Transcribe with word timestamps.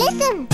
Listen. 0.00 0.48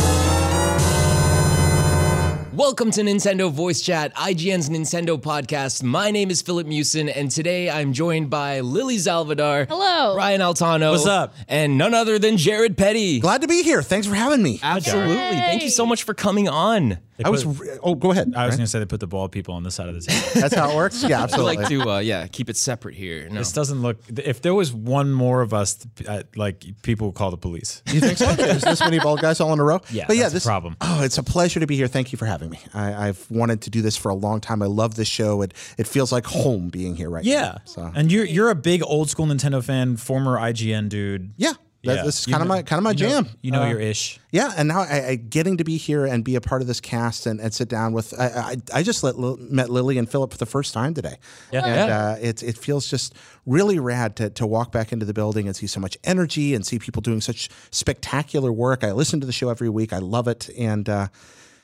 Welcome 2.53 2.91
to 2.91 3.03
Nintendo 3.03 3.49
Voice 3.49 3.81
Chat, 3.81 4.13
IGN's 4.17 4.69
Nintendo 4.69 5.17
podcast. 5.21 5.85
My 5.85 6.11
name 6.11 6.31
is 6.31 6.43
Philip 6.43 6.67
Mewson, 6.67 7.09
and 7.15 7.31
today 7.31 7.71
I'm 7.71 7.93
joined 7.93 8.29
by 8.29 8.59
Lily 8.59 8.99
Salvador. 8.99 9.67
Hello. 9.69 10.15
Brian 10.15 10.41
Altano. 10.41 10.91
What's 10.91 11.07
up? 11.07 11.35
And 11.47 11.79
none 11.79 11.95
other 11.95 12.19
than 12.19 12.39
Jared 12.39 12.77
Petty. 12.77 13.21
Glad 13.21 13.43
to 13.43 13.47
be 13.47 13.63
here. 13.63 13.83
Thanks 13.83 14.09
for 14.09 14.17
having 14.17 14.43
me. 14.43 14.59
Absolutely. 14.65 15.15
Thank 15.15 15.63
you 15.63 15.71
so 15.71 15.87
much 15.87 16.03
for 16.03 16.13
coming 16.13 16.49
on. 16.49 16.99
I 17.25 17.31
was. 17.31 17.45
Oh, 17.83 17.95
go 17.95 18.11
ahead. 18.11 18.27
I 18.27 18.29
was 18.29 18.33
Brian. 18.33 18.51
going 18.51 18.59
to 18.61 18.67
say 18.67 18.79
they 18.79 18.85
put 18.87 19.01
the 19.01 19.07
bald 19.07 19.33
people 19.33 19.55
on 19.55 19.63
this 19.63 19.75
side 19.75 19.89
of 19.89 19.95
the 19.95 20.01
table. 20.03 20.27
That's 20.41 20.55
how 20.55 20.71
it 20.71 20.77
works. 20.77 21.03
Yeah, 21.03 21.21
I 21.21 21.23
absolutely. 21.25 21.57
like 21.57 21.69
to, 21.69 21.91
uh, 21.91 21.99
yeah, 22.01 22.27
keep 22.27 22.51
it 22.51 22.57
separate 22.57 22.95
here. 22.95 23.29
No. 23.29 23.39
this 23.39 23.53
doesn't 23.53 23.81
look. 23.81 23.99
If 24.19 24.43
there 24.43 24.55
was 24.55 24.73
one 24.73 25.13
more 25.13 25.41
of 25.41 25.55
us, 25.55 25.79
uh, 26.07 26.25
like 26.37 26.65
people 26.83 27.09
would 27.09 27.17
call 27.17 27.31
the 27.31 27.37
police. 27.39 27.83
you 27.93 28.01
think 28.01 28.19
so? 28.19 28.29
Is 28.39 28.63
this 28.63 28.81
many 28.81 28.99
bald 28.99 29.21
guys 29.21 29.41
all 29.41 29.53
in 29.53 29.59
a 29.61 29.65
row? 29.65 29.81
Yeah, 29.91 30.05
but 30.07 30.17
yeah, 30.17 30.25
that's 30.25 30.33
a 30.33 30.37
this 30.37 30.45
problem. 30.45 30.77
Oh, 30.81 31.03
it's 31.03 31.19
a 31.19 31.23
pleasure 31.23 31.61
to 31.61 31.67
be 31.67 31.77
here. 31.77 31.87
Thank 31.89 32.13
you 32.13 32.19
for 32.19 32.27
having 32.27 32.51
me. 32.51 32.59
I, 32.75 33.09
I've 33.09 33.27
wanted 33.31 33.63
to 33.63 33.71
do 33.71 33.83
this 33.83 33.97
for 33.97 34.11
a 34.11 34.15
long 34.15 34.41
time. 34.41 34.63
I 34.63 34.67
love 34.67 34.95
this 34.97 35.09
show. 35.09 35.43
It 35.43 35.55
it 35.79 35.87
feels 35.87 36.13
like 36.13 36.27
home 36.27 36.69
being 36.69 36.97
here 36.97 37.09
right 37.09 37.25
Yeah. 37.25 37.41
now. 37.43 37.57
So 37.65 37.93
And 37.95 38.13
you're 38.13 38.25
you're 38.27 38.51
a 38.51 38.55
big 38.55 38.83
old 38.85 39.09
school 39.11 39.27
Nintendo 39.27 39.65
fan, 39.65 39.97
former 39.97 40.37
IGN 40.39 40.89
dude. 40.89 41.33
yeah, 41.37 41.53
that, 41.87 41.97
Yeah. 41.97 42.03
this 42.05 42.21
is 42.21 42.27
kind 42.27 42.43
of 42.43 42.49
my 42.49 42.63
kind 42.63 42.79
of 42.79 42.85
my 42.85 42.91
you 42.93 43.03
know- 43.05 43.09
jam. 43.23 43.29
You 43.43 43.51
know 43.53 43.63
Uh, 43.63 43.69
your 43.71 43.81
ish. 43.81 44.21
Yeah, 44.31 44.53
and 44.57 44.69
now 44.69 44.81
I, 44.83 45.07
I 45.09 45.15
getting 45.17 45.57
to 45.57 45.65
be 45.65 45.77
here 45.79 46.05
and 46.05 46.23
be 46.23 46.35
a 46.37 46.41
part 46.41 46.61
of 46.61 46.69
this 46.69 46.81
cast 46.81 47.27
and, 47.27 47.41
and 47.41 47.55
sit 47.55 47.69
down 47.71 47.95
with. 47.95 48.13
I, 48.19 48.27
I, 48.27 48.57
I 48.75 48.83
just 48.83 49.03
let, 49.03 49.17
met 49.39 49.71
Lily 49.71 49.97
and 49.97 50.09
Philip 50.11 50.31
for 50.33 50.39
the 50.39 50.45
first 50.47 50.75
time 50.75 50.93
today. 50.95 51.17
Yeah. 51.53 51.65
and 51.65 51.89
Yeah. 51.89 51.99
uh, 52.11 52.17
it 52.21 52.43
it 52.43 52.59
feels 52.59 52.87
just 52.91 53.15
really 53.47 53.79
rad 53.79 54.17
to 54.17 54.29
to 54.31 54.47
walk 54.47 54.73
back 54.73 54.93
into 54.93 55.07
the 55.07 55.15
building 55.15 55.47
and 55.47 55.57
see 55.57 55.67
so 55.67 55.81
much 55.81 55.97
energy 56.05 56.55
and 56.55 56.67
see 56.67 56.79
people 56.79 57.01
doing 57.01 57.21
such 57.23 57.49
spectacular 57.71 58.53
work. 58.53 58.85
I 58.85 58.93
listen 58.93 59.21
to 59.21 59.27
the 59.27 59.33
show 59.33 59.49
every 59.49 59.69
week. 59.71 59.93
I 59.93 59.99
love 59.99 60.29
it, 60.29 60.51
and. 60.59 60.89
Uh, 60.89 61.09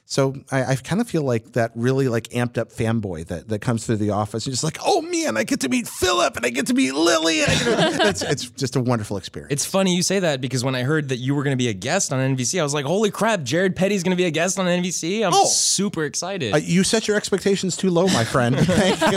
so 0.04 0.34
I, 0.50 0.64
I 0.64 0.76
kind 0.76 1.00
of 1.00 1.08
feel 1.08 1.22
like 1.22 1.52
that 1.52 1.70
really 1.74 2.08
like 2.08 2.24
amped 2.30 2.58
up 2.58 2.70
fanboy 2.70 3.28
that, 3.28 3.48
that 3.48 3.60
comes 3.60 3.86
through 3.86 3.96
the 3.96 4.10
office 4.10 4.44
and 4.44 4.52
just 4.52 4.62
like, 4.62 4.76
oh 4.84 5.00
man, 5.00 5.38
I 5.38 5.44
get 5.44 5.60
to 5.60 5.70
meet 5.70 5.88
Philip 5.88 6.36
and 6.36 6.44
I 6.44 6.50
get 6.50 6.66
to 6.66 6.74
meet 6.74 6.92
Lily. 6.92 7.40
And 7.42 7.50
I 7.50 7.54
get 7.56 7.98
to, 8.00 8.08
it's, 8.08 8.22
it's 8.22 8.50
just 8.50 8.76
a 8.76 8.80
wonderful 8.80 9.16
experience. 9.16 9.52
It's 9.52 9.64
funny 9.64 9.96
you 9.96 10.02
say 10.02 10.18
that 10.18 10.42
because 10.42 10.64
when 10.64 10.74
I 10.74 10.82
heard 10.82 11.08
that 11.08 11.16
you 11.16 11.34
were 11.34 11.42
going 11.42 11.56
to 11.56 11.62
be 11.62 11.68
a 11.68 11.72
guest 11.72 12.12
on 12.12 12.18
NVC, 12.36 12.60
I 12.60 12.62
was 12.62 12.74
like, 12.74 12.84
holy 12.84 13.10
crap, 13.10 13.42
Jared 13.42 13.74
Petty's 13.74 14.02
going 14.02 14.10
to 14.10 14.16
be 14.20 14.26
a 14.26 14.30
guest 14.30 14.58
on 14.58 14.66
NVC. 14.66 15.24
I'm 15.26 15.32
Oh. 15.32 15.46
super 15.46 16.04
excited. 16.04 16.52
Uh, 16.52 16.58
you 16.58 16.84
set 16.84 17.08
your 17.08 17.16
expectations 17.16 17.74
too 17.76 17.88
low, 17.88 18.06
my 18.08 18.24
friend. 18.24 18.56
Thank 18.60 19.00
you. 19.00 19.06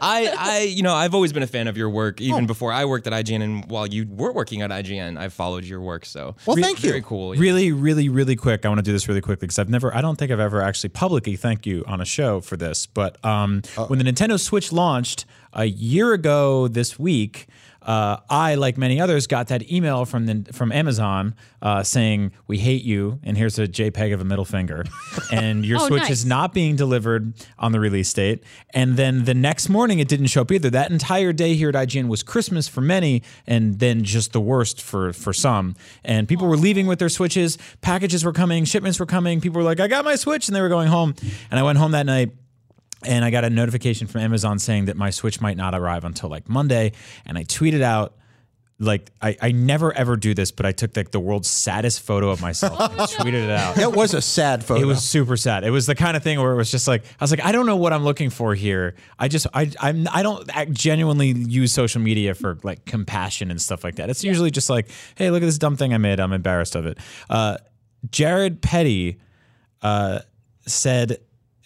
I, 0.00 0.34
I, 0.38 0.58
you 0.70 0.82
know, 0.82 0.94
I've 0.94 1.14
always 1.14 1.32
been 1.32 1.42
a 1.42 1.46
fan 1.46 1.68
of 1.68 1.76
your 1.76 1.90
work, 1.90 2.20
even 2.20 2.44
Oh. 2.44 2.46
before 2.46 2.72
I 2.72 2.84
worked 2.84 3.06
at 3.06 3.12
IGN, 3.12 3.42
and 3.42 3.70
while 3.70 3.86
you 3.86 4.06
were 4.08 4.32
working 4.32 4.62
at 4.62 4.70
IGN, 4.70 5.18
I 5.18 5.28
followed 5.28 5.64
your 5.64 5.80
work. 5.80 6.06
So, 6.06 6.36
Well, 6.46 6.56
thank 6.56 6.82
you. 6.82 6.90
Very 6.90 7.02
cool. 7.02 7.34
Really, 7.34 7.72
really, 7.72 8.08
really 8.08 8.36
quick. 8.36 8.64
I 8.64 8.68
want 8.68 8.78
to 8.78 8.82
do 8.82 8.92
this 8.92 9.08
really 9.08 9.15
quickly 9.20 9.46
because 9.46 9.58
I've 9.58 9.68
never, 9.68 9.94
I 9.94 10.00
don't 10.00 10.16
think 10.16 10.30
I've 10.30 10.40
ever 10.40 10.62
actually 10.62 10.90
publicly 10.90 11.36
thanked 11.36 11.66
you 11.66 11.84
on 11.86 12.00
a 12.00 12.04
show 12.04 12.40
for 12.40 12.56
this. 12.56 12.86
But 12.86 13.24
um, 13.24 13.62
when 13.88 13.98
the 13.98 14.04
Nintendo 14.04 14.38
Switch 14.38 14.72
launched 14.72 15.24
a 15.52 15.64
year 15.66 16.12
ago 16.12 16.68
this 16.68 16.98
week, 16.98 17.46
uh, 17.86 18.18
I, 18.28 18.56
like 18.56 18.76
many 18.76 19.00
others, 19.00 19.26
got 19.26 19.46
that 19.48 19.70
email 19.72 20.04
from 20.04 20.26
the, 20.26 20.52
from 20.52 20.72
Amazon 20.72 21.34
uh, 21.62 21.82
saying 21.82 22.32
we 22.46 22.58
hate 22.58 22.82
you, 22.82 23.20
and 23.22 23.38
here's 23.38 23.58
a 23.58 23.66
JPEG 23.66 24.12
of 24.12 24.20
a 24.20 24.24
middle 24.24 24.44
finger, 24.44 24.84
and 25.32 25.64
your 25.64 25.78
Oh, 25.80 25.86
Switch 25.86 26.02
nice. 26.02 26.10
is 26.10 26.26
not 26.26 26.52
being 26.52 26.74
delivered 26.76 27.32
on 27.58 27.72
the 27.72 27.78
release 27.80 28.12
date. 28.12 28.42
And 28.70 28.96
then 28.96 29.24
the 29.24 29.34
next 29.34 29.68
morning, 29.68 29.98
it 30.00 30.08
didn't 30.08 30.26
show 30.26 30.42
up 30.42 30.50
either. 30.52 30.68
That 30.68 30.90
entire 30.90 31.32
day 31.32 31.54
here 31.54 31.68
at 31.68 31.74
IGN 31.76 32.08
was 32.08 32.22
Christmas 32.22 32.66
for 32.68 32.80
many, 32.80 33.22
and 33.46 33.78
then 33.78 34.02
just 34.04 34.32
the 34.32 34.40
worst 34.40 34.82
for 34.82 35.12
for 35.12 35.32
some. 35.32 35.76
And 36.04 36.26
people 36.28 36.46
were 36.48 36.56
leaving 36.56 36.86
with 36.86 36.98
their 36.98 37.08
Switches. 37.08 37.56
Packages 37.82 38.24
were 38.24 38.32
coming, 38.32 38.64
shipments 38.64 38.98
were 38.98 39.06
coming. 39.06 39.40
People 39.40 39.58
were 39.60 39.64
like, 39.64 39.78
"I 39.80 39.86
got 39.86 40.04
my 40.04 40.16
Switch," 40.16 40.48
and 40.48 40.56
they 40.56 40.60
were 40.60 40.68
going 40.68 40.88
home. 40.88 41.14
And 41.50 41.60
I 41.60 41.62
went 41.62 41.78
home 41.78 41.92
that 41.92 42.06
night 42.06 42.32
and 43.02 43.24
I 43.24 43.30
got 43.30 43.44
a 43.44 43.50
notification 43.50 44.06
from 44.06 44.22
Amazon 44.22 44.58
saying 44.58 44.86
that 44.86 44.96
my 44.96 45.10
Switch 45.10 45.40
might 45.40 45.56
not 45.56 45.74
arrive 45.74 46.04
until 46.04 46.30
like 46.30 46.48
Monday. 46.48 46.92
And 47.26 47.36
I 47.36 47.44
tweeted 47.44 47.82
out, 47.82 48.14
like, 48.78 49.10
I, 49.22 49.36
I 49.40 49.52
never 49.52 49.90
ever 49.92 50.16
do 50.16 50.34
this, 50.34 50.50
but 50.50 50.66
I 50.66 50.72
took 50.72 50.94
like 50.96 51.10
the 51.10 51.20
world's 51.20 51.48
saddest 51.48 52.02
photo 52.02 52.28
of 52.28 52.42
myself 52.42 52.78
and 52.78 52.92
tweeted 53.00 53.44
it 53.44 53.50
out. 53.50 53.76
That 53.76 53.92
was 53.92 54.12
a 54.12 54.20
sad 54.20 54.64
photo. 54.64 54.82
It 54.82 54.84
was 54.84 55.02
super 55.02 55.38
sad. 55.38 55.64
It 55.64 55.70
was 55.70 55.86
the 55.86 55.94
kind 55.94 56.14
of 56.14 56.22
thing 56.22 56.38
where 56.38 56.52
it 56.52 56.56
was 56.56 56.70
just 56.70 56.86
like 56.86 57.04
I 57.04 57.24
was 57.24 57.30
like, 57.30 57.42
I 57.42 57.52
don't 57.52 57.64
know 57.64 57.76
what 57.76 57.94
I'm 57.94 58.04
looking 58.04 58.28
for 58.28 58.54
here. 58.54 58.94
I 59.18 59.28
just 59.28 59.46
I 59.54 59.70
I'm 59.80 60.06
I 60.12 60.22
don't 60.22 60.54
act 60.54 60.72
genuinely 60.72 61.28
use 61.32 61.72
social 61.72 62.02
media 62.02 62.34
for 62.34 62.58
like 62.64 62.84
compassion 62.84 63.50
and 63.50 63.60
stuff 63.60 63.82
like 63.82 63.96
that. 63.96 64.10
It's 64.10 64.22
usually 64.22 64.50
just 64.50 64.68
like, 64.68 64.90
hey, 65.14 65.30
look 65.30 65.42
at 65.42 65.46
this 65.46 65.58
dumb 65.58 65.76
thing 65.78 65.94
I 65.94 65.98
made. 65.98 66.20
I'm 66.20 66.34
embarrassed 66.34 66.74
of 66.74 66.84
it. 66.84 66.98
Uh, 67.30 67.56
Jared 68.10 68.60
Petty 68.60 69.20
uh, 69.80 70.20
said 70.66 71.18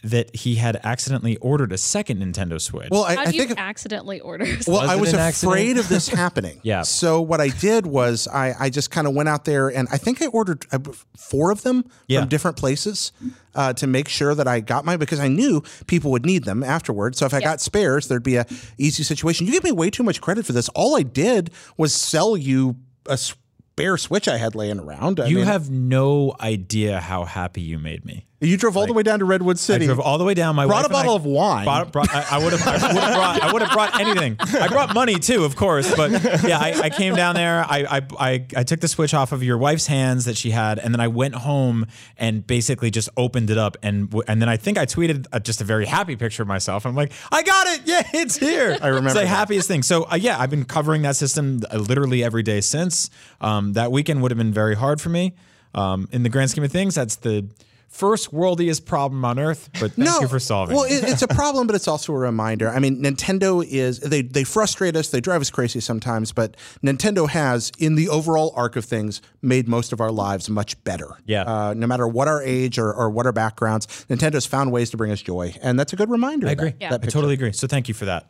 that 0.02 0.34
he 0.34 0.54
had 0.56 0.80
accidentally 0.82 1.36
ordered 1.38 1.72
a 1.72 1.78
second 1.78 2.22
Nintendo 2.22 2.60
Switch. 2.60 2.88
well, 2.90 3.04
I, 3.04 3.14
How 3.16 3.20
I 3.22 3.30
do 3.30 3.36
you 3.36 3.46
think. 3.46 3.60
accidentally 3.60 4.20
order? 4.20 4.44
Well, 4.66 4.80
Was 4.80 4.90
I 4.90 4.96
was 4.96 5.12
afraid 5.12 5.20
accident? 5.20 5.78
of 5.78 5.88
this 5.88 6.08
happening. 6.22 6.60
Yeah. 6.62 6.82
So 6.82 7.20
what 7.20 7.40
I 7.40 7.48
did 7.48 7.86
was 7.86 8.26
I, 8.28 8.54
I 8.58 8.70
just 8.70 8.90
kind 8.90 9.06
of 9.06 9.14
went 9.14 9.28
out 9.28 9.44
there 9.44 9.68
and 9.68 9.88
I 9.92 9.98
think 9.98 10.22
I 10.22 10.26
ordered 10.26 10.64
uh, 10.72 10.78
four 11.16 11.50
of 11.50 11.62
them 11.62 11.84
Yeah. 12.08 12.20
from 12.20 12.28
different 12.28 12.56
places 12.56 13.12
uh, 13.54 13.72
to 13.74 13.86
make 13.86 14.08
sure 14.08 14.34
that 14.34 14.48
I 14.48 14.60
got 14.60 14.84
mine 14.84 14.98
because 14.98 15.20
I 15.20 15.28
knew 15.28 15.62
people 15.86 16.10
would 16.12 16.24
need 16.24 16.44
them 16.44 16.62
afterwards. 16.62 17.18
So 17.18 17.26
if 17.26 17.34
I 17.34 17.40
got 17.40 17.60
spares, 17.60 18.08
there'd 18.08 18.22
be 18.22 18.36
a 18.36 18.46
easy 18.78 19.02
situation. 19.02 19.46
You 19.46 19.52
give 19.52 19.64
me 19.64 19.72
way 19.72 19.90
too 19.90 20.02
much 20.02 20.20
credit 20.20 20.46
for 20.46 20.52
this. 20.52 20.68
All 20.70 20.96
I 20.96 21.02
did 21.02 21.50
was 21.76 21.94
sell 21.94 22.36
you 22.36 22.76
a 23.06 23.16
spare 23.18 23.96
Switch 23.96 24.28
I 24.28 24.36
had 24.36 24.54
laying 24.54 24.78
around. 24.78 25.20
I 25.20 25.26
you 25.26 25.36
mean, 25.36 25.44
have 25.46 25.70
no 25.70 26.34
idea 26.40 27.00
how 27.00 27.24
happy 27.24 27.62
you 27.62 27.78
made 27.78 28.04
me. 28.04 28.26
You 28.40 28.56
drove 28.56 28.76
all 28.76 28.86
the 28.86 28.92
way 28.94 29.02
down 29.02 29.18
to 29.18 29.24
Redwood 29.26 29.58
City. 29.58 29.84
I 29.84 29.86
drove 29.86 30.00
all 30.00 30.16
the 30.16 30.24
way 30.24 30.32
down. 30.34 30.56
My 30.56 30.66
Brought 30.66 30.82
a 30.82 30.86
and 30.86 30.96
I 30.96 30.98
bottle 31.00 31.14
of 31.14 31.24
wine. 31.26 31.64
Brought, 31.64 31.92
brought, 31.92 32.08
I, 32.14 32.24
I 32.30 32.42
would 32.42 32.52
have. 32.54 32.66
I 32.66 32.72
would 32.72 33.02
have 33.02 33.14
brought. 33.14 33.42
I 33.42 33.52
would 33.52 33.62
have 33.62 33.70
brought 33.72 34.00
anything. 34.00 34.36
I 34.40 34.68
brought 34.68 34.94
money 34.94 35.18
too, 35.18 35.44
of 35.44 35.56
course. 35.56 35.94
But 35.94 36.10
yeah, 36.42 36.58
I, 36.58 36.80
I 36.84 36.90
came 36.90 37.14
down 37.14 37.34
there. 37.34 37.64
I, 37.68 37.98
I 37.98 38.00
I 38.18 38.46
I 38.56 38.62
took 38.62 38.80
the 38.80 38.88
switch 38.88 39.12
off 39.12 39.32
of 39.32 39.42
your 39.42 39.58
wife's 39.58 39.86
hands 39.86 40.24
that 40.24 40.36
she 40.36 40.50
had, 40.50 40.78
and 40.78 40.94
then 40.94 41.00
I 41.00 41.08
went 41.08 41.34
home 41.34 41.86
and 42.16 42.46
basically 42.46 42.90
just 42.90 43.08
opened 43.16 43.50
it 43.50 43.58
up, 43.58 43.76
and 43.82 44.12
and 44.26 44.40
then 44.40 44.48
I 44.48 44.56
think 44.56 44.78
I 44.78 44.86
tweeted 44.86 45.26
uh 45.32 45.38
just 45.40 45.60
a 45.60 45.64
very 45.64 45.84
happy 45.86 46.16
picture 46.16 46.42
of 46.42 46.48
myself. 46.48 46.86
I'm 46.86 46.94
like, 46.94 47.12
I 47.30 47.42
got 47.42 47.66
it. 47.66 47.82
Yeah, 47.84 48.02
it's 48.14 48.36
here. 48.36 48.78
I 48.80 48.88
remember 48.88 49.08
It's 49.08 49.14
the 49.14 49.20
that. 49.20 49.26
happiest 49.26 49.68
thing. 49.68 49.82
So 49.82 50.04
uh, 50.04 50.16
yeah, 50.20 50.38
I've 50.38 50.50
been 50.50 50.64
covering 50.64 51.02
that 51.02 51.16
system 51.16 51.60
uh, 51.70 51.76
literally 51.76 52.24
every 52.24 52.42
day 52.42 52.60
since. 52.62 53.10
Um, 53.42 53.74
that 53.74 53.92
weekend 53.92 54.22
would 54.22 54.30
have 54.30 54.38
been 54.38 54.52
very 54.52 54.76
hard 54.76 55.00
for 55.00 55.10
me. 55.10 55.34
Um, 55.74 56.08
in 56.10 56.22
the 56.24 56.28
grand 56.28 56.50
scheme 56.50 56.64
of 56.64 56.72
things, 56.72 56.94
that's 56.94 57.16
the 57.16 57.46
first 57.90 58.32
worldiest 58.32 58.86
problem 58.86 59.24
on 59.24 59.38
earth. 59.38 59.68
But 59.78 59.92
thank 59.92 60.20
you 60.22 60.28
for 60.28 60.38
solving. 60.38 60.76
Well, 60.76 60.84
it. 60.84 61.02
it, 61.04 61.08
it's 61.10 61.22
a 61.22 61.28
problem, 61.28 61.66
but 61.66 61.76
it's 61.76 61.88
also 61.88 62.14
a 62.14 62.18
reminder. 62.18 62.70
I 62.70 62.78
mean, 62.78 63.02
Nintendo 63.02 63.64
is 63.66 64.00
they 64.00 64.22
they 64.22 64.44
frustrate 64.44 64.96
us, 64.96 65.10
they 65.10 65.20
drive 65.20 65.40
us 65.40 65.50
crazy 65.50 65.80
sometimes, 65.80 66.32
but 66.32 66.56
Nintendo 66.82 67.28
has, 67.28 67.70
in 67.78 67.96
the 67.96 68.08
overall 68.08 68.52
arc 68.56 68.76
of 68.76 68.84
things, 68.84 69.20
made 69.42 69.68
most 69.68 69.92
of 69.92 70.00
our 70.00 70.10
lives 70.10 70.48
much 70.48 70.82
better. 70.84 71.18
Yeah. 71.26 71.42
Uh, 71.42 71.74
no 71.74 71.86
matter 71.86 72.08
what 72.08 72.28
our 72.28 72.42
age 72.42 72.78
or, 72.78 72.92
or 72.92 73.10
what 73.10 73.26
our 73.26 73.32
backgrounds, 73.32 73.86
Nintendo's 74.08 74.46
found 74.46 74.72
ways 74.72 74.90
to 74.90 74.96
bring 74.96 75.10
us 75.10 75.20
joy, 75.20 75.54
and 75.62 75.78
that's 75.78 75.92
a 75.92 75.96
good 75.96 76.10
reminder. 76.10 76.46
I 76.46 76.52
of 76.52 76.58
that- 76.58 76.66
agree. 76.66 76.78
Yeah. 76.80 76.94
I 76.94 76.98
totally 76.98 77.34
agree. 77.34 77.52
So 77.52 77.66
thank 77.66 77.88
you 77.88 77.94
for 77.94 78.06
that. 78.06 78.26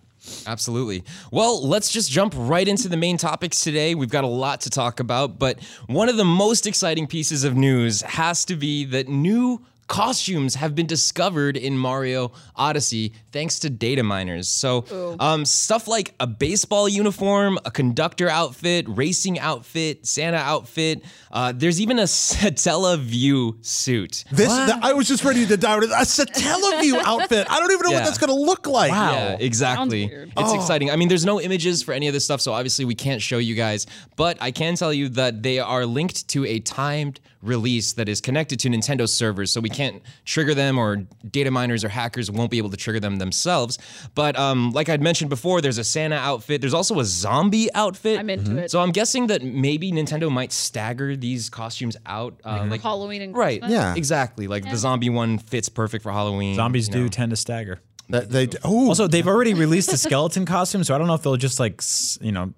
Absolutely. 0.47 1.03
Well, 1.31 1.67
let's 1.67 1.91
just 1.91 2.11
jump 2.11 2.35
right 2.37 2.67
into 2.67 2.89
the 2.89 2.97
main 2.97 3.17
topics 3.17 3.61
today. 3.61 3.95
We've 3.95 4.11
got 4.11 4.25
a 4.25 4.29
lot 4.29 4.61
to 4.63 4.71
talk 4.71 5.01
about, 5.01 5.39
but 5.39 5.59
one 5.87 6.09
of 6.09 6.17
the 6.17 6.25
most 6.25 6.67
exciting 6.67 7.07
pieces 7.07 7.45
of 7.45 7.57
news 7.57 8.03
has 8.03 8.45
to 8.47 8.57
be 8.57 8.85
that 8.87 9.09
new 9.09 9.65
costumes 9.91 10.55
have 10.55 10.75
been 10.77 10.87
discovered 10.87 11.57
in 11.57 11.77
Mario 11.77 12.31
Odyssey 12.55 13.13
thanks 13.33 13.59
to 13.59 13.69
data 13.69 14.03
miners. 14.05 14.49
So, 14.49 14.85
um, 15.19 15.45
stuff 15.45 15.89
like 15.89 16.15
a 16.21 16.27
baseball 16.29 16.89
uniform, 16.89 17.59
a 17.65 17.71
conductor 17.73 18.29
outfit, 18.29 18.87
racing 18.89 19.39
outfit, 19.41 20.07
Santa 20.07 20.37
outfit. 20.39 21.03
Uh, 21.33 21.53
there's 21.55 21.81
even 21.81 21.99
a 21.99 22.05
Satellaview 22.71 23.65
suit. 23.65 24.25
This, 24.31 24.49
that- 24.49 24.83
I 24.85 24.93
was 24.93 25.09
just 25.09 25.25
ready 25.25 25.47
to 25.47 25.57
dive 25.57 25.83
into 25.83 25.95
a 25.95 25.99
Satellaview 26.05 26.95
outfit. 27.05 27.47
I 27.51 27.59
don't 27.61 27.71
even 27.73 27.85
know 27.85 27.91
Yeah. 27.91 27.99
what 27.99 28.05
that's 28.05 28.19
going 28.19 28.29
to 28.29 28.41
look 28.41 28.67
like. 28.67 28.91
Yeah, 28.93 29.37
exactly. 29.41 30.03
Sounds 30.03 30.13
weird. 30.13 30.33
It's 30.37 30.53
exciting. 30.55 30.91
I 30.91 30.97
mean, 30.97 31.09
there's 31.09 31.25
no 31.27 31.41
images 31.41 31.83
for 31.83 31.93
any 31.93 32.07
of 32.07 32.15
this 32.15 32.25
stuff, 32.25 32.41
so 32.41 32.53
obviously 32.53 32.85
we 32.85 32.95
can't 32.95 33.21
show 33.21 33.39
you 33.39 33.55
guys. 33.55 33.87
But 34.17 34.39
I 34.41 34.51
can 34.53 34.77
tell 34.77 34.93
you 34.93 35.09
that 35.11 35.43
they 35.43 35.59
are 35.59 35.85
linked 35.87 36.29
to 36.29 36.45
a 36.47 36.61
timed 36.61 37.21
release 37.43 37.95
that 37.95 38.09
is 38.09 38.21
connected 38.21 38.61
to 38.61 38.69
Nintendo 38.69 39.09
servers, 39.09 39.51
so 39.51 39.61
we 39.61 39.69
can't 39.69 40.03
trigger 40.25 40.55
them, 40.55 40.79
or 40.79 40.97
data 41.31 41.51
miners 41.51 41.85
or 41.85 41.89
hackers 41.89 42.31
won't 42.31 42.51
be 42.51 42.59
able 42.59 42.71
to 42.71 42.77
trigger 42.77 43.01
them 43.01 43.17
themselves. 43.17 43.79
But 44.15 44.39
um, 44.39 44.73
like 44.73 44.89
I'd 44.89 45.03
mentioned 45.03 45.31
before, 45.31 45.61
there's 45.61 45.79
a 45.79 45.85
Santa 45.85 46.17
outfit. 46.17 46.61
There's 46.61 46.75
also 46.75 47.01
a 47.01 47.05
zombie 47.05 47.73
outfit. 47.75 48.19
I'm 48.19 48.31
into 48.31 48.57
it. 48.59 48.71
So 48.71 48.81
I'm 48.81 48.93
guessing 48.93 49.29
that 49.29 49.43
maybe 49.43 49.93
Nintendo 49.93 50.31
might 50.31 50.53
stagger 50.53 51.17
these 51.17 51.49
costumes 51.49 51.97
out, 52.07 52.41
uh, 52.45 52.67
like 52.69 52.83
Halloween 52.83 53.23
and 53.23 53.37
right, 53.37 53.61
Christmas. 53.61 53.73
Yeah. 53.73 53.95
exactly. 53.95 54.47
Like 54.47 54.69
the 54.69 54.77
zombie 54.77 55.11
one 55.11 55.39
fits 55.39 55.69
perfect 55.69 56.03
for 56.03 56.13
Halloween. 56.13 56.57
Zombies 56.57 56.89
you 56.89 56.93
do 56.93 57.03
know. 57.05 57.09
tend 57.09 57.31
to 57.31 57.37
stagger. 57.37 57.81
That 58.11 58.29
they 58.29 58.49
oh 58.65 58.89
Also, 58.89 59.07
they've 59.07 59.27
already 59.27 59.55
released 59.55 59.91
the 59.91 59.97
skeleton 59.97 60.45
costume, 60.45 60.83
so 60.83 60.95
I 60.95 60.99
don't 60.99 61.07
know 61.07 61.15
if 61.15 61.23
they'll 61.23 61.37
just 61.37 61.61
like 61.61 61.81
you 62.21 62.33
know 62.33 62.53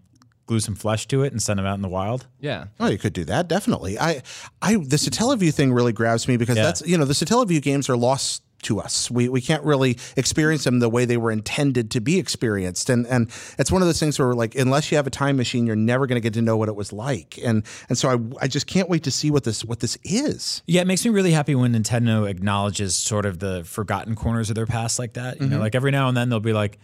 glue 0.46 0.60
some 0.60 0.74
flesh 0.74 1.06
to 1.08 1.22
it 1.22 1.32
and 1.32 1.42
send 1.42 1.58
them 1.58 1.66
out 1.66 1.74
in 1.76 1.82
the 1.82 1.88
wild. 1.88 2.26
Yeah. 2.40 2.66
Oh, 2.80 2.88
you 2.88 2.98
could 2.98 3.12
do 3.12 3.24
that 3.24 3.48
definitely. 3.48 3.98
I, 3.98 4.22
I 4.60 4.74
the 4.76 4.96
Satellaview 4.96 5.54
thing 5.54 5.72
really 5.72 5.92
grabs 5.92 6.26
me 6.28 6.36
because 6.36 6.56
Yeah. 6.56 6.64
that's 6.64 6.82
you 6.86 6.98
know 6.98 7.04
the 7.04 7.14
Satellaview 7.14 7.62
games 7.62 7.88
are 7.88 7.96
lost 7.96 8.42
to 8.62 8.78
us. 8.80 9.10
We 9.10 9.28
we 9.28 9.40
can't 9.40 9.62
really 9.64 9.98
experience 10.16 10.64
them 10.64 10.78
the 10.78 10.88
way 10.88 11.04
they 11.04 11.16
were 11.16 11.32
intended 11.32 11.90
to 11.92 12.00
be 12.00 12.18
experienced, 12.18 12.90
and 12.90 13.06
and 13.06 13.30
it's 13.58 13.72
one 13.72 13.82
of 13.82 13.88
those 13.88 13.98
things 14.00 14.18
where 14.18 14.34
like 14.34 14.54
unless 14.54 14.90
you 14.90 14.96
have 14.96 15.06
a 15.06 15.10
time 15.10 15.36
machine, 15.36 15.66
you're 15.66 15.76
never 15.76 16.06
going 16.06 16.16
to 16.16 16.20
get 16.20 16.34
to 16.34 16.42
know 16.42 16.56
what 16.56 16.68
it 16.68 16.76
was 16.76 16.92
like, 16.92 17.38
and 17.42 17.64
and 17.88 17.98
so 17.98 18.08
I 18.08 18.44
I 18.44 18.48
just 18.48 18.66
can't 18.66 18.88
wait 18.88 19.02
to 19.04 19.10
see 19.10 19.30
what 19.30 19.44
this 19.44 19.64
what 19.64 19.80
this 19.80 19.98
is. 20.04 20.62
Yeah, 20.66 20.82
it 20.82 20.86
makes 20.86 21.04
me 21.04 21.10
really 21.10 21.32
happy 21.32 21.54
when 21.54 21.72
Nintendo 21.72 22.28
acknowledges 22.28 22.94
sort 22.94 23.26
of 23.26 23.40
the 23.40 23.64
forgotten 23.64 24.14
corners 24.14 24.48
of 24.48 24.54
their 24.54 24.66
past 24.66 24.98
like 24.98 25.14
that. 25.14 25.40
You 25.40 25.46
know, 25.46 25.54
mm-hmm. 25.54 25.62
like 25.62 25.74
every 25.74 25.90
now 25.90 26.06
and 26.08 26.16
then 26.16 26.28
they'll 26.28 26.40
be 26.40 26.52
like, 26.52 26.78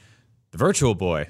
the 0.51 0.59
Virtual 0.59 0.95
Boy, 0.97 1.29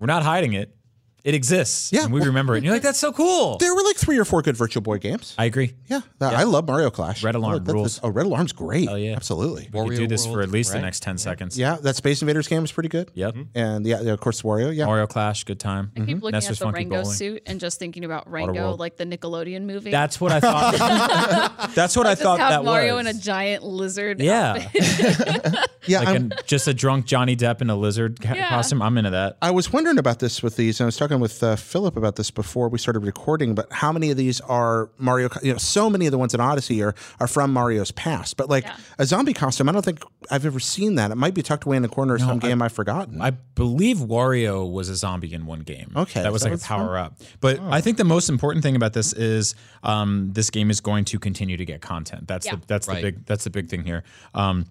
we're 0.00 0.06
not 0.06 0.24
hiding 0.24 0.54
it. 0.54 0.74
It 1.24 1.34
exists. 1.34 1.90
Yeah, 1.90 2.04
And 2.04 2.12
we 2.12 2.20
well- 2.20 2.28
remember 2.28 2.54
it. 2.54 2.58
And 2.58 2.66
you're 2.66 2.74
like, 2.74 2.82
that's 2.82 2.98
so 2.98 3.10
cool. 3.10 3.56
There 3.56 3.74
were 3.74 3.82
like 3.82 3.96
three 3.96 4.18
or 4.18 4.26
four 4.26 4.42
good 4.42 4.58
Virtual 4.58 4.82
Boy 4.82 4.98
games. 4.98 5.34
I 5.38 5.46
agree. 5.46 5.72
Yeah, 5.86 6.02
I 6.20 6.42
love 6.42 6.66
Mario 6.66 6.90
Clash. 6.90 7.24
Red 7.24 7.34
Alarm 7.34 7.54
Oh, 7.54 7.58
that's- 7.60 7.74
rules. 7.74 8.00
Oh, 8.02 8.10
Red 8.10 8.26
Alarm's 8.26 8.52
great. 8.52 8.88
Hell 8.88 8.98
yeah. 8.98 9.16
absolutely. 9.16 9.70
We 9.72 9.80
could 9.88 9.96
do 9.96 10.04
Wario 10.04 10.08
this 10.10 10.26
for 10.26 10.42
at 10.42 10.50
least 10.50 10.72
the 10.72 10.80
next 10.82 11.00
10 11.02 11.16
seconds. 11.16 11.58
Yeah, 11.58 11.76
that 11.76 11.96
Space 11.96 12.20
Invaders 12.20 12.46
game 12.46 12.62
is 12.62 12.72
pretty 12.72 12.90
good. 12.90 13.10
Yep. 13.14 13.34
Mm-hmm. 13.34 13.58
And 13.58 13.86
yeah, 13.86 14.02
yeah, 14.02 14.12
of 14.12 14.20
course, 14.20 14.42
Wario. 14.42 14.74
Yeah, 14.74 14.84
Mario 14.84 15.06
Clash, 15.06 15.44
good 15.44 15.58
time. 15.58 15.92
I 15.96 16.00
keep 16.00 16.08
mm-hmm. 16.08 16.24
looking 16.24 16.32
Nester's 16.32 16.60
at 16.60 16.66
the 16.66 16.72
Rango 16.72 17.02
Bowling. 17.02 17.14
suit 17.14 17.42
and 17.46 17.58
just 17.58 17.78
thinking 17.78 18.04
about 18.04 18.30
Rango, 18.30 18.74
like 18.76 18.98
the 18.98 19.06
Nickelodeon 19.06 19.62
movie. 19.62 19.90
That's 19.90 20.20
what 20.20 20.30
I 20.30 20.40
thought. 20.40 21.70
that's 21.74 21.96
what 21.96 22.06
I 22.06 22.10
just 22.12 22.22
thought 22.22 22.38
have 22.38 22.50
that 22.50 22.64
Mario 22.64 22.96
was. 22.96 23.06
in 23.06 23.16
a 23.16 23.18
giant 23.18 23.64
lizard. 23.64 24.20
yeah. 24.20 24.68
yeah. 25.86 26.00
like 26.00 26.08
I'm- 26.08 26.16
an, 26.16 26.32
just 26.46 26.68
a 26.68 26.74
drunk 26.74 27.06
Johnny 27.06 27.34
Depp 27.34 27.62
in 27.62 27.70
a 27.70 27.76
lizard 27.76 28.20
costume. 28.20 28.82
I'm 28.82 28.98
into 28.98 29.10
that. 29.10 29.38
I 29.40 29.52
was 29.52 29.72
wondering 29.72 29.98
about 29.98 30.18
this 30.18 30.42
with 30.42 30.56
these, 30.56 30.80
and 30.80 30.84
I 30.84 30.88
was 30.88 30.96
talking 30.96 31.13
with 31.20 31.42
uh, 31.42 31.56
Philip 31.56 31.96
about 31.96 32.16
this 32.16 32.30
before 32.30 32.68
we 32.68 32.78
started 32.78 33.00
recording. 33.00 33.54
But 33.54 33.72
how 33.72 33.92
many 33.92 34.10
of 34.10 34.16
these 34.16 34.40
are 34.42 34.90
Mario? 34.98 35.28
You 35.42 35.52
know, 35.52 35.58
so 35.58 35.88
many 35.90 36.06
of 36.06 36.12
the 36.12 36.18
ones 36.18 36.34
in 36.34 36.40
Odyssey 36.40 36.82
are 36.82 36.94
are 37.20 37.26
from 37.26 37.52
Mario's 37.52 37.90
past. 37.90 38.36
But 38.36 38.48
like 38.48 38.64
Yeah. 38.64 38.76
a 38.98 39.06
zombie 39.06 39.32
costume, 39.34 39.68
I 39.68 39.72
don't 39.72 39.84
think 39.84 40.02
I've 40.30 40.46
ever 40.46 40.60
seen 40.60 40.94
that. 40.96 41.10
It 41.10 41.16
might 41.16 41.34
be 41.34 41.42
tucked 41.42 41.64
away 41.64 41.76
in 41.76 41.82
the 41.82 41.88
corner 41.88 42.14
of 42.14 42.20
some 42.20 42.38
game 42.38 42.62
I've 42.62 42.72
forgotten. 42.72 43.20
I 43.20 43.30
believe 43.30 43.98
Wario 43.98 44.70
was 44.70 44.88
a 44.88 44.96
zombie 44.96 45.32
in 45.34 45.46
one 45.46 45.60
game. 45.60 45.92
Okay, 45.96 46.22
that 46.22 46.32
was 46.32 46.42
so 46.42 46.46
like 46.46 46.52
a 46.52 46.54
it's 46.54 46.66
fun. 46.66 46.78
power 46.80 46.98
up. 46.98 47.18
But 47.40 47.60
I 47.60 47.80
think 47.80 47.96
the 47.98 48.04
most 48.04 48.28
important 48.28 48.62
thing 48.62 48.76
about 48.76 48.92
this 48.92 49.12
is 49.12 49.54
um, 49.82 50.30
this 50.32 50.50
game 50.50 50.70
is 50.70 50.80
going 50.80 51.04
to 51.06 51.18
continue 51.18 51.56
to 51.56 51.64
get 51.64 51.80
content. 51.80 52.26
That's 52.28 52.46
Yeah. 52.46 52.56
the 52.56 52.62
that's 52.66 52.88
Right. 52.88 52.96
the 52.96 53.02
big 53.12 53.26
that's 53.26 53.44
the 53.44 53.50
big 53.50 53.68
thing 53.68 53.84
here. 53.84 54.02
Um, 54.34 54.66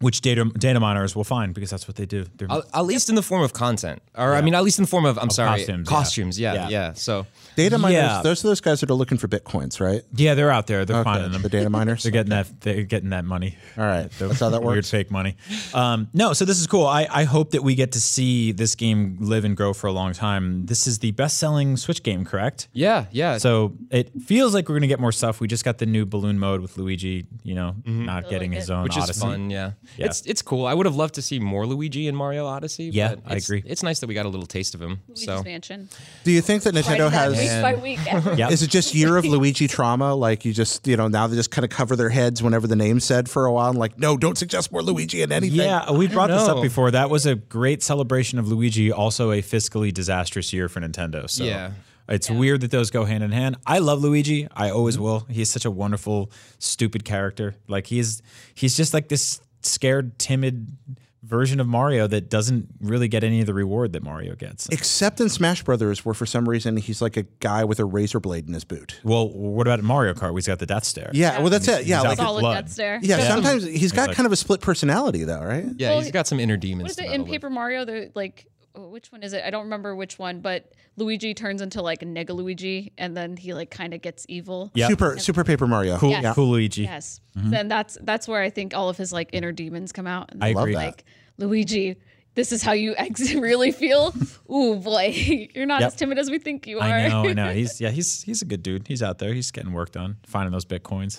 which 0.00 0.20
data 0.20 0.44
data 0.58 0.80
miners 0.80 1.14
will 1.16 1.24
find 1.24 1.54
because 1.54 1.70
that's 1.70 1.86
what 1.88 1.96
they 1.96 2.06
do. 2.06 2.26
They're, 2.36 2.50
At, 2.50 2.62
at 2.74 2.84
least 2.84 3.08
in 3.08 3.14
the 3.14 3.22
form 3.22 3.42
of 3.42 3.52
content, 3.52 4.02
or 4.16 4.34
I 4.34 4.40
mean, 4.40 4.54
at 4.54 4.62
least 4.64 4.78
in 4.78 4.84
the 4.84 4.88
form 4.90 5.04
of 5.04 5.18
I'm 5.18 5.30
sorry, 5.30 5.58
costumes, 5.58 5.88
costumes. 5.88 6.40
yeah. 6.40 6.54
Yeah, 6.54 6.62
Yeah. 6.62 6.68
yeah. 6.68 6.92
So 6.94 7.26
data 7.56 7.78
miners, 7.78 7.94
Yeah. 7.94 8.20
those 8.22 8.44
are 8.44 8.48
those 8.48 8.60
guys 8.60 8.80
that 8.80 8.90
are 8.90 8.94
looking 8.94 9.18
for 9.18 9.28
bitcoins, 9.28 9.80
right? 9.80 10.02
yeah, 10.14 10.34
they're 10.34 10.50
out 10.50 10.66
there. 10.66 10.84
They're 10.84 10.96
Okay, 10.96 11.04
finding 11.04 11.32
them. 11.32 11.42
the 11.42 11.48
data 11.48 11.70
miners. 11.70 12.02
They're 12.04 12.12
getting 12.12 12.30
that. 12.30 12.60
They're 12.60 12.82
getting 12.82 13.10
that 13.10 13.24
money. 13.24 13.56
All 13.78 13.84
right, 13.84 14.10
The 14.18 14.28
that's 14.28 14.40
how 14.40 14.50
that 14.50 14.62
works. 14.62 14.66
Weird 14.66 14.76
works. 14.78 14.90
fake 14.90 15.10
money. 15.10 15.36
Um, 15.72 16.08
no, 16.12 16.32
so 16.32 16.44
this 16.44 16.60
is 16.60 16.66
cool. 16.66 16.86
I, 16.86 17.06
I 17.10 17.24
hope 17.24 17.52
that 17.52 17.62
we 17.62 17.74
get 17.74 17.92
to 17.92 18.00
see 18.00 18.52
this 18.52 18.74
game 18.74 19.16
live 19.20 19.44
and 19.44 19.56
grow 19.56 19.72
for 19.72 19.86
a 19.86 19.92
long 19.92 20.12
time. 20.12 20.66
This 20.66 20.86
is 20.86 20.98
the 20.98 21.12
best-selling 21.12 21.76
Switch 21.76 22.02
game, 22.02 22.24
correct? 22.24 22.68
yeah, 22.72 23.06
yeah. 23.12 23.38
So 23.38 23.74
it 23.90 24.10
feels 24.22 24.54
like 24.54 24.68
we're 24.68 24.74
gonna 24.76 24.86
get 24.88 25.00
more 25.00 25.12
stuff. 25.12 25.40
We 25.40 25.46
just 25.48 25.64
got 25.64 25.78
the 25.78 25.86
new 25.86 26.04
balloon 26.04 26.38
mode 26.38 26.60
with 26.60 26.76
Luigi. 26.76 27.26
You 27.42 27.54
know, 27.54 27.76
not 27.86 28.28
getting 28.28 28.50
like 28.50 28.60
his 28.60 28.70
it. 28.70 28.72
own 28.72 28.82
which 28.84 28.96
Odyssey. 28.96 29.10
is 29.12 29.22
fun. 29.22 29.50
Yeah. 29.50 29.72
Yeah. 29.96 30.06
it's 30.06 30.22
it's 30.22 30.42
cool. 30.42 30.66
I 30.66 30.74
would 30.74 30.86
have 30.86 30.96
loved 30.96 31.14
to 31.14 31.22
see 31.22 31.38
more 31.38 31.66
Luigi 31.66 32.08
in 32.08 32.14
Mario 32.16 32.46
Odyssey. 32.46 32.84
Yeah, 32.92 33.14
but 33.16 33.32
I 33.32 33.36
agree. 33.36 33.62
It's 33.66 33.82
nice 33.82 34.00
that 34.00 34.06
we 34.06 34.14
got 34.14 34.26
a 34.26 34.28
little 34.28 34.46
taste 34.46 34.74
of 34.74 34.82
him. 34.82 35.00
Luigi's 35.08 35.24
so 35.24 35.42
Mansion. 35.42 35.88
Do 36.24 36.30
you 36.32 36.40
think 36.40 36.62
that 36.64 36.74
Nintendo 36.74 37.10
that 37.10 37.32
has? 37.32 37.38
week 37.38 37.62
by 37.62 37.74
week. 37.74 38.38
Yep. 38.38 38.50
Is 38.52 38.62
it 38.62 38.70
just 38.70 38.94
year 38.94 39.16
of 39.16 39.24
Luigi 39.24 39.68
trauma? 39.68 40.14
Like 40.14 40.44
you 40.44 40.52
just, 40.52 40.86
you 40.86 40.96
know, 40.96 41.08
now 41.08 41.26
they 41.26 41.36
just 41.36 41.50
kind 41.50 41.64
of 41.64 41.70
cover 41.70 41.96
their 41.96 42.08
heads 42.10 42.42
whenever 42.42 42.66
the 42.66 42.76
name 42.76 43.00
said 43.00 43.28
for 43.28 43.46
a 43.46 43.52
while. 43.52 43.70
And 43.70 43.78
like, 43.78 43.98
no, 43.98 44.16
don't 44.16 44.36
suggest 44.38 44.72
more 44.72 44.82
Luigi 44.82 45.22
in 45.22 45.32
anything. 45.32 45.58
Yeah, 45.60 45.90
we 45.92 46.08
brought 46.08 46.28
this 46.30 46.48
up 46.48 46.62
before. 46.62 46.90
That 46.90 47.10
was 47.10 47.26
a 47.26 47.34
great 47.34 47.82
celebration 47.82 48.38
of 48.38 48.48
Luigi. 48.48 48.92
Also, 48.92 49.30
a 49.32 49.42
fiscally 49.42 49.92
disastrous 49.92 50.52
year 50.52 50.68
for 50.68 50.80
Nintendo. 50.80 51.28
So 51.30 51.44
Yeah. 51.44 51.72
it's 52.08 52.30
weird 52.30 52.60
that 52.60 52.70
those 52.70 52.90
go 52.90 53.04
hand 53.04 53.24
in 53.24 53.32
hand. 53.32 53.56
I 53.66 53.78
love 53.78 54.02
Luigi. 54.02 54.46
I 54.54 54.70
always 54.70 54.98
will. 54.98 55.20
He's 55.30 55.50
such 55.50 55.64
a 55.64 55.70
wonderful, 55.70 56.30
stupid 56.58 57.04
character. 57.04 57.54
Like 57.68 57.86
he's 57.86 58.22
he's 58.54 58.76
just 58.76 58.92
like 58.94 59.08
this 59.08 59.40
scared, 59.66 60.18
timid 60.18 60.76
version 61.22 61.58
of 61.58 61.66
Mario 61.66 62.06
that 62.06 62.28
doesn't 62.28 62.68
really 62.80 63.08
get 63.08 63.24
any 63.24 63.40
of 63.40 63.46
the 63.46 63.54
reward 63.54 63.94
that 63.94 64.02
Mario 64.02 64.34
gets. 64.34 64.68
Except 64.68 65.20
in 65.22 65.30
Smash 65.30 65.62
Brothers, 65.62 66.04
where 66.04 66.12
for 66.14 66.26
some 66.26 66.46
reason 66.46 66.76
he's 66.76 67.00
like 67.00 67.16
a 67.16 67.22
guy 67.40 67.64
with 67.64 67.80
a 67.80 67.84
razor 67.86 68.20
blade 68.20 68.46
in 68.46 68.52
his 68.52 68.64
boot. 68.64 69.00
Well, 69.04 69.30
what 69.30 69.66
about 69.66 69.82
Mario 69.82 70.12
Kart? 70.12 70.34
He's 70.34 70.46
got 70.46 70.58
the 70.58 70.66
Death 70.66 70.84
Stare. 70.84 71.10
Yeah, 71.14 71.40
well, 71.40 71.48
that's 71.48 71.66
it. 71.66 71.86
Yeah, 71.86 71.96
He's 72.00 72.04
like 72.04 72.18
out 72.18 72.24
Solid 72.24 72.40
blood. 72.40 72.54
Death 72.64 72.72
Stare. 72.72 73.00
yeah, 73.02 73.26
Sometimes 73.26 73.64
he's 73.64 73.90
got 73.92 74.08
like- 74.08 74.16
kind 74.18 74.26
of 74.26 74.32
a 74.32 74.36
split 74.36 74.60
personality, 74.60 75.24
though, 75.24 75.42
right? 75.42 75.64
yeah, 75.78 75.90
Well, 75.92 76.00
he's 76.02 76.10
got 76.12 76.26
some 76.26 76.38
inner 76.40 76.58
demons. 76.58 76.82
What 76.82 76.90
is 76.90 76.98
it 76.98 77.10
in. 77.10 77.24
Paper 77.24 77.48
Mario? 77.48 77.86
The 77.86 78.10
like, 78.14 78.46
which 78.76 79.12
one 79.12 79.22
is 79.22 79.32
it? 79.32 79.44
I 79.44 79.50
don't 79.50 79.64
remember 79.64 79.94
which 79.94 80.18
one, 80.18 80.40
but 80.40 80.72
Luigi 80.96 81.32
turns 81.34 81.60
into 81.62 81.80
like 81.82 82.00
Nega 82.00 82.30
Luigi, 82.30 82.92
and 82.98 83.16
then 83.16 83.36
he 83.36 83.54
like 83.54 83.70
kind 83.70 83.94
of 83.94 84.02
gets 84.02 84.26
evil. 84.28 84.70
Yeah. 84.74 84.88
Super 84.88 85.18
Super 85.18 85.44
Paper 85.44 85.66
Mario. 85.66 85.96
Cool, 85.98 86.10
Yes. 86.10 86.34
cool 86.34 86.50
Luigi. 86.50 86.82
Yes. 86.82 87.20
Then 87.36 87.68
that's 87.68 87.96
that's 88.02 88.26
where 88.28 88.42
I 88.42 88.50
think 88.50 88.74
all 88.74 88.88
of 88.88 88.96
his 88.96 89.12
like 89.12 89.30
inner 89.32 89.52
demons 89.52 89.92
come 89.92 90.06
out. 90.06 90.32
And 90.32 90.42
I 90.42 90.52
they're 90.52 90.62
agree. 90.62 90.74
Like 90.76 91.04
Luigi, 91.38 91.96
this 92.36 92.50
is 92.50 92.62
how 92.62 92.72
you 92.72 92.94
ex- 92.98 93.32
really 93.34 93.70
feel. 93.72 94.12
Ooh 94.52 94.76
boy, 94.76 95.12
you're 95.54 95.66
not 95.66 95.80
Yep. 95.80 95.86
as 95.88 95.94
timid 95.96 96.18
as 96.18 96.30
we 96.30 96.38
think 96.38 96.66
you 96.66 96.78
are. 96.80 96.82
I 96.82 97.08
know, 97.08 97.24
I 97.28 97.32
know. 97.32 97.52
He's 97.52 97.80
yeah, 97.80 97.90
he's 97.90 98.22
he's 98.22 98.42
a 98.42 98.44
good 98.44 98.62
dude. 98.62 98.86
He's 98.88 99.02
out 99.02 99.18
there. 99.18 99.32
He's 99.32 99.50
getting 99.52 99.72
work 99.72 99.92
done, 99.92 100.16
finding 100.26 100.50
those 100.52 100.64
bitcoins, 100.64 101.18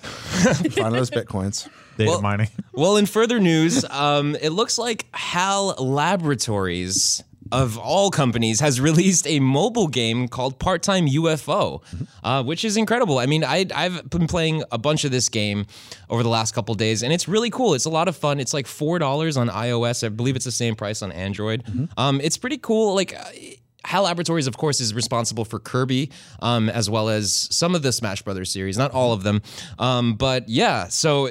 finding 0.74 0.94
those 0.98 1.10
bitcoins. 1.12 1.69
data 1.98 2.12
Well- 2.12 2.22
mining. 2.22 2.50
Well, 2.74 2.98
in 2.98 3.06
further 3.06 3.40
news, 3.40 3.86
um, 3.90 4.36
it 4.42 4.50
looks 4.50 4.78
like 4.78 5.06
HAL 5.13 5.75
Laboratories 5.80 7.24
of 7.52 7.78
all 7.78 8.10
companies 8.12 8.60
has 8.60 8.82
released 8.90 9.28
a 9.28 9.40
mobile 9.40 9.88
game 9.88 10.28
called 10.28 10.60
Part 10.60 10.84
Time 10.84 11.08
UFO, 11.08 11.82
uh, 12.24 12.44
which 12.44 12.66
is 12.66 12.78
incredible. 12.78 13.20
I 13.20 13.26
mean, 13.26 13.44
I, 13.44 13.66
I've 13.74 14.10
been 14.10 14.28
playing 14.28 14.64
a 14.72 14.78
bunch 14.78 15.04
of 15.06 15.12
this 15.12 15.30
game 15.30 15.66
over 16.10 16.24
the 16.24 16.30
last 16.30 16.54
couple 16.54 16.74
days, 16.76 17.04
and 17.04 17.12
it's 17.14 17.28
really 17.28 17.50
cool. 17.50 17.74
It's 17.74 17.86
a 17.86 17.90
lot 17.90 18.08
of 18.08 18.16
fun. 18.16 18.40
It's 18.40 18.54
like 18.54 18.68
four 18.68 19.00
dollars 19.00 19.38
on 19.38 19.50
iOS. 19.50 20.06
I 20.06 20.10
believe 20.10 20.36
it's 20.36 20.46
the 20.46 20.52
same 20.52 20.76
price 20.76 21.02
on 21.02 21.12
Android. 21.12 21.64
Um, 21.98 22.20
it's 22.22 22.38
pretty 22.38 22.58
cool. 22.58 22.96
Like. 22.96 23.16
HAL 23.86 24.04
Laboratories, 24.04 24.48
of 24.48 24.58
course, 24.58 24.80
is 24.80 24.94
responsible 24.94 25.46
for 25.46 25.60
Kirby, 25.60 26.12
um, 26.42 26.70
as 26.70 26.90
well 26.90 27.10
as 27.10 27.48
some 27.52 27.76
of 27.76 27.82
the 27.82 27.92
Smash 27.92 28.22
Brothers 28.22 28.52
series, 28.52 28.78
not 28.78 28.92
all 28.92 29.14
of 29.14 29.24
them. 29.24 29.42
Um, 29.80 30.16
but 30.16 30.50
yeah, 30.50 30.88
so 30.88 31.30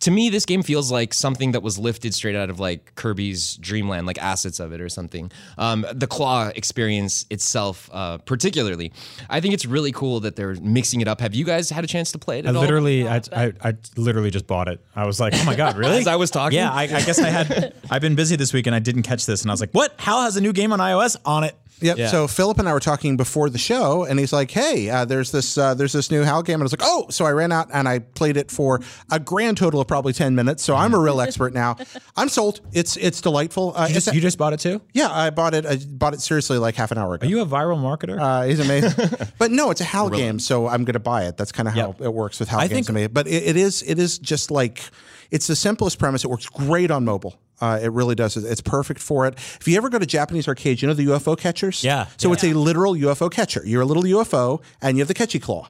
to 0.00 0.10
me, 0.10 0.30
this 0.30 0.46
game 0.46 0.62
feels 0.62 0.90
like 0.90 1.12
something 1.12 1.52
that 1.52 1.62
was 1.62 1.78
lifted 1.78 2.14
straight 2.14 2.34
out 2.34 2.50
of 2.50 2.58
like 2.60 2.94
Kirby's 2.94 3.56
Dreamland, 3.56 4.06
like 4.06 4.18
assets 4.18 4.60
of 4.60 4.72
it 4.72 4.80
or 4.80 4.88
something. 4.88 5.30
Um, 5.58 5.84
the 5.92 6.06
claw 6.06 6.50
experience 6.54 7.26
itself, 7.30 7.90
uh, 7.92 8.18
particularly, 8.18 8.92
I 9.28 9.40
think 9.40 9.54
it's 9.54 9.66
really 9.66 9.92
cool 9.92 10.20
that 10.20 10.36
they're 10.36 10.54
mixing 10.54 11.00
it 11.00 11.08
up. 11.08 11.20
Have 11.20 11.34
you 11.34 11.44
guys 11.44 11.70
had 11.70 11.84
a 11.84 11.86
chance 11.86 12.12
to 12.12 12.18
play 12.18 12.38
it 12.38 12.46
I 12.46 12.50
at 12.50 12.56
all? 12.56 12.62
literally, 12.62 13.06
I, 13.08 13.20
I, 13.32 13.52
I 13.62 13.74
literally 13.96 14.30
just 14.30 14.46
bought 14.46 14.68
it. 14.68 14.80
I 14.96 15.06
was 15.06 15.20
like, 15.20 15.34
oh 15.36 15.44
my 15.44 15.54
god, 15.54 15.76
really? 15.78 15.98
As 15.98 16.06
I 16.06 16.16
was 16.16 16.30
talking? 16.30 16.58
Yeah, 16.58 16.72
I, 16.72 16.82
I 16.82 17.02
guess 17.02 17.18
I 17.18 17.28
had. 17.28 17.74
I've 17.90 18.02
been 18.02 18.14
busy 18.14 18.36
this 18.36 18.52
week 18.52 18.66
and 18.66 18.74
I 18.74 18.78
didn't 18.78 19.02
catch 19.02 19.26
this, 19.26 19.42
and 19.42 19.50
I 19.50 19.52
was 19.52 19.60
like, 19.60 19.72
what? 19.72 19.94
Hal 19.98 20.22
has 20.22 20.36
a 20.36 20.40
new 20.40 20.52
game 20.52 20.72
on 20.72 20.78
iOS 20.78 21.16
on 21.24 21.44
it. 21.44 21.54
Yep. 21.84 21.98
Yeah. 21.98 22.08
So 22.08 22.26
Philip 22.26 22.58
and 22.58 22.68
I 22.68 22.72
were 22.72 22.80
talking 22.80 23.16
before 23.16 23.50
the 23.50 23.58
show, 23.58 24.04
and 24.04 24.18
he's 24.18 24.32
like, 24.32 24.50
"Hey, 24.50 24.88
uh, 24.90 25.04
there's 25.04 25.30
this 25.30 25.58
uh, 25.58 25.74
there's 25.74 25.92
this 25.92 26.10
new 26.10 26.22
HAL 26.22 26.42
game," 26.42 26.54
and 26.54 26.62
I 26.62 26.64
was 26.64 26.72
like, 26.72 26.82
"Oh!" 26.82 27.06
So 27.10 27.24
I 27.26 27.30
ran 27.32 27.52
out 27.52 27.68
and 27.72 27.86
I 27.88 27.98
played 27.98 28.36
it 28.36 28.50
for 28.50 28.80
a 29.10 29.20
grand 29.20 29.58
total 29.58 29.80
of 29.80 29.86
probably 29.86 30.12
ten 30.12 30.34
minutes. 30.34 30.62
So 30.64 30.74
I'm 30.74 30.94
a 30.94 30.98
real 30.98 31.20
expert 31.26 31.52
now. 31.52 31.76
I'm 32.16 32.28
sold. 32.28 32.60
It's 32.72 32.96
it's 32.96 33.20
delightful. 33.20 33.74
Uh, 33.76 33.86
You 33.88 33.94
just, 33.94 34.14
you 34.14 34.20
just 34.20 34.38
bought 34.38 34.52
it 34.54 34.60
too? 34.60 34.80
yeah, 34.94 35.10
I 35.10 35.30
bought 35.30 35.54
it. 35.54 35.66
I 35.66 35.76
bought 35.76 36.14
it 36.14 36.20
seriously 36.20 36.58
like 36.58 36.74
half 36.74 36.90
an 36.90 36.98
hour 36.98 37.14
ago. 37.14 37.26
Are 37.26 37.30
you 37.30 37.40
a 37.42 37.46
viral 37.46 37.78
marketer? 37.78 38.18
Uh, 38.20 38.46
he's 38.46 38.60
amazing, 38.60 39.10
but 39.38 39.50
no, 39.50 39.70
it's 39.70 39.80
a 39.80 39.84
HAL 39.84 40.10
game, 40.10 40.38
so 40.38 40.66
I'm 40.66 40.84
going 40.84 40.94
to 40.94 41.00
buy 41.00 41.24
it. 41.26 41.36
That's 41.36 41.52
kind 41.52 41.68
of 41.68 41.74
how 41.74 41.88
Yep. 41.88 42.00
it 42.00 42.14
works 42.14 42.40
with 42.40 42.48
HAL 42.48 42.60
I 42.60 42.62
games. 42.68 42.72
think- 42.72 42.86
to 42.86 42.92
me. 42.94 43.06
But 43.08 43.26
it, 43.26 43.42
it 43.44 43.56
is 43.56 43.82
it 43.82 43.98
is 43.98 44.18
just 44.18 44.50
like 44.50 44.82
it's 45.30 45.46
the 45.46 45.56
simplest 45.56 45.98
premise. 45.98 46.24
It 46.24 46.28
works 46.30 46.48
great 46.48 46.90
on 46.90 47.04
mobile. 47.04 47.34
Uh, 47.60 47.78
it 47.82 47.92
really 47.92 48.14
does. 48.14 48.36
It's 48.36 48.60
perfect 48.60 49.00
for 49.00 49.26
it. 49.26 49.34
If 49.36 49.68
you 49.68 49.76
ever 49.76 49.88
go 49.88 49.98
to 49.98 50.06
Japanese 50.06 50.48
arcades, 50.48 50.82
you 50.82 50.88
know 50.88 50.94
the 50.94 51.06
UFO 51.06 51.38
catchers. 51.38 51.84
Yeah. 51.84 52.06
So 52.16 52.32
it's 52.32 52.44
a 52.44 52.52
literal 52.52 52.94
UFO 52.94 53.30
catcher. 53.30 53.62
You're 53.64 53.82
a 53.82 53.86
little 53.86 54.02
UFO, 54.02 54.60
and 54.82 54.96
you 54.96 55.02
have 55.02 55.08
the 55.08 55.14
catchy 55.14 55.38
claw, 55.38 55.68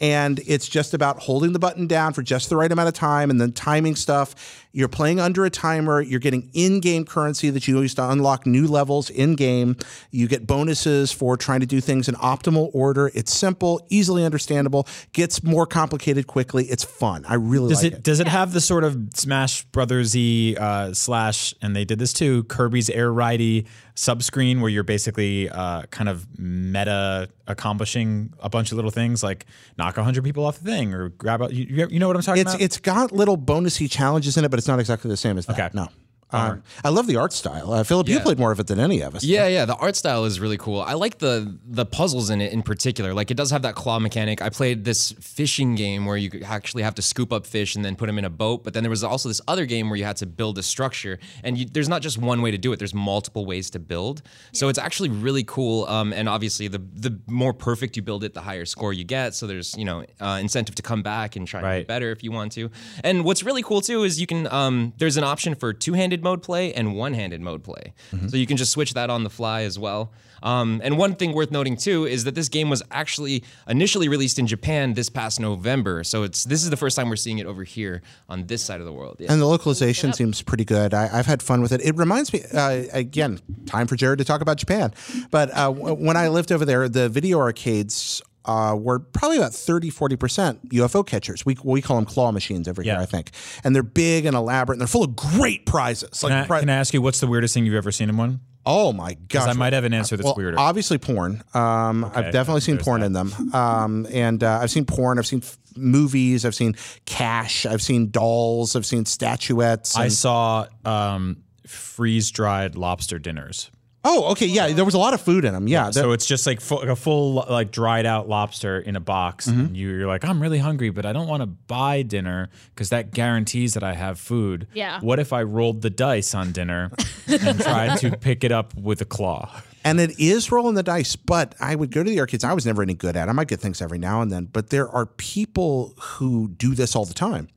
and 0.00 0.40
it's 0.46 0.68
just 0.68 0.94
about 0.94 1.18
holding 1.20 1.52
the 1.52 1.58
button 1.58 1.86
down 1.86 2.12
for 2.12 2.22
just 2.22 2.48
the 2.48 2.56
right 2.56 2.70
amount 2.70 2.88
of 2.88 2.94
time, 2.94 3.30
and 3.30 3.40
then 3.40 3.52
timing 3.52 3.96
stuff. 3.96 4.34
You're 4.74 4.88
playing 4.88 5.20
under 5.20 5.46
a 5.46 5.50
timer. 5.50 6.02
You're 6.02 6.20
getting 6.20 6.50
in-game 6.52 7.06
currency 7.06 7.48
that 7.48 7.66
you 7.66 7.80
use 7.80 7.94
to 7.94 8.08
unlock 8.08 8.46
new 8.46 8.66
levels 8.66 9.08
in-game. 9.08 9.76
You 10.10 10.28
get 10.28 10.46
bonuses 10.46 11.10
for 11.12 11.38
trying 11.38 11.60
to 11.60 11.66
do 11.66 11.80
things 11.80 12.08
in 12.08 12.14
optimal 12.16 12.70
order. 12.74 13.10
It's 13.14 13.34
simple, 13.34 13.86
easily 13.88 14.24
understandable, 14.24 14.86
gets 15.12 15.42
more 15.42 15.66
complicated 15.66 16.26
quickly. 16.26 16.66
It's 16.66 16.84
fun. 16.84 17.24
I 17.26 17.34
really 17.34 17.70
Does 17.70 17.82
like 17.82 17.92
it, 17.92 17.96
it. 17.98 18.02
does 18.02 18.20
it 18.20 18.28
have 18.28 18.52
the 18.52 18.60
sort 18.60 18.84
of 18.84 18.98
Smash 19.14 19.64
Brothers 19.64 20.14
y 20.14 20.54
uh, 20.58 20.92
slash 20.92 21.14
slash, 21.14 21.54
and 21.62 21.76
they 21.76 21.84
did 21.84 21.98
this 21.98 22.12
too, 22.12 22.44
Kirby's 22.44 22.90
Air 22.90 23.12
Ridey 23.12 23.66
subscreen 23.96 24.60
where 24.60 24.68
you're 24.70 24.82
basically 24.82 25.48
uh, 25.50 25.82
kind 25.90 26.08
of 26.08 26.26
meta 26.38 27.28
accomplishing 27.46 28.32
a 28.40 28.48
bunch 28.48 28.72
of 28.72 28.76
little 28.76 28.90
things 28.90 29.22
like 29.22 29.46
knock 29.78 29.96
100 29.96 30.24
people 30.24 30.44
off 30.44 30.58
the 30.58 30.64
thing 30.64 30.92
or 30.92 31.10
grab 31.10 31.40
a, 31.42 31.54
you, 31.54 31.86
you 31.88 31.98
know 32.00 32.08
what 32.08 32.16
I'm 32.16 32.22
talking 32.22 32.40
It's 32.40 32.54
about? 32.54 32.60
it's 32.62 32.78
got 32.78 33.12
little 33.12 33.38
bonusy 33.38 33.88
challenges 33.90 34.36
in 34.36 34.44
it, 34.44 34.50
but 34.50 34.58
it's 34.58 34.66
not 34.68 34.80
exactly 34.80 35.08
the 35.08 35.16
same 35.16 35.38
as 35.38 35.46
that. 35.46 35.58
Okay. 35.58 35.68
No. 35.74 35.88
Um, 36.30 36.62
I 36.84 36.88
love 36.88 37.06
the 37.06 37.16
art 37.16 37.32
style. 37.32 37.72
Uh, 37.72 37.84
Philip, 37.84 38.08
you 38.08 38.18
played 38.20 38.38
more 38.38 38.50
of 38.50 38.58
it 38.58 38.66
than 38.66 38.80
any 38.80 39.00
of 39.02 39.14
us. 39.14 39.22
Yeah, 39.22 39.46
yeah. 39.46 39.64
The 39.66 39.76
art 39.76 39.94
style 39.94 40.24
is 40.24 40.40
really 40.40 40.56
cool. 40.58 40.80
I 40.80 40.94
like 40.94 41.18
the 41.18 41.56
the 41.64 41.86
puzzles 41.86 42.28
in 42.30 42.40
it 42.40 42.52
in 42.52 42.62
particular. 42.62 43.14
Like 43.14 43.30
it 43.30 43.36
does 43.36 43.50
have 43.52 43.62
that 43.62 43.74
claw 43.76 43.98
mechanic. 44.00 44.42
I 44.42 44.48
played 44.48 44.84
this 44.84 45.12
fishing 45.20 45.76
game 45.76 46.06
where 46.06 46.16
you 46.16 46.30
actually 46.44 46.82
have 46.82 46.94
to 46.96 47.02
scoop 47.02 47.32
up 47.32 47.46
fish 47.46 47.76
and 47.76 47.84
then 47.84 47.94
put 47.94 48.06
them 48.06 48.18
in 48.18 48.24
a 48.24 48.30
boat. 48.30 48.64
But 48.64 48.74
then 48.74 48.82
there 48.82 48.90
was 48.90 49.04
also 49.04 49.28
this 49.28 49.40
other 49.46 49.64
game 49.66 49.88
where 49.90 49.96
you 49.96 50.04
had 50.04 50.16
to 50.16 50.26
build 50.26 50.58
a 50.58 50.62
structure, 50.62 51.18
and 51.44 51.56
you, 51.56 51.66
there's 51.66 51.88
not 51.88 52.02
just 52.02 52.18
one 52.18 52.42
way 52.42 52.50
to 52.50 52.58
do 52.58 52.72
it. 52.72 52.78
There's 52.78 52.94
multiple 52.94 53.46
ways 53.46 53.70
to 53.70 53.78
build. 53.78 54.22
So 54.52 54.68
it's 54.68 54.78
actually 54.78 55.10
really 55.10 55.44
cool. 55.44 55.84
Um, 55.86 56.12
and 56.12 56.28
obviously, 56.28 56.66
the 56.68 56.78
the 56.94 57.18
more 57.28 57.52
perfect 57.52 57.96
you 57.96 58.02
build 58.02 58.24
it, 58.24 58.34
the 58.34 58.40
higher 58.40 58.64
score 58.64 58.92
you 58.92 59.04
get. 59.04 59.34
So 59.34 59.46
there's 59.46 59.76
you 59.78 59.84
know 59.84 60.04
uh, 60.20 60.38
incentive 60.40 60.74
to 60.76 60.82
come 60.82 61.02
back 61.02 61.36
and 61.36 61.46
try 61.46 61.60
and 61.60 61.64
Right. 61.66 61.78
get 61.80 61.86
better 61.88 62.10
if 62.10 62.24
you 62.24 62.32
want 62.32 62.52
to. 62.52 62.70
And 63.04 63.24
what's 63.24 63.42
really 63.42 63.62
cool 63.62 63.80
too 63.80 64.02
is 64.04 64.20
you 64.20 64.26
can 64.26 64.52
um, 64.52 64.92
there's 64.98 65.16
an 65.16 65.24
option 65.24 65.54
for 65.54 65.72
two-handed 66.14 66.24
mode 66.24 66.42
play 66.42 66.72
and 66.72 66.94
one-handed 66.94 67.40
mode 67.40 67.62
play. 67.62 67.92
So 68.28 68.36
you 68.36 68.46
can 68.46 68.56
just 68.56 68.72
switch 68.72 68.94
that 68.94 69.10
on 69.10 69.24
the 69.24 69.30
fly 69.30 69.62
as 69.62 69.78
well. 69.78 70.12
Um, 70.42 70.80
and 70.84 70.98
one 70.98 71.14
thing 71.14 71.32
worth 71.32 71.50
noting 71.50 71.76
too 71.76 72.06
is 72.06 72.24
that 72.24 72.34
this 72.34 72.50
game 72.50 72.68
was 72.68 72.82
actually 72.90 73.44
initially 73.66 74.08
released 74.08 74.38
in 74.38 74.46
Japan 74.46 74.94
this 74.94 75.08
past 75.08 75.40
November. 75.40 76.04
So 76.04 76.22
it's 76.22 76.44
this 76.44 76.62
is 76.62 76.70
the 76.70 76.76
first 76.76 76.96
time 76.96 77.08
we're 77.08 77.16
seeing 77.16 77.38
it 77.38 77.46
over 77.46 77.64
here 77.64 78.02
on 78.28 78.46
this 78.46 78.62
side 78.62 78.80
of 78.80 78.86
the 78.86 78.92
world. 78.92 79.16
Yeah. 79.18 79.32
And 79.32 79.40
the 79.40 79.46
localization 79.46 80.12
seems 80.12 80.42
pretty 80.42 80.64
good. 80.64 80.92
I, 80.92 81.08
I've 81.18 81.26
had 81.26 81.42
fun 81.42 81.62
with 81.62 81.72
it. 81.72 81.80
It 81.80 81.96
reminds 81.96 82.32
me, 82.32 82.42
uh, 82.52 82.82
again, 82.92 83.40
time 83.66 83.86
for 83.86 83.96
Jared 83.96 84.18
to 84.18 84.24
talk 84.24 84.42
about 84.42 84.58
Japan. 84.58 84.92
But 85.30 85.50
uh, 85.50 85.70
when 85.70 86.16
I 86.16 86.28
lived 86.28 86.52
over 86.52 86.64
there, 86.64 86.88
the 86.88 87.08
video 87.08 87.38
arcades 87.38 88.22
uh, 88.44 88.76
were 88.78 88.98
probably 88.98 89.38
about 89.38 89.54
30, 89.54 89.90
40% 89.90 90.70
UFO 90.70 91.06
catchers. 91.06 91.46
We, 91.46 91.56
we 91.62 91.82
call 91.82 91.96
them 91.96 92.04
claw 92.04 92.32
machines 92.32 92.68
over 92.68 92.82
here, 92.82 92.96
I 92.98 93.06
think. 93.06 93.30
And 93.62 93.74
they're 93.74 93.82
big 93.82 94.26
and 94.26 94.36
elaborate 94.36 94.74
and 94.74 94.80
they're 94.80 94.88
full 94.88 95.04
of 95.04 95.16
great 95.16 95.66
prizes. 95.66 96.22
Like, 96.22 96.30
can, 96.30 96.38
I, 96.38 96.46
pri- 96.46 96.60
can 96.60 96.70
I 96.70 96.76
ask 96.76 96.94
you 96.94 97.02
what's 97.02 97.20
the 97.20 97.26
weirdest 97.26 97.54
thing 97.54 97.66
you've 97.66 97.74
ever 97.74 97.92
seen 97.92 98.08
in 98.08 98.16
one? 98.16 98.40
oh 98.66 98.92
my 98.92 99.14
gosh. 99.28 99.48
I 99.48 99.52
might 99.52 99.72
have 99.72 99.84
an 99.84 99.94
answer 99.94 100.16
that's 100.16 100.24
well, 100.24 100.34
weirder. 100.36 100.58
Obviously, 100.58 100.98
porn. 100.98 101.42
Um, 101.52 102.04
I've 102.04 102.32
definitely 102.32 102.60
seen 102.62 102.76
there's 102.76 102.84
porn 102.84 103.02
in 103.02 103.12
them. 103.12 103.32
Um, 103.54 104.06
and 104.10 104.42
uh, 104.42 104.60
I've 104.62 104.70
seen 104.70 104.84
porn. 104.84 105.18
I've 105.18 105.26
seen 105.26 105.40
f- 105.40 105.58
movies. 105.76 106.44
I've 106.44 106.54
seen 106.54 106.74
cash. 107.04 107.66
I've 107.66 107.82
seen 107.82 108.10
dolls. 108.10 108.74
I've 108.76 108.86
seen 108.86 109.04
statuettes. 109.04 109.96
I 109.96 110.08
saw 110.08 110.66
um, 110.84 111.42
freeze 111.66 112.30
dried 112.30 112.76
lobster 112.76 113.18
dinners. 113.18 113.70
Oh, 114.04 114.30
okay. 114.32 114.46
Yeah, 114.46 114.72
there 114.72 114.84
was 114.84 114.94
a 114.94 114.98
lot 114.98 115.14
of 115.14 115.20
food 115.20 115.44
in 115.44 115.52
them. 115.54 115.66
Yeah. 115.68 115.90
So 115.90 116.12
it's 116.12 116.26
just 116.26 116.46
like 116.46 116.60
full, 116.60 116.82
a 116.82 116.94
full 116.96 117.44
like 117.48 117.70
dried 117.70 118.06
out 118.06 118.28
lobster 118.28 118.78
in 118.78 118.96
a 118.96 119.00
box, 119.00 119.46
Mm-hmm. 119.48 119.60
and 119.60 119.76
you, 119.76 119.88
you're 119.90 120.06
like, 120.06 120.24
I'm 120.24 120.40
really 120.40 120.58
hungry, 120.58 120.90
but 120.90 121.04
I 121.06 121.12
don't 121.12 121.26
want 121.28 121.42
to 121.42 121.46
buy 121.46 122.02
dinner 122.02 122.50
because 122.74 122.90
that 122.90 123.12
guarantees 123.12 123.74
that 123.74 123.82
I 123.82 123.94
have 123.94 124.18
food. 124.20 124.66
Yeah. 124.74 125.00
What 125.00 125.18
if 125.18 125.32
I 125.32 125.42
rolled 125.42 125.82
the 125.82 125.90
dice 125.90 126.34
on 126.34 126.52
dinner 126.52 126.90
and 127.26 127.60
tried 127.60 127.98
to 127.98 128.16
pick 128.20 128.44
it 128.44 128.52
up 128.52 128.74
with 128.76 129.00
a 129.00 129.04
claw? 129.06 129.50
And 129.86 130.00
it 130.00 130.18
is 130.18 130.50
rolling 130.50 130.76
the 130.76 130.82
dice, 130.82 131.14
but 131.14 131.54
I 131.60 131.74
would 131.74 131.90
go 131.90 132.02
to 132.02 132.08
the 132.08 132.18
arcades. 132.20 132.42
I 132.42 132.54
was 132.54 132.64
never 132.64 132.82
any 132.82 132.94
good 132.94 133.16
at. 133.16 133.28
it. 133.28 133.30
I 133.30 133.32
might 133.32 133.48
get 133.48 133.60
things 133.60 133.82
every 133.82 133.98
now 133.98 134.22
and 134.22 134.32
then, 134.32 134.46
but 134.46 134.70
there 134.70 134.88
are 134.88 135.04
people 135.04 135.94
who 136.00 136.48
do 136.48 136.74
this 136.74 136.96
all 136.96 137.04
the 137.04 137.12
time, 137.12 137.48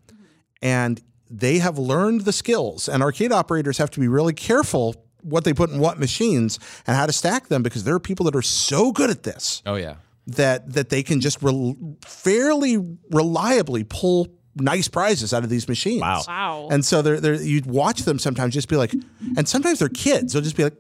and 0.62 1.02
they 1.30 1.60
have 1.60 1.78
learned 1.78 2.22
the 2.22 2.34
skills. 2.34 2.88
And 2.90 3.02
arcade 3.04 3.32
operators 3.32 3.78
have 3.78 3.90
to 3.92 4.00
be 4.00 4.08
really 4.08 4.34
careful 4.34 5.07
what 5.28 5.44
they 5.44 5.54
put 5.54 5.70
in 5.70 5.80
what 5.80 6.00
machines 6.00 6.60
and 6.86 6.96
how 6.96 7.06
to 7.06 7.14
stack 7.14 7.48
them 7.48 7.64
because 7.64 7.84
there 7.84 7.96
are 7.96 8.00
people 8.00 8.26
that 8.26 8.36
are 8.36 8.42
so 8.42 8.92
good 8.92 9.10
at 9.10 9.24
this 9.24 9.62
oh 9.66 9.76
yeah. 9.76 9.96
that 10.26 10.74
that 10.74 10.90
they 10.90 11.04
can 11.04 11.22
just 11.22 11.42
rel 11.42 11.76
fairly 12.02 12.78
reliably 13.10 13.84
pull 13.84 14.28
nice 14.60 14.88
prizes 14.88 15.34
out 15.34 15.44
of 15.44 15.50
these 15.50 15.68
machines. 15.68 16.02
Wow. 16.02 16.24
Wow. 16.28 16.68
And 16.72 16.84
so 16.84 17.02
they're, 17.02 17.20
they're, 17.20 17.36
you'd 17.36 17.66
watch 17.66 18.02
them 18.02 18.20
sometimes 18.20 18.54
just 18.54 18.68
be 18.68 18.76
like, 18.76 18.94
and 19.36 19.48
sometimes 19.48 19.80
they're 19.80 19.90
kids. 19.90 20.34
They'll 20.34 20.42
just 20.42 20.58
be 20.58 20.64
like, 20.64 20.74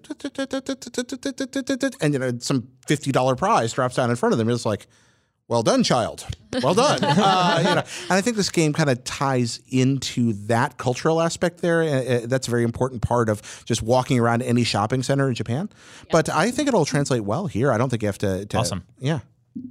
and 2.02 2.14
you 2.14 2.20
know, 2.20 2.38
some 2.40 2.68
fifty 2.88 3.12
dollar 3.12 3.36
prize 3.36 3.74
drops 3.74 3.96
down 3.96 4.10
in 4.10 4.16
front 4.16 4.34
of 4.34 4.40
them. 4.40 4.50
It's 4.50 4.66
like, 4.66 4.88
well 5.48 5.64
done, 5.64 5.84
child. 5.84 6.26
Well 6.62 6.74
done. 6.74 7.00
uh, 7.04 7.58
you 7.60 7.76
know, 7.76 7.82
and 7.82 8.12
I 8.12 8.22
think 8.22 8.38
this 8.38 8.50
game 8.50 8.74
kind 8.74 8.90
of 8.90 9.04
ties 9.04 9.62
into 9.70 10.34
that 10.48 10.78
cultural 10.78 11.22
aspect 11.22 11.62
there. 11.62 11.84
Uh, 11.84 11.88
uh, 11.88 12.22
that's 12.26 12.48
a 12.48 12.52
very 12.52 12.64
important 12.64 13.02
part 13.02 13.30
of 13.30 13.64
just 13.66 13.82
walking 13.82 14.20
around 14.20 14.42
any 14.42 14.64
shopping 14.64 15.04
center 15.04 15.28
in 15.28 15.36
Japan. 15.36 15.70
But 16.12 16.30
I 16.30 16.52
think 16.52 16.68
it'll 16.68 16.86
translate 16.86 17.24
well 17.24 17.48
here. 17.48 17.72
I 17.72 17.78
don't 17.78 17.90
think 17.90 18.02
you 18.02 18.08
have 18.08 18.18
to. 18.20 18.46
to 18.46 18.58
Awesome. 18.58 18.84
Yeah. 19.00 19.20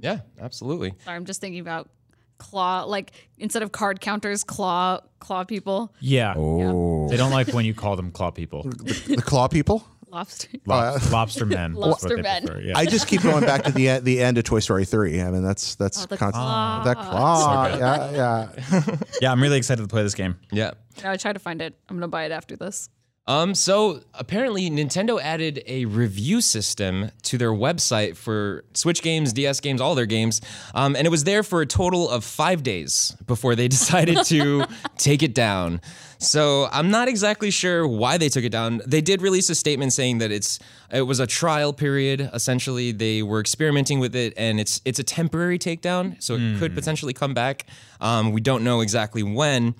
Yeah, 0.01 0.19
absolutely. 0.39 0.93
Sorry, 1.05 1.15
I'm 1.15 1.25
just 1.25 1.39
thinking 1.39 1.61
about 1.61 1.89
claw, 2.37 2.83
like 2.83 3.11
instead 3.37 3.63
of 3.63 3.71
card 3.71 4.01
counters, 4.01 4.43
claw, 4.43 4.99
claw 5.19 5.43
people, 5.43 5.93
Yeah. 5.99 6.33
Oh. 6.35 7.07
They 7.09 7.17
don't 7.17 7.31
like 7.31 7.53
when 7.53 7.65
you 7.65 7.73
call 7.73 7.95
them 7.95 8.11
claw 8.11 8.31
people. 8.31 8.63
The 8.63 9.21
claw 9.23 9.47
people. 9.47 9.87
Lobster. 10.11 10.47
Lob- 10.65 11.01
lobster 11.11 11.45
men. 11.45 11.71
is 11.71 11.77
what 11.77 11.87
Lobster 11.89 12.15
they 12.17 12.21
men. 12.21 12.45
prefer, 12.45 12.61
Yeah. 12.61 12.77
I 12.77 12.85
just 12.85 13.07
keep 13.07 13.21
going 13.21 13.43
back 13.45 13.63
to 13.63 13.71
the 13.71 13.99
the 13.99 14.21
end 14.21 14.37
of 14.37 14.43
Toy 14.43 14.59
Story 14.59 14.85
three. 14.85 15.21
I 15.21 15.29
mean, 15.31 15.43
that's 15.43 15.75
that's 15.75 16.05
the 16.05 16.17
constant- 16.17 16.43
claw. 16.43 16.83
that 16.83 16.95
claw. 16.97 17.67
yeah, 17.77 18.11
yeah. 18.11 18.95
yeah, 19.21 19.31
I'm 19.31 19.41
really 19.41 19.57
excited 19.57 19.81
to 19.81 19.87
play 19.87 20.03
this 20.03 20.15
game. 20.15 20.37
Yeah. 20.51 20.71
Now 21.03 21.11
I 21.11 21.17
try 21.17 21.33
to 21.33 21.39
find 21.39 21.61
it. 21.61 21.77
I'm 21.89 21.95
gonna 21.97 22.07
buy 22.07 22.25
it 22.25 22.31
after 22.31 22.55
this. 22.55 22.89
Um, 23.29 23.55
so 23.55 23.99
apparently 24.13 24.69
Nintendo 24.69 25.19
added 25.21 25.61
a 25.67 25.83
review 25.83 26.39
system 26.39 27.11
to 27.23 27.37
their 27.37 27.51
website 27.51 28.15
for 28.15 28.63
Switch 28.73 29.01
games, 29.01 29.33
DS 29.33 29.59
games, 29.59 29.81
all 29.81 29.95
their 29.95 30.05
games. 30.05 30.39
Um, 30.73 30.95
and 30.95 31.05
it 31.05 31.09
was 31.09 31.25
there 31.25 31.43
for 31.43 31.59
a 31.59 31.65
total 31.65 32.09
of 32.09 32.23
five 32.23 32.63
days 32.63 33.17
before 33.25 33.53
they 33.55 33.67
decided 33.77 34.23
to 34.27 34.63
take 34.97 35.23
it 35.23 35.35
down. 35.35 35.81
So 36.19 36.67
I'm 36.71 36.89
not 36.89 37.07
exactly 37.07 37.51
sure 37.51 37.87
why 37.87 38.17
they 38.17 38.29
took 38.29 38.43
it 38.43 38.49
down. 38.51 38.81
They 38.85 39.01
did 39.01 39.21
release 39.21 39.49
a 39.49 39.55
statement 39.55 39.93
saying 39.93 40.17
that 40.17 40.31
it's 40.31 40.59
it 40.91 41.03
was 41.03 41.19
a 41.19 41.27
trial 41.27 41.73
period. 41.73 42.29
Essentially, 42.33 42.91
they 42.91 43.21
were 43.21 43.39
experimenting 43.39 43.99
with 43.99 44.15
it, 44.15 44.33
and 44.35 44.59
it's 44.59 44.81
it's 44.85 44.99
a 44.99 45.03
temporary 45.03 45.59
takedown, 45.59 46.21
so 46.21 46.35
it 46.35 46.59
could 46.59 46.73
potentially 46.75 47.13
come 47.13 47.33
back. 47.33 47.65
Um, 48.01 48.31
we 48.31 48.41
don't 48.41 48.63
know 48.63 48.81
exactly 48.81 49.23
when. 49.23 49.75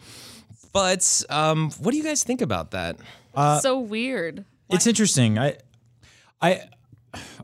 But 0.74 1.24
um, 1.30 1.72
what 1.80 1.92
do 1.92 1.98
you 1.98 2.04
guys 2.04 2.24
think 2.24 2.42
about 2.42 2.72
that? 2.72 2.98
so 3.62 3.80
weird. 3.80 4.46
It's 4.70 4.86
interesting. 4.86 5.40
I, 5.40 5.58
I, 6.42 6.62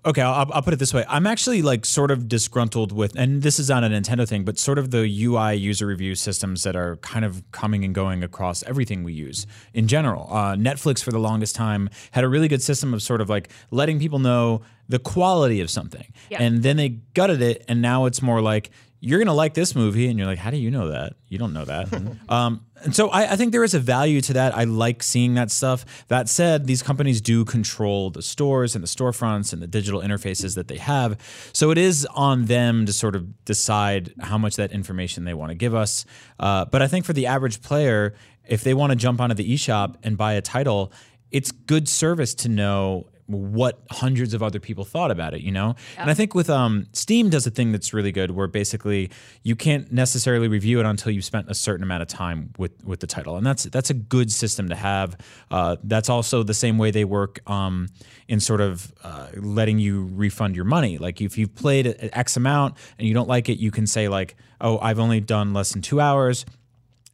okay, 0.06 0.22
I'll, 0.22 0.50
I'll 0.54 0.62
put 0.62 0.74
it 0.74 0.80
this 0.80 0.94
way. 0.94 1.06
I'm 1.08 1.26
actually 1.28 1.62
like 1.62 1.86
sort 1.86 2.12
of 2.12 2.28
disgruntled 2.28 2.92
with, 2.92 3.16
and 3.16 3.42
this 3.42 3.60
is 3.60 3.70
not 3.70 3.84
a 3.84 3.88
Nintendo 3.88 4.28
thing, 4.28 4.44
but 4.44 4.58
sort 4.58 4.78
of 4.78 4.92
the 4.92 5.00
UI 5.26 5.56
user 5.56 5.86
review 5.88 6.16
systems 6.16 6.64
that 6.64 6.76
are 6.76 6.98
kind 6.98 7.24
of 7.26 7.44
coming 7.52 7.84
and 7.86 7.94
going 7.96 8.24
across 8.24 8.64
everything 8.64 9.04
we 9.04 9.14
use 9.14 9.46
in 9.74 9.88
general. 9.88 10.28
Uh, 10.32 10.56
Netflix 10.56 11.04
for 11.04 11.12
the 11.12 11.20
longest 11.20 11.56
time 11.56 11.90
had 12.12 12.24
a 12.24 12.28
really 12.28 12.48
good 12.48 12.62
system 12.62 12.94
of 12.94 13.02
sort 13.02 13.22
of 13.22 13.30
like 13.30 13.50
letting 13.72 14.00
people 14.00 14.20
know 14.20 14.62
the 14.90 15.00
quality 15.00 15.62
of 15.62 15.70
something, 15.70 16.06
Yeah. 16.30 16.42
and 16.42 16.62
then 16.64 16.78
they 16.78 16.90
gutted 16.90 17.42
it, 17.42 17.64
and 17.68 17.82
now 17.82 18.06
it's 18.06 18.22
more 18.22 18.42
like. 18.42 18.70
You're 19.06 19.20
gonna 19.20 19.34
like 19.34 19.54
this 19.54 19.76
movie, 19.76 20.08
and 20.08 20.18
you're 20.18 20.30
like, 20.30 20.38
"How 20.40 20.50
do 20.50 20.56
you 20.56 20.72
know 20.72 20.88
that? 20.88 21.16
You 21.28 21.38
don't 21.38 21.52
know 21.52 21.66
that." 21.66 21.90
um, 22.30 22.66
and 22.84 22.96
so 22.96 23.10
I, 23.10 23.32
I 23.34 23.36
think 23.36 23.52
there 23.52 23.64
is 23.64 23.74
a 23.74 23.80
value 23.80 24.22
to 24.22 24.34
that. 24.34 24.56
I 24.56 24.66
like 24.66 25.02
seeing 25.04 25.34
that 25.36 25.52
stuff. 25.52 25.86
That 26.08 26.30
said, 26.30 26.68
these 26.68 26.84
companies 26.84 27.22
do 27.22 27.46
control 27.46 28.10
the 28.10 28.22
stores 28.22 28.76
and 28.76 28.84
the 28.84 28.88
storefronts 28.88 29.54
and 29.54 29.62
the 29.62 29.68
digital 29.68 30.02
interfaces 30.02 30.56
that 30.56 30.68
they 30.68 30.78
have. 30.78 31.18
So 31.54 31.72
it 31.72 31.78
is 31.78 32.06
on 32.14 32.46
them 32.46 32.86
to 32.86 32.94
sort 32.94 33.16
of 33.16 33.46
decide 33.46 34.14
how 34.20 34.38
much 34.38 34.56
that 34.58 34.72
information 34.72 35.24
they 35.24 35.34
want 35.34 35.52
to 35.52 35.56
give 35.56 35.74
us. 35.74 36.06
Uh, 36.40 36.66
but 36.66 36.82
I 36.82 36.88
think 36.88 37.06
for 37.06 37.14
the 37.14 37.28
average 37.28 37.62
player, 37.62 38.14
if 38.48 38.64
they 38.64 38.74
want 38.74 38.92
to 38.92 38.96
jump 38.96 39.22
onto 39.22 39.36
the 39.36 39.54
eShop 39.54 39.96
and 40.04 40.18
buy 40.18 40.34
a 40.34 40.42
title, 40.42 40.92
it's 41.32 41.52
good 41.52 41.88
service 41.88 42.36
to 42.36 42.50
know 42.50 43.08
what 43.28 43.80
hundreds 43.92 44.34
of 44.34 44.44
other 44.44 44.60
people 44.60 44.84
thought 44.84 45.12
about 45.12 45.34
it, 45.34 45.42
you 45.42 45.52
know? 45.52 45.76
And 45.98 46.10
I 46.12 46.14
think 46.14 46.36
with 46.36 46.50
um, 46.50 46.88
Steam 46.94 47.30
does 47.30 47.48
a 47.48 47.50
thing 47.50 47.72
that's 47.72 47.94
really 47.94 48.12
good 48.12 48.32
where 48.32 48.48
basically 48.48 49.10
you 49.44 49.56
can't 49.56 49.92
necessarily 49.92 50.48
review 50.48 50.80
it 50.80 50.86
until 50.86 51.12
you've 51.12 51.26
spent 51.26 51.50
a 51.50 51.56
certain 51.56 51.84
amount 51.84 52.02
of 52.02 52.08
time 52.08 52.54
with 52.58 52.84
with 52.84 53.00
the 53.00 53.08
title. 53.08 53.38
And 53.38 53.46
that's 53.46 53.64
that's 53.64 53.90
a 53.90 53.94
good 53.94 54.32
system 54.32 54.70
to 54.70 54.76
have. 54.76 55.18
Uh, 55.50 55.78
that's 55.84 56.10
also 56.10 56.44
the 56.44 56.54
same 56.54 56.78
way 56.78 56.92
they 56.92 57.06
work 57.06 57.40
um, 57.50 57.88
in 58.28 58.40
sort 58.40 58.62
of 58.62 58.94
uh, 59.04 59.28
letting 59.38 59.80
you 59.80 60.04
refund 60.14 60.56
your 60.56 60.66
money. 60.66 60.98
Like 60.98 61.22
if 61.22 61.38
you've 61.38 61.56
played 61.56 61.96
X 62.14 62.38
amount 62.38 62.76
and 62.98 63.08
you 63.08 63.14
don't 63.14 63.30
like 63.30 63.50
it, 63.50 63.58
you 63.58 63.72
can 63.72 63.88
say 63.88 64.08
like, 64.08 64.36
"Oh, 64.60 64.80
I've 64.80 65.00
only 65.00 65.20
done 65.20 65.54
less 65.54 65.72
than 65.72 65.82
2 65.82 66.00
hours." 66.00 66.46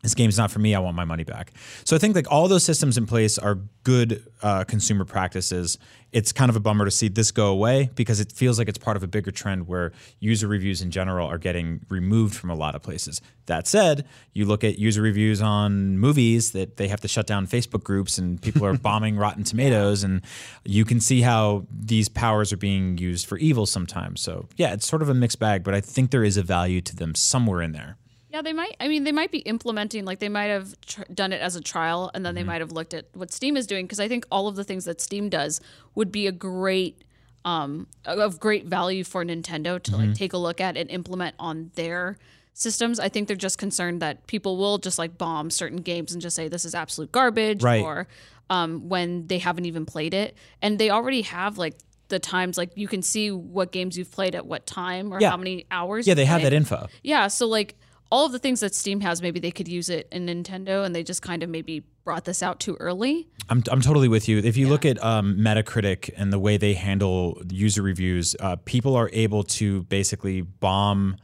This 0.02 0.16
game's 0.16 0.38
not 0.38 0.50
for 0.50 0.60
me. 0.60 0.74
I 0.74 0.80
want 0.80 0.96
my 0.96 1.04
money 1.04 1.26
back. 1.26 1.52
So 1.84 1.96
I 1.96 2.00
think 2.00 2.16
like 2.16 2.32
all 2.32 2.48
those 2.48 2.64
systems 2.64 2.98
in 2.98 3.06
place 3.06 3.38
are 3.38 3.60
good 3.84 4.26
uh, 4.42 4.64
consumer 4.64 5.04
practices. 5.04 5.78
It's 6.12 6.32
kind 6.32 6.50
of 6.50 6.56
a 6.56 6.60
bummer 6.60 6.86
to 6.86 6.92
see 6.92 7.08
this 7.08 7.32
go 7.32 7.48
away 7.48 7.90
because 7.96 8.20
it 8.20 8.32
feels 8.32 8.58
like 8.58 8.70
it's 8.70 8.78
part 8.78 8.98
of 8.98 9.04
a 9.04 9.08
bigger 9.08 9.32
trend 9.32 9.68
where 9.68 9.92
user 10.20 10.48
reviews 10.48 10.82
in 10.82 10.90
general 10.90 11.28
are 11.28 11.38
getting 11.38 11.82
removed 11.90 12.34
from 12.34 12.50
a 12.50 12.56
lot 12.56 12.76
of 12.76 12.82
places. 12.82 13.22
That 13.46 13.68
said, 13.68 14.06
you 14.34 14.46
look 14.46 14.64
at 14.64 14.80
user 14.80 15.02
reviews 15.02 15.42
on 15.42 15.98
movies 16.00 16.52
that 16.54 16.78
they 16.78 16.88
have 16.88 17.02
to 17.02 17.08
shut 17.08 17.28
down 17.28 17.46
Facebook 17.46 17.84
groups 17.84 18.18
and 18.18 18.42
people 18.42 18.66
are 18.66 18.78
bombing 18.78 19.18
Rotten 19.18 19.44
Tomatoes, 19.44 20.04
and 20.04 20.22
you 20.64 20.86
can 20.86 21.00
see 21.00 21.22
how 21.22 21.66
these 21.72 22.10
powers 22.10 22.54
are 22.54 22.58
being 22.58 22.98
used 22.98 23.28
for 23.28 23.38
evil 23.38 23.66
sometimes. 23.66 24.22
So 24.22 24.48
yeah, 24.56 24.74
it's 24.74 24.88
sort 24.88 25.02
of 25.02 25.10
a 25.10 25.14
mixed 25.14 25.40
bag, 25.40 25.64
but 25.64 25.74
I 25.74 25.82
think 25.82 26.12
there 26.12 26.24
is 26.24 26.38
a 26.38 26.44
value 26.44 26.82
to 26.82 26.96
them 26.96 27.16
somewhere 27.16 27.62
in 27.62 27.74
there. 27.74 27.98
Yeah, 28.32 28.42
they 28.44 28.54
might. 28.54 28.76
I 28.80 28.88
mean, 28.88 29.04
they 29.06 29.12
might 29.12 29.32
be 29.32 29.40
implementing, 29.40 30.06
like, 30.06 30.20
they 30.20 30.30
might 30.30 30.46
have 30.46 30.80
tr- 30.82 31.02
done 31.14 31.34
it 31.34 31.42
as 31.42 31.56
a 31.56 31.62
trial 31.62 32.12
and 32.14 32.24
then 32.26 32.36
they 32.36 32.44
might 32.44 32.62
have 32.62 32.72
looked 32.72 32.94
at 32.94 33.06
what 33.14 33.32
Steam 33.32 33.58
is 33.58 33.66
doing. 33.66 33.86
Because 33.86 34.00
I 34.00 34.08
think 34.08 34.26
all 34.32 34.48
of 34.48 34.56
the 34.56 34.64
things 34.64 34.86
that 34.86 35.02
Steam 35.02 35.30
does 35.30 35.60
would 35.96 36.12
be 36.12 36.28
a 36.28 36.32
great, 36.32 37.04
um, 37.44 37.88
of 38.06 38.40
great 38.40 38.66
value 38.68 39.04
for 39.04 39.26
Nintendo 39.26 39.82
to, 39.82 39.98
like, 39.98 40.14
take 40.14 40.34
a 40.34 40.38
look 40.38 40.62
at 40.62 40.78
and 40.78 40.90
implement 40.92 41.36
on 41.40 41.72
their 41.74 42.18
systems. 42.54 43.00
I 43.00 43.10
think 43.10 43.28
they're 43.28 43.36
just 43.38 43.58
concerned 43.58 44.00
that 44.02 44.28
people 44.28 44.58
will 44.58 44.78
just, 44.78 45.00
like, 45.00 45.18
bomb 45.18 45.50
certain 45.50 45.82
games 45.82 46.12
and 46.14 46.22
just 46.22 46.36
say 46.36 46.48
this 46.48 46.66
is 46.66 46.76
absolute 46.76 47.12
garbage 47.12 47.64
Right. 47.64 47.82
or 47.84 48.08
um, 48.52 48.90
when 48.90 49.26
they 49.28 49.40
haven't 49.40 49.66
even 49.66 49.86
played 49.88 50.14
it. 50.14 50.36
And 50.62 50.78
they 50.78 50.90
already 50.92 51.22
have, 51.24 51.58
like, 51.58 51.78
the 52.10 52.20
times, 52.20 52.58
like, 52.58 52.72
you 52.76 52.88
can 52.88 53.02
see 53.02 53.32
what 53.32 53.72
games 53.72 53.98
you've 53.98 54.12
played 54.12 54.36
at 54.36 54.46
what 54.46 54.66
time 54.68 55.12
or 55.14 55.20
Yeah. 55.22 55.30
how 55.32 55.38
many 55.38 55.66
hours. 55.72 56.06
Yeah, 56.08 56.14
they 56.16 56.26
have 56.26 56.42
that 56.44 56.54
info. 56.54 56.88
Yeah, 57.04 57.28
so 57.28 57.48
like 57.48 57.76
all 58.12 58.26
of 58.26 58.32
the 58.32 58.40
things 58.40 58.60
that 58.62 58.74
Steam 58.74 59.02
has, 59.02 59.22
maybe 59.22 59.40
they 59.40 59.52
could 59.52 59.68
use 59.68 59.90
it 59.90 60.08
in 60.12 60.26
Nintendo, 60.26 60.86
and 60.86 60.96
they 60.96 61.04
just 61.04 61.22
kind 61.22 61.44
of 61.44 61.50
maybe 61.50 61.84
brought 62.04 62.26
this 62.26 62.42
out 62.42 62.60
too 62.60 62.76
early. 62.80 63.28
I'm, 63.50 63.64
I'm 63.72 63.82
totally 63.82 64.08
with 64.08 64.28
you. 64.28 64.40
If 64.40 64.58
you 64.58 64.68
look 64.68 64.86
at 64.86 65.04
um, 65.04 65.38
Metacritic 65.38 66.10
and 66.18 66.34
the 66.34 66.40
way 66.40 66.58
they 66.58 66.74
handle 66.74 67.42
user 67.50 67.82
reviews, 67.82 68.36
uh, 68.40 68.56
people 68.66 68.96
are 68.96 69.10
able 69.14 69.44
to 69.44 69.84
basically 69.84 70.42
bomb 70.42 71.18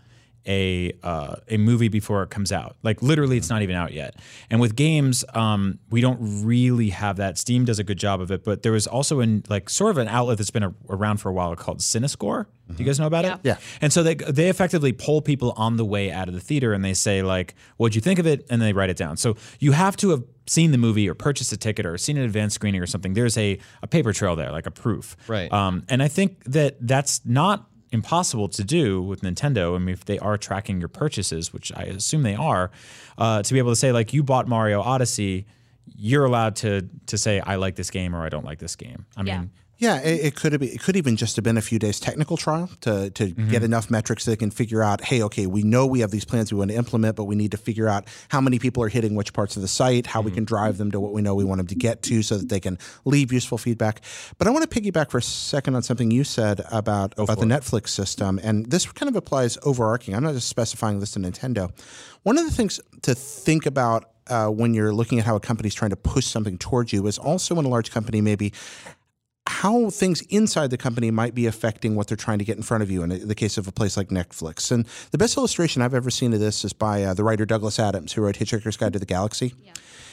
a 0.48 0.94
uh, 1.04 1.36
a 1.50 1.58
movie 1.58 1.88
before 1.88 2.24
it 2.24 2.30
comes 2.30 2.52
out. 2.52 2.76
Like 2.84 3.02
literally, 3.02 3.38
it's 3.38 3.50
not 3.50 3.62
even 3.62 3.76
out 3.76 3.94
yet. 3.94 4.16
And 4.50 4.60
with 4.62 4.76
games, 4.76 5.26
um, 5.34 5.80
we 5.90 6.02
don't 6.02 6.20
really 6.46 6.90
have 6.90 7.18
that. 7.18 7.38
Steam 7.38 7.66
does 7.66 7.80
a 7.80 7.84
good 7.84 7.98
job 7.98 8.22
of 8.22 8.32
it, 8.32 8.44
but 8.44 8.64
there 8.64 8.72
was 8.72 8.88
also 8.88 9.20
in 9.20 9.44
like 9.50 9.70
sort 9.70 9.92
of 9.92 9.98
an 9.98 10.08
outlet 10.08 10.38
that's 10.38 10.52
been 10.52 10.64
a, 10.64 10.74
around 10.90 11.18
for 11.18 11.30
a 11.30 11.34
while 11.34 11.56
called 11.56 11.80
Cinescore. 11.80 12.46
Do 12.68 12.76
you 12.78 12.86
guys 12.86 13.00
know 13.00 13.06
about 13.06 13.26
it? 13.26 13.40
Yeah. 13.44 13.58
And 13.80 13.94
so 13.94 14.02
they 14.02 14.16
they 14.16 14.50
effectively 14.50 14.92
poll 14.92 15.22
people 15.22 15.54
on 15.56 15.78
the 15.78 15.86
way 15.86 16.12
out 16.12 16.28
of 16.28 16.34
the 16.34 16.40
theater 16.40 16.74
and 16.74 16.84
they 16.84 16.96
say 16.96 17.22
like, 17.22 17.54
"What'd 17.78 17.94
you 17.96 18.02
think 18.02 18.18
of 18.18 18.26
it?" 18.26 18.46
and 18.50 18.60
they 18.62 18.74
write 18.74 18.90
it 18.90 18.98
down. 18.98 19.18
So 19.18 19.38
you 19.60 19.74
have 19.74 19.96
to 19.98 20.10
have 20.10 20.24
seen 20.48 20.72
the 20.72 20.78
movie 20.78 21.08
or 21.08 21.14
purchased 21.14 21.52
a 21.54 21.58
ticket 21.58 21.86
or 21.86 21.98
seen 21.98 22.18
an 22.18 22.24
advanced 22.24 22.56
screening 22.56 22.82
or 22.82 22.88
something. 22.88 23.14
There's 23.14 23.38
a 23.38 23.60
a 23.84 23.88
paper 23.88 24.14
trail 24.14 24.36
there, 24.36 24.52
like 24.52 24.66
a 24.66 24.72
proof. 24.72 25.16
Right. 25.28 25.52
Um, 25.54 25.84
and 25.90 26.02
I 26.02 26.08
think 26.08 26.44
that 26.46 26.78
that's 26.82 27.22
not 27.24 27.70
impossible 27.96 28.48
to 28.50 28.64
do 28.64 29.02
with 29.02 29.22
Nintendo. 29.22 29.76
I 29.76 29.80
mean, 29.80 29.94
if 29.94 30.06
they 30.06 30.20
are 30.20 30.38
tracking 30.38 30.80
your 30.80 30.90
purchases, 30.90 31.52
which 31.52 31.72
I 31.76 31.84
assume 31.84 32.22
they 32.22 32.36
are, 32.36 32.70
uh, 33.18 33.42
to 33.42 33.54
be 33.54 33.58
able 33.60 33.72
to 33.72 33.76
say 33.76 33.92
like, 33.92 34.14
you 34.14 34.22
bought 34.22 34.48
Mario 34.48 34.82
Odyssey. 34.82 35.48
You're 35.98 36.26
allowed 36.26 36.56
to 36.58 36.88
to 37.08 37.18
say 37.18 37.40
I 37.40 37.56
like 37.56 37.76
this 37.76 37.90
game 37.92 38.16
or 38.16 38.24
I 38.26 38.30
don't 38.30 38.46
like 38.46 38.60
this 38.60 38.76
game. 38.76 39.06
I 39.18 39.24
Yeah. 39.24 39.40
mean, 39.40 39.52
Yeah, 39.78 40.00
it, 40.00 40.28
it 40.28 40.36
could 40.36 40.54
have 40.54 40.62
been, 40.62 40.70
it 40.70 40.80
could 40.82 40.96
even 40.96 41.18
just 41.18 41.36
have 41.36 41.44
been 41.44 41.58
a 41.58 41.62
few 41.62 41.80
days 41.80 42.00
technical 42.00 42.38
trial 42.38 42.70
to 42.82 43.10
to 43.10 43.32
get 43.32 43.62
enough 43.62 43.92
metrics 43.92 44.24
that 44.24 44.32
they 44.32 44.38
can 44.38 44.52
figure 44.52 44.82
out, 44.82 45.04
hey, 45.04 45.22
okay, 45.24 45.48
we 45.48 45.64
know 45.64 45.86
we 45.86 46.00
have 46.00 46.12
these 46.12 46.24
plans 46.24 46.52
we 46.52 46.58
want 46.58 46.72
to 46.72 46.78
implement, 46.78 47.18
but 47.18 47.26
we 47.26 47.36
need 47.36 47.52
to 47.52 47.58
figure 47.58 47.90
out 47.90 48.06
how 48.30 48.40
many 48.40 48.58
people 48.58 48.82
are 48.84 48.88
hitting 48.88 49.16
which 49.16 49.34
parts 49.34 49.58
of 49.58 49.62
the 49.62 49.68
site, 49.68 50.08
how 50.08 50.22
we 50.22 50.32
can 50.32 50.46
drive 50.46 50.78
them 50.78 50.92
to 50.92 51.00
what 51.00 51.12
we 51.12 51.22
know 51.22 51.36
we 51.36 51.44
want 51.44 51.60
them 51.60 51.68
to 51.68 51.76
get 51.76 52.02
to, 52.04 52.24
so 52.24 52.38
that 52.38 52.48
they 52.48 52.60
can 52.60 52.78
leave 53.04 53.34
useful 53.34 53.58
feedback. 53.58 54.02
But 54.38 54.48
I 54.48 54.52
want 54.52 54.70
to 54.70 54.82
piggyback 54.82 55.12
for 55.12 55.18
a 55.18 55.22
second 55.22 55.76
on 55.76 55.84
something 55.84 56.10
you 56.10 56.24
said 56.24 56.62
about 56.72 57.14
about 57.18 57.40
the 57.40 57.46
Netflix 57.46 57.90
system, 57.90 58.40
and 58.42 58.66
this 58.68 58.86
kind 58.92 59.10
of 59.10 59.16
applies 59.18 59.58
overarching. 59.64 60.16
I'm 60.16 60.24
not 60.24 60.36
just 60.36 60.48
specifying 60.48 61.02
this 61.02 61.12
to 61.12 61.20
Nintendo. 61.20 61.72
One 62.24 62.38
of 62.38 62.46
the 62.46 62.52
things 62.52 62.80
to 63.02 63.14
think 63.14 63.66
about. 63.66 64.12
Uh, 64.28 64.48
when 64.48 64.74
you're 64.74 64.92
looking 64.92 65.20
at 65.20 65.26
how 65.26 65.36
a 65.36 65.40
company's 65.40 65.76
trying 65.76 65.92
to 65.92 65.96
push 65.96 66.26
something 66.26 66.58
towards 66.58 66.92
you, 66.92 67.06
is 67.06 67.20
also 67.20 67.60
in 67.60 67.66
a 67.66 67.68
large 67.70 67.92
company 67.92 68.22
maybe 68.22 68.52
how 69.62 69.90
things 69.90 70.20
inside 70.24 70.70
the 70.70 70.78
company 70.78 71.12
might 71.12 71.34
be 71.34 71.46
affecting 71.46 71.96
what 71.96 72.08
they're 72.08 72.18
trying 72.18 72.40
to 72.40 72.46
get 72.46 72.58
in 72.58 72.64
front 72.64 72.84
of 72.84 72.92
you 72.92 73.04
in 73.04 73.28
the 73.28 73.36
case 73.36 73.58
of 73.58 73.68
a 73.68 73.72
place 73.72 73.96
like 73.96 74.10
Netflix. 74.10 74.70
And 74.70 74.86
the 75.12 75.18
best 75.18 75.38
illustration 75.38 75.82
I've 75.82 75.94
ever 75.94 76.10
seen 76.10 76.34
of 76.34 76.42
this 76.42 76.66
is 76.66 76.74
by 76.74 77.04
uh, 77.04 77.14
the 77.14 77.24
writer 77.24 77.46
Douglas 77.46 77.80
Adams, 77.80 78.12
who 78.12 78.22
wrote 78.22 78.36
Hitchhiker's 78.36 78.76
Guide 78.76 78.94
to 78.94 79.00
the 79.00 79.06
Galaxy. 79.06 79.54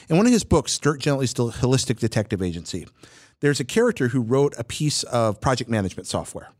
In 0.08 0.16
one 0.16 0.26
of 0.26 0.32
his 0.32 0.44
books, 0.44 0.78
Dirk 0.78 1.00
Gently's 1.00 1.30
Still 1.30 1.50
Holistic 1.50 1.98
Detective 1.98 2.40
Agency, 2.40 2.86
there's 3.40 3.58
a 3.58 3.64
character 3.64 4.08
who 4.08 4.20
wrote 4.20 4.54
a 4.56 4.64
piece 4.64 5.02
of 5.04 5.40
project 5.40 5.68
management 5.68 6.06
software. 6.06 6.50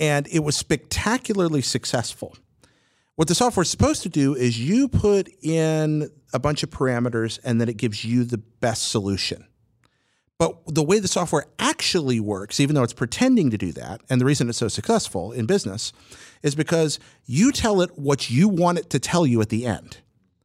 And 0.00 0.26
it 0.32 0.40
was 0.40 0.56
spectacularly 0.56 1.62
successful. 1.62 2.36
What 3.14 3.28
the 3.28 3.36
software 3.36 3.62
is 3.62 3.70
supposed 3.70 4.02
to 4.02 4.08
do 4.08 4.34
is 4.34 4.58
you 4.58 4.88
put 4.88 5.28
in 5.42 6.10
a 6.32 6.40
bunch 6.40 6.64
of 6.64 6.70
parameters 6.70 7.38
and 7.44 7.60
then 7.60 7.68
it 7.68 7.76
gives 7.76 8.04
you 8.04 8.24
the 8.24 8.38
best 8.38 8.88
solution. 8.88 9.46
But 10.38 10.56
the 10.66 10.82
way 10.82 10.98
the 10.98 11.06
software 11.08 11.46
actually 11.58 12.18
works, 12.18 12.58
even 12.58 12.74
though 12.74 12.82
it's 12.82 12.92
pretending 12.92 13.50
to 13.50 13.58
do 13.58 13.70
that, 13.72 14.00
and 14.10 14.20
the 14.20 14.24
reason 14.24 14.48
it's 14.48 14.58
so 14.58 14.68
successful 14.68 15.30
in 15.30 15.46
business 15.46 15.92
is 16.42 16.54
because 16.56 16.98
you 17.24 17.52
tell 17.52 17.80
it 17.80 17.96
what 17.96 18.30
you 18.30 18.48
want 18.48 18.78
it 18.78 18.90
to 18.90 18.98
tell 18.98 19.26
you 19.26 19.40
at 19.40 19.48
the 19.48 19.64
end, 19.64 19.98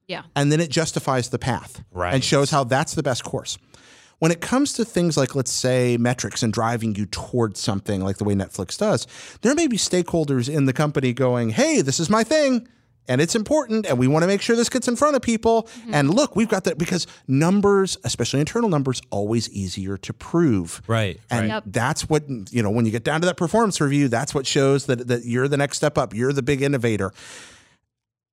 Yeah. 0.07 0.23
and 0.35 0.51
then 0.51 0.59
it 0.59 0.69
justifies 0.69 1.29
the 1.29 1.39
path 1.39 1.83
Right. 1.91 2.13
and 2.13 2.23
shows 2.23 2.51
how 2.51 2.63
that's 2.65 2.93
the 2.93 3.01
best 3.03 3.23
course. 3.23 3.57
When 4.19 4.31
it 4.31 4.41
comes 4.41 4.73
to 4.73 4.85
things 4.85 5.17
like, 5.17 5.33
let's 5.33 5.51
say, 5.51 5.97
metrics 5.97 6.43
and 6.43 6.53
driving 6.53 6.93
you 6.93 7.05
towards 7.07 7.59
something 7.59 8.03
like 8.03 8.17
the 8.17 8.25
way 8.25 8.35
Netflix 8.35 8.77
does, 8.77 9.07
there 9.41 9.55
may 9.55 9.65
be 9.65 9.77
stakeholders 9.77 10.53
in 10.53 10.65
the 10.65 10.73
company 10.73 11.13
going, 11.13 11.49
hey, 11.51 11.81
this 11.81 11.99
is 11.99 12.09
my 12.09 12.23
thing. 12.23 12.67
And 13.09 13.19
it's 13.19 13.35
important, 13.35 13.87
and 13.87 13.97
we 13.97 14.07
want 14.07 14.23
to 14.23 14.27
make 14.27 14.41
sure 14.41 14.55
this 14.55 14.69
gets 14.69 14.87
in 14.87 14.95
front 14.95 15.15
of 15.15 15.21
people. 15.21 15.63
Mm-hmm. 15.63 15.95
And 15.95 16.13
look, 16.13 16.35
we've 16.35 16.47
got 16.47 16.63
that 16.65 16.77
because 16.77 17.07
numbers, 17.27 17.97
especially 18.03 18.39
internal 18.39 18.69
numbers, 18.69 19.01
always 19.09 19.49
easier 19.49 19.97
to 19.97 20.13
prove. 20.13 20.81
Right, 20.87 21.19
And 21.31 21.47
Yep. 21.47 21.63
that's 21.65 22.07
what 22.07 22.23
you 22.51 22.61
know 22.61 22.69
when 22.69 22.85
you 22.85 22.91
get 22.91 23.03
down 23.03 23.19
to 23.21 23.25
that 23.25 23.35
performance 23.35 23.81
review. 23.81 24.07
That's 24.07 24.33
what 24.35 24.45
shows 24.45 24.85
that 24.85 25.07
that 25.07 25.25
you're 25.25 25.47
the 25.47 25.57
next 25.57 25.77
step 25.77 25.97
up. 25.97 26.13
You're 26.13 26.33
the 26.33 26.43
big 26.43 26.61
innovator. 26.61 27.11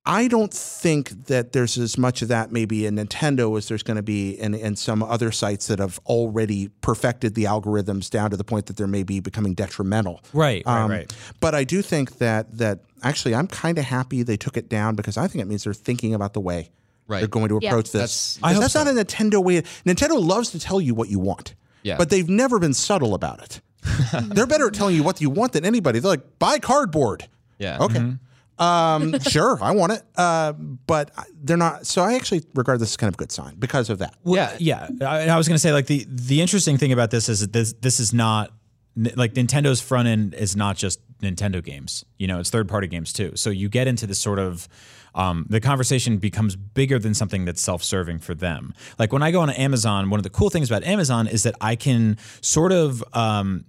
I 0.09 0.27
don't 0.29 0.53
think 0.53 1.25
that 1.27 1.51
there's 1.51 1.77
as 1.77 1.97
much 1.97 2.21
of 2.21 2.29
that 2.29 2.51
maybe 2.51 2.85
in 2.85 2.95
Nintendo 2.95 3.57
as 3.57 3.67
there's 3.67 3.83
going 3.83 3.97
to 3.97 4.03
be 4.03 4.31
in, 4.39 4.53
in 4.53 4.75
some 4.77 5.03
other 5.03 5.31
sites 5.31 5.67
that 5.67 5.79
have 5.79 5.99
already 6.05 6.69
perfected 6.81 7.35
the 7.35 7.43
algorithms 7.43 8.09
down 8.09 8.29
to 8.31 8.37
the 8.37 8.43
point 8.45 8.67
that 8.67 8.77
they're 8.77 8.87
maybe 8.87 9.19
becoming 9.19 9.53
detrimental. 9.53 10.21
right, 10.33 10.63
right, 10.65 10.81
Um, 10.83 10.89
right. 10.91 11.13
But 11.41 11.53
I 11.55 11.63
do 11.65 11.81
think 11.81 12.19
that 12.19 12.57
that 12.57 12.79
actually 13.03 13.35
I'm 13.35 13.47
kind 13.47 13.77
of 13.77 13.83
happy 13.85 14.23
they 14.23 14.37
took 14.37 14.55
it 14.55 14.69
down 14.69 14.95
because 14.95 15.17
I 15.17 15.27
think 15.27 15.41
it 15.41 15.45
means 15.47 15.65
they're 15.65 15.73
thinking 15.73 16.13
about 16.13 16.33
the 16.33 16.41
way 16.41 16.71
Right. 17.09 17.19
they're 17.19 17.27
going 17.27 17.49
to 17.49 17.59
Yeah. 17.61 17.69
approach 17.69 17.91
That's- 17.91 18.35
this. 18.35 18.39
I 18.43 18.53
hope 18.53 18.61
that's 18.61 18.73
so. 18.73 18.83
not 18.83 18.93
a 18.97 19.03
Nintendo 19.03 19.43
way. 19.43 19.61
Nintendo 19.85 20.21
loves 20.25 20.51
to 20.51 20.59
tell 20.59 20.79
you 20.81 20.95
what 20.95 21.09
you 21.09 21.19
want. 21.19 21.53
Yeah. 21.83 21.97
But 21.97 22.09
they've 22.09 22.27
never 22.29 22.59
been 22.59 22.73
subtle 22.73 23.13
about 23.13 23.41
it. 23.43 23.61
they're 24.35 24.47
better 24.47 24.67
at 24.67 24.73
telling 24.73 24.95
you 24.95 25.03
what 25.03 25.21
you 25.21 25.29
want 25.29 25.51
than 25.53 25.63
anybody. 25.65 25.99
They're 25.99 26.11
like, 26.11 26.39
buy 26.39 26.59
cardboard. 26.59 27.27
Yeah. 27.59 27.77
Okay. 27.79 28.13
Um, 28.59 29.19
sure, 29.29 29.57
I 29.61 29.71
want 29.71 29.93
it. 29.93 30.03
Uh, 30.15 30.53
but 30.53 31.11
they're 31.41 31.57
not. 31.57 31.85
So 31.85 32.01
I 32.01 32.15
actually 32.15 32.43
regard 32.55 32.79
this 32.79 32.91
as 32.91 32.97
kind 32.97 33.09
of 33.09 33.15
a 33.15 33.17
good 33.17 33.31
sign 33.31 33.55
because 33.55 33.89
of 33.89 33.99
that. 33.99 34.15
Yeah. 34.25 34.55
yeah. 34.59 34.89
I, 35.01 35.27
I 35.27 35.37
was 35.37 35.47
going 35.47 35.55
to 35.55 35.59
say 35.59 35.73
like 35.73 35.87
the 35.87 36.05
the 36.07 36.41
interesting 36.41 36.77
thing 36.77 36.91
about 36.91 37.11
this 37.11 37.29
is 37.29 37.41
that 37.41 37.53
this 37.53 37.73
this 37.73 37.99
is 37.99 38.13
not 38.13 38.51
like 39.15 39.33
Nintendo's 39.33 39.79
front 39.79 40.07
end 40.07 40.33
is 40.33 40.55
not 40.55 40.75
just 40.75 40.99
Nintendo 41.19 41.63
games. 41.63 42.03
You 42.17 42.27
know, 42.27 42.39
it's 42.39 42.49
third 42.49 42.67
party 42.67 42.87
games 42.87 43.13
too. 43.13 43.33
So 43.35 43.49
you 43.49 43.69
get 43.69 43.87
into 43.87 44.07
this 44.07 44.19
sort 44.19 44.39
of 44.39 44.67
um, 45.17 45.47
the 45.49 45.59
conversation 45.59 46.19
becomes 46.19 46.55
bigger 46.55 46.99
than 46.99 47.13
something 47.13 47.43
that's 47.43 47.61
self 47.61 47.83
serving 47.83 48.19
for 48.19 48.35
them. 48.35 48.73
Like 48.99 49.11
when 49.11 49.23
I 49.23 49.31
go 49.31 49.41
on 49.41 49.49
Amazon, 49.49 50.09
one 50.09 50.19
of 50.19 50.23
the 50.23 50.29
cool 50.29 50.49
things 50.49 50.69
about 50.69 50.83
Amazon 50.83 51.27
is 51.27 51.43
that 51.43 51.55
I 51.59 51.75
can 51.75 52.17
sort 52.39 52.71
of 52.71 53.03
um, 53.13 53.65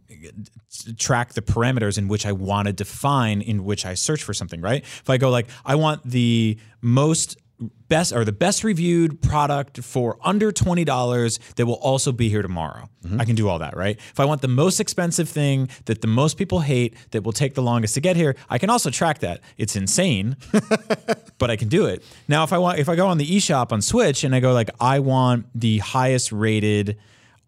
track 0.99 1.33
the 1.33 1.43
parameters 1.43 1.97
in 1.97 2.07
which 2.07 2.27
I 2.27 2.33
want 2.33 2.67
to 2.69 2.73
define 2.75 3.41
in 3.41 3.65
which 3.65 3.87
I 3.87 3.95
search 3.95 4.23
for 4.23 4.35
something, 4.35 4.61
right? 4.61 4.83
If 4.83 5.09
I 5.09 5.17
go 5.17 5.31
like, 5.31 5.49
I 5.65 5.75
want 5.75 6.05
the 6.05 6.59
most 6.83 7.39
best 7.88 8.12
or 8.12 8.25
the 8.25 8.33
best 8.33 8.62
reviewed 8.62 9.21
product 9.21 9.83
for 9.83 10.18
under 10.23 10.53
$20 10.53 11.55
that 11.57 11.66
will 11.66 11.75
also 11.75 12.12
be 12.12 12.29
here 12.29 12.42
tomorrow. 12.42 12.88
Mm-hmm. 13.05 13.21
I 13.21 13.25
can 13.25 13.35
do 13.35 13.49
all 13.49 13.59
that, 13.59 13.77
right? 13.77 13.97
If 13.97 14.21
I 14.21 14.25
want 14.25 14.42
the 14.42 14.49
most 14.49 14.79
expensive 14.79 15.29
thing 15.29 15.68
that 15.87 16.01
the 16.01 16.07
most 16.07 16.37
people 16.37 16.61
hate 16.61 16.94
that 17.11 17.23
will 17.23 17.33
take 17.33 17.55
the 17.55 17.62
longest 17.62 17.94
to 17.94 18.01
get 18.01 18.16
here, 18.16 18.37
I 18.49 18.59
can 18.59 18.71
also 18.71 18.90
track 18.90 19.21
that. 19.21 19.40
It's 19.57 19.75
insane, 19.75 20.37
but 21.38 21.51
I 21.51 21.57
can 21.57 21.68
do 21.68 21.87
it. 21.87 22.05
Now 22.29 22.44
if 22.44 22.53
I 22.53 22.59
want 22.59 22.79
if 22.79 22.88
I 22.88 22.97
go 22.97 23.09
on 23.09 23.18
the 23.18 23.27
eShop 23.27 23.73
on 23.73 23.83
Switch 23.83 24.25
and 24.25 24.35
I 24.35 24.40
go 24.40 24.53
like 24.53 24.71
I 24.81 25.01
want 25.01 25.47
the 25.55 25.79
highest 25.79 26.31
rated 26.31 26.99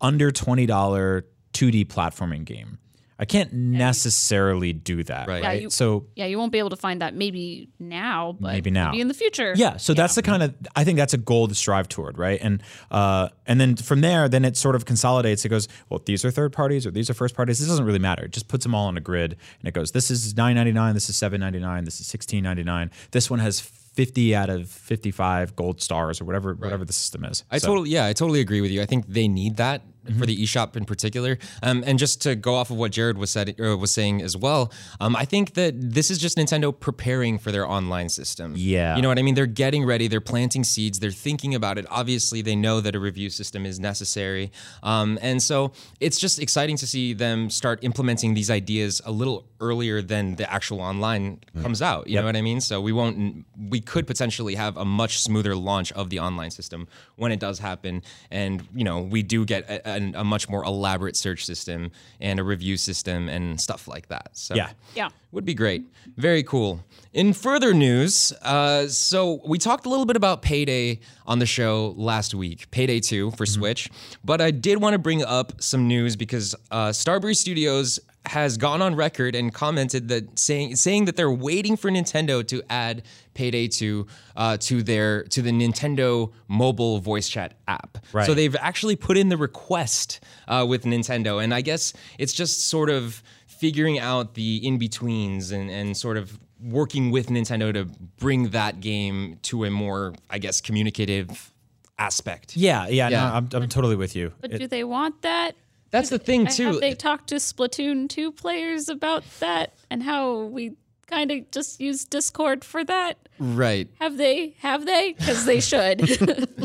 under 0.00 0.30
$20 0.30 1.22
2D 1.52 1.86
platforming 1.86 2.44
game. 2.44 2.78
I 3.20 3.26
can't 3.26 3.52
necessarily 3.52 4.72
do 4.72 5.04
that. 5.04 5.28
Right. 5.28 5.42
Yeah, 5.42 5.48
Right. 5.48 5.62
you- 5.62 5.70
so 5.70 6.06
Yeah, 6.16 6.24
you 6.26 6.38
won't 6.38 6.52
be 6.52 6.58
able 6.58 6.70
to 6.70 6.76
find 6.76 7.02
that 7.02 7.14
maybe 7.14 7.68
now, 7.78 8.36
but 8.40 8.52
Maybe 8.52 8.70
now. 8.70 8.90
maybe 8.90 9.02
in 9.02 9.08
the 9.08 9.14
future. 9.14 9.52
Yeah, 9.56 9.76
so 9.76 9.92
that's 9.94 10.14
the 10.14 10.22
kind 10.22 10.42
of 10.42 10.54
I 10.74 10.84
think 10.84 10.96
that's 10.96 11.12
a 11.14 11.18
goal 11.18 11.46
to 11.48 11.54
strive 11.54 11.88
toward, 11.88 12.16
right? 12.18 12.40
And 12.42 12.62
uh, 12.90 13.28
and 13.46 13.60
then 13.60 13.76
from 13.76 14.00
there, 14.00 14.28
then 14.28 14.44
it 14.44 14.56
sort 14.56 14.74
of 14.74 14.84
consolidates. 14.86 15.44
It 15.44 15.50
goes, 15.50 15.68
well, 15.90 16.00
these 16.06 16.24
are 16.24 16.30
third 16.30 16.52
parties 16.52 16.86
or 16.86 16.90
these 16.90 17.10
are 17.10 17.14
first 17.14 17.34
parties. 17.34 17.58
This 17.58 17.68
doesn't 17.68 17.84
really 17.84 17.98
matter. 17.98 18.24
It 18.24 18.32
just 18.32 18.48
puts 18.48 18.64
them 18.64 18.74
all 18.74 18.86
on 18.86 18.96
a 18.96 19.00
grid, 19.00 19.36
and 19.60 19.68
it 19.68 19.74
goes, 19.74 19.92
this 19.92 20.10
is 20.10 20.36
nine 20.36 20.54
ninety 20.56 20.72
nine, 20.72 20.94
this 20.94 21.08
is 21.10 21.16
seven 21.16 21.40
ninety 21.40 21.60
nine, 21.60 21.84
this 21.84 22.00
is 22.00 22.06
sixteen 22.06 22.42
ninety 22.42 22.62
nine. 22.64 22.90
This 23.10 23.28
one 23.30 23.38
has 23.40 23.60
fifty 23.60 24.34
out 24.34 24.48
of 24.48 24.68
fifty 24.70 25.10
five 25.10 25.54
gold 25.56 25.80
stars 25.82 26.20
or 26.20 26.24
whatever 26.24 26.54
whatever 26.54 26.84
the 26.86 26.92
system 26.92 27.24
is. 27.24 27.44
I 27.50 27.58
So- 27.58 27.66
totally, 27.68 27.90
yeah, 27.90 28.06
I 28.06 28.12
totally 28.14 28.40
agree 28.40 28.60
with 28.62 28.70
you. 28.70 28.80
I 28.80 28.86
think 28.86 29.06
they 29.08 29.28
need 29.28 29.56
that 29.56 29.82
for 30.18 30.26
the 30.26 30.36
eShop 30.36 30.76
in 30.76 30.84
particular. 30.84 31.38
Um, 31.62 31.82
and 31.86 31.98
just 31.98 32.20
to 32.22 32.34
go 32.34 32.54
off 32.54 32.70
of 32.70 32.76
what 32.76 32.92
Jared 32.92 33.18
was 33.18 33.30
said 33.30 33.60
uh, 33.60 33.76
was 33.76 33.92
saying 33.92 34.22
as 34.22 34.36
well, 34.36 34.72
um, 35.00 35.14
I 35.16 35.24
think 35.24 35.54
that 35.54 35.74
this 35.76 36.10
is 36.10 36.18
just 36.18 36.36
Nintendo 36.36 36.78
preparing 36.78 37.38
for 37.38 37.52
their 37.52 37.66
online 37.66 38.08
system. 38.08 38.54
Yeah. 38.56 38.96
you 38.96 39.02
know 39.02 39.08
what 39.08 39.18
I 39.18 39.22
mean. 39.22 39.34
They're 39.34 39.46
getting 39.46 39.84
ready. 39.84 40.08
They're 40.08 40.20
planting 40.20 40.64
seeds. 40.64 41.00
They're 41.00 41.10
thinking 41.10 41.54
about 41.54 41.78
it. 41.78 41.86
Obviously, 41.90 42.42
they 42.42 42.56
know 42.56 42.80
that 42.80 42.94
a 42.94 43.00
review 43.00 43.30
system 43.30 43.66
is 43.66 43.78
necessary, 43.78 44.50
um, 44.82 45.18
and 45.22 45.42
so 45.42 45.72
it's 46.00 46.18
just 46.18 46.38
exciting 46.38 46.76
to 46.78 46.86
see 46.86 47.12
them 47.12 47.50
start 47.50 47.82
implementing 47.82 48.34
these 48.34 48.50
ideas 48.50 49.00
a 49.04 49.10
little 49.10 49.46
earlier 49.60 50.00
than 50.02 50.36
the 50.36 50.50
actual 50.50 50.80
online 50.80 51.40
comes 51.62 51.82
out. 51.82 52.06
You 52.08 52.16
know 52.16 52.24
what 52.24 52.36
I 52.36 52.42
mean? 52.42 52.60
So 52.60 52.80
we 52.80 52.92
won't. 52.92 53.44
We 53.56 53.80
could 53.80 54.06
potentially 54.06 54.54
have 54.54 54.76
a 54.76 54.84
much 54.84 55.20
smoother 55.20 55.54
launch 55.54 55.92
of 55.92 56.10
the 56.10 56.20
online 56.20 56.50
system 56.50 56.88
when 57.16 57.32
it 57.32 57.40
does 57.40 57.58
happen, 57.58 58.02
and 58.30 58.66
you 58.74 58.84
know 58.84 59.00
we 59.00 59.22
do 59.22 59.44
get 59.44 59.68
a, 59.68 59.89
a, 59.98 60.20
a 60.20 60.24
much 60.24 60.48
more 60.48 60.64
elaborate 60.64 61.16
search 61.16 61.44
system 61.44 61.90
and 62.20 62.38
a 62.38 62.44
review 62.44 62.76
system 62.76 63.28
and 63.28 63.60
stuff 63.60 63.88
like 63.88 64.08
that. 64.08 64.30
So 64.32 64.54
Yeah. 64.54 64.70
Yeah. 64.94 65.08
would 65.32 65.44
be 65.44 65.54
great. 65.54 65.82
Very 66.16 66.42
cool. 66.42 66.80
In 67.12 67.32
further 67.32 67.74
news, 67.74 68.32
uh, 68.42 68.86
so 68.86 69.40
we 69.44 69.58
talked 69.58 69.84
a 69.86 69.88
little 69.88 70.06
bit 70.06 70.16
about 70.16 70.42
Payday 70.42 71.00
on 71.26 71.38
the 71.40 71.46
show 71.46 71.94
last 71.96 72.34
week, 72.34 72.70
Payday 72.70 73.00
2 73.00 73.32
for 73.32 73.46
Switch, 73.46 73.90
but 74.24 74.40
I 74.40 74.50
did 74.52 74.80
want 74.80 74.94
to 74.94 74.98
bring 74.98 75.24
up 75.24 75.52
some 75.60 75.88
news 75.88 76.14
because 76.16 76.54
uh, 76.70 76.88
Starbreeze 76.90 77.36
Studios 77.36 77.98
has 78.26 78.56
gone 78.56 78.82
on 78.82 78.94
record 78.94 79.34
and 79.34 79.52
commented 79.52 80.08
that 80.08 80.38
saying 80.38 80.76
saying 80.76 81.06
that 81.06 81.16
they're 81.16 81.30
waiting 81.30 81.76
for 81.76 81.90
Nintendo 81.90 82.46
to 82.46 82.62
add 82.68 83.02
Payday 83.34 83.68
2 83.68 84.06
uh, 84.36 84.56
to 84.58 84.82
their 84.82 85.24
to 85.24 85.42
the 85.42 85.50
Nintendo 85.50 86.32
mobile 86.46 86.98
voice 86.98 87.28
chat 87.28 87.54
app. 87.66 87.98
Right. 88.12 88.26
So 88.26 88.34
they've 88.34 88.56
actually 88.56 88.96
put 88.96 89.16
in 89.16 89.28
the 89.30 89.36
request 89.36 90.20
uh, 90.48 90.66
with 90.68 90.84
Nintendo, 90.84 91.42
and 91.42 91.54
I 91.54 91.62
guess 91.62 91.92
it's 92.18 92.32
just 92.32 92.68
sort 92.68 92.90
of 92.90 93.22
figuring 93.46 93.98
out 93.98 94.34
the 94.34 94.66
in 94.66 94.78
betweens 94.78 95.50
and, 95.50 95.70
and 95.70 95.96
sort 95.96 96.16
of 96.16 96.38
working 96.62 97.10
with 97.10 97.28
Nintendo 97.28 97.72
to 97.72 97.84
bring 98.18 98.50
that 98.50 98.80
game 98.80 99.38
to 99.42 99.64
a 99.64 99.70
more, 99.70 100.14
I 100.28 100.38
guess, 100.38 100.60
communicative 100.60 101.52
aspect. 101.98 102.56
Yeah, 102.56 102.88
yeah, 102.88 103.08
Yeah. 103.08 103.28
No, 103.28 103.34
I'm, 103.34 103.48
I'm 103.52 103.68
totally 103.68 103.96
with 103.96 104.16
you. 104.16 104.32
But 104.40 104.52
do 104.52 104.66
they 104.66 104.84
want 104.84 105.22
that? 105.22 105.56
That's 105.90 106.08
the 106.08 106.18
thing 106.18 106.46
too. 106.46 106.66
Have 106.66 106.80
they 106.80 106.94
talked 106.94 107.28
to 107.28 107.36
Splatoon 107.36 108.08
2 108.08 108.32
players 108.32 108.88
about 108.88 109.24
that 109.40 109.74
and 109.90 110.02
how 110.02 110.42
we 110.44 110.76
kind 111.08 111.30
of 111.32 111.50
just 111.50 111.80
use 111.80 112.04
Discord 112.04 112.64
for 112.64 112.84
that? 112.84 113.18
right. 113.40 113.88
Have 114.00 114.16
they? 114.16 114.54
Have 114.60 114.86
they? 114.86 115.14
Because 115.14 115.44
they 115.44 115.60
should. 115.60 116.48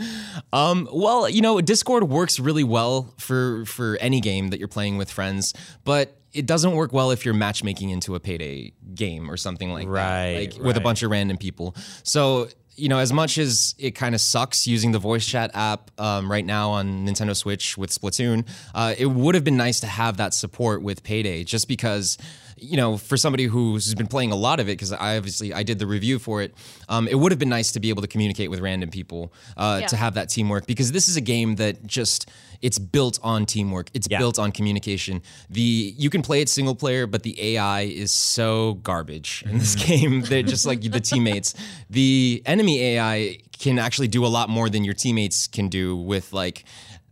Um, 0.54 0.88
well, 0.94 1.28
you 1.28 1.42
know, 1.42 1.60
Discord 1.60 2.04
works 2.06 2.40
really 2.40 2.64
well 2.64 3.14
for 3.18 3.66
for 3.66 3.98
any 4.00 4.22
game 4.22 4.50
that 4.50 4.60
you're 4.60 4.70
playing 4.70 4.98
with 4.98 5.12
friends, 5.12 5.54
but 5.84 6.18
it 6.32 6.46
doesn't 6.46 6.72
work 6.72 6.94
well 6.94 7.12
if 7.12 7.26
you're 7.26 7.34
matchmaking 7.34 7.90
into 7.90 8.16
a 8.16 8.22
payday 8.22 8.72
game 8.94 9.30
or 9.30 9.36
something 9.36 9.72
like 9.74 9.86
Right, 9.88 10.52
that, 10.52 10.58
like 10.58 10.66
with 10.66 10.78
a 10.78 10.82
bunch 10.82 11.04
of 11.04 11.12
random 11.12 11.38
people. 11.38 11.76
So 12.04 12.48
you 12.76 12.90
know, 12.90 13.00
as 13.00 13.14
much 13.14 13.38
as 13.38 13.76
it 13.78 13.92
kind 13.92 14.16
of 14.16 14.22
sucks 14.22 14.68
using 14.68 14.92
the 14.92 15.00
voice 15.00 15.26
chat 15.26 15.52
app 15.54 15.92
um, 16.00 16.30
right 16.32 16.46
now 16.46 16.72
on 16.72 17.06
Nintendo 17.06 17.36
Switch 17.36 17.78
with 17.78 17.90
Splatoon, 17.90 18.48
uh, 18.74 18.94
it 18.98 19.08
would 19.08 19.36
have 19.36 19.44
been 19.44 19.58
nice 19.58 19.80
to 19.82 19.88
have 19.88 20.18
that 20.18 20.34
support 20.34 20.82
with 20.82 21.04
Payday, 21.04 21.44
just 21.44 21.68
because. 21.68 22.18
You 22.58 22.78
know, 22.78 22.98
for 22.98 23.18
somebody 23.18 23.46
who's 23.46 23.94
been 23.96 24.08
playing 24.08 24.32
a 24.32 24.36
lot 24.36 24.60
of 24.62 24.70
it, 24.70 24.74
because 24.74 24.94
I 24.94 25.18
obviously 25.18 25.54
I 25.54 25.64
did 25.64 25.78
the 25.78 25.86
review 25.88 26.20
for 26.20 26.42
it, 26.42 26.54
um, 26.88 27.06
it 27.08 27.16
would 27.16 27.32
have 27.34 27.40
been 27.40 27.50
nice 27.50 27.74
to 27.74 27.80
be 27.82 27.90
able 27.90 28.02
to 28.02 28.08
communicate 28.08 28.50
with 28.50 28.62
random 28.62 28.90
people 28.92 29.34
uh, 29.58 29.80
Yeah. 29.82 29.88
to 29.88 29.98
have 29.98 30.14
that 30.14 30.30
teamwork 30.30 30.66
because 30.66 30.94
this 30.94 31.10
is 31.10 31.18
a 31.18 31.22
game 31.22 31.56
that 31.56 31.86
just 31.86 32.30
it's 32.62 32.80
built 32.80 33.20
on 33.22 33.46
teamwork. 33.46 33.90
It's 33.94 34.08
Yeah. 34.10 34.20
built 34.20 34.40
on 34.40 34.54
communication. 34.54 35.22
The 35.50 35.94
you 35.98 36.10
can 36.10 36.22
play 36.22 36.40
it 36.42 36.48
single 36.48 36.76
player, 36.76 37.08
but 37.08 37.24
the 37.24 37.36
AI 37.56 37.82
is 37.82 38.14
so 38.14 38.76
garbage 38.76 39.44
in 39.50 39.58
this 39.60 39.76
game. 39.76 40.22
They're 40.30 40.42
just 40.42 40.66
like 40.66 40.80
the 40.82 41.02
teammates. 41.02 41.56
The 41.90 42.42
enemy 42.46 42.80
AI 42.82 43.40
can 43.60 43.80
actually 43.80 44.08
do 44.08 44.26
a 44.26 44.32
lot 44.38 44.48
more 44.50 44.70
than 44.70 44.86
your 44.86 44.94
teammates 44.94 45.48
can 45.48 45.68
do 45.68 45.96
with 45.98 46.32
like 46.32 46.64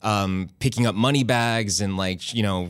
um, 0.01 0.49
picking 0.59 0.85
up 0.85 0.95
money 0.95 1.23
bags 1.25 1.81
and 1.81 1.97
like 1.97 2.33
you 2.33 2.43
know. 2.43 2.69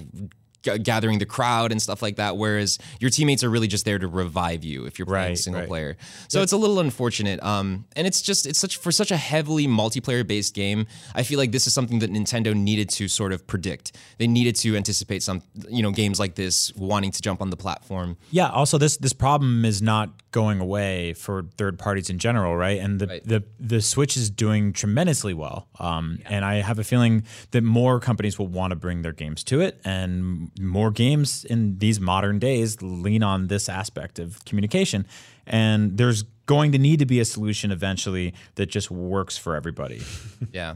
G- 0.64 0.78
Gathering 0.80 1.20
the 1.20 1.26
crowd 1.26 1.72
and 1.72 1.82
stuff 1.82 2.02
like 2.02 2.16
that, 2.16 2.38
whereas 2.38 2.80
your 3.00 3.10
teammates 3.10 3.44
are 3.44 3.50
really 3.50 3.68
just 3.68 3.86
there 3.86 4.00
to 4.00 4.08
revive 4.08 4.64
you 4.64 4.86
if 4.86 4.98
you're 4.98 5.06
playing 5.06 5.30
Right, 5.30 5.38
single 5.38 5.62
right. 5.62 5.68
player. 5.70 5.98
So 6.30 6.42
it's 6.42 6.52
a 6.54 6.58
little 6.58 6.80
unfortunate. 6.80 7.42
Um, 7.44 7.86
and 7.96 8.08
it's 8.08 8.22
just 8.22 8.46
it's 8.46 8.60
such 8.60 8.78
for 8.78 8.92
such 8.92 9.12
a 9.12 9.18
heavily 9.18 9.68
multiplayer 9.68 10.26
based 10.26 10.54
game. 10.54 10.88
I 11.16 11.24
feel 11.24 11.38
like 11.38 11.52
this 11.52 11.68
is 11.68 11.74
something 11.74 12.00
that 12.00 12.12
Nintendo 12.12 12.56
needed 12.56 12.90
to 12.92 13.08
sort 13.08 13.34
of 13.34 13.46
predict. 13.48 13.92
They 14.18 14.28
needed 14.28 14.56
to 14.58 14.76
anticipate 14.76 15.22
some 15.24 15.42
you 15.70 15.84
know 15.84 15.92
games 15.92 16.20
like 16.20 16.36
this 16.36 16.74
wanting 16.76 17.12
to 17.12 17.22
jump 17.22 17.42
on 17.42 17.50
the 17.50 17.58
platform. 17.58 18.18
Yeah. 18.32 18.50
Also, 18.50 18.78
this 18.78 18.98
this 18.98 19.14
problem 19.14 19.66
is 19.66 19.82
not 19.82 20.10
going 20.32 20.60
away 20.60 21.14
for 21.14 21.44
third 21.58 21.78
parties 21.78 22.10
in 22.10 22.18
general, 22.18 22.56
right? 22.58 22.80
And 22.80 23.00
the 23.00 23.08
Right. 23.08 23.24
the 23.28 23.44
the 23.60 23.82
Switch 23.82 24.18
is 24.18 24.30
doing 24.30 24.74
tremendously 24.74 25.34
well. 25.34 25.68
Um, 25.80 26.20
And 26.26 26.44
I 26.46 26.56
have 26.62 26.80
a 26.80 26.84
feeling 26.84 27.24
that 27.52 27.64
more 27.64 28.00
companies 28.00 28.40
will 28.40 28.48
want 28.48 28.72
to 28.72 28.76
bring 28.76 29.02
their 29.04 29.12
games 29.14 29.44
to 29.46 29.62
it, 29.62 29.80
and 29.86 30.50
more 30.60 30.92
games 30.92 31.46
in 31.46 31.78
these 31.80 32.00
modern 32.00 32.40
days 32.40 32.82
lean 32.82 33.24
on 33.24 33.48
this 33.48 33.70
aspect 33.70 34.20
of 34.20 34.44
communication. 34.46 35.06
And 35.46 35.98
there's 35.98 36.24
going 36.46 36.72
to 36.74 36.78
need 36.78 37.00
to 37.00 37.06
be 37.06 37.20
a 37.20 37.26
solution 37.26 37.72
eventually 37.72 38.34
that 38.56 38.68
just 38.68 38.92
works 38.92 39.38
for 39.38 39.56
everybody. 39.56 40.02
Yeah, 40.52 40.76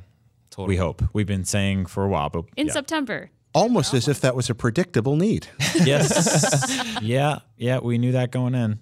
totally. 0.49 0.69
We 0.69 0.77
hope. 0.77 1.03
We've 1.13 1.27
been 1.27 1.43
saying 1.45 1.85
for 1.87 2.03
a 2.03 2.07
while, 2.07 2.29
but 2.29 2.45
In 2.55 2.67
yeah. 2.67 2.73
September. 2.73 3.29
Almost 3.53 3.93
as 3.93 4.07
if 4.07 4.21
that 4.21 4.35
was 4.35 4.49
a 4.49 4.55
predictable 4.55 5.15
need. 5.15 5.47
yes, 5.83 6.99
yeah, 7.01 7.39
yeah, 7.57 7.79
we 7.79 7.97
knew 7.97 8.11
that 8.13 8.31
going 8.31 8.55
in. 8.55 8.79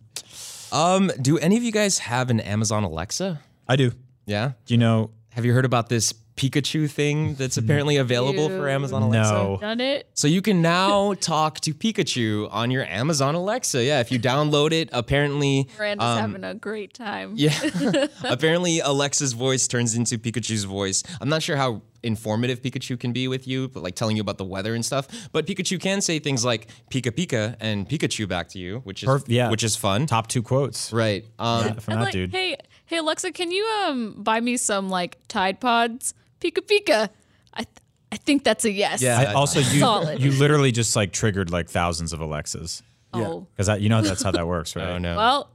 Um, 0.71 1.11
do 1.21 1.37
any 1.37 1.57
of 1.57 1.63
you 1.63 1.71
guys 1.71 1.99
have 1.99 2.29
an 2.29 2.39
Amazon 2.39 2.83
Alexa? 2.83 3.39
I 3.67 3.75
do. 3.75 3.91
Yeah. 4.25 4.51
Do 4.65 4.73
you 4.73 4.77
know? 4.77 5.11
Have 5.31 5.45
you 5.45 5.53
heard 5.53 5.65
about 5.65 5.89
this 5.89 6.13
Pikachu 6.35 6.89
thing 6.89 7.35
that's 7.35 7.55
apparently 7.55 7.95
available 7.95 8.49
for 8.49 8.67
Amazon 8.67 9.01
Alexa? 9.03 9.31
No. 9.33 9.57
Done 9.61 9.79
it. 9.79 10.09
So 10.13 10.27
you 10.27 10.41
can 10.41 10.61
now 10.61 11.13
talk 11.21 11.61
to 11.61 11.73
Pikachu 11.73 12.49
on 12.51 12.71
your 12.71 12.83
Amazon 12.85 13.35
Alexa. 13.35 13.83
Yeah, 13.83 14.01
if 14.01 14.11
you 14.11 14.19
download 14.19 14.73
it, 14.73 14.89
apparently 14.91 15.69
Miranda's 15.77 16.05
um, 16.05 16.19
having 16.19 16.43
a 16.43 16.53
great 16.53 16.93
time. 16.93 17.33
Yeah. 17.35 17.57
Apparently, 18.23 18.79
Alexa's 18.79 19.33
voice 19.33 19.67
turns 19.67 19.95
into 19.95 20.17
Pikachu's 20.17 20.65
voice. 20.65 21.03
I'm 21.21 21.29
not 21.29 21.41
sure 21.41 21.55
how 21.55 21.81
informative 22.03 22.61
Pikachu 22.61 22.99
can 22.99 23.13
be 23.13 23.27
with 23.27 23.47
you, 23.47 23.67
but 23.69 23.81
like 23.81 23.95
telling 23.95 24.15
you 24.17 24.21
about 24.21 24.37
the 24.37 24.45
weather 24.45 24.75
and 24.75 24.85
stuff. 24.85 25.07
But 25.31 25.47
Pikachu 25.47 25.79
can 25.79 26.01
say 26.01 26.19
things 26.19 26.43
like 26.43 26.67
Pika 26.89 27.11
Pika 27.11 27.55
and 27.59 27.87
Pikachu 27.87 28.27
back 28.27 28.49
to 28.49 28.59
you, 28.59 28.79
which 28.83 29.03
is 29.03 29.09
Perf- 29.09 29.25
yeah. 29.27 29.49
which 29.49 29.63
is 29.63 29.75
fun. 29.75 30.05
Top 30.05 30.27
two 30.27 30.43
quotes. 30.43 30.91
Right. 30.91 31.25
Um, 31.39 31.75
From 31.75 31.93
I'm 31.93 31.99
that 31.99 32.05
like, 32.05 32.13
dude. 32.13 32.31
hey, 32.31 32.57
hey 32.85 32.97
Alexa, 32.97 33.31
can 33.31 33.51
you 33.51 33.65
um 33.85 34.15
buy 34.21 34.39
me 34.41 34.57
some 34.57 34.89
like 34.89 35.17
Tide 35.27 35.59
Pods? 35.59 36.13
Pika 36.51 36.61
Pika. 36.61 37.09
I 37.53 37.63
th- 37.63 37.77
I 38.11 38.17
think 38.17 38.43
that's 38.43 38.65
a 38.65 38.71
yes. 38.71 39.01
Yeah. 39.01 39.19
I, 39.19 39.33
also, 39.33 39.59
you 39.59 39.79
Solid. 39.79 40.21
you 40.21 40.31
literally 40.31 40.71
just 40.71 40.95
like 40.95 41.11
triggered 41.11 41.49
like 41.51 41.69
thousands 41.69 42.13
of 42.13 42.21
Alexas 42.21 42.83
Oh. 43.13 43.47
because 43.55 43.81
you 43.81 43.89
know 43.89 44.01
that's 44.01 44.21
how 44.23 44.31
that 44.31 44.45
works, 44.47 44.75
right? 44.75 44.87
oh 44.89 44.97
no. 44.97 45.15
Well, 45.17 45.49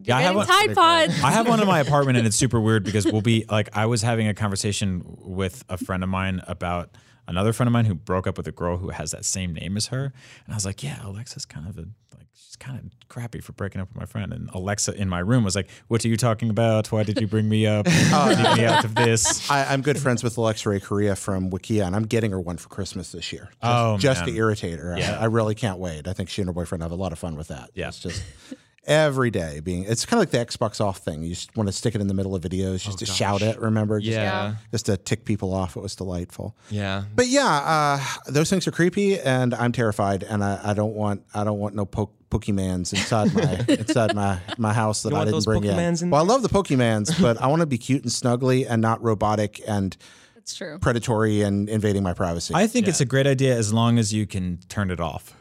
Yeah, 0.00 0.16
I 0.18 0.22
have 0.22 0.34
getting 0.34 0.36
one- 0.36 0.46
Tide 0.68 0.74
Pods. 0.74 1.22
I 1.24 1.30
have 1.32 1.48
one 1.48 1.60
in 1.60 1.66
my 1.66 1.80
apartment, 1.80 2.18
and 2.18 2.26
it's 2.26 2.36
super 2.36 2.60
weird 2.60 2.84
because 2.84 3.06
we'll 3.06 3.22
be 3.22 3.44
like, 3.50 3.74
I 3.76 3.86
was 3.86 4.02
having 4.02 4.28
a 4.28 4.34
conversation 4.34 5.02
with 5.22 5.64
a 5.68 5.78
friend 5.78 6.02
of 6.02 6.08
mine 6.10 6.42
about 6.46 6.90
another 7.28 7.52
friend 7.52 7.68
of 7.68 7.72
mine 7.72 7.84
who 7.86 7.94
broke 7.94 8.26
up 8.26 8.36
with 8.36 8.46
a 8.48 8.52
girl 8.52 8.76
who 8.78 8.90
has 8.90 9.10
that 9.12 9.24
same 9.24 9.52
name 9.54 9.76
as 9.76 9.86
her, 9.88 10.12
and 10.44 10.52
I 10.52 10.54
was 10.54 10.64
like, 10.66 10.82
yeah, 10.82 11.04
Alexa's 11.04 11.44
kind 11.46 11.68
of 11.68 11.76
a 11.78 11.86
like 12.16 12.26
she's 12.34 12.56
kind 12.56 12.78
of 12.78 12.84
crappy 13.08 13.40
for 13.40 13.52
breaking 13.52 13.80
up 13.80 13.88
with 13.88 13.96
my 13.96 14.06
friend, 14.06 14.32
and 14.32 14.48
Alexa 14.52 14.94
in 14.94 15.08
my 15.08 15.18
room 15.18 15.44
was 15.44 15.54
like, 15.56 15.68
what 15.88 16.04
are 16.04 16.08
you 16.08 16.16
talking 16.16 16.50
about? 16.50 16.90
Why 16.92 17.02
did 17.02 17.20
you 17.20 17.26
bring 17.26 17.48
me 17.48 17.66
up? 17.66 17.86
Oh, 18.12 18.28
Leave 18.28 18.56
me 18.58 18.64
out 18.64 18.84
of 18.84 18.94
this. 18.94 19.50
I, 19.50 19.64
I'm 19.72 19.82
good 19.82 19.98
friends 19.98 20.22
with 20.22 20.36
Alexa 20.36 20.68
Ray 20.68 20.80
Corriea 20.80 21.16
from 21.18 21.50
Wikia, 21.50 21.86
and 21.86 21.94
I'm 21.96 22.04
getting 22.04 22.30
her 22.30 22.40
one 22.40 22.56
for 22.56 22.68
Christmas 22.68 23.12
this 23.12 23.32
year. 23.32 23.44
Just, 23.50 23.58
Oh, 23.62 23.96
just 23.98 24.24
to 24.24 24.34
irritate 24.34 24.78
her. 24.78 24.96
Yeah. 24.98 25.18
I, 25.18 25.22
I 25.22 25.24
really 25.26 25.54
can't 25.54 25.78
wait. 25.78 26.06
I 26.08 26.12
think 26.12 26.28
she 26.30 26.40
and 26.42 26.48
her 26.48 26.52
boyfriend 26.54 26.82
have 26.82 26.92
a 26.92 26.96
lot 26.96 27.12
of 27.12 27.18
fun 27.18 27.36
with 27.36 27.48
that. 27.48 27.70
Yeah. 27.74 27.88
It's 27.88 27.98
just, 28.00 28.22
every 28.86 29.30
day 29.30 29.60
being 29.60 29.82
it's 29.84 30.06
kind 30.06 30.18
of 30.22 30.22
like 30.22 30.30
the 30.30 30.52
Xbox 30.58 30.80
off 30.80 30.98
thing. 30.98 31.22
You 31.22 31.30
just 31.30 31.54
want 31.56 31.68
to 31.68 31.72
stick 31.72 31.94
it 31.94 32.00
in 32.00 32.06
the 32.06 32.14
middle 32.14 32.34
of 32.34 32.42
videos 32.42 32.82
just 32.84 32.98
to 33.00 33.06
shout 33.06 33.42
it, 33.42 33.58
remember? 33.60 33.98
Just, 34.00 34.12
Yeah. 34.12 34.54
Just 34.70 34.86
to 34.86 34.96
tick 34.96 35.24
people 35.24 35.52
off. 35.52 35.76
It 35.76 35.80
was 35.82 35.96
delightful. 35.96 36.56
Yeah. 36.70 37.04
But 37.14 37.26
yeah, 37.28 37.46
uh, 37.46 38.00
those 38.28 38.48
things 38.50 38.66
are 38.66 38.70
creepy, 38.70 39.18
and 39.18 39.54
I'm 39.54 39.72
terrified, 39.72 40.22
and 40.22 40.42
I, 40.44 40.60
I 40.62 40.74
don't 40.74 40.94
want 40.94 41.22
I 41.34 41.44
don't 41.44 41.58
want 41.58 41.74
no 41.74 41.84
po- 41.86 42.10
Pokemans 42.30 42.92
inside 42.92 43.32
my 43.34 43.64
inside 43.74 44.14
my 44.14 44.38
my 44.58 44.72
house 44.72 45.02
that 45.02 45.10
You 45.12 45.16
I 45.18 45.24
didn't 45.24 45.44
bring 45.44 45.62
Pokemans 45.62 46.02
in. 46.02 46.08
in 46.08 46.10
Well, 46.10 46.22
I 46.22 46.24
love 46.26 46.42
the 46.42 46.48
Pokemans, 46.48 47.20
but 47.22 47.40
I 47.40 47.46
want 47.48 47.60
to 47.60 47.66
be 47.66 47.78
cute 47.78 48.02
and 48.02 48.10
snuggly 48.10 48.66
and 48.68 48.82
not 48.82 49.02
robotic 49.02 49.60
and 49.66 49.96
That's 50.34 50.54
true. 50.54 50.78
predatory 50.78 51.42
and 51.42 51.68
invading 51.68 52.02
my 52.02 52.14
privacy. 52.14 52.54
I 52.54 52.66
think 52.66 52.88
it's 52.88 53.00
a 53.00 53.04
great 53.04 53.26
idea 53.26 53.56
as 53.56 53.72
long 53.72 53.98
as 53.98 54.12
you 54.12 54.26
can 54.26 54.58
turn 54.68 54.90
it 54.90 55.00
off. 55.00 55.34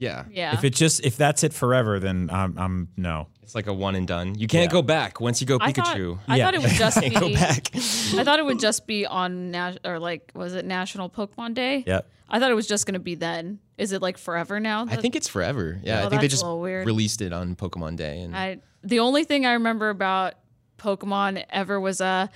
Yeah. 0.00 0.24
Yeah. 0.30 0.54
If 0.54 0.64
it 0.64 0.74
just 0.74 1.04
if 1.04 1.16
that's 1.16 1.44
it 1.44 1.52
forever, 1.52 2.00
then 2.00 2.28
I'm, 2.32 2.58
I'm 2.58 2.88
no. 2.96 3.28
It's 3.42 3.54
like 3.54 3.66
a 3.68 3.72
one 3.72 3.94
and 3.94 4.08
done. 4.08 4.34
You 4.36 4.48
can't 4.48 4.64
Yeah. 4.70 4.72
go 4.72 4.82
back 4.82 5.20
once 5.20 5.40
you 5.40 5.46
go 5.46 5.58
I 5.60 5.70
thought, 5.72 5.96
Pikachu. 5.96 6.18
I 6.26 6.36
Yeah. 6.38 6.44
thought 6.46 6.54
it 6.54 6.62
would 6.62 6.70
just 6.70 7.00
be. 7.02 7.10
go 7.10 7.32
back. 7.32 7.68
I 7.74 8.24
thought 8.24 8.38
it 8.38 8.44
would 8.44 8.58
just 8.60 8.86
be 8.88 9.06
on 9.06 9.50
Nas- 9.52 9.78
or 9.84 9.98
like 10.00 10.32
was 10.34 10.54
it 10.54 10.64
National 10.64 11.08
Pokemon 11.08 11.54
Day? 11.54 11.84
Yep. 11.86 12.10
I 12.28 12.38
thought 12.38 12.50
it 12.50 12.54
was 12.54 12.66
just 12.66 12.86
going 12.86 12.94
to 12.94 13.00
be 13.00 13.14
then. 13.16 13.58
Is 13.76 13.92
it 13.92 14.00
like 14.02 14.16
forever 14.18 14.58
now? 14.60 14.86
I 14.88 14.96
think 14.96 15.16
it's 15.16 15.28
forever. 15.28 15.80
Yeah, 15.82 15.94
Oh, 15.94 15.98
I 15.98 16.00
think 16.02 16.10
they 16.10 16.16
that's 16.18 16.24
a 16.24 16.28
just 16.28 16.42
little 16.44 16.60
weird. 16.60 16.86
released 16.86 17.20
it 17.22 17.32
on 17.32 17.56
Pokemon 17.56 17.96
Day, 17.96 18.20
and 18.20 18.34
I 18.36 18.58
the 18.82 19.00
only 19.00 19.24
thing 19.24 19.44
I 19.46 19.52
remember 19.54 19.90
about 19.90 20.34
Pokemon 20.78 21.44
ever 21.50 21.78
was 21.80 22.00
uh 22.00 22.28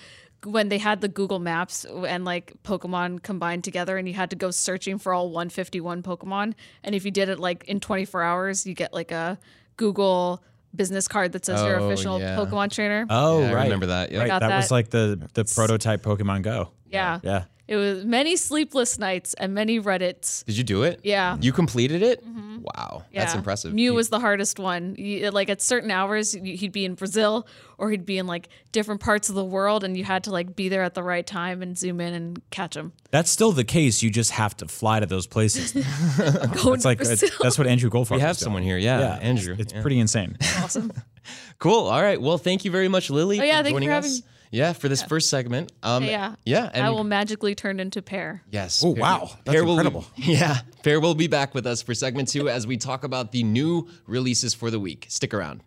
when 0.44 0.68
they 0.68 0.78
had 0.78 1.00
the 1.00 1.08
Google 1.08 1.38
Maps 1.38 1.84
and 1.84 2.24
like 2.24 2.52
Pokemon 2.62 3.22
combined 3.22 3.64
together 3.64 3.96
and 3.96 4.06
you 4.08 4.14
had 4.14 4.30
to 4.30 4.36
go 4.36 4.50
searching 4.50 4.98
for 4.98 5.12
all 5.14 5.30
151 5.30 6.02
Pokemon 6.02 6.54
and 6.82 6.94
if 6.94 7.04
you 7.04 7.10
did 7.10 7.28
it 7.28 7.38
like 7.38 7.64
in 7.64 7.80
24 7.80 8.22
hours 8.22 8.66
you 8.66 8.74
get 8.74 8.92
like 8.92 9.10
a 9.10 9.38
Google 9.76 10.42
business 10.74 11.06
card 11.08 11.32
that 11.32 11.44
says 11.44 11.62
you're 11.62 11.78
Oh, 11.80 11.86
official 11.90 12.18
yeah. 12.20 12.36
Pokemon 12.36 12.72
trainer. 12.72 13.06
Oh, 13.08 13.40
Yeah, 13.40 13.50
I 13.50 13.54
right. 13.54 13.64
remember 13.64 13.86
that, 13.86 14.10
yeah. 14.10 14.18
Right. 14.20 14.28
That, 14.28 14.40
that. 14.40 14.56
was 14.56 14.70
like 14.70 14.90
the 14.90 15.28
the 15.34 15.44
prototype 15.44 16.02
Pokemon 16.02 16.42
Go. 16.42 16.70
yeah. 16.90 17.20
Yeah. 17.22 17.44
It 17.66 17.76
was 17.76 18.04
many 18.04 18.36
sleepless 18.36 18.98
nights 18.98 19.32
and 19.34 19.54
many 19.54 19.80
Reddits. 19.80 20.44
did 20.44 20.58
you 20.58 20.64
do 20.64 20.82
it? 20.82 21.00
Yeah. 21.02 21.38
You 21.40 21.50
completed 21.52 22.02
it? 22.02 22.22
Mm-hmm. 22.22 22.58
Wow, 22.62 23.04
that's 23.14 23.34
impressive. 23.34 23.72
Mew 23.72 23.84
You- 23.92 23.94
was 23.94 24.10
the 24.10 24.20
hardest 24.20 24.58
one. 24.58 24.94
You, 24.98 25.30
like 25.30 25.48
at 25.48 25.62
certain 25.62 25.90
hours, 25.90 26.32
he'd 26.32 26.72
be 26.72 26.84
in 26.84 26.94
Brazil 26.94 27.46
or 27.78 27.90
he'd 27.90 28.04
be 28.06 28.18
in 28.18 28.26
like 28.26 28.48
different 28.72 29.00
parts 29.00 29.28
of 29.30 29.34
the 29.34 29.44
world, 29.44 29.82
and 29.82 29.96
you 29.96 30.04
had 30.04 30.24
to 30.24 30.30
like 30.30 30.54
be 30.54 30.68
there 30.68 30.82
at 30.82 30.92
the 30.94 31.02
right 31.02 31.26
time 31.26 31.62
and 31.62 31.76
zoom 31.78 32.00
in 32.00 32.12
and 32.14 32.42
catch 32.50 32.76
him. 32.76 32.92
That's 33.10 33.30
still 33.30 33.52
the 33.52 33.64
case. 33.64 34.02
You 34.02 34.10
just 34.10 34.30
have 34.32 34.54
to 34.58 34.68
fly 34.68 35.00
to 35.00 35.06
those 35.06 35.26
places. 35.26 35.72
Going 36.62 36.74
It's 36.74 36.84
like 36.84 36.98
to 36.98 37.04
Brazil. 37.06 37.30
that's 37.40 37.56
what 37.58 37.66
Andrew 37.66 37.88
Goldfarb. 37.90 38.16
we 38.16 38.20
have 38.20 38.30
was 38.30 38.38
doing. 38.38 38.44
someone 38.46 38.62
here. 38.62 38.76
Yeah, 38.78 39.00
Yeah, 39.00 39.14
Andrew. 39.22 39.54
It's, 39.54 39.62
it's 39.62 39.72
yeah. 39.72 39.80
pretty 39.82 39.98
insane. 39.98 40.36
awesome. 40.58 40.92
cool. 41.58 41.86
All 41.88 42.02
right. 42.02 42.20
Well, 42.20 42.38
thank 42.38 42.64
you 42.64 42.70
very 42.70 42.88
much, 42.88 43.08
Lily. 43.10 43.40
Oh, 43.40 43.42
yeah, 43.42 43.58
for 43.58 43.64
thank 43.64 43.66
you 43.74 43.80
joining 43.80 43.88
for 43.88 43.94
us. 44.06 44.22
Having- 44.46 44.58
Yeah, 44.58 44.72
for 44.72 44.88
this 44.88 45.02
first 45.02 45.30
segment. 45.30 45.72
Um, 45.82 46.04
Yeah. 46.04 46.34
yeah, 46.44 46.70
and 46.72 46.84
I 46.86 46.90
will 46.90 47.04
magically 47.04 47.54
turn 47.54 47.80
into 47.80 48.02
Peer. 48.02 48.42
Yes. 48.50 48.82
Oh, 48.84 48.94
Peer- 48.94 49.02
wow. 49.02 49.30
That's 49.44 49.54
Peer 49.54 49.64
will 49.64 49.74
be- 49.76 49.80
incredible. 49.86 50.06
yeah. 50.16 50.60
Peer 50.82 51.00
will 51.00 51.14
be 51.14 51.26
back 51.26 51.54
with 51.54 51.66
us 51.66 51.82
for 51.82 51.94
segment 51.94 52.28
two 52.28 52.48
as 52.48 52.66
we 52.66 52.76
talk 52.76 53.04
about 53.04 53.32
the 53.32 53.42
new 53.42 53.88
releases 54.06 54.54
for 54.54 54.70
the 54.70 54.78
week. 54.80 55.06
Stick 55.08 55.34
around. 55.34 55.62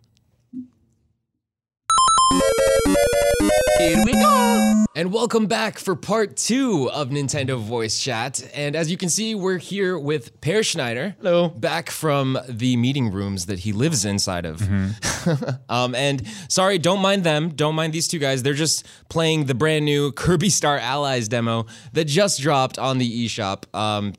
Here 3.78 4.04
we 4.04 4.12
go. 4.12 4.84
And 4.96 5.12
welcome 5.12 5.46
back 5.46 5.78
for 5.78 5.94
part 5.94 6.36
two 6.36 6.90
of 6.90 7.10
Nintendo 7.10 7.60
Voice 7.60 8.02
Chat. 8.02 8.42
And 8.52 8.74
as 8.74 8.90
you 8.90 8.96
can 8.96 9.08
see, 9.08 9.36
we're 9.36 9.58
here 9.58 9.96
with 9.96 10.40
Peer 10.40 10.64
Schneider. 10.64 11.14
Hello. 11.18 11.50
Back 11.50 11.88
from 11.88 12.36
the 12.48 12.76
meeting 12.76 13.12
rooms 13.12 13.46
that 13.46 13.60
he 13.60 13.72
lives 13.72 14.04
inside 14.04 14.46
of. 14.46 14.60
um, 15.68 15.94
and 15.94 16.26
sorry, 16.48 16.78
don't 16.78 17.00
mind 17.00 17.22
them. 17.22 17.50
Don't 17.50 17.76
mind 17.76 17.92
these 17.92 18.08
two 18.08 18.18
guys. 18.18 18.42
They're 18.42 18.52
just 18.54 18.84
playing 19.08 19.44
the 19.44 19.54
brand 19.54 19.84
new 19.84 20.10
Kirby 20.10 20.50
Star 20.50 20.78
Allies 20.78 21.28
demo 21.28 21.66
that 21.92 22.06
just 22.06 22.40
dropped 22.40 22.80
on 22.80 22.98
the 22.98 23.26
eShop. 23.26 23.72
Um, 23.72 24.14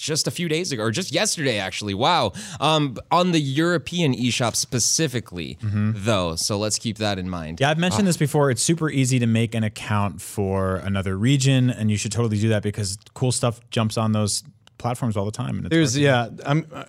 just 0.00 0.26
a 0.26 0.30
few 0.30 0.48
days 0.48 0.72
ago, 0.72 0.84
or 0.84 0.90
just 0.90 1.12
yesterday, 1.12 1.58
actually. 1.58 1.94
Wow. 1.94 2.32
Um, 2.58 2.96
on 3.10 3.32
the 3.32 3.40
European 3.40 4.14
eShop 4.14 4.56
specifically, 4.56 5.58
though. 5.62 6.36
So 6.36 6.58
let's 6.58 6.78
keep 6.78 6.98
that 6.98 7.18
in 7.18 7.28
mind. 7.28 7.60
Yeah, 7.60 7.70
I've 7.70 7.78
mentioned 7.78 8.08
this 8.08 8.16
before. 8.16 8.50
It's 8.50 8.62
super 8.62 8.90
easy 8.90 9.18
to 9.18 9.26
make 9.26 9.54
an 9.54 9.62
account 9.62 10.20
for 10.20 10.76
another 10.76 11.16
region, 11.16 11.70
and 11.70 11.90
you 11.90 11.96
should 11.96 12.12
totally 12.12 12.38
do 12.38 12.48
that 12.48 12.62
because 12.62 12.98
cool 13.14 13.32
stuff 13.32 13.60
jumps 13.70 13.96
on 13.96 14.12
those 14.12 14.42
platforms 14.78 15.16
all 15.16 15.26
the 15.26 15.30
time. 15.30 15.58
And 15.58 15.66
it's 15.66 15.70
There's 15.70 16.02
hard 16.02 16.38
to- 16.38 16.42
yeah, 16.42 16.50
um, 16.50 16.66
uh, 16.72 16.84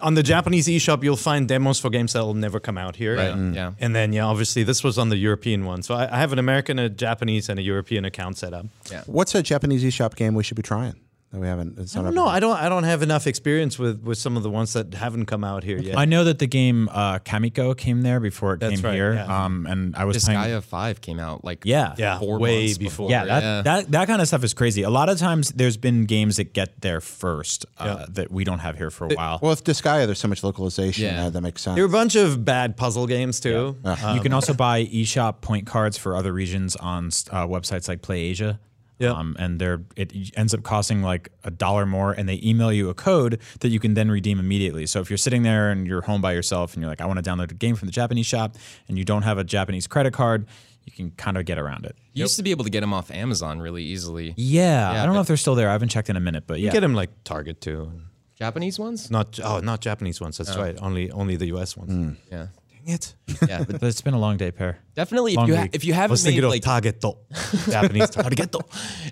on 0.00 0.14
the 0.14 0.22
Japanese 0.22 0.68
eShop 0.68 1.02
you'll 1.02 1.16
find 1.16 1.48
demos 1.48 1.80
for 1.80 1.90
games 1.90 2.12
that 2.12 2.20
will 2.20 2.34
never 2.34 2.60
come 2.60 2.78
out 2.78 2.94
here. 2.94 3.16
Right, 3.16 3.34
mm. 3.34 3.54
yeah. 3.54 3.72
And 3.80 3.94
then 3.94 4.12
yeah, 4.12 4.24
obviously 4.24 4.62
this 4.62 4.84
was 4.84 4.98
on 4.98 5.08
the 5.08 5.16
European 5.16 5.64
one. 5.64 5.82
So 5.82 5.96
I, 5.96 6.14
I 6.14 6.18
have 6.18 6.32
an 6.32 6.38
American, 6.38 6.78
a 6.78 6.88
Japanese, 6.88 7.48
and 7.48 7.58
a 7.58 7.62
European 7.62 8.04
account 8.04 8.38
set 8.38 8.54
up. 8.54 8.66
Yeah. 8.90 9.02
What's 9.06 9.34
a 9.34 9.42
Japanese 9.42 9.82
eShop 9.82 10.14
game 10.14 10.34
we 10.34 10.44
should 10.44 10.56
be 10.56 10.62
trying 10.62 10.92
that 10.92 11.03
we 11.40 11.46
haven't? 11.46 11.78
It's 11.78 11.96
I 11.96 12.02
not 12.02 12.14
don't. 12.14 12.28
I 12.28 12.40
don't. 12.40 12.56
I 12.56 12.68
don't 12.68 12.84
have 12.84 13.02
enough 13.02 13.26
experience 13.26 13.78
with 13.78 14.02
with 14.02 14.18
some 14.18 14.36
of 14.36 14.42
the 14.42 14.50
ones 14.50 14.72
that 14.74 14.94
haven't 14.94 15.26
come 15.26 15.42
out 15.44 15.64
here 15.64 15.78
yet. 15.78 15.96
I 15.96 16.04
know 16.04 16.24
that 16.24 16.38
the 16.38 16.46
game 16.46 16.88
uh, 16.90 17.18
Kamiko 17.18 17.76
came 17.76 18.02
there 18.02 18.20
before 18.20 18.54
it 18.54 18.60
That's 18.60 18.76
came 18.76 18.84
right, 18.84 18.94
here, 18.94 19.14
yeah. 19.14 19.44
um, 19.44 19.66
and 19.66 19.96
I 19.96 20.04
was 20.04 20.22
playing. 20.24 20.38
Disgaea 20.38 20.62
5 20.62 21.00
came 21.00 21.18
out 21.18 21.44
like 21.44 21.64
Yeah, 21.64 21.94
Yeah, 21.98 22.18
four 22.18 22.38
way 22.38 22.66
months 22.66 22.78
before. 22.78 23.10
Yeah, 23.10 23.24
that, 23.24 23.42
yeah. 23.42 23.62
that 23.62 23.90
that 23.90 24.06
kind 24.06 24.20
of 24.20 24.28
stuff 24.28 24.44
is 24.44 24.54
crazy. 24.54 24.82
A 24.82 24.90
lot 24.90 25.08
of 25.08 25.18
times, 25.18 25.50
there's 25.50 25.76
been 25.76 26.04
games 26.04 26.36
that 26.36 26.52
get 26.52 26.80
there 26.80 27.00
first 27.00 27.66
uh, 27.78 28.06
that 28.10 28.30
we 28.30 28.44
don't 28.44 28.60
have 28.60 28.76
here 28.76 28.90
for 28.90 29.06
a 29.06 29.14
while. 29.14 29.38
Well, 29.42 29.50
with 29.50 29.64
Disgaea, 29.64 30.06
there's 30.06 30.18
so 30.18 30.28
much 30.28 30.44
localization. 30.44 31.04
Yeah. 31.04 31.24
Yeah, 31.24 31.30
that 31.30 31.40
makes 31.40 31.62
sense. 31.62 31.76
there 31.76 31.84
are 31.84 31.88
a 31.88 31.90
bunch 31.90 32.16
of 32.16 32.44
bad 32.44 32.76
puzzle 32.76 33.06
games 33.06 33.40
too. 33.40 33.76
you 33.84 34.20
can 34.20 34.32
also 34.32 34.54
buy 34.54 34.84
eShop 34.84 35.40
point 35.40 35.66
cards 35.66 35.98
for 35.98 36.16
other 36.16 36.32
regions 36.32 36.76
on 36.76 37.06
uh, 37.06 37.46
websites 37.46 37.88
like 37.88 38.02
PlayAsia. 38.02 38.58
Yeah. 38.98 39.10
Um, 39.12 39.34
and 39.38 39.60
they're 39.60 39.82
it 39.96 40.12
ends 40.36 40.54
up 40.54 40.62
costing 40.62 41.02
like 41.02 41.30
a 41.42 41.50
dollar 41.50 41.84
more, 41.84 42.12
and 42.12 42.28
they 42.28 42.40
email 42.44 42.72
you 42.72 42.90
a 42.90 42.94
code 42.94 43.40
that 43.60 43.68
you 43.70 43.80
can 43.80 43.94
then 43.94 44.10
redeem 44.10 44.38
immediately. 44.38 44.86
So 44.86 45.00
if 45.00 45.10
you're 45.10 45.16
sitting 45.16 45.42
there 45.42 45.70
and 45.70 45.86
you're 45.86 46.02
home 46.02 46.20
by 46.20 46.32
yourself 46.32 46.74
and 46.74 46.82
you're 46.82 46.90
like, 46.90 47.00
I 47.00 47.06
want 47.06 47.22
to 47.22 47.28
download 47.28 47.50
a 47.50 47.54
game 47.54 47.74
from 47.76 47.86
the 47.86 47.92
Japanese 47.92 48.26
shop, 48.26 48.56
and 48.88 48.96
you 48.96 49.04
don't 49.04 49.22
have 49.22 49.36
a 49.38 49.44
Japanese 49.44 49.86
credit 49.86 50.12
card, 50.12 50.46
you 50.84 50.92
can 50.92 51.10
kind 51.12 51.36
of 51.36 51.44
get 51.44 51.58
around 51.58 51.86
it. 51.86 51.96
You 52.12 52.22
used 52.22 52.36
to 52.36 52.42
be 52.42 52.50
able 52.52 52.64
to 52.64 52.70
get 52.70 52.80
them 52.82 52.92
off 52.94 53.10
Amazon 53.10 53.60
really 53.60 53.82
easily. 53.82 54.34
Yeah, 54.36 54.90
I 54.90 54.94
don't 54.98 55.08
but- 55.08 55.14
know 55.14 55.20
if 55.22 55.26
they're 55.26 55.36
still 55.36 55.54
there. 55.56 55.68
I 55.68 55.72
haven't 55.72 55.88
checked 55.88 56.08
in 56.10 56.16
a 56.16 56.20
minute, 56.20 56.44
but 56.46 56.60
yeah. 56.60 56.70
Get 56.70 56.80
them 56.80 56.94
like 56.94 57.10
Target 57.24 57.60
too. 57.60 57.90
Japanese 58.36 58.78
ones? 58.78 59.10
Not 59.10 59.38
oh, 59.42 59.60
not 59.60 59.80
Japanese 59.80 60.20
ones. 60.20 60.38
That's 60.38 60.56
right. 60.56 60.76
Only 60.80 61.10
only 61.10 61.36
the 61.36 61.46
US 61.56 61.76
ones. 61.76 62.16
Yeah. 62.30 62.48
Dang 62.70 62.94
it. 62.94 63.14
Yeah, 63.48 63.58
but 63.64 63.68
But 63.80 63.84
it's 63.84 64.02
been 64.02 64.14
a 64.14 64.18
long 64.18 64.36
day, 64.36 64.50
Peer. 64.50 64.78
Definitely 64.94 65.34
if 65.34 65.48
you 65.48 65.56
ha- 65.56 65.68
if 65.72 65.84
you 65.84 65.92
haven't 65.92 66.24
made 66.24 66.44
of 66.44 66.50
like 66.50 66.62
Target 66.62 67.02
Japanese 67.68 68.10
Target. 68.10 68.54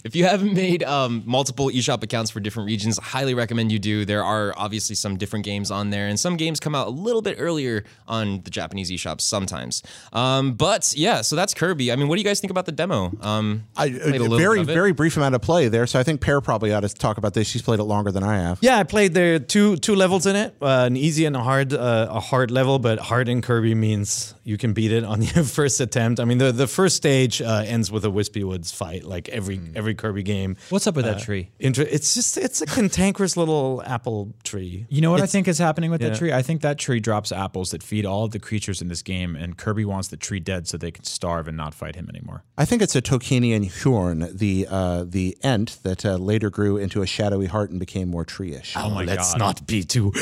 if 0.04 0.14
you 0.14 0.24
haven't 0.24 0.54
made 0.54 0.84
um, 0.84 1.22
multiple 1.26 1.70
eShop 1.70 2.02
accounts 2.04 2.30
for 2.30 2.38
different 2.38 2.68
regions, 2.68 2.98
highly 2.98 3.34
recommend 3.34 3.72
you 3.72 3.80
do. 3.80 4.04
There 4.04 4.22
are 4.22 4.54
obviously 4.56 4.94
some 4.94 5.16
different 5.16 5.44
games 5.44 5.70
on 5.72 5.90
there, 5.90 6.06
and 6.06 6.18
some 6.20 6.36
games 6.36 6.60
come 6.60 6.74
out 6.76 6.86
a 6.86 6.90
little 6.90 7.22
bit 7.22 7.36
earlier 7.38 7.84
on 8.06 8.42
the 8.42 8.50
Japanese 8.50 8.90
eShops 8.92 9.22
sometimes. 9.22 9.82
Um, 10.12 10.52
but 10.52 10.94
yeah, 10.96 11.22
so 11.22 11.34
that's 11.34 11.52
Kirby. 11.52 11.90
I 11.90 11.96
mean, 11.96 12.06
what 12.06 12.14
do 12.16 12.20
you 12.20 12.24
guys 12.24 12.40
think 12.40 12.52
about 12.52 12.66
the 12.66 12.72
demo? 12.72 13.12
Um, 13.20 13.64
I, 13.76 13.90
played 13.90 14.02
a 14.02 14.06
a 14.06 14.22
little 14.22 14.38
very 14.38 14.58
bit 14.58 14.62
of 14.62 14.68
it. 14.70 14.74
very 14.74 14.92
brief 14.92 15.16
amount 15.16 15.34
of 15.34 15.42
play 15.42 15.66
there, 15.66 15.88
so 15.88 15.98
I 15.98 16.04
think 16.04 16.20
Peer 16.20 16.40
probably 16.40 16.72
ought 16.72 16.80
to 16.80 16.88
talk 16.90 17.18
about 17.18 17.34
this. 17.34 17.48
She's 17.48 17.62
played 17.62 17.80
it 17.80 17.84
longer 17.84 18.12
than 18.12 18.22
I 18.22 18.36
have. 18.36 18.58
Yeah, 18.60 18.78
I 18.78 18.84
played 18.84 19.14
there 19.14 19.40
two 19.40 19.76
two 19.78 19.96
levels 19.96 20.26
in 20.26 20.36
it, 20.36 20.54
uh, 20.62 20.84
an 20.86 20.96
easy 20.96 21.24
and 21.24 21.34
a 21.34 21.42
hard 21.42 21.72
uh, 21.72 22.06
a 22.08 22.20
hard 22.20 22.52
level. 22.52 22.78
But 22.78 23.00
hard 23.00 23.28
in 23.28 23.42
Kirby 23.42 23.74
means 23.74 24.34
you 24.44 24.56
can 24.56 24.72
beat 24.74 24.92
it 24.92 25.02
on 25.02 25.22
your 25.22 25.42
first 25.58 25.71
attempt. 25.80 26.20
I 26.20 26.24
mean, 26.24 26.38
the 26.38 26.52
the 26.52 26.66
first 26.66 26.96
stage 26.96 27.40
uh, 27.42 27.64
ends 27.66 27.90
with 27.90 28.04
a 28.04 28.10
Wispy 28.10 28.44
Woods 28.44 28.72
fight, 28.72 29.04
like 29.04 29.28
every 29.28 29.60
every 29.74 29.94
Kirby 29.94 30.22
game. 30.22 30.56
What's 30.70 30.86
up 30.86 30.96
with 30.96 31.04
that 31.04 31.20
tree? 31.20 31.50
Inter- 31.58 31.86
it's 31.88 32.14
just 32.14 32.36
it's 32.36 32.60
a 32.60 32.66
cantankerous 32.66 33.36
little 33.36 33.82
apple 33.86 34.34
tree. 34.44 34.86
You 34.88 35.00
know 35.00 35.10
what 35.10 35.20
I 35.20 35.26
think 35.26 35.48
is 35.48 35.58
happening 35.58 35.90
with 35.90 36.00
that 36.00 36.16
tree? 36.16 36.32
I 36.32 36.42
think 36.42 36.62
that 36.62 36.78
tree 36.78 37.00
drops 37.00 37.32
apples 37.32 37.70
that 37.70 37.82
feed 37.82 38.06
all 38.06 38.24
of 38.24 38.32
the 38.32 38.38
creatures 38.38 38.80
in 38.82 38.88
this 38.88 39.02
game, 39.02 39.36
and 39.36 39.56
Kirby 39.56 39.84
wants 39.84 40.08
the 40.08 40.16
tree 40.16 40.40
dead 40.40 40.68
so 40.68 40.76
they 40.76 40.90
can 40.90 41.04
starve 41.04 41.48
and 41.48 41.56
not 41.56 41.74
fight 41.74 41.96
him 41.96 42.08
anymore. 42.08 42.44
I 42.56 42.64
think 42.64 42.82
it's 42.82 42.96
a 42.96 43.02
Tolkienian 43.02 43.66
Huorn, 43.66 44.36
the 44.36 44.66
uh, 44.68 45.04
the 45.06 45.36
ent 45.42 45.78
that 45.82 46.04
uh, 46.04 46.16
later 46.16 46.50
grew 46.50 46.76
into 46.76 47.02
a 47.02 47.06
shadowy 47.06 47.46
heart 47.46 47.70
and 47.70 47.80
became 47.80 48.08
more 48.08 48.24
tree-ish. 48.24 48.76
Oh 48.76 48.90
my 48.90 49.04
Let's 49.04 49.32
god! 49.32 49.38
not 49.38 49.66
be 49.66 49.82
too 49.84 50.12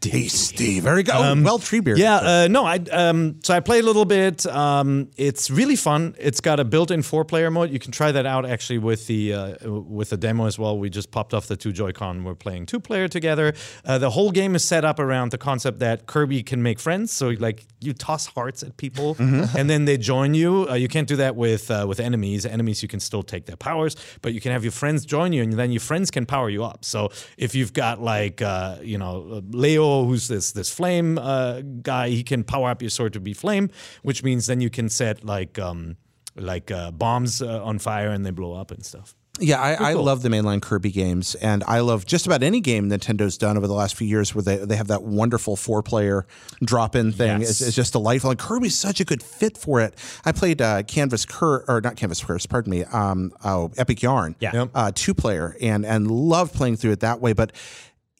tasty. 0.00 0.80
Very 0.80 1.02
good. 1.02 1.14
Oh, 1.14 1.42
well, 1.42 1.58
Treebeard. 1.58 1.98
Yeah, 1.98 2.16
uh, 2.16 2.48
no, 2.50 2.64
I 2.64 2.76
um, 2.92 3.40
so 3.42 3.54
I 3.54 3.60
played 3.60 3.84
a 3.84 3.86
little 3.86 4.04
bit. 4.04 4.46
Um, 4.46 4.87
Um, 4.88 5.10
it's 5.16 5.50
really 5.50 5.76
fun. 5.76 6.14
It's 6.18 6.40
got 6.40 6.58
a 6.60 6.64
built-in 6.64 7.02
four-player 7.02 7.50
mode. 7.50 7.70
You 7.70 7.78
can 7.78 7.92
try 7.92 8.10
that 8.12 8.26
out 8.26 8.46
actually 8.46 8.78
with 8.78 9.06
the 9.06 9.32
uh, 9.34 9.70
with 9.70 10.10
the 10.10 10.16
demo 10.16 10.46
as 10.46 10.58
well. 10.58 10.78
We 10.78 10.88
just 10.90 11.10
popped 11.10 11.34
off 11.34 11.46
the 11.46 11.56
two 11.56 11.72
Joy-Con. 11.72 12.24
We're 12.24 12.34
playing 12.34 12.66
two-player 12.66 13.08
together. 13.08 13.54
Uh, 13.84 13.98
the 13.98 14.10
whole 14.10 14.30
game 14.30 14.54
is 14.54 14.64
set 14.64 14.84
up 14.84 14.98
around 14.98 15.30
the 15.30 15.38
concept 15.38 15.78
that 15.80 16.06
Kirby 16.06 16.42
can 16.42 16.62
make 16.62 16.80
friends. 16.80 17.12
So 17.12 17.28
like 17.38 17.66
you 17.80 17.92
toss 17.92 18.26
hearts 18.26 18.62
at 18.62 18.76
people, 18.76 19.16
and 19.56 19.68
then 19.70 19.84
they 19.84 19.98
join 19.98 20.34
you. 20.34 20.66
Uh, 20.68 20.74
you 20.74 20.88
can't 20.88 21.08
do 21.08 21.16
that 21.16 21.36
with 21.36 21.70
uh, 21.70 21.84
with 21.88 22.00
enemies. 22.00 22.46
Enemies 22.46 22.82
you 22.82 22.88
can 22.88 23.00
still 23.00 23.22
take 23.22 23.44
their 23.46 23.56
powers, 23.56 23.96
but 24.22 24.32
you 24.32 24.40
can 24.40 24.52
have 24.52 24.64
your 24.64 24.72
friends 24.72 25.04
join 25.04 25.32
you, 25.32 25.42
and 25.42 25.52
then 25.52 25.70
your 25.70 25.80
friends 25.80 26.10
can 26.10 26.24
power 26.26 26.48
you 26.48 26.64
up. 26.64 26.84
So 26.84 27.10
if 27.36 27.54
you've 27.54 27.72
got 27.72 28.00
like 28.00 28.40
uh, 28.42 28.78
you 28.82 28.98
know 28.98 29.42
Leo, 29.50 30.04
who's 30.04 30.28
this 30.28 30.52
this 30.52 30.70
flame 30.70 31.18
uh, 31.18 31.60
guy, 31.82 32.08
he 32.08 32.22
can 32.22 32.42
power 32.44 32.70
up 32.70 32.82
your 32.82 32.90
sword 32.90 33.12
to 33.12 33.20
be 33.20 33.34
flame, 33.34 33.70
which 34.02 34.22
means 34.22 34.46
then 34.46 34.60
you 34.60 34.70
can 34.70 34.77
set 34.88 35.24
like 35.24 35.58
um, 35.58 35.96
like 36.36 36.70
uh, 36.70 36.90
bombs 36.92 37.42
uh, 37.42 37.64
on 37.64 37.78
fire 37.78 38.10
and 38.10 38.24
they 38.24 38.30
blow 38.30 38.54
up 38.54 38.70
and 38.70 38.84
stuff. 38.84 39.14
Yeah, 39.40 39.60
I, 39.60 39.90
I 39.90 39.92
love 39.92 40.22
the 40.22 40.30
mainline 40.30 40.60
Kirby 40.60 40.90
games, 40.90 41.36
and 41.36 41.62
I 41.64 41.78
love 41.78 42.04
just 42.06 42.26
about 42.26 42.42
any 42.42 42.60
game 42.60 42.90
Nintendo's 42.90 43.38
done 43.38 43.56
over 43.56 43.68
the 43.68 43.72
last 43.72 43.94
few 43.94 44.06
years 44.06 44.34
where 44.34 44.42
they, 44.42 44.56
they 44.56 44.74
have 44.74 44.88
that 44.88 45.04
wonderful 45.04 45.54
four 45.54 45.80
player 45.80 46.26
drop 46.64 46.96
in 46.96 47.12
thing. 47.12 47.40
Yes. 47.42 47.50
It's, 47.50 47.60
it's 47.60 47.76
just 47.76 47.92
delightful. 47.92 48.30
And 48.30 48.38
Kirby's 48.38 48.76
such 48.76 48.98
a 49.00 49.04
good 49.04 49.22
fit 49.22 49.56
for 49.56 49.80
it. 49.80 49.94
I 50.24 50.32
played 50.32 50.60
uh, 50.60 50.82
Canvas 50.82 51.24
Cur 51.24 51.64
or 51.68 51.80
not 51.80 51.94
Canvas 51.94 52.24
Curse, 52.24 52.46
pardon 52.46 52.70
me. 52.72 52.82
Um, 52.84 53.32
oh, 53.44 53.70
Epic 53.76 54.02
Yarn, 54.02 54.34
Yeah. 54.40 54.66
Uh, 54.74 54.90
two 54.92 55.14
player, 55.14 55.56
and 55.60 55.86
and 55.86 56.10
loved 56.10 56.54
playing 56.54 56.76
through 56.76 56.92
it 56.92 57.00
that 57.00 57.20
way. 57.20 57.32
But 57.32 57.52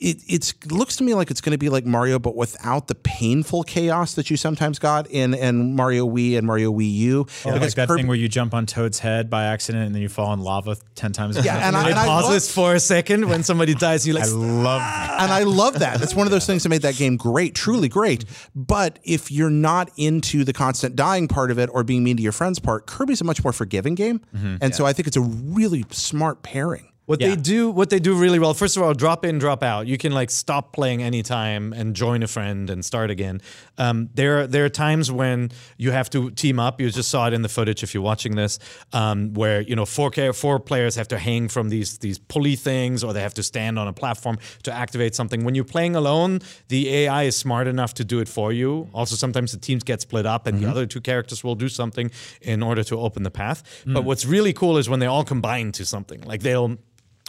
it 0.01 0.23
it's 0.29 0.55
looks 0.71 0.97
to 0.97 1.05
me 1.05 1.15
like 1.15 1.29
it's 1.31 1.41
going 1.41 1.51
to 1.53 1.59
be 1.59 1.69
like 1.69 1.85
Mario, 1.85 2.19
but 2.21 2.37
without 2.37 2.87
the 2.87 2.95
painful 2.95 3.65
chaos 3.65 4.15
that 4.15 4.31
you 4.31 4.37
sometimes 4.37 4.79
got 4.79 5.09
in 5.09 5.35
in 5.35 5.75
Mario 5.75 6.07
Wii 6.09 6.39
and 6.39 6.47
Mario 6.47 6.73
Wii 6.73 6.93
U. 6.95 7.27
Or 7.45 7.57
like 7.59 7.75
that 7.75 7.89
Kirby- 7.89 8.03
thing 8.03 8.07
where 8.07 8.17
you 8.17 8.29
jump 8.29 8.55
on 8.55 8.65
Toad's 8.67 9.01
head 9.01 9.29
by 9.29 9.45
accident 9.47 9.87
and 9.87 9.95
then 9.95 10.01
you 10.03 10.09
fall 10.09 10.33
in 10.33 10.41
lava 10.41 10.77
ten 10.95 11.13
times. 11.13 11.37
Yeah, 11.37 11.55
fast. 11.55 11.67
and 11.67 11.77
I- 11.77 11.87
it 11.87 11.91
and 11.91 11.99
I 11.99 12.07
pauses 12.07 12.31
love- 12.49 12.55
for 12.55 12.75
a 12.75 12.81
second 12.81 13.29
when 13.29 13.43
somebody 13.43 13.75
dies. 13.75 14.07
You 14.07 14.13
like 14.15 14.25
I 14.25 14.29
love 14.29 14.81
ah! 14.85 15.07
that. 15.11 15.23
and 15.25 15.33
I 15.33 15.43
love 15.43 15.81
that. 15.81 16.01
It's 16.01 16.15
one 16.15 16.27
of 16.27 16.31
those 16.31 16.47
things 16.47 16.63
that 16.63 16.69
made 16.69 16.83
that 16.83 16.95
game 16.97 17.17
great, 17.17 17.57
truly 17.57 17.89
great. 17.89 18.25
But 18.55 19.01
if 19.03 19.33
you're 19.33 19.51
not 19.51 19.91
into 19.97 20.45
the 20.45 20.53
constant 20.53 20.95
dying 20.95 21.27
part 21.27 21.51
of 21.51 21.59
it 21.59 21.71
or 21.73 21.83
being 21.83 22.05
mean 22.05 22.17
to 22.19 22.23
your 22.23 22.33
friends 22.33 22.61
part, 22.61 22.87
Kirby's 22.87 23.21
a 23.21 23.25
much 23.25 23.43
more 23.43 23.53
forgiving 23.53 23.97
game. 23.97 24.21
Mm-hmm. 24.37 24.57
And 24.61 24.75
so 24.77 24.87
I 24.87 24.93
think 24.93 25.09
it's 25.09 25.17
a 25.17 25.21
really 25.23 25.85
smart 25.91 26.43
pairing. 26.45 26.93
What 27.09 27.23
Yeah. 27.23 27.31
they 27.31 27.37
do, 27.37 27.71
what 27.71 27.88
they 27.88 27.99
do 28.01 28.14
really 28.14 28.38
well. 28.38 28.53
First 28.53 28.77
of 28.77 28.83
all, 28.83 28.92
drop 28.92 29.25
in, 29.25 29.38
drop 29.38 29.62
out. 29.62 29.87
You 29.87 29.97
can 29.97 30.12
like 30.12 30.31
stop 30.31 30.75
playing 30.75 31.03
anytime 31.03 31.73
and 31.73 31.97
join 31.97 32.23
a 32.23 32.27
friend 32.27 32.68
and 32.68 32.85
start 32.85 33.11
again. 33.11 33.40
Um, 33.79 34.11
there, 34.14 34.40
are, 34.40 34.47
there 34.47 34.66
are 34.66 34.68
times 34.68 35.11
when 35.11 35.51
you 35.79 35.90
have 35.90 36.11
to 36.11 36.31
team 36.33 36.61
up. 36.61 36.83
You 36.83 36.90
just 36.90 37.09
saw 37.11 37.27
it 37.27 37.33
in 37.33 37.40
the 37.40 37.49
footage 37.49 37.83
if 37.83 37.94
you're 37.94 38.03
watching 38.03 38.37
this, 38.37 38.59
um, 38.92 39.33
where 39.33 39.62
you 39.62 39.75
know 39.75 39.87
four 39.87 40.11
four 40.35 40.61
players 40.61 40.97
have 40.97 41.09
to 41.09 41.16
hang 41.18 41.49
from 41.49 41.71
these 41.71 41.97
these 41.97 42.18
pulley 42.18 42.57
things, 42.57 43.03
or 43.03 43.14
they 43.14 43.23
have 43.23 43.33
to 43.35 43.42
stand 43.42 43.79
on 43.79 43.88
a 43.88 43.92
platform 43.94 44.37
to 44.64 44.71
activate 44.71 45.14
something. 45.14 45.44
When 45.47 45.55
you're 45.55 45.64
playing 45.64 45.97
alone, 45.97 46.40
the 46.68 46.94
AI 46.94 47.23
is 47.23 47.37
smart 47.37 47.68
enough 47.68 47.94
to 47.94 48.05
do 48.05 48.21
it 48.21 48.29
for 48.29 48.53
you. 48.53 48.90
Also, 48.92 49.16
sometimes 49.16 49.53
the 49.53 49.59
teams 49.59 49.83
get 49.83 50.03
split 50.03 50.27
up, 50.27 50.47
and 50.47 50.61
the 50.61 50.68
other 50.68 50.85
two 50.85 51.01
characters 51.01 51.42
will 51.42 51.55
do 51.55 51.71
something 51.71 52.11
in 52.42 52.62
order 52.62 52.85
to 52.85 53.01
open 53.01 53.23
the 53.23 53.31
path. 53.31 53.62
But 53.87 54.05
what's 54.05 54.27
really 54.27 54.53
cool 54.53 54.77
is 54.77 54.90
when 54.90 55.01
they 55.01 55.07
all 55.07 55.25
combine 55.25 55.73
to 55.73 55.87
something. 55.87 56.21
Like 56.21 56.42
they'll 56.42 56.77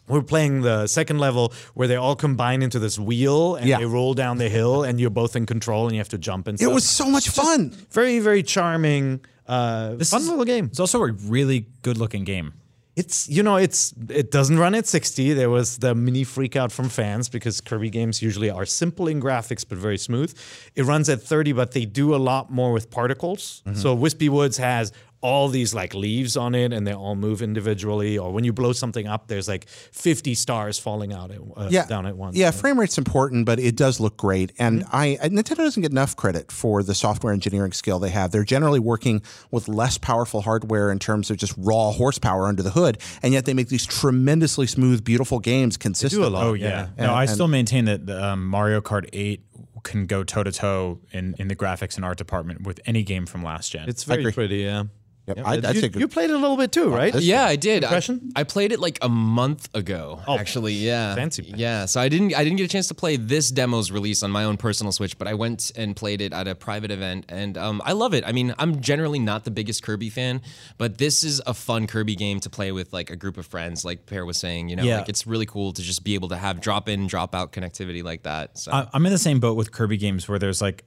we're 0.09 0.21
playing 0.21 0.61
the 0.61 0.87
second 0.87 1.19
level 1.19 1.53
where 1.73 1.87
they 1.87 1.95
all 1.95 2.15
combine 2.15 2.61
into 2.61 2.79
this 2.79 2.97
wheel 2.99 3.55
and 3.55 3.67
Yeah. 3.67 3.77
they 3.79 3.85
roll 3.85 4.13
down 4.13 4.37
the 4.37 4.49
hill 4.49 4.83
and 4.83 4.99
you're 4.99 5.09
both 5.09 5.35
in 5.35 5.45
control 5.45 5.85
and 5.85 5.93
you 5.95 5.99
have 5.99 6.09
to 6.09 6.17
jump 6.17 6.47
and 6.47 6.61
It 6.61 6.67
was 6.71 6.85
so 6.87 7.05
much 7.09 7.29
fun. 7.29 7.71
very 7.91 8.19
very 8.19 8.43
charming 8.43 9.21
uh 9.47 9.95
fun 9.97 10.21
is- 10.21 10.27
little 10.29 10.45
game 10.45 10.65
It's 10.65 10.79
also 10.79 11.01
a 11.03 11.11
really 11.35 11.67
good 11.81 11.97
looking 11.97 12.23
game. 12.23 12.53
it's 12.95 13.29
you 13.29 13.43
know 13.47 13.55
it's 13.65 13.93
it 14.09 14.29
doesn't 14.37 14.59
run 14.59 14.73
at 14.75 14.85
60 14.87 15.33
there 15.33 15.49
was 15.49 15.77
the 15.77 15.93
mini 15.95 16.23
freak 16.25 16.55
out 16.61 16.71
from 16.71 16.89
fans 16.89 17.29
because 17.29 17.61
kirby 17.61 17.89
games 17.89 18.21
usually 18.21 18.49
are 18.49 18.65
simple 18.65 19.07
in 19.07 19.21
graphics 19.21 19.63
but 19.69 19.77
very 19.77 19.97
smooth 19.97 20.29
it 20.75 20.83
runs 20.91 21.07
at 21.07 21.19
30 21.21 21.53
but 21.53 21.71
they 21.71 21.85
do 21.85 22.13
a 22.13 22.21
lot 22.31 22.51
more 22.51 22.71
with 22.73 22.89
particles 22.89 23.63
so 23.73 23.93
wispy 24.05 24.27
woods 24.27 24.57
has 24.57 24.91
all 25.21 25.49
these 25.49 25.73
like 25.73 25.93
leaves 25.93 26.38
on 26.38 26.55
it 26.55 26.71
and 26.71 26.88
they 26.88 26.93
all 26.93 27.15
move 27.15 27.41
individually 27.41 28.17
or 28.17 28.32
when 28.32 28.45
you 28.45 28.53
blow 28.53 28.71
something 28.71 29.05
up 29.05 29.27
there's 29.27 29.49
like 29.49 29.67
50 29.67 30.34
stars 30.34 30.79
falling 30.79 31.12
out 31.12 31.29
at, 31.32 31.39
uh, 31.58 31.67
Yeah, 31.69 31.86
down 31.88 32.05
at 32.05 32.15
once 32.15 32.38
Yeah, 32.38 32.51
frame 32.51 32.79
rate's 32.79 32.97
important, 32.97 33.45
but 33.45 33.60
it 33.60 33.75
does 33.75 33.99
look 33.99 34.15
great. 34.15 34.53
And 34.58 34.86
I 34.93 35.17
I- 35.21 35.27
Nintendo 35.29 35.58
doesn't 35.58 35.82
get 35.82 35.91
enough 35.91 36.15
credit 36.15 36.51
for 36.51 36.84
the 36.84 36.95
software 36.95 37.34
engineering 37.34 37.73
skill 37.73 37.99
they 37.99 38.12
have. 38.12 38.32
They're 38.32 38.45
generally 38.45 38.79
working 38.79 39.21
with 39.51 39.67
less 39.67 39.97
powerful 39.97 40.41
hardware 40.41 40.89
in 40.91 40.99
terms 40.99 41.29
of 41.29 41.36
just 41.38 41.53
raw 41.58 41.91
horsepower 41.91 42.47
under 42.47 42.63
the 42.63 42.71
hood, 42.71 42.97
and 43.21 43.34
yet 43.34 43.43
they 43.45 43.53
make 43.53 43.67
these 43.67 43.86
tremendously 43.86 44.67
smooth, 44.67 45.03
beautiful 45.03 45.39
games 45.39 45.75
consistently. 45.75 46.29
lot. 46.29 46.43
Oh 46.45 46.53
yeah. 46.53 46.88
yeah. 46.97 47.08
No, 47.08 47.13
I 47.13 47.23
And- 47.23 47.29
still 47.32 47.47
maintain 47.49 47.86
that 47.86 48.05
the, 48.05 48.23
um, 48.23 48.45
Mario 48.47 48.79
Kart 48.79 49.10
8 49.12 49.41
can 49.84 50.05
go 50.05 50.23
toe 50.23 50.43
to 50.43 50.51
toe 50.51 50.99
in 51.13 51.36
in 51.39 51.47
the 51.47 51.55
graphics 51.55 51.95
and 51.95 52.03
art 52.05 52.17
department 52.17 52.63
with 52.67 52.79
any 52.86 53.01
game 53.03 53.25
from 53.25 53.43
last 53.43 53.71
gen. 53.71 53.88
It's 53.88 54.03
very 54.03 54.32
pretty, 54.32 54.58
yeah. 54.58 54.84
Yep, 55.29 55.37
Yeah, 55.37 55.47
I'd- 55.49 55.67
I'd 55.67 55.75
you, 55.75 55.81
say 55.81 55.89
good- 55.89 55.99
you 56.01 56.07
played 56.07 56.29
it 56.29 56.33
a 56.33 56.37
little 56.37 56.57
bit 56.57 56.71
too, 56.71 56.89
right? 56.89 57.13
Yeah, 57.15 57.45
I 57.45 57.55
did. 57.55 57.83
I, 57.83 57.87
Impression? 57.87 58.31
I 58.35 58.43
played 58.43 58.71
it 58.71 58.79
like 58.79 58.97
a 59.01 59.09
month 59.09 59.69
ago. 59.75 60.19
actually, 60.27 60.73
yeah, 60.73 61.13
fancy 61.15 61.43
pants. 61.43 61.59
Yeah, 61.59 61.85
so 61.85 62.01
I 62.01 62.09
didn't. 62.09 62.35
I 62.35 62.43
didn't 62.43 62.57
get 62.57 62.65
a 62.65 62.67
chance 62.67 62.87
to 62.87 62.93
play 62.95 63.15
this 63.15 63.51
demo's 63.51 63.91
release 63.91 64.23
on 64.23 64.31
my 64.31 64.43
own 64.43 64.57
personal 64.57 64.91
Switch, 64.91 65.17
but 65.17 65.27
I 65.27 65.35
went 65.35 65.71
and 65.75 65.95
played 65.95 66.19
it 66.21 66.33
at 66.33 66.47
a 66.47 66.55
private 66.55 66.91
event, 66.91 67.25
and 67.29 67.57
um, 67.57 67.81
I 67.85 67.91
love 67.93 68.13
it. 68.13 68.23
I 68.25 68.31
mean, 68.31 68.53
I'm 68.57 68.81
generally 68.81 69.19
not 69.19 69.43
the 69.45 69.51
biggest 69.51 69.83
Kirby 69.83 70.09
fan, 70.09 70.41
but 70.79 70.97
this 70.97 71.23
is 71.23 71.41
a 71.45 71.53
fun 71.53 71.85
Kirby 71.85 72.15
game 72.15 72.39
to 72.39 72.49
play 72.49 72.71
with 72.71 72.91
like 72.91 73.09
a 73.11 73.15
group 73.15 73.37
of 73.37 73.45
friends. 73.45 73.85
Like 73.85 74.05
Peer 74.07 74.25
was 74.25 74.37
saying, 74.37 74.69
you 74.69 74.75
know, 74.75 74.83
Yeah. 74.83 74.97
like 74.99 75.09
it's 75.09 75.27
really 75.27 75.45
cool 75.45 75.73
to 75.73 75.81
just 75.81 76.03
be 76.03 76.15
able 76.15 76.29
to 76.29 76.37
have 76.37 76.59
drop 76.59 76.89
in, 76.89 77.05
drop 77.07 77.35
out 77.35 77.51
connectivity 77.53 78.03
like 78.03 78.23
that. 78.23 78.57
So 78.57 78.71
I- 78.71 78.87
I'm 78.93 79.05
in 79.05 79.11
the 79.11 79.17
same 79.19 79.39
boat 79.39 79.57
with 79.57 79.71
Kirby 79.71 79.97
games 79.97 80.27
where 80.27 80.39
there's 80.39 80.61
like 80.61 80.83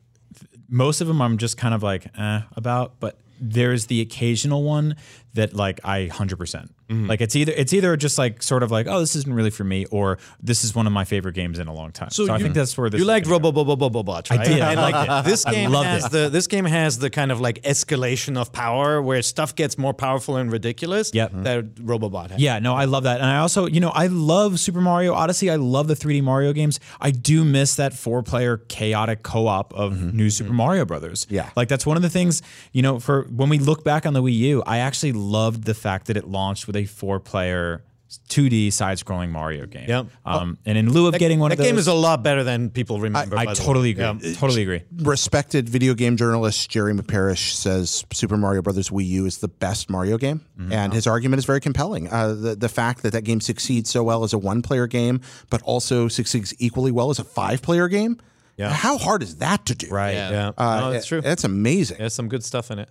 most 0.68 1.00
of 1.00 1.07
them 1.07 1.20
I'm 1.20 1.37
just 1.38 1.57
kind 1.59 1.74
of 1.74 1.83
like 1.83 2.07
eh, 2.18 2.40
about, 2.57 2.98
but 2.98 3.18
there's 3.42 3.87
the 3.87 4.00
occasional 4.00 4.62
one 4.62 4.96
that 5.35 5.55
like 5.55 5.81
I 5.85 6.09
100%. 6.12 6.38
percent 6.38 6.71
Mm-hmm. 6.88 7.07
Like 7.07 7.23
it's 7.23 7.35
either 7.37 7.53
it's 7.57 7.73
either 7.73 7.97
just 7.97 8.18
like 8.18 8.42
sort 8.42 8.62
of 8.62 8.71
like 8.71 8.87
oh 8.87 9.01
this 9.01 9.16
isn't 9.16 9.33
really 9.33 9.49
for 9.49 9.64
me 9.64 9.87
or 9.87 10.18
this 10.42 10.62
is 10.62 10.75
one 10.75 10.87
of 10.87 10.92
my 10.92 11.05
favorite 11.05 11.33
games 11.35 11.59
in 11.59 11.66
a 11.66 11.73
long 11.73 11.90
time. 11.90 12.11
So, 12.11 12.31
I 12.31 12.38
think 12.38 12.55
that's 12.55 12.77
where 12.77 12.90
this 12.90 12.99
you 13.01 13.07
liked 13.07 13.25
gonna 13.25 13.38
go. 13.40 13.49
Robo 13.49 13.64
Bobo 13.64 13.77
Bobo 13.77 14.03
Bots, 14.03 14.31
right? 14.31 14.45
did. 14.47 14.61
I 14.61 14.73
And 14.73 14.81
like 14.81 15.09
loved 15.09 15.27
it. 15.27 15.31
this 15.31 15.47
I 15.47 15.53
game 15.53 15.71
loved 15.71 15.87
has 15.88 16.05
it. 16.05 16.11
the 16.12 16.29
this 16.29 16.47
game 16.49 16.66
has 16.66 16.99
the 16.99 17.09
kind 17.09 17.33
of 17.33 17.40
like 17.40 17.62
escalation 17.62 18.38
of 18.38 18.53
power 18.53 19.01
where 19.01 19.23
stuff 19.23 19.55
gets 19.55 19.79
more 19.79 19.95
powerful 19.95 20.37
and 20.37 20.53
ridiculous. 20.53 21.12
Yep. 21.14 21.31
That 21.35 21.75
Robobot 21.77 22.33
has. 22.33 22.40
Yeah, 22.42 22.59
no, 22.59 22.75
I 22.75 22.85
love 22.85 23.05
that. 23.05 23.21
And 23.23 23.31
I 23.31 23.38
also, 23.38 23.66
you 23.66 23.81
know, 23.81 23.90
I 23.90 24.09
love 24.09 24.61
Super 24.61 24.83
Mario 24.83 25.14
Odyssey. 25.14 25.49
I 25.51 25.57
love 25.57 25.88
the 25.88 25.95
3D 25.95 26.23
Mario 26.23 26.53
games. 26.53 26.79
I 27.01 27.11
do 27.11 27.42
miss 27.42 27.75
that 27.77 27.95
four 27.95 28.23
player 28.23 28.59
chaotic 28.68 29.23
co 29.23 29.47
op 29.47 29.73
of 29.73 30.12
new 30.12 30.29
Super 30.29 30.53
Mario 30.53 30.85
Brothers. 30.85 31.27
Yeah. 31.31 31.49
Like 31.57 31.68
that's 31.68 31.87
one 31.87 31.97
of 31.97 32.03
the 32.03 32.11
things, 32.11 32.42
you 32.73 32.83
know, 32.83 32.99
for 33.01 33.23
when 33.35 33.49
we 33.49 33.59
look 33.59 33.83
back 33.83 34.05
on 34.05 34.12
the 34.12 34.23
Wii 34.23 34.35
U, 34.37 34.62
I 34.66 34.79
actually 34.79 35.12
loved 35.22 35.64
the 35.64 35.74
fact 35.74 36.06
that 36.08 36.16
it 36.16 36.26
launched 36.26 36.66
with 36.66 36.76
a 36.76 36.85
four 36.85 37.20
player 37.20 37.82
2D 38.28 38.70
side 38.72 38.98
scrolling 38.98 39.30
Mario 39.30 39.64
game. 39.66 39.88
Yep. 39.88 40.06
Um, 40.26 40.58
and 40.66 40.76
in 40.76 40.92
lieu 40.92 41.06
of 41.08 41.18
getting 41.18 41.38
one 41.38 41.48
That 41.48 41.54
of 41.54 41.58
those, 41.58 41.66
that 41.66 41.72
game 41.72 41.78
is 41.78 41.87
a 41.87 41.94
lot 41.94 42.22
better 42.22 42.44
than 42.44 42.68
people 42.68 43.00
remember. 43.00 43.37
I 43.37 43.46
by 43.46 43.54
the 43.54 43.61
way. 43.61 43.66
totally 43.66 43.90
agree. 43.90 44.04
Yeah. 44.04 44.35
Totally 44.35 44.62
agree. 44.62 44.82
respected 44.98 45.68
video 45.68 45.94
game 45.94 46.16
journalist 46.16 46.68
Jeremy 46.68 47.02
Parish 47.02 47.54
says 47.54 48.04
Super 48.12 48.37
Mario 48.37 48.61
Brothers 48.61 48.90
Wii 48.90 49.06
U 49.06 49.24
is 49.24 49.38
the 49.38 49.48
best 49.48 49.88
Mario 49.88 50.18
game, 50.18 50.42
and 50.70 50.92
his 50.92 51.06
argument 51.06 51.38
is 51.38 51.46
very 51.46 51.61
compelling. 51.61 52.12
Uh, 52.12 52.35
the 52.35 52.54
the 52.54 52.68
fact 52.68 53.02
that 53.02 53.12
that 53.12 53.22
game 53.22 53.40
succeeds 53.40 53.88
so 53.88 54.02
well 54.02 54.24
as 54.24 54.32
a 54.35 54.38
one 54.38 54.61
player 54.61 54.87
game, 54.87 55.20
but 55.48 55.62
also 55.62 56.08
succeeds 56.08 56.54
equally 56.58 56.90
well 56.92 57.08
as 57.08 57.18
a 57.18 57.24
five 57.24 57.62
player 57.62 57.88
game. 57.88 58.18
Yeah. 58.57 58.71
How 58.73 58.99
hard 58.99 59.23
is 59.23 59.37
that 59.38 59.67
to 59.67 59.75
do? 59.75 59.88
Right. 59.88 60.12
Yeah. 60.15 60.31
Yeah, 60.31 60.53
Uh, 60.59 60.81
no, 60.81 60.93
that's 60.93 61.07
true. 61.07 61.21
That's 61.21 61.45
amazing. 61.45 61.99
There's 61.99 62.15
some 62.15 62.29
good 62.29 62.45
stuff 62.45 62.71
in 62.71 62.79
it. 62.79 62.88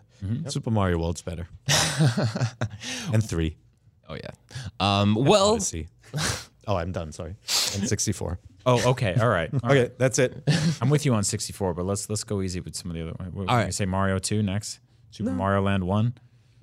Super 0.47 0.71
Mario 0.71 0.97
World's 0.99 1.21
better. 1.21 1.47
and 3.13 3.23
three. 3.23 3.57
oh 4.09 4.15
yeah. 4.15 4.31
Um, 4.79 5.15
well, 5.15 5.51
Odyssey. 5.53 5.87
oh, 6.67 6.75
I'm 6.75 6.91
done. 6.91 7.11
Sorry. 7.11 7.35
And 7.75 7.87
64. 7.87 8.39
Oh, 8.65 8.89
okay. 8.91 9.15
All 9.19 9.29
right. 9.29 9.49
All 9.63 9.71
Okay, 9.71 9.81
right. 9.83 9.97
that's 9.99 10.19
it. 10.19 10.43
I'm 10.81 10.89
with 10.89 11.05
you 11.05 11.13
on 11.15 11.23
64, 11.23 11.73
but 11.73 11.85
let's 11.85 12.09
let's 12.09 12.23
go 12.23 12.41
easy 12.41 12.59
with 12.59 12.75
some 12.75 12.91
of 12.91 12.95
the 12.95 13.01
other. 13.03 13.11
What, 13.31 13.47
All 13.49 13.55
All 13.55 13.63
right. 13.63 13.73
Say 13.73 13.85
Mario 13.85 14.19
2 14.19 14.43
next. 14.43 14.79
Super 15.09 15.31
Mario 15.31 15.61
Land 15.61 15.83
1. 15.85 16.13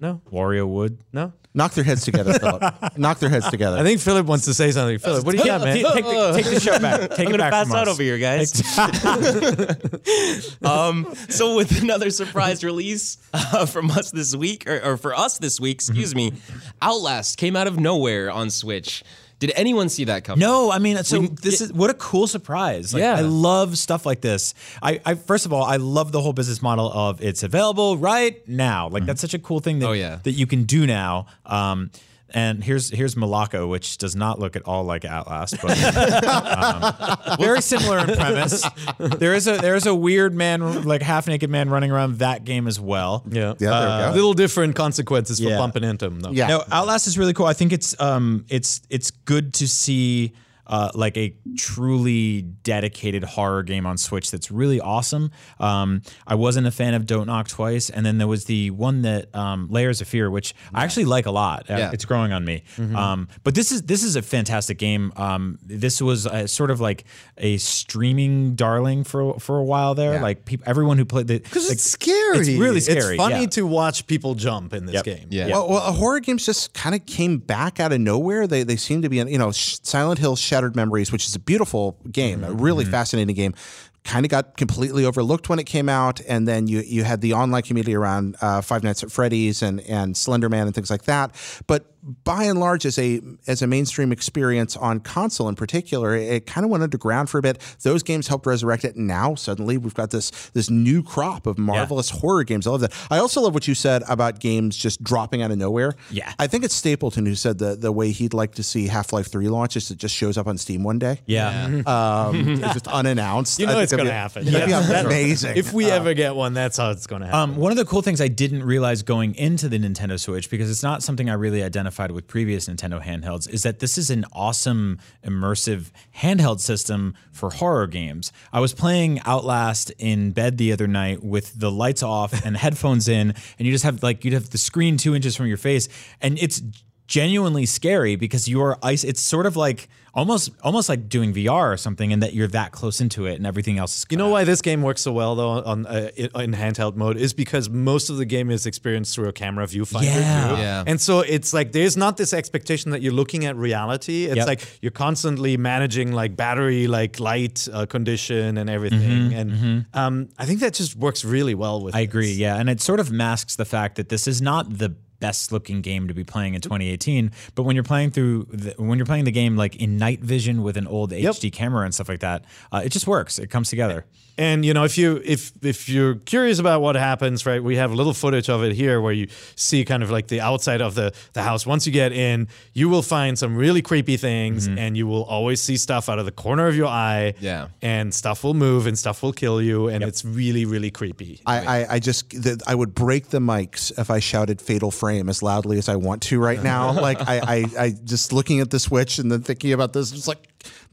No, 0.01 0.21
Wario 0.33 0.67
Wood. 0.69 0.99
no. 1.13 1.33
Knock 1.55 1.73
their 1.73 1.83
heads 1.83 2.05
together, 2.05 2.35
Philip. 2.35 2.63
Knock 2.99 3.19
their 3.19 3.31
heads 3.31 3.49
together. 3.51 3.79
I 3.79 3.83
think 3.83 4.01
Philip 4.01 4.27
wants 4.27 4.45
to 4.45 4.55
say 4.55 4.71
something. 4.71 4.99
Philip, 4.99 5.25
what 5.25 5.33
do 5.33 5.39
you 5.39 5.45
got, 5.45 5.63
man? 5.63 5.75
Take, 5.75 5.87
take 5.93 6.05
the, 6.05 6.33
take 6.37 6.45
the 6.45 6.61
show 6.61 6.79
back. 6.79 7.01
Take 7.11 7.21
I'm 7.21 7.27
it 7.27 7.31
gonna 7.31 7.39
back 7.39 7.53
pass 7.53 7.67
from 7.67 7.77
out 7.77 7.89
us. 7.89 7.95
over 7.95 8.03
here, 8.03 8.19
guys. 8.19 8.53
um, 10.65 11.13
so 11.29 11.57
with 11.57 11.83
another 11.83 12.11
surprise 12.11 12.63
release 12.63 13.19
uh, 13.33 13.67
from 13.67 13.91
us 13.91 14.13
this 14.13 14.37
week, 14.37 14.69
or, 14.69 14.81
or 14.85 14.97
for 14.97 15.15
us 15.17 15.39
this 15.39 15.59
week, 15.59 15.77
excuse 15.79 16.15
me, 16.15 16.33
Outlast 16.81 17.39
came 17.39 17.57
out 17.57 17.67
of 17.67 17.81
nowhere 17.81 18.31
on 18.31 18.51
Switch. 18.51 19.03
Did 19.39 19.53
anyone 19.55 19.89
see 19.89 20.05
that 20.05 20.25
coming? 20.25 20.41
No, 20.41 20.71
I 20.73 20.79
mean, 20.81 21.03
so 21.05 21.21
this 21.23 21.61
is 21.61 21.73
what 21.73 21.91
a 21.91 21.95
cool 21.95 22.27
surprise. 22.27 22.93
Like, 22.93 23.03
Yeah. 23.03 23.15
I 23.17 23.21
love 23.21 23.79
stuff 23.79 24.05
like 24.05 24.21
this. 24.21 24.53
I, 24.83 25.01
I 25.07 25.15
first 25.15 25.47
of 25.47 25.53
all, 25.53 25.63
I 25.63 25.77
love 25.77 26.11
the 26.11 26.21
whole 26.21 26.33
business 26.33 26.61
model 26.61 26.91
of 26.93 27.23
it's 27.23 27.43
available 27.45 27.97
right 27.97 28.47
now. 28.49 28.89
Like 28.89 29.07
that's 29.07 29.21
such 29.21 29.35
a 29.35 29.39
cool 29.39 29.61
thing 29.61 29.79
that 29.79 29.87
Oh, 29.87 29.93
yeah. 29.93 30.19
that 30.25 30.33
you 30.33 30.47
can 30.47 30.65
do 30.65 30.87
now. 30.87 31.27
Um, 31.47 31.91
and 32.35 32.63
here's 32.63 32.91
here's 32.91 33.15
Mulaka, 33.15 33.69
which 33.69 33.97
does 33.99 34.15
not 34.15 34.39
look 34.39 34.55
at 34.57 34.63
all 34.67 34.85
like 34.85 35.05
Outlast, 35.05 35.57
but 35.63 35.71
um, 37.29 37.37
very 37.39 37.61
similar 37.63 37.99
in 37.99 38.07
premise. 38.17 38.65
There 38.99 39.35
is 39.35 39.47
a 39.47 39.57
there 39.59 39.75
is 39.75 39.87
a 39.87 39.95
weird 39.95 40.35
man, 40.35 40.83
like 40.85 41.03
half 41.03 41.27
naked 41.27 41.51
man, 41.51 41.71
running 41.71 41.91
around 41.91 42.19
that 42.19 42.45
game 42.45 42.67
as 42.67 42.79
well. 42.81 43.25
Yeah, 43.31 43.55
Yeah, 43.59 43.71
there 43.71 43.99
we 43.99 44.05
go. 44.05 44.13
little 44.15 44.35
different 44.35 44.77
consequences 44.77 45.39
for 45.41 45.49
Yeah. 45.49 45.59
bumping 45.59 45.85
into 45.85 46.09
them. 46.09 46.21
Though. 46.21 46.31
Yeah. 46.31 46.49
No, 46.49 46.65
Outlast 46.71 47.07
is 47.07 47.17
really 47.19 47.33
cool. 47.33 47.47
I 47.47 47.55
think 47.55 47.73
it's 47.73 47.99
um 48.01 48.45
it's 48.49 48.81
it's 48.91 49.11
good 49.11 49.55
to 49.55 49.69
see 49.69 50.33
uh, 50.69 50.91
like 50.95 51.17
a 51.17 51.35
truly 51.57 52.43
dedicated 52.43 53.25
horror 53.25 53.63
game 53.63 53.87
on 53.87 53.97
Switch 53.99 54.31
that's 54.31 54.51
really 54.51 54.81
awesome. 54.81 55.31
Um, 55.61 56.03
I 56.27 56.35
wasn't 56.35 56.67
a 56.67 56.71
fan 56.71 56.95
of 56.95 57.07
Don't 57.07 57.27
Knock 57.27 57.49
Twice, 57.49 57.91
and 57.91 58.05
then 58.05 58.19
there 58.19 58.27
was 58.27 58.45
the 58.47 58.71
one 58.71 59.03
that 59.03 59.35
um, 59.35 59.69
Layers 59.71 60.01
of 60.01 60.09
Fear, 60.09 60.31
which 60.31 60.55
I 60.75 60.85
actually 60.85 61.05
like 61.07 61.27
a 61.27 61.31
lot. 61.31 61.71
Uh, 61.71 61.77
Yeah. 61.79 61.91
It's 61.93 62.05
growing 62.05 62.33
on 62.33 62.45
me. 62.45 62.65
Um, 62.79 63.29
but 63.45 63.55
this 63.55 63.71
is 63.73 63.83
this 63.83 64.03
is 64.03 64.17
a 64.17 64.23
fantastic 64.23 64.79
game. 64.79 65.13
Um, 65.17 65.59
this 65.63 66.01
was 66.03 66.27
uh 66.27 66.47
sort 66.47 66.71
of 66.71 66.81
like 66.81 67.05
a 67.37 67.57
streaming 67.59 68.55
darling 68.55 69.05
for 69.05 69.39
for 69.39 69.59
a 69.59 69.65
while 69.65 69.95
there. 69.95 70.15
Yeah. 70.15 70.23
Like 70.23 70.45
people, 70.45 70.65
everyone 70.69 70.99
who 70.99 71.05
played 71.05 71.27
the 71.29 71.39
Because 71.39 71.67
like, 71.69 71.75
it's 71.75 71.85
scary. 71.85 72.39
It's 72.39 72.49
really 72.51 72.81
scary. 72.81 73.15
It's 73.15 73.23
funny 73.23 73.43
yeah. 73.43 73.47
to 73.47 73.67
watch 73.67 74.07
people 74.07 74.35
jump 74.35 74.73
in 74.75 74.87
this 74.87 74.95
Yep. 74.97 75.05
game. 75.05 75.27
Yeah. 75.31 75.49
Well, 75.49 75.69
well, 75.69 75.93
horror 75.93 76.21
games 76.21 76.45
just 76.45 76.75
kind 76.75 76.95
of 76.95 77.07
came 77.07 77.39
back 77.39 77.79
out 77.81 77.93
of 77.93 78.01
nowhere. 78.01 78.47
They 78.47 78.63
they 78.65 78.77
seem 78.77 79.03
to 79.03 79.09
be, 79.09 79.17
you 79.17 79.39
know, 79.39 79.51
Silent 79.53 80.19
Hill: 80.19 80.37
Shattered 80.59 80.75
Memories, 80.75 81.13
which 81.13 81.25
is 81.25 81.37
a 81.37 81.39
beautiful 81.39 81.97
game, 82.11 82.43
a 82.43 82.51
really 82.53 82.85
fascinating 82.85 83.37
game. 83.37 83.55
Kind 84.03 84.27
of 84.27 84.31
got 84.31 84.57
completely 84.57 85.05
overlooked 85.05 85.49
when 85.49 85.61
it 85.61 85.67
came 85.67 85.89
out, 85.89 86.21
and 86.27 86.49
then 86.49 86.67
you 86.67 86.81
you 86.81 87.05
had 87.05 87.21
the 87.21 87.35
online 87.35 87.63
community 87.63 87.95
around 87.95 88.37
uh, 88.41 88.61
Five 88.61 88.83
Nights 88.83 89.05
at 89.05 89.13
Freddy's 89.13 89.63
and 89.63 89.81
and 89.83 90.17
Slender 90.17 90.49
Man 90.49 90.67
and 90.67 90.75
things 90.75 90.91
like 90.91 91.05
that. 91.05 91.33
But 91.69 91.95
by 92.25 92.45
and 92.45 92.59
large, 92.59 92.87
as 92.87 92.99
a 92.99 93.21
as 93.47 93.63
a 93.63 93.67
mainstream 93.67 94.13
experience 94.13 94.77
on 94.77 95.01
console 95.01 95.49
in 95.49 95.55
particular, 95.55 96.15
it, 96.17 96.29
it 96.33 96.47
kind 96.47 96.65
of 96.65 96.71
went 96.71 96.83
underground 96.83 97.29
for 97.31 97.39
a 97.39 97.43
bit. 97.43 97.59
Those 97.83 98.03
games 98.03 98.29
helped 98.29 98.47
resurrect 98.47 98.85
it. 98.85 98.97
Now 98.97 99.35
suddenly 99.35 99.77
we've 99.79 99.95
got 99.95 100.11
this 100.11 100.31
this 100.55 100.71
new 100.71 101.03
crop 101.03 101.47
of 101.47 101.59
marvelous 101.59 102.11
horror 102.11 102.45
games. 102.45 102.67
I 102.67 102.71
love 102.71 102.81
that. 102.81 102.93
I 103.11 103.19
also 103.19 103.41
love 103.43 103.55
what 103.55 103.69
you 103.69 103.75
said 103.75 104.03
about 104.09 104.41
games 104.41 104.77
just 104.77 105.03
dropping 105.05 105.43
out 105.43 105.51
of 105.51 105.59
nowhere. 105.59 105.95
Yeah. 106.11 106.33
I 106.39 106.47
think 106.47 106.65
it's 106.65 106.75
Stapleton 106.75 107.27
who 107.27 107.35
said 107.35 107.59
the 107.59 107.77
the 107.77 107.93
way 107.93 108.11
he'd 108.11 108.35
like 108.35 108.55
to 108.57 108.63
see 108.63 108.87
Half 108.87 109.13
Life 109.13 109.31
Three 109.31 109.49
launch 109.49 109.77
is 109.77 109.91
it 109.91 109.99
just 109.99 110.15
shows 110.15 110.39
up 110.39 110.47
on 110.47 110.57
Steam 110.59 110.83
one 110.83 110.99
day. 110.99 111.21
yeah. 111.27 111.83
Um, 111.89 112.49
it's 112.63 112.73
just 112.75 112.89
unannounced. 112.89 113.59
You 113.59 113.67
know 113.67 113.79
I 113.79 113.83
it's 113.83 113.93
going 113.93 114.05
to 114.07 114.13
happen. 114.13 114.45
be- 114.45 114.51
That'd 114.51 114.69
be 114.69 114.95
amazing. 115.07 115.57
If 115.57 115.73
we 115.73 115.91
ever 115.91 116.15
get 116.15 116.35
one, 116.37 116.55
that's 116.55 116.77
how 116.77 116.91
it's 116.91 117.07
going 117.07 117.23
to 117.23 117.27
happen. 117.27 117.51
Um, 117.55 117.57
one 117.57 117.73
of 117.73 117.77
the 117.79 117.85
cool 117.85 118.03
things 118.03 118.21
I 118.21 118.29
didn't 118.29 118.63
realize 118.63 119.03
going 119.03 119.35
into 119.35 119.69
the 119.69 119.79
Nintendo 119.79 120.19
Switch, 120.21 120.49
because 120.51 120.71
it's 120.71 120.83
not 120.83 121.03
something 121.03 121.29
I 121.29 121.35
really 121.35 121.63
identified 121.99 122.13
with 122.13 122.27
previous 122.27 122.69
Nintendo 122.69 123.03
handhelds, 123.03 123.49
is 123.49 123.63
that 123.63 123.81
this 123.81 123.99
is 123.99 124.11
an 124.11 124.25
awesome 124.33 124.99
immersive 125.25 125.91
handheld 126.17 126.61
system 126.61 127.15
for 127.33 127.51
horror 127.51 127.87
games. 127.87 128.33
I 128.53 128.61
was 128.61 128.73
playing 128.73 129.21
Outlast 129.27 129.91
in 129.99 130.33
bed 130.33 130.59
the 130.59 130.73
other 130.73 130.87
night 130.87 131.23
with 131.23 131.59
the 131.59 131.71
lights 131.71 132.03
off 132.03 132.45
and 132.45 132.57
headphones 132.65 133.09
in, 133.09 133.35
and 133.59 133.67
you 133.67 133.73
just 133.73 133.85
have 133.85 134.03
like 134.03 134.25
you'd 134.25 134.35
have 134.35 134.51
the 134.51 134.59
screen 134.59 134.97
two 134.97 135.15
inches 135.15 135.37
from 135.37 135.47
your 135.47 135.57
face, 135.57 135.89
and 136.21 136.39
it's 136.39 136.63
genuinely 137.09 137.67
scary 137.67 138.15
because 138.17 138.47
you're 138.49 138.77
ice. 138.83 139.03
It's 139.03 139.21
sort 139.21 139.47
of 139.47 139.57
like 139.57 139.89
almost 140.15 140.51
almost 140.63 140.89
like 140.89 141.09
doing 141.09 141.33
VR 141.33 141.73
or 141.73 141.77
something, 141.77 142.13
and 142.13 142.23
that 142.23 142.35
you're 142.35 142.49
that 142.49 142.71
close 142.73 143.01
into 143.01 143.25
it, 143.27 143.35
and 143.37 143.47
everything 143.47 143.79
else 143.79 143.97
is. 143.99 144.07
You 144.11 144.19
know 144.19 144.29
why 144.29 144.45
this 144.45 144.61
game 144.63 144.83
works 144.83 145.01
so 145.01 145.13
well 145.13 145.35
though 145.35 145.49
on 145.65 145.87
uh, 145.87 146.11
in 146.17 146.53
handheld 146.53 146.97
mode 146.97 147.17
is 147.17 147.33
because 147.33 147.71
most 147.71 148.11
of 148.11 148.19
the 148.19 148.25
game 148.27 148.51
is 148.51 148.67
experienced 148.67 149.15
through 149.15 149.29
a 149.29 149.33
camera 149.33 149.67
viewfinder. 149.67 150.05
Yeah. 150.05 150.49
too. 150.57 150.61
Yeah. 150.63 150.85
And 150.87 151.01
so 151.01 151.21
it's 151.21 151.53
like 151.55 151.73
there's 151.73 151.97
not 151.97 152.17
this 152.19 152.33
expectation 152.33 152.91
that 152.91 153.01
you're 153.03 153.13
looking 153.15 153.45
at 153.47 153.57
reality. 153.57 154.27
It's 154.27 154.37
Yep. 154.37 154.47
like 154.47 154.79
you're 154.83 154.93
constantly 154.93 155.57
managing 155.57 156.13
like 156.13 156.37
battery, 156.37 156.87
like 156.89 157.19
light 157.19 157.67
uh, 157.73 157.87
condition 157.87 158.59
and 158.59 158.69
everything. 158.69 159.33
and 159.35 159.87
Um, 159.95 160.29
I 160.39 160.45
think 160.45 160.61
that 160.61 160.75
just 160.75 160.95
works 160.95 161.25
really 161.25 161.55
well 161.55 161.83
with. 161.83 161.95
I 161.97 162.01
agree. 162.01 162.29
this. 162.29 162.37
Yeah, 162.39 162.57
and 162.57 162.69
it 162.69 162.81
sort 162.83 163.01
of 163.01 163.11
masks 163.11 163.57
the 163.57 163.65
fact 163.65 163.97
that 163.97 164.11
this 164.11 164.29
is 164.29 164.43
not 164.43 164.79
the 164.79 164.95
best 165.21 165.53
looking 165.53 165.81
game 165.81 166.09
to 166.09 166.15
be 166.15 166.25
playing 166.25 166.55
in 166.55 166.61
2018. 166.61 167.33
But 167.55 167.65
when 167.65 167.75
you're 167.77 167.83
playing 167.85 168.11
through, 168.11 168.47
the, 168.51 168.75
when 168.79 168.99
you're 168.99 169.07
playing 169.07 169.25
the 169.25 169.33
game 169.33 169.57
like 169.57 169.77
in 169.77 169.97
night 169.97 170.21
vision 170.21 170.63
with 170.63 170.77
an 170.77 170.87
old 170.87 171.13
HD 171.13 171.53
camera 171.53 171.85
and 171.85 171.95
stuff 171.95 172.09
like 172.09 172.21
that, 172.21 172.45
uh, 172.73 172.83
it 172.85 172.91
just 172.91 173.07
works. 173.07 173.39
It 173.39 173.49
comes 173.51 173.69
together. 173.71 174.05
And 174.41 174.65
you 174.65 174.73
know, 174.73 174.85
if 174.85 174.97
you 174.97 175.21
if 175.25 175.51
if 175.63 175.89
you're 175.89 176.15
curious 176.15 176.61
about 176.61 176.81
what 176.81 176.95
happens, 176.95 177.45
right? 177.45 177.61
We 177.63 177.75
have 177.75 177.91
a 177.91 177.95
little 177.97 178.15
footage 178.15 178.49
of 178.49 178.63
it 178.63 178.73
here 178.73 179.01
where 179.01 179.13
you 179.13 179.27
see 179.57 179.85
kind 179.85 180.01
of 180.01 180.13
like 180.13 180.29
the 180.29 180.41
outside 180.41 180.81
of 180.81 180.95
the 180.95 181.13
the 181.33 181.43
house. 181.43 181.67
Once 181.67 181.87
you 181.89 181.93
get 181.93 182.13
in, 182.13 182.47
you 182.73 182.89
will 182.89 183.03
find 183.03 183.37
some 183.37 183.57
really 183.57 183.83
creepy 183.83 184.17
things, 184.17 184.69
and 184.69 184.97
you 184.97 185.09
will 185.09 185.25
always 185.25 185.61
see 185.61 185.77
stuff 185.77 186.09
out 186.09 186.21
of 186.21 186.25
the 186.25 186.31
corner 186.31 186.69
of 186.69 186.77
your 186.77 186.87
eye. 186.87 187.35
Yeah. 187.41 187.69
and 187.83 188.15
stuff 188.15 188.45
will 188.45 188.55
move, 188.55 188.87
and 188.87 188.97
stuff 188.97 189.25
will 189.25 189.33
kill 189.33 189.61
you, 189.61 189.89
and 189.89 190.05
it's 190.05 190.25
really 190.25 190.65
really 190.65 190.93
creepy. 190.93 191.41
I, 191.45 191.81
I, 191.81 191.95
I 191.95 191.99
just 191.99 192.31
the, 192.31 192.63
I 192.65 192.77
would 192.77 192.95
break 192.95 193.31
the 193.31 193.41
mics 193.41 193.91
if 193.99 194.09
I 194.09 194.21
shouted 194.21 194.61
"Fatal 194.63 194.93
Frame" 194.93 195.08
as 195.29 195.43
loudly 195.43 195.79
as 195.79 195.89
I 195.89 195.97
want 195.97 196.23
to 196.23 196.41
right 196.41 196.63
now. 196.63 196.93
like 197.01 197.21
I, 197.21 197.41
I, 197.41 197.65
I 197.79 197.91
just 197.91 198.33
looking 198.33 198.61
at 198.61 198.71
the 198.71 198.79
Switch 198.79 199.19
and 199.19 199.31
then 199.31 199.43
thinking 199.43 199.73
about 199.73 199.93
this, 199.93 200.13
it's 200.13 200.29
like, 200.29 200.47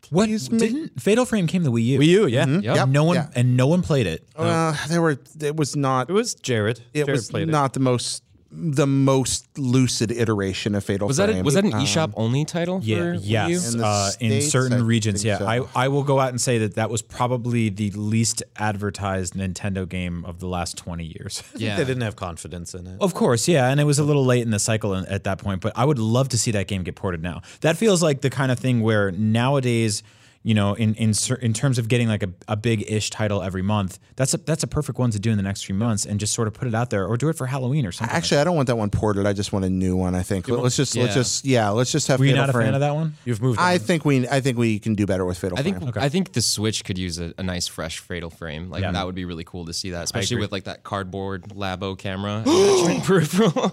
What 0.10 0.28
didn't 0.28 1.02
Fatal 1.02 1.26
Frame 1.26 1.48
came 1.48 1.64
to 1.64 1.72
Wii 1.72 1.86
U? 1.86 2.00
Wii 2.00 2.08
U, 2.08 2.28
yeah, 2.28 2.46
Yep, 2.46 2.90
no 2.90 3.04
one 3.04 3.16
yeah. 3.16 3.30
and 3.36 3.58
no 3.58 3.68
one 3.68 3.82
played 3.82 4.08
it. 4.08 4.28
Uh, 4.36 4.76
there 4.88 5.02
were. 5.02 5.18
It 5.40 5.56
was 5.56 5.76
not. 5.76 6.10
it 6.10 6.14
was 6.14 6.36
Jared. 6.36 6.80
It 6.94 7.06
Jared 7.06 7.12
was 7.12 7.30
played 7.30 7.48
not 7.48 7.74
the 7.74 7.80
most 7.80 8.24
the 8.58 8.88
most 8.88 9.46
lucid 9.58 10.12
iteration 10.12 10.76
of 10.76 10.84
Fatal 10.84 11.08
Was 11.08 11.18
that 11.18 11.30
a, 11.30 11.42
was 11.42 11.56
that 11.56 11.66
an 11.66 11.74
Um, 11.74 11.82
eShop 11.82 12.14
only 12.16 12.46
title? 12.46 12.80
Yeah, 12.82 12.98
for 12.98 13.04
Wii 13.16 13.22
U? 13.24 13.28
yes. 13.28 13.74
In 13.74 13.80
the 13.80 13.86
Uh, 13.86 14.12
in 14.20 14.42
certain 14.42 14.78
I 14.80 14.82
regions, 14.82 15.24
yeah. 15.26 15.40
so. 15.40 15.46
I, 15.46 15.62
I 15.76 15.88
will 15.90 16.04
go 16.04 16.20
out 16.20 16.30
and 16.30 16.40
say 16.40 16.58
that 16.60 16.76
that 16.76 16.90
was 16.90 17.02
probably 17.02 17.70
the 17.70 17.92
least 17.92 18.44
advertised 18.58 19.34
Nintendo 19.34 19.88
game 19.88 20.24
of 20.26 20.40
the 20.40 20.48
last 20.48 20.78
20 20.78 21.04
years. 21.04 21.44
it. 21.54 21.62
Yeah. 21.62 21.76
They 21.78 21.84
didn't 21.86 22.04
have 22.04 22.16
confidence 22.16 22.74
in 22.74 22.88
it. 22.88 22.98
Of 23.02 23.14
course, 23.14 23.48
yeah, 23.48 23.70
and 23.70 23.80
it 23.80 23.84
was 23.86 24.00
a 24.00 24.04
little 24.04 24.26
late 24.26 24.44
in 24.44 24.52
the 24.52 24.60
cycle 24.60 24.94
in- 24.94 25.06
at 25.08 25.24
that 25.26 25.38
point, 25.40 25.62
but 25.62 25.74
I 25.76 25.84
would 25.86 26.00
love 26.00 26.30
to 26.30 26.38
see 26.38 26.52
that 26.52 26.68
game 26.68 26.84
get 26.84 26.96
ported 26.96 27.22
now. 27.22 27.42
That 27.62 27.78
feels 27.78 28.02
like 28.02 28.22
the 28.22 28.30
kind 28.30 28.52
of 28.52 28.60
thing 28.60 28.82
where 28.82 29.12
nowadays, 29.12 30.02
you 30.46 30.54
know, 30.54 30.76
in 30.76 30.94
in 30.94 31.12
in 31.42 31.54
terms 31.54 31.80
of 31.80 31.88
getting 31.88 32.08
like 32.08 32.22
a, 32.22 32.30
a 32.48 32.56
big 32.56 32.86
ish 32.90 33.10
title 33.10 33.42
every 33.42 33.64
month, 33.64 33.98
that's 34.16 34.36
a 34.36 34.38
that's 34.38 34.62
a 34.62 34.68
perfect 34.68 35.00
one 35.00 35.10
to 35.10 35.20
do 35.20 35.32
in 35.32 35.38
the 35.38 35.44
next 35.44 35.64
few 35.66 35.74
months, 35.74 36.06
and 36.06 36.20
just 36.20 36.34
sort 36.36 36.48
of 36.48 36.54
put 36.54 36.68
it 36.68 36.76
out 36.76 36.92
there, 36.92 37.08
or 37.08 37.18
do 37.18 37.30
it 37.30 37.34
for 37.36 37.48
Halloween 37.48 37.84
or 37.84 37.92
something. 37.92 38.14
like 38.14 38.18
Actually, 38.18 38.42
I 38.42 38.44
don't 38.44 38.56
want 38.56 38.68
that 38.68 38.76
one 38.76 38.92
ported. 38.92 39.26
I 39.26 39.34
just 39.34 39.52
want 39.52 39.66
a 39.66 39.72
new 39.72 39.96
one. 39.96 40.14
I 40.14 40.22
think. 40.22 40.48
Let's 40.48 40.76
just 40.78 40.96
let's 40.96 41.10
Yeah. 41.10 41.14
just 41.16 41.46
yeah. 41.46 41.70
Let's 41.70 41.92
just 41.92 42.08
have. 42.10 42.20
Were 42.20 42.26
you 42.26 42.34
Fatal 42.34 42.46
not 42.46 42.56
a 42.56 42.60
fan 42.60 42.74
of 42.76 42.80
that 42.82 42.94
one? 42.94 43.16
You've 43.26 43.42
moved. 43.42 43.60
I 43.60 43.74
on. 43.74 43.80
think 43.80 44.06
we 44.06 44.28
I 44.30 44.40
think 44.40 44.60
we 44.60 44.78
can 44.78 44.94
do 44.94 45.08
better 45.08 45.26
with 45.26 45.40
Fatal 45.40 45.58
I 45.58 45.64
think 45.64 45.80
Frame. 45.80 45.92
I 45.96 46.10
think 46.10 46.34
the 46.34 46.42
Switch 46.44 46.84
could 46.86 47.00
use 47.00 47.18
a, 47.18 47.34
a 47.40 47.44
nice 47.44 47.68
fresh 47.68 47.98
Fatal 47.98 48.30
Frame. 48.30 48.70
Like 48.70 48.84
Yeah. 48.84 48.92
that 48.92 49.04
would 49.08 49.16
be 49.16 49.26
really 49.26 49.46
cool 49.46 49.66
to 49.66 49.74
see 49.74 49.90
that, 49.92 50.04
especially 50.04 50.38
with 50.38 50.52
like 50.52 50.66
that 50.66 50.84
cardboard 50.84 51.46
Labo 51.56 51.98
camera 51.98 52.42
attachment 52.46 53.04
peripheral. 53.04 53.50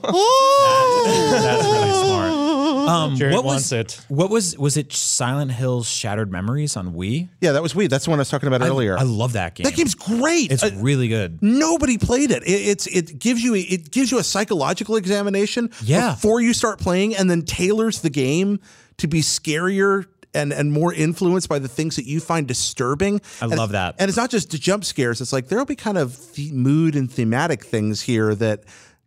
That's 1.05 1.66
really 1.66 1.93
smart. 1.93 2.33
Um, 2.83 3.16
Jared 3.16 3.35
what 3.35 3.45
wants 3.45 3.70
was 3.70 3.73
it. 3.73 4.01
What 4.09 4.31
was 4.31 4.59
was 4.59 4.77
it? 4.77 4.93
Silent 4.93 5.53
Hill's 5.53 5.87
Shattered 5.89 6.31
Memories 6.62 6.76
on 6.76 6.94
Wii. 6.94 7.28
yeah, 7.40 7.52
that 7.52 7.62
was 7.62 7.74
weird. 7.74 7.90
That's 7.90 8.04
the 8.04 8.10
one 8.10 8.18
I 8.18 8.22
was 8.22 8.30
talking 8.30 8.46
about 8.46 8.62
earlier. 8.62 8.96
I 8.96 9.02
love 9.02 9.32
that 9.32 9.54
game. 9.56 9.64
that 9.64 9.74
game's 9.74 9.94
great. 9.96 10.52
It's 10.52 10.62
Uh, 10.62 10.70
really 10.76 11.08
good. 11.08 11.42
nobody 11.42 11.98
played 11.98 12.30
it. 12.30 12.42
it. 12.44 12.50
It's 12.50 12.86
it 12.86 13.18
gives 13.18 13.42
you 13.42 13.54
a, 13.54 13.58
it 13.60 13.90
gives 13.90 14.10
you 14.12 14.18
a 14.18 14.22
psychological 14.24 14.94
examination 14.96 15.70
Yeah. 15.82 16.12
before 16.14 16.40
you 16.40 16.54
start 16.54 16.78
playing, 16.78 17.16
and 17.16 17.28
then 17.30 17.42
tailors 17.42 18.00
the 18.00 18.10
game 18.10 18.60
to 18.98 19.08
be 19.08 19.22
scarier 19.22 20.06
and 20.34 20.52
and 20.52 20.72
more 20.72 20.92
influenced 20.94 21.48
by 21.48 21.58
the 21.58 21.68
things 21.68 21.96
that 21.96 22.06
you 22.06 22.20
find 22.20 22.46
disturbing. 22.46 23.20
I 23.40 23.46
And 23.46 23.56
love 23.56 23.72
that. 23.72 23.96
And 23.98 24.08
it's 24.08 24.16
not 24.16 24.30
just 24.30 24.50
the 24.50 24.58
jump 24.58 24.84
scares. 24.84 25.20
It's 25.20 25.32
like 25.32 25.48
there'll 25.48 25.64
be 25.64 25.76
kind 25.76 25.98
of 25.98 26.34
the 26.34 26.52
mood 26.52 26.94
and 26.94 27.10
thematic 27.10 27.64
things 27.64 28.02
here 28.02 28.34
that 28.36 28.62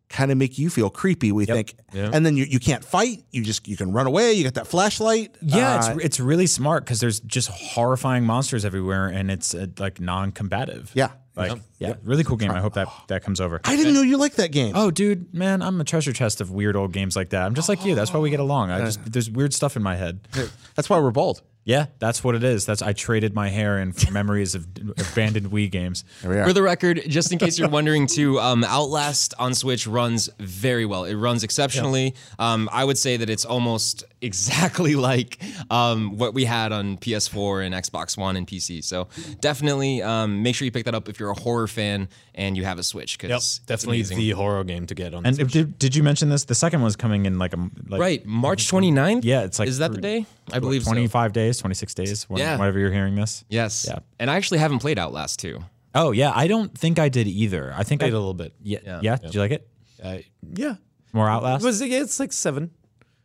kind 0.09 0.31
of 0.31 0.37
make 0.37 0.57
you 0.57 0.69
feel 0.69 0.89
creepy. 0.89 1.31
We 1.31 1.45
think, 1.45 1.75
and 1.93 2.25
then 2.25 2.35
you 2.37 2.45
you 2.45 2.59
can't 2.59 2.83
fight. 2.83 3.23
You 3.31 3.43
just 3.43 3.67
you 3.67 3.75
can 3.77 3.91
run 3.91 4.07
away. 4.07 4.33
You 4.33 4.43
got 4.43 4.53
that 4.55 4.67
flashlight. 4.67 5.35
Yeah, 5.41 5.75
Uh, 5.75 5.93
it's 5.95 6.05
it's 6.05 6.19
really 6.19 6.47
smart 6.47 6.85
because 6.85 6.99
there's 6.99 7.19
just 7.21 7.49
horrifying 7.49 8.23
monsters 8.25 8.65
everywhere, 8.65 9.07
and 9.07 9.29
it's 9.31 9.53
uh, 9.55 9.67
like 9.79 9.99
non-combative. 9.99 10.91
Yeah. 10.93 11.09
like 11.35 11.59
yeah, 11.79 11.95
really 12.03 12.23
cool 12.23 12.37
game. 12.37 12.51
I 12.51 12.59
hope 12.61 12.73
that 12.75 12.87
that 13.07 13.23
comes 13.23 13.41
over. 13.41 13.59
I 13.65 13.75
didn't 13.75 13.93
know 13.93 14.01
you 14.01 14.17
liked 14.17 14.37
that 14.37 14.51
game. 14.51 14.73
Oh, 14.75 14.89
dude, 14.91 15.33
man, 15.33 15.61
I'm 15.61 15.79
a 15.81 15.83
treasure 15.83 16.13
chest 16.13 16.39
of 16.41 16.49
weird 16.51 16.75
old 16.75 16.93
games 16.93 17.15
like 17.15 17.29
that. 17.31 17.45
I'm 17.45 17.55
just 17.55 17.67
like 17.67 17.83
you. 17.85 17.93
That's 17.95 18.13
why 18.13 18.19
we 18.19 18.29
get 18.29 18.39
along. 18.39 18.71
I 18.71 18.79
just 18.85 19.11
there's 19.11 19.29
weird 19.29 19.53
stuff 19.53 19.75
in 19.75 19.83
my 19.83 19.95
head. 19.95 20.27
That's 20.75 20.89
why 20.89 20.99
we're 20.99 21.11
bold. 21.11 21.41
Yeah, 21.66 21.88
that's 21.97 22.24
what 22.24 22.36
it 22.36 22.43
is. 22.43 22.68
That's 22.68 22.84
I 22.84 22.93
traded 22.93 23.34
my 23.34 23.49
hair 23.49 23.80
in 23.80 23.91
for 23.91 24.11
memories 24.11 24.53
of 24.53 24.68
abandoned 25.11 25.47
Wii 25.47 25.72
games. 25.72 26.05
We 26.24 26.38
are. 26.38 26.45
For 26.45 26.53
the 26.53 26.61
record, 26.61 27.01
just 27.07 27.32
in 27.32 27.39
case 27.39 27.57
you're 27.57 27.70
wondering, 27.70 28.05
too, 28.05 28.39
um, 28.39 28.63
Outlast 28.63 29.34
on 29.39 29.55
Switch 29.55 29.88
runs 29.88 30.30
very 30.39 30.86
well. 30.86 31.05
It 31.05 31.16
runs 31.16 31.43
exceptionally. 31.43 32.13
Um, 32.38 32.70
I 32.72 32.84
would 32.84 32.99
say 32.99 33.18
that 33.18 33.32
it's 33.32 33.45
almost 33.45 34.03
exactly 34.26 34.95
like 35.11 35.41
um, 35.69 36.17
what 36.17 36.34
we 36.34 36.45
had 36.45 36.71
on 36.71 36.97
PS4 36.97 37.65
and 37.65 37.73
Xbox 37.76 38.17
One 38.17 38.36
and 38.36 38.45
PC. 38.47 38.84
So 38.84 39.07
definitely 39.39 40.01
um, 40.01 40.43
make 40.43 40.55
sure 40.55 40.65
you 40.65 40.71
pick 40.71 40.86
that 40.86 40.95
up 40.95 41.07
if 41.09 41.19
you're 41.19 41.30
a 41.32 41.39
horror 41.39 41.67
fan 41.67 42.09
and 42.34 42.57
you 42.57 42.65
have 42.65 42.80
a 42.80 42.84
Switch. 42.84 43.13
Yep, 43.21 43.21
Because 43.30 43.59
definitely 43.65 44.01
the 44.03 44.32
horror 44.32 44.63
game 44.63 44.86
to 44.88 44.95
get 44.95 45.13
on. 45.13 45.26
And 45.26 45.36
Switch. 45.36 45.51
did, 45.53 45.80
did 45.80 45.95
you 45.95 46.03
mention 46.03 46.30
this? 46.30 46.45
The 46.45 46.55
second 46.55 46.82
one's 46.82 46.95
coming 46.95 47.26
in 47.26 47.38
like 47.39 47.53
a 47.53 47.69
like 47.88 48.01
Right, 48.01 48.26
March 48.26 48.69
29th? 48.69 49.21
Yeah, 49.23 49.43
it's 49.43 49.59
like 49.59 49.67
Is 49.69 49.78
that 49.78 49.91
the 49.93 50.01
day? 50.01 50.26
I 50.51 50.59
believe 50.59 50.84
so. 50.84 50.89
25 50.91 51.34
days, 51.34 51.57
26 51.59 51.93
days, 51.93 52.23
when, 52.30 52.39
Yeah. 52.39 52.57
whenever 52.57 52.80
you're 52.80 52.91
hearing 52.91 53.15
this. 53.15 53.43
Yes. 53.49 53.86
Yeah. 53.88 53.99
And 54.19 54.30
I 54.30 54.36
actually 54.36 54.59
haven't 54.59 54.80
played 54.80 54.99
Outlast 54.99 55.39
2. 55.39 55.59
Oh 55.97 56.11
yeah, 56.11 56.32
I 56.36 56.47
don't 56.47 56.78
think 56.78 56.99
I 56.99 57.07
did 57.07 57.26
either. 57.28 57.73
I 57.73 57.84
think 57.84 58.03
I 58.03 58.07
did 58.07 58.13
a 58.15 58.19
little 58.19 58.34
bit. 58.34 58.53
Yeah, 58.61 58.99
yeah. 59.01 59.15
Did 59.15 59.34
you 59.34 59.39
like 59.39 59.51
it? 59.51 59.67
Uh, 60.03 60.17
yeah, 60.53 60.76
More 61.13 61.28
it 61.28 61.32
Outlast? 61.32 61.63
was 61.63 61.80
it's 61.82 62.19
like 62.19 62.34
seven. 62.34 62.71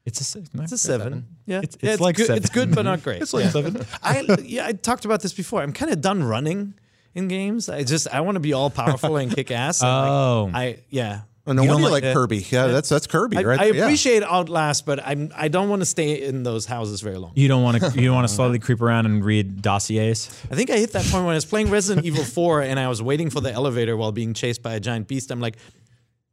It's 0.05 0.20
a 0.20 0.24
six. 0.24 0.48
It's 0.55 0.72
a 0.72 0.78
seven. 0.78 1.26
Yeah, 1.46 1.59
It's- 1.59 1.76
Yeah, 1.82 1.92
it's 1.92 2.01
like 2.01 2.16
good. 2.16 2.26
seven. 2.26 2.42
It's 2.42 2.51
good, 2.51 2.74
but 2.74 2.82
not 2.82 3.03
great. 3.05 3.22
It's 3.22 3.32
like 3.32 3.51
seven. 3.51 3.84
I 4.03 4.26
yeah, 4.44 4.66
I 4.66 4.72
talked 4.72 5.05
about 5.05 5.20
this 5.22 5.32
before. 5.32 5.62
I'm 5.62 5.72
kind 5.72 5.92
of 5.92 6.01
done 6.01 6.22
running 6.22 6.74
in 7.14 7.28
games. 7.28 7.68
I 7.68 7.82
just 7.84 8.09
I 8.09 8.20
want 8.20 8.36
to 8.36 8.40
be 8.40 8.53
all 8.53 8.70
powerful 8.70 9.16
and 9.16 9.34
kick 9.34 9.51
ass. 9.51 9.82
and, 9.82 9.88
like, 9.90 10.09
Oh. 10.11 10.51
I 10.55 10.78
yeah. 10.90 11.20
Oh, 11.46 11.53
no 11.53 11.62
You 11.62 11.68
wonder 11.70 11.82
don't 11.84 11.88
you 11.88 11.92
like 11.94 12.05
uh, 12.05 12.12
Kirby. 12.12 12.46
Yeah, 12.51 12.66
that's 12.68 12.88
that's 12.90 13.07
Kirby, 13.07 13.38
I, 13.38 13.42
right? 13.42 13.59
I 13.61 13.64
there. 13.64 13.74
Yeah. 13.76 13.82
appreciate 13.84 14.22
Outlast, 14.22 14.84
but 14.86 15.05
I'm 15.05 15.32
I 15.34 15.48
don't 15.48 15.68
want 15.70 15.80
to 15.80 15.86
stay 15.86 16.22
in 16.22 16.42
those 16.44 16.66
houses 16.66 17.01
very 17.01 17.16
long. 17.16 17.32
You 17.34 17.48
don't 17.48 17.62
want 17.64 17.80
to. 17.80 17.90
You 18.01 18.07
don't 18.09 18.14
want 18.14 18.28
to 18.28 18.34
slowly 18.34 18.59
creep 18.59 18.80
around 18.80 19.07
and 19.07 19.24
read 19.24 19.61
dossiers. 19.62 20.28
I 20.51 20.55
think 20.55 20.70
I 20.70 20.76
hit 20.76 20.92
that 20.92 21.03
point 21.07 21.24
when 21.24 21.32
I 21.32 21.34
was 21.36 21.46
playing 21.46 21.70
Resident 21.70 22.07
Evil 22.07 22.24
4 22.24 22.61
and 22.62 22.78
I 22.78 22.88
was 22.88 23.03
waiting 23.03 23.30
for 23.30 23.40
the 23.40 23.51
elevator 23.51 23.96
while 23.96 24.12
being 24.12 24.32
chased 24.34 24.62
by 24.62 24.74
a 24.74 24.80
giant 24.80 25.09
beast. 25.09 25.30
I'm 25.32 25.40
like, 25.40 25.57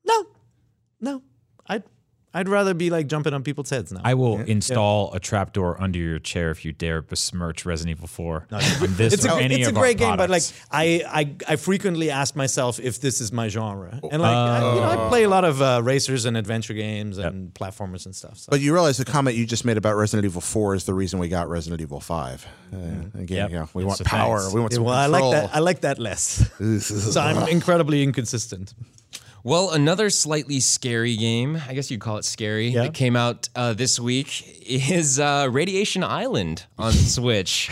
no, 0.06 0.26
no, 1.02 1.24
I'd 2.38 2.48
I'd 2.48 2.52
rather 2.52 2.74
be 2.74 2.90
like 2.90 3.08
jumping 3.08 3.34
on 3.34 3.44
people's 3.44 3.70
heads 3.70 3.92
now. 3.92 4.02
I 4.04 4.14
will 4.14 4.40
install 4.40 5.14
a 5.14 5.20
trapdoor 5.20 5.82
under 5.82 6.00
your 6.00 6.20
chair 6.20 6.50
if 6.52 6.64
you 6.64 6.72
dare 6.72 7.02
besmirch 7.02 7.66
Resident 7.66 7.98
Evil 7.98 8.08
4 8.08 8.48
on 8.52 8.62
this 8.96 9.14
it's 9.14 9.26
or 9.26 9.38
a, 9.40 9.42
any 9.42 9.56
it's 9.56 9.68
a 9.68 9.72
of 9.72 9.78
our 9.78 9.84
great 9.84 9.98
game, 9.98 10.16
but 10.18 10.30
like. 10.30 10.44
I, 10.72 11.04
I 11.08 11.54
I 11.54 11.56
frequently 11.56 12.10
ask 12.10 12.36
myself 12.36 12.80
if 12.80 13.02
this 13.02 13.22
is 13.22 13.32
my 13.32 13.48
genre, 13.50 14.00
and 14.12 14.22
like 14.22 14.36
I, 14.36 14.76
you 14.76 14.82
know 14.82 15.06
I 15.06 15.10
play 15.10 15.24
a 15.24 15.30
lot 15.30 15.44
of 15.44 15.62
uh, 15.62 15.82
racers 15.84 16.26
and 16.26 16.38
adventure 16.38 16.74
games 16.74 17.18
and 17.18 17.54
platformers 17.54 18.06
and 18.06 18.16
stuff. 18.16 18.38
So. 18.38 18.50
But 18.50 18.62
you 18.62 18.74
realize 18.74 18.98
the 18.98 19.06
comment 19.06 19.36
you 19.36 19.46
just 19.46 19.66
made 19.66 19.78
about 19.78 19.96
Resident 19.96 20.26
Evil 20.26 20.42
4 20.42 20.76
is 20.76 20.86
the 20.86 20.94
reason 20.94 21.20
we 21.20 21.28
got 21.28 21.50
Resident 21.50 21.82
Evil 21.82 22.00
5. 22.00 22.46
Uh, 22.74 22.78
again, 22.78 23.28
Yep. 23.28 23.52
yeah, 23.52 23.66
we 23.74 23.84
It's 23.84 23.88
want 23.88 24.00
a 24.02 24.04
power. 24.04 24.40
thanks. 24.40 24.54
We 24.54 24.62
want 24.62 24.72
Yeah, 24.74 24.76
some 24.78 24.84
well, 24.86 24.96
I 24.96 25.06
like 25.08 25.32
that. 25.32 25.56
I 25.56 25.60
like 25.60 25.82
that 25.82 26.00
less. 26.00 26.50
so 27.14 27.20
I'm 27.22 27.48
incredibly 27.50 28.04
inconsistent. 28.04 28.74
Well, 29.48 29.72
another 29.72 30.10
slightly 30.10 30.60
scary 30.60 31.16
game, 31.16 31.62
I 31.70 31.74
guess 31.74 31.90
you'd 31.90 32.02
call 32.02 32.18
it 32.18 32.26
scary, 32.26 32.74
that 32.74 32.94
came 32.94 33.16
out 33.16 33.48
uh, 33.56 33.72
this 33.72 33.98
week 33.98 34.62
is 34.68 35.22
uh, 35.22 35.48
Radiation 35.50 36.04
Island 36.04 36.66
on 36.78 36.92
Switch. 36.92 37.72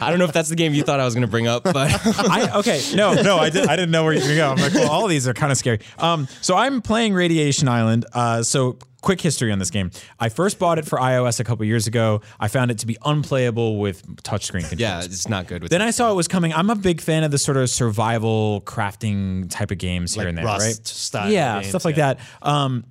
I 0.00 0.10
don't 0.10 0.20
know 0.20 0.24
if 0.26 0.32
that's 0.32 0.50
the 0.50 0.54
game 0.54 0.72
you 0.72 0.84
thought 0.84 1.00
I 1.00 1.04
was 1.04 1.14
going 1.14 1.26
to 1.26 1.28
bring 1.28 1.48
up, 1.48 1.64
but 1.64 1.74
I 2.16 2.58
okay, 2.60 2.80
no, 2.94 3.14
no, 3.14 3.38
I, 3.38 3.50
did, 3.50 3.66
I 3.66 3.74
didn't 3.74 3.90
know 3.90 4.04
where 4.04 4.12
you 4.12 4.20
were 4.20 4.26
going 4.26 4.36
to 4.36 4.40
go. 4.40 4.50
I'm 4.52 4.72
like, 4.72 4.72
well, 4.72 4.88
all 4.88 5.02
of 5.02 5.10
these 5.10 5.26
are 5.26 5.34
kind 5.34 5.50
of 5.50 5.58
scary. 5.58 5.80
Um, 5.98 6.28
so 6.42 6.54
I'm 6.54 6.80
playing 6.80 7.12
Radiation 7.12 7.66
Island. 7.66 8.06
Uh, 8.12 8.44
so 8.44 8.78
quick 9.00 9.20
history 9.20 9.52
on 9.52 9.58
this 9.58 9.70
game. 9.70 9.90
I 10.18 10.28
first 10.28 10.58
bought 10.58 10.78
it 10.78 10.86
for 10.86 10.98
iOS 10.98 11.40
a 11.40 11.44
couple 11.44 11.64
years 11.64 11.86
ago. 11.86 12.20
I 12.38 12.48
found 12.48 12.70
it 12.70 12.78
to 12.78 12.86
be 12.86 12.96
unplayable 13.04 13.78
with 13.78 14.06
touchscreen 14.22 14.68
controls. 14.68 14.80
yeah, 14.80 15.02
it's 15.02 15.28
not 15.28 15.46
good 15.46 15.62
with 15.62 15.70
Then 15.70 15.82
I 15.82 15.90
saw 15.90 16.10
it 16.10 16.14
was 16.14 16.28
coming. 16.28 16.52
I'm 16.52 16.70
a 16.70 16.76
big 16.76 17.00
fan 17.00 17.24
of 17.24 17.30
the 17.30 17.38
sort 17.38 17.56
of 17.56 17.70
survival 17.70 18.62
crafting 18.62 19.50
type 19.50 19.70
of 19.70 19.78
games 19.78 20.14
here 20.14 20.28
and 20.28 20.36
there, 20.36 20.44
Rust 20.44 20.66
right? 20.66 20.86
style 20.86 21.30
yeah, 21.30 21.60
games, 21.60 21.68
stuff 21.68 21.84
like 21.84 21.96
yeah. 21.96 22.14
that. 22.14 22.20
Um, 22.42 22.84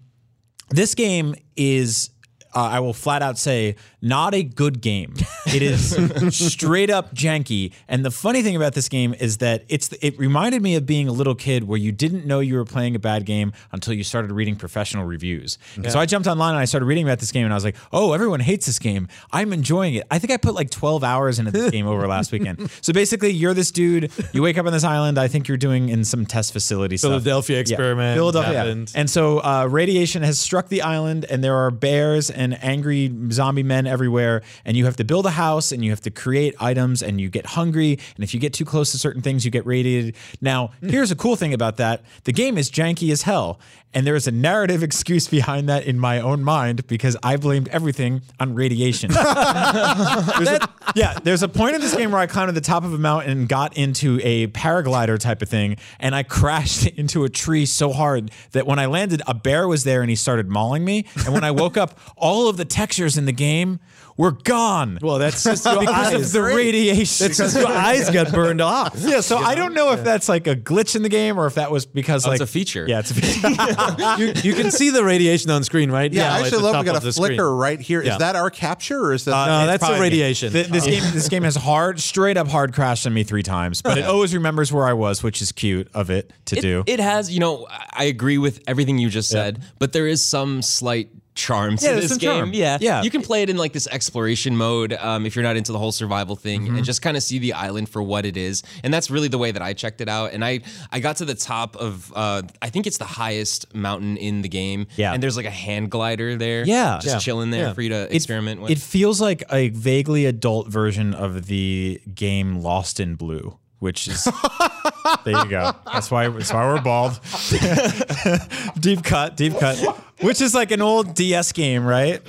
this 0.69 0.95
game 0.95 1.35
is. 1.55 2.11
Uh, 2.55 2.61
I 2.61 2.79
will 2.79 2.93
flat 2.93 3.21
out 3.21 3.37
say, 3.37 3.75
not 4.01 4.33
a 4.33 4.43
good 4.43 4.81
game. 4.81 5.13
It 5.47 5.61
is 5.61 5.95
straight 6.53 6.89
up 6.89 7.13
janky. 7.13 7.73
And 7.87 8.05
the 8.05 8.11
funny 8.11 8.41
thing 8.41 8.55
about 8.55 8.73
this 8.73 8.87
game 8.89 9.13
is 9.19 9.37
that 9.37 9.63
it's 9.67 9.89
it 10.01 10.17
reminded 10.17 10.61
me 10.61 10.75
of 10.75 10.85
being 10.85 11.07
a 11.07 11.11
little 11.11 11.35
kid 11.35 11.65
where 11.65 11.77
you 11.77 11.91
didn't 11.91 12.25
know 12.25 12.39
you 12.39 12.55
were 12.55 12.65
playing 12.65 12.95
a 12.95 12.99
bad 12.99 13.25
game 13.25 13.51
until 13.71 13.93
you 13.93 14.03
started 14.03 14.31
reading 14.31 14.55
professional 14.55 15.05
reviews. 15.05 15.57
And 15.75 15.91
so 15.91 15.99
I 15.99 16.05
jumped 16.05 16.27
online 16.27 16.51
and 16.51 16.59
I 16.61 16.65
started 16.65 16.85
reading 16.85 17.03
about 17.05 17.19
this 17.19 17.31
game 17.31 17.43
and 17.45 17.53
I 17.53 17.57
was 17.57 17.63
like, 17.65 17.75
oh, 17.91 18.13
everyone 18.13 18.39
hates 18.39 18.65
this 18.65 18.79
game. 18.79 19.07
I'm 19.31 19.51
enjoying 19.53 19.95
it. 19.95 20.07
I 20.11 20.19
think 20.19 20.31
I 20.31 20.37
put 20.37 20.55
like 20.55 20.69
12 20.69 21.03
hours 21.03 21.39
into 21.39 21.51
this 21.51 21.69
game 21.71 21.87
over 21.87 22.07
last 22.07 22.31
weekend. 22.31 22.69
So 22.81 22.93
basically, 22.93 23.31
you're 23.31 23.53
this 23.53 23.71
dude. 23.71 24.11
You 24.31 24.41
wake 24.41 24.57
up 24.57 24.65
on 24.65 24.71
this 24.71 24.83
island. 24.83 25.17
I 25.19 25.27
think 25.27 25.47
you're 25.47 25.57
doing 25.57 25.89
in 25.89 26.05
some 26.05 26.25
test 26.25 26.53
facility 26.53 26.97
stuff. 26.97 27.09
Philadelphia 27.11 27.57
Yeah. 27.57 27.61
experiment 27.61 28.17
Philadelphia. 28.17 28.53
happened. 28.53 28.91
And 28.95 29.09
so 29.09 29.39
uh, 29.39 29.67
radiation 29.69 30.23
has 30.23 30.39
struck 30.39 30.69
the 30.69 30.81
island, 30.81 31.25
and 31.29 31.43
there 31.43 31.55
are 31.55 31.71
bears 31.71 32.29
and 32.29 32.61
angry 32.63 33.11
zombie 33.31 33.63
men 33.63 33.85
everywhere. 33.89 34.41
And 34.65 34.77
you 34.77 34.85
have 34.85 34.95
to 34.97 35.03
build 35.03 35.25
a 35.25 35.31
house, 35.31 35.71
and 35.71 35.83
you 35.83 35.91
have 35.91 36.01
to 36.01 36.11
create 36.11 36.55
items, 36.59 37.01
and 37.01 37.19
you 37.19 37.29
get 37.29 37.45
hungry. 37.45 37.99
And 38.15 38.23
if 38.23 38.33
you 38.33 38.39
get 38.39 38.53
too 38.53 38.65
close 38.65 38.91
to 38.91 38.97
certain 38.97 39.21
things, 39.21 39.43
you 39.43 39.51
get 39.51 39.65
radiated. 39.65 40.15
Now, 40.41 40.71
hmm. 40.79 40.89
here's 40.89 41.11
a 41.11 41.15
cool 41.15 41.35
thing 41.35 41.53
about 41.53 41.77
that: 41.77 42.03
the 42.23 42.33
game 42.33 42.57
is 42.57 42.71
janky 42.71 43.11
as 43.11 43.23
hell, 43.23 43.59
and 43.93 44.05
there 44.05 44.15
is 44.15 44.27
a 44.27 44.31
narrative 44.31 44.83
excuse 44.83 45.27
behind 45.27 45.67
that 45.69 45.85
in 45.85 45.97
my 45.99 46.19
own 46.19 46.43
mind 46.43 46.85
because 46.87 47.17
I 47.23 47.37
blamed 47.37 47.67
everything 47.69 48.21
on 48.39 48.53
radiation. 48.55 49.11
There's 49.11 50.49
a- 50.49 50.69
yeah, 50.95 51.19
there's 51.23 51.43
a 51.43 51.47
point 51.47 51.75
in 51.75 51.81
this 51.81 51.95
game 51.95 52.11
where 52.11 52.19
I 52.19 52.25
climbed 52.25 52.49
to 52.49 52.53
the 52.53 52.61
top 52.61 52.83
of 52.83 52.93
a 52.93 52.97
mountain 52.97 53.31
and 53.31 53.47
got 53.49 53.77
into 53.77 54.19
a 54.23 54.47
paraglider 54.47 55.19
type 55.19 55.41
of 55.43 55.49
thing, 55.49 55.77
and 55.99 56.15
I 56.15 56.23
crashed 56.23 56.87
into 56.97 57.23
a 57.25 57.29
tree 57.29 57.65
so 57.67 57.91
hard 57.91 58.31
that 58.53 58.65
when 58.65 58.79
I 58.79 58.87
landed, 58.87 59.21
a 59.27 59.33
bear 59.35 59.67
was 59.67 59.83
there 59.83 60.01
and 60.01 60.09
he 60.09 60.15
started 60.15 60.49
mauling 60.49 60.83
me. 60.85 61.05
And 61.25 61.33
when 61.33 61.43
I 61.43 61.51
woke 61.51 61.77
up, 61.77 61.99
all 62.15 62.49
of 62.49 62.57
the 62.57 62.65
textures 62.65 63.17
in 63.17 63.25
the 63.25 63.31
game 63.31 63.79
were 64.19 64.31
gone. 64.33 64.99
Well, 65.01 65.17
that's 65.17 65.43
just 65.45 65.63
because 65.79 65.87
eyes. 65.87 66.13
of 66.13 66.31
the 66.33 66.41
radiation. 66.43 67.27
It's 67.27 67.37
just 67.37 67.55
your 67.57 67.69
eyes 67.69 68.09
got 68.09 68.33
burned 68.33 68.59
off. 68.59 68.93
yeah, 68.99 69.21
so 69.21 69.37
I 69.37 69.55
don't 69.55 69.73
know 69.73 69.93
if 69.93 70.03
that's 70.03 70.27
like 70.27 70.45
a 70.45 70.57
glitch 70.57 70.97
in 70.97 71.03
the 71.03 71.09
game 71.09 71.39
or 71.39 71.45
if 71.47 71.55
that 71.55 71.71
was 71.71 71.85
because 71.85 72.25
Oh, 72.25 72.31
like 72.31 72.41
it's 72.41 72.49
a 72.49 72.51
feature. 72.51 72.85
Yeah, 72.85 72.99
it's 72.99 73.11
a 73.11 73.13
feature. 73.13 74.17
you, 74.43 74.51
you 74.51 74.61
can 74.61 74.71
see 74.71 74.89
the 74.89 75.05
radiation 75.05 75.49
on 75.51 75.63
screen, 75.63 75.89
right? 75.89 76.11
Yeah, 76.11 76.33
I 76.33 76.39
at 76.39 76.45
actually 76.47 76.57
the 76.57 76.63
love 76.65 76.79
we 76.85 76.91
got 76.91 77.01
a 77.01 77.05
the 77.05 77.13
screen. 77.13 77.27
flicker 77.29 77.55
right 77.55 77.79
here. 77.79 78.01
Is 78.01 78.07
Yeah. 78.07 78.17
that 78.17 78.35
our 78.35 78.49
capture 78.49 78.99
or 78.99 79.13
is 79.13 79.23
that 79.23 79.33
uh, 79.33 79.45
No, 79.61 79.65
that's 79.67 79.87
the 79.87 79.97
radiation. 79.99 80.51
Th- 80.51 80.67
This 80.67 80.85
game, 80.85 81.03
this 81.13 81.29
game 81.29 81.43
has 81.43 81.55
hard, 81.55 82.01
straight 82.01 82.35
up 82.35 82.49
hard 82.49 82.73
crashed 82.73 83.07
on 83.07 83.13
me 83.13 83.23
three 83.23 83.43
times, 83.43 83.81
but 83.81 83.97
it 83.97 84.03
always 84.03 84.33
remembers 84.33 84.73
where 84.73 84.85
I 84.85 84.93
was, 84.93 85.23
which 85.23 85.41
is 85.41 85.53
cute 85.53 85.87
of 85.93 86.09
it 86.09 86.33
to 86.47 86.57
it, 86.57 86.61
do. 86.61 86.83
it 86.87 86.99
has, 86.99 87.31
you 87.31 87.39
know, 87.39 87.67
I 87.93 88.03
agree 88.03 88.37
with 88.37 88.61
everything 88.67 88.97
you 88.97 89.09
just 89.09 89.29
said, 89.29 89.63
but 89.79 89.93
there 89.93 90.07
is 90.07 90.21
some 90.23 90.61
slight 90.61 91.09
charm 91.39 91.77
to 91.77 91.85
Yeah, 91.85 91.93
this 91.95 92.17
game. 92.17 92.29
charm. 92.39 92.53
Yeah, 92.53 92.77
Yeah. 92.81 93.01
You 93.01 93.09
can 93.09 93.21
play 93.21 93.41
it 93.43 93.49
in 93.49 93.57
like 93.57 93.73
this 93.73 93.87
exploration 93.87 94.55
mode 94.57 94.93
um, 94.93 95.25
if 95.25 95.35
you're 95.35 95.43
not 95.43 95.55
into 95.55 95.71
the 95.71 95.79
whole 95.79 95.91
survival 95.91 96.35
thing, 96.35 96.63
Mm-hmm. 96.65 96.75
and 96.75 96.85
just 96.85 97.01
kind 97.01 97.15
of 97.17 97.23
see 97.23 97.39
the 97.39 97.53
island 97.53 97.87
for 97.89 98.03
what 98.03 98.25
it 98.25 98.35
is. 98.37 98.61
And 98.83 98.93
that's 98.93 99.09
really 99.09 99.27
the 99.29 99.37
way 99.37 99.51
that 99.51 99.61
I 99.61 99.73
checked 99.73 100.01
it 100.01 100.09
out. 100.09 100.33
And 100.33 100.43
I 100.43 100.59
I 100.91 100.99
got 100.99 101.17
to 101.17 101.25
the 101.25 101.35
top 101.35 101.75
of 101.77 102.11
uh, 102.15 102.41
I 102.61 102.69
think 102.69 102.85
it's 102.87 102.97
the 102.97 103.05
highest 103.05 103.73
mountain 103.73 104.17
in 104.17 104.41
the 104.41 104.49
game. 104.49 104.87
Yeah. 104.97 105.13
and 105.13 105.23
there's 105.23 105.37
like 105.37 105.45
a 105.45 105.49
hand 105.65 105.89
glider 105.91 106.35
there. 106.35 106.65
Yeah. 106.65 106.99
just 107.01 107.15
Yeah. 107.15 107.19
chilling 107.19 107.51
there 107.51 107.67
Yeah. 107.67 107.73
for 107.73 107.81
you 107.81 107.89
to 107.89 108.13
experiment 108.15 108.61
with. 108.61 108.71
It 108.71 108.79
feels 108.79 109.21
like 109.21 109.43
a 109.51 109.69
vaguely 109.69 110.25
adult 110.25 110.67
version 110.67 111.13
of 111.13 111.45
the 111.47 112.01
game 112.13 112.61
Lost 112.61 112.99
in 112.99 113.15
Blue, 113.15 113.57
which 113.79 114.07
is 114.07 114.23
there 115.23 115.37
you 115.43 115.49
go. 115.49 115.71
That's 115.91 116.11
why 116.11 116.27
that's 116.27 116.51
why 116.53 116.65
we're 116.65 116.81
bald. 116.81 117.19
deep 118.79 119.03
cut, 119.03 119.37
deep 119.37 119.57
cut. 119.59 119.77
Which 120.21 120.41
is 120.41 120.53
like 120.53 120.71
an 120.71 120.81
old 120.81 121.15
DS 121.15 121.51
game, 121.53 121.85
right? 121.85 122.19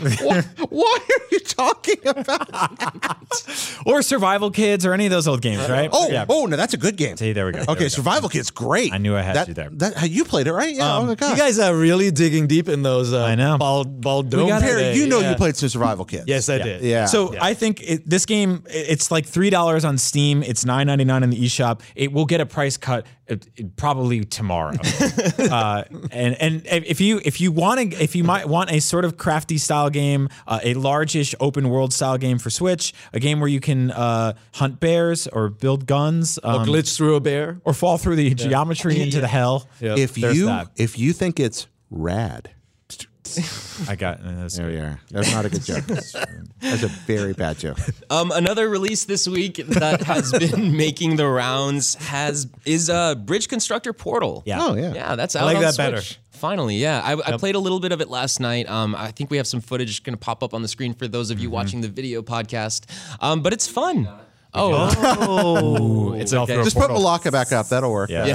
what 0.70 1.03
are 1.11 1.22
you 1.32 1.41
talking 1.41 1.97
about? 2.07 3.16
or 3.86 4.03
Survival 4.03 4.51
Kids 4.51 4.86
or 4.86 4.93
any 4.93 5.07
of 5.07 5.11
those 5.11 5.26
old 5.26 5.43
games, 5.43 5.68
right? 5.68 5.91
Oh, 5.93 6.09
yeah. 6.09 6.24
oh, 6.28 6.47
no, 6.47 6.57
that's 6.57 6.74
a 6.74 6.76
good 6.76 6.97
game. 6.97 7.16
See, 7.16 7.32
there 7.32 7.47
we 7.47 7.53
go. 7.53 7.59
There 7.59 7.64
Okay, 7.72 7.78
we 7.80 7.84
go. 7.84 7.88
Survival 7.88 8.28
Kid's 8.28 8.51
great. 8.51 8.93
I 8.93 8.99
knew 8.99 9.16
I 9.16 9.22
had 9.22 9.36
that, 9.36 9.49
you 9.49 9.55
there. 9.55 9.70
That 9.70 10.09
you 10.11 10.24
played 10.24 10.47
it, 10.47 10.53
right? 10.53 10.74
Yeah. 10.74 10.97
oh 10.99 11.05
my 11.07 11.14
god. 11.16 11.32
You 11.32 11.36
guys 11.36 11.59
are 11.59 11.74
really 11.74 12.11
digging 12.11 12.47
deep 12.47 12.68
in 12.68 12.82
those. 12.82 13.12
Uh, 13.12 13.24
I 13.24 13.34
know. 13.34 13.59
Bald, 13.59 14.01
bald 14.01 14.30
dome. 14.30 14.49
gotta- 14.49 14.64
Perry, 14.64 14.93
you 14.95 15.07
know 15.07 15.18
Yeah. 15.20 15.30
you 15.30 15.36
played 15.36 15.57
some 15.57 15.68
Survival 15.68 16.05
Kids. 16.05 16.24
Yes, 16.26 16.49
I 16.49 16.59
did. 16.59 16.82
Yeah. 16.82 17.07
So 17.07 17.32
Yeah. 17.34 17.45
I 17.45 17.55
think 17.55 17.82
it, 17.82 18.09
this 18.09 18.24
game, 18.24 18.62
it's 18.68 19.11
like 19.11 19.26
three 19.26 19.51
dollars 19.51 19.84
on 19.84 19.99
Steam. 19.99 20.43
It's 20.43 20.64
nine 20.64 20.86
ninety 20.86 21.05
nine 21.05 21.22
in 21.22 21.30
the 21.30 21.38
eShop. 21.41 21.80
It 21.97 22.12
will 22.12 22.26
get 22.26 22.41
a 22.41 22.47
price 22.47 22.76
cut 22.76 23.07
uh, 23.28 23.36
probably 23.76 24.24
tomorrow. 24.24 24.76
uh, 25.38 25.84
and 26.12 26.34
and 26.41 26.62
if 26.66 27.01
you 27.01 27.20
if 27.24 27.41
you 27.41 27.51
want 27.53 27.80
to 27.89 28.03
if 28.03 28.14
you 28.14 28.24
might 28.24 28.47
want 28.49 28.70
a 28.70 28.81
sort 28.81 29.05
of 29.05 29.16
crafty 29.16 29.57
style 29.57 29.89
game, 29.89 30.28
uh, 30.47 30.61
a 30.62 30.74
largish 30.74 31.35
open 31.41 31.70
world 31.70 31.93
style 31.93 32.18
game 32.18 32.39
for 32.39 32.51
Switch, 32.51 32.93
a 33.12 33.20
game 33.20 33.41
where 33.41 33.49
you 33.49 33.61
can 33.61 33.91
uh, 33.91 34.35
hunt 34.55 34.81
bears 34.81 35.26
or 35.28 35.49
build 35.49 35.87
guns, 35.87 36.39
um, 36.43 36.66
glitch 36.66 36.97
through 36.97 37.16
a 37.16 37.20
bear. 37.20 37.61
or 37.64 37.72
fall 37.72 37.97
through 37.99 38.16
the 38.16 38.35
geometry 38.35 39.01
into 39.01 39.20
the 39.20 39.28
hell. 39.28 39.66
if 39.81 40.14
There's 40.14 40.37
you 40.37 40.47
that. 40.47 40.68
if 40.76 40.99
you 40.99 41.12
think 41.12 41.41
it's 41.41 41.66
rad, 41.91 42.51
I 43.89 43.97
got. 43.97 44.20
Uh, 44.20 44.33
that's 44.43 44.57
There 44.57 44.66
we 44.66 44.76
are. 44.76 45.01
That's 45.11 45.33
not 45.33 45.45
a 45.45 45.49
good 45.49 45.62
joke. 45.62 45.85
That's 45.87 46.83
a 46.83 46.89
very 47.07 47.33
bad 47.33 47.59
joke. 47.59 47.78
Um, 48.11 48.33
another 48.33 48.68
release 48.68 49.05
this 49.05 49.28
week 49.28 49.57
that 49.57 50.03
has 50.03 50.33
been 50.33 50.76
making 50.76 51.16
the 51.16 51.28
rounds 51.28 51.95
has 51.95 52.49
is 52.64 52.91
uh, 52.91 53.14
Bridge 53.14 53.49
Constructor 53.49 53.93
Portal. 53.93 54.43
Yeah. 54.47 54.59
Oh 54.61 54.74
yeah. 54.74 54.93
Yeah, 54.95 55.16
that's 55.16 55.37
out 55.37 55.45
like 55.45 55.57
on 55.57 55.62
that 55.62 55.74
Switch. 55.74 55.87
better. 55.87 56.03
Finally, 56.41 56.76
yeah. 56.76 57.03
I, 57.05 57.12
I 57.34 57.36
played 57.36 57.55
a 57.55 57.59
little 57.59 57.80
bit 57.80 57.93
of 57.93 58.01
it 58.01 58.09
last 58.09 58.41
night. 58.41 58.68
Um, 58.68 58.95
I 58.95 59.11
think 59.11 59.30
we 59.30 59.36
have 59.36 59.47
some 59.47 59.61
footage 59.61 60.03
going 60.03 60.14
to 60.14 60.18
pop 60.20 60.43
up 60.43 60.55
on 60.55 60.62
the 60.62 60.68
screen 60.68 60.95
for 60.95 61.07
those 61.07 61.30
of 61.30 61.38
you 61.38 61.51
watching 61.51 61.82
the 61.82 61.88
video 61.88 62.22
podcast. 62.22 62.86
Um, 63.20 63.43
but 63.43 63.53
it's 63.53 63.68
fun. 63.68 64.09
Oh, 64.53 64.91
Oh, 65.20 66.12
it's 66.14 66.32
I'll 66.32 66.43
okay. 66.43 66.57
Just 66.64 66.76
put. 66.76 66.91
Mulaka 66.91 67.30
back 67.30 67.53
up. 67.53 67.68
That'll 67.68 67.93
work. 67.93 68.11
Yeah. 68.11 68.26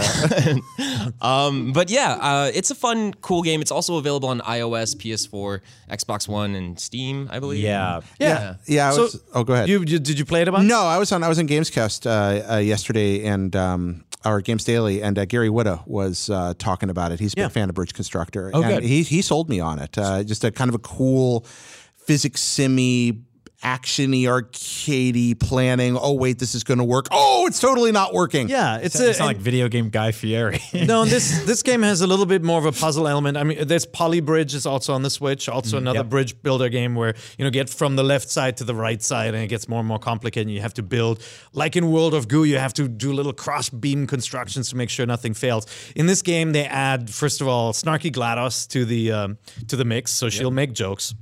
yeah. 0.77 1.09
um, 1.21 1.73
but 1.73 1.89
yeah, 1.89 2.13
uh, 2.13 2.51
it's 2.53 2.71
a 2.71 2.75
fun, 2.75 3.13
cool 3.15 3.41
game. 3.41 3.59
It's 3.59 3.71
also 3.71 3.97
available 3.97 4.29
on 4.29 4.39
iOS, 4.41 4.95
PS4, 4.95 5.59
Xbox 5.89 6.27
One, 6.27 6.55
and 6.55 6.79
Steam, 6.79 7.27
I 7.31 7.39
believe. 7.39 7.63
Yeah. 7.63 8.01
Yeah. 8.19 8.55
Yeah. 8.65 8.89
I 8.89 8.91
So, 8.93 9.01
was, 9.01 9.21
oh, 9.33 9.43
go 9.43 9.53
ahead. 9.53 9.67
You, 9.67 9.79
you 9.79 9.99
did 9.99 10.17
you 10.17 10.25
play 10.25 10.41
it 10.41 10.47
a 10.47 10.51
bunch? 10.51 10.67
No, 10.67 10.81
I 10.83 10.97
was 10.99 11.11
on. 11.11 11.23
I 11.23 11.27
was 11.27 11.39
in 11.39 11.47
Gamescast 11.47 12.05
uh, 12.05 12.53
uh, 12.53 12.57
yesterday 12.59 13.25
and 13.25 13.53
um, 13.55 14.05
our 14.25 14.41
Games 14.41 14.63
Daily, 14.63 15.01
and 15.01 15.17
uh, 15.17 15.25
Gary 15.25 15.49
Whitta 15.49 15.85
was 15.87 16.29
uh, 16.29 16.53
talking 16.57 16.89
about 16.89 17.11
it. 17.11 17.19
He's 17.19 17.33
a 17.33 17.39
Yeah. 17.39 17.45
big 17.47 17.53
fan 17.53 17.69
of 17.69 17.75
Bridge 17.75 17.93
Constructor. 17.93 18.51
Oh, 18.53 18.61
and 18.63 18.73
good. 18.81 18.83
He 18.83 19.03
he 19.03 19.21
sold 19.21 19.49
me 19.49 19.59
on 19.59 19.79
it. 19.79 19.97
Uh, 19.97 20.23
just 20.23 20.43
a 20.43 20.51
kind 20.51 20.69
of 20.69 20.75
a 20.75 20.79
cool 20.79 21.45
physics 21.95 22.41
simmy. 22.41 23.21
Actiony, 23.65 24.23
arcadey 24.25 25.39
planning. 25.39 25.97
Oh 25.99 26.13
wait, 26.13 26.37
this 26.37 26.53
is 26.53 26.63
going 26.63 26.77
to 26.77 26.83
work. 26.83 27.07
Oh, 27.09 27.47
it's 27.47 27.59
totally 27.59 27.91
not 27.91 28.13
working. 28.13 28.47
Yeah, 28.47 28.77
it's, 28.77 28.99
It's, 28.99 29.17
a, 29.17 29.21
not 29.21 29.25
like 29.25 29.37
video 29.37 29.67
game 29.67 29.89
Guy 29.89 30.11
Fieri. 30.11 30.59
no, 30.85 31.01
and 31.01 31.09
this 31.09 31.43
this 31.45 31.63
game 31.63 31.81
has 31.81 32.01
a 32.01 32.07
little 32.07 32.27
bit 32.27 32.43
more 32.43 32.59
of 32.59 32.65
a 32.65 32.71
puzzle 32.71 33.07
element. 33.07 33.37
I 33.37 33.43
mean, 33.43 33.67
there's 33.67 33.87
Polybridge 33.87 34.53
is 34.53 34.67
also 34.67 34.93
on 34.93 35.01
the 35.01 35.09
Switch, 35.09 35.49
also 35.49 35.77
another 35.77 35.99
Yep. 35.99 36.09
bridge 36.09 36.41
builder 36.43 36.69
game 36.69 36.93
where 36.93 37.15
you 37.39 37.43
know 37.45 37.49
get 37.49 37.67
from 37.69 37.95
the 37.95 38.03
left 38.03 38.29
side 38.29 38.57
to 38.57 38.63
the 38.63 38.75
right 38.75 39.01
side, 39.01 39.33
and 39.33 39.43
it 39.43 39.47
gets 39.47 39.67
more 39.67 39.79
and 39.79 39.87
more 39.87 39.99
complicated. 39.99 40.45
And 40.47 40.53
you 40.53 40.61
have 40.61 40.75
to 40.75 40.83
build, 40.83 41.23
like 41.53 41.75
in 41.75 41.89
World 41.91 42.13
of 42.13 42.27
Goo, 42.27 42.43
you 42.43 42.59
have 42.59 42.73
to 42.75 42.87
do 42.87 43.13
little 43.13 43.33
cross 43.33 43.69
beam 43.69 44.05
constructions 44.05 44.69
to 44.69 44.75
make 44.75 44.91
sure 44.91 45.07
nothing 45.07 45.33
fails. 45.33 45.65
In 45.95 46.05
this 46.05 46.21
game, 46.21 46.51
they 46.51 46.65
add 46.65 47.09
first 47.09 47.41
of 47.41 47.47
all 47.47 47.73
Snarky 47.73 48.11
GLaDOS 48.11 48.67
to 48.69 48.85
the 48.85 49.11
um, 49.11 49.37
to 49.69 49.75
the 49.75 49.85
mix, 49.85 50.11
so 50.11 50.29
she'll 50.29 50.51
make 50.51 50.73
jokes 50.73 51.15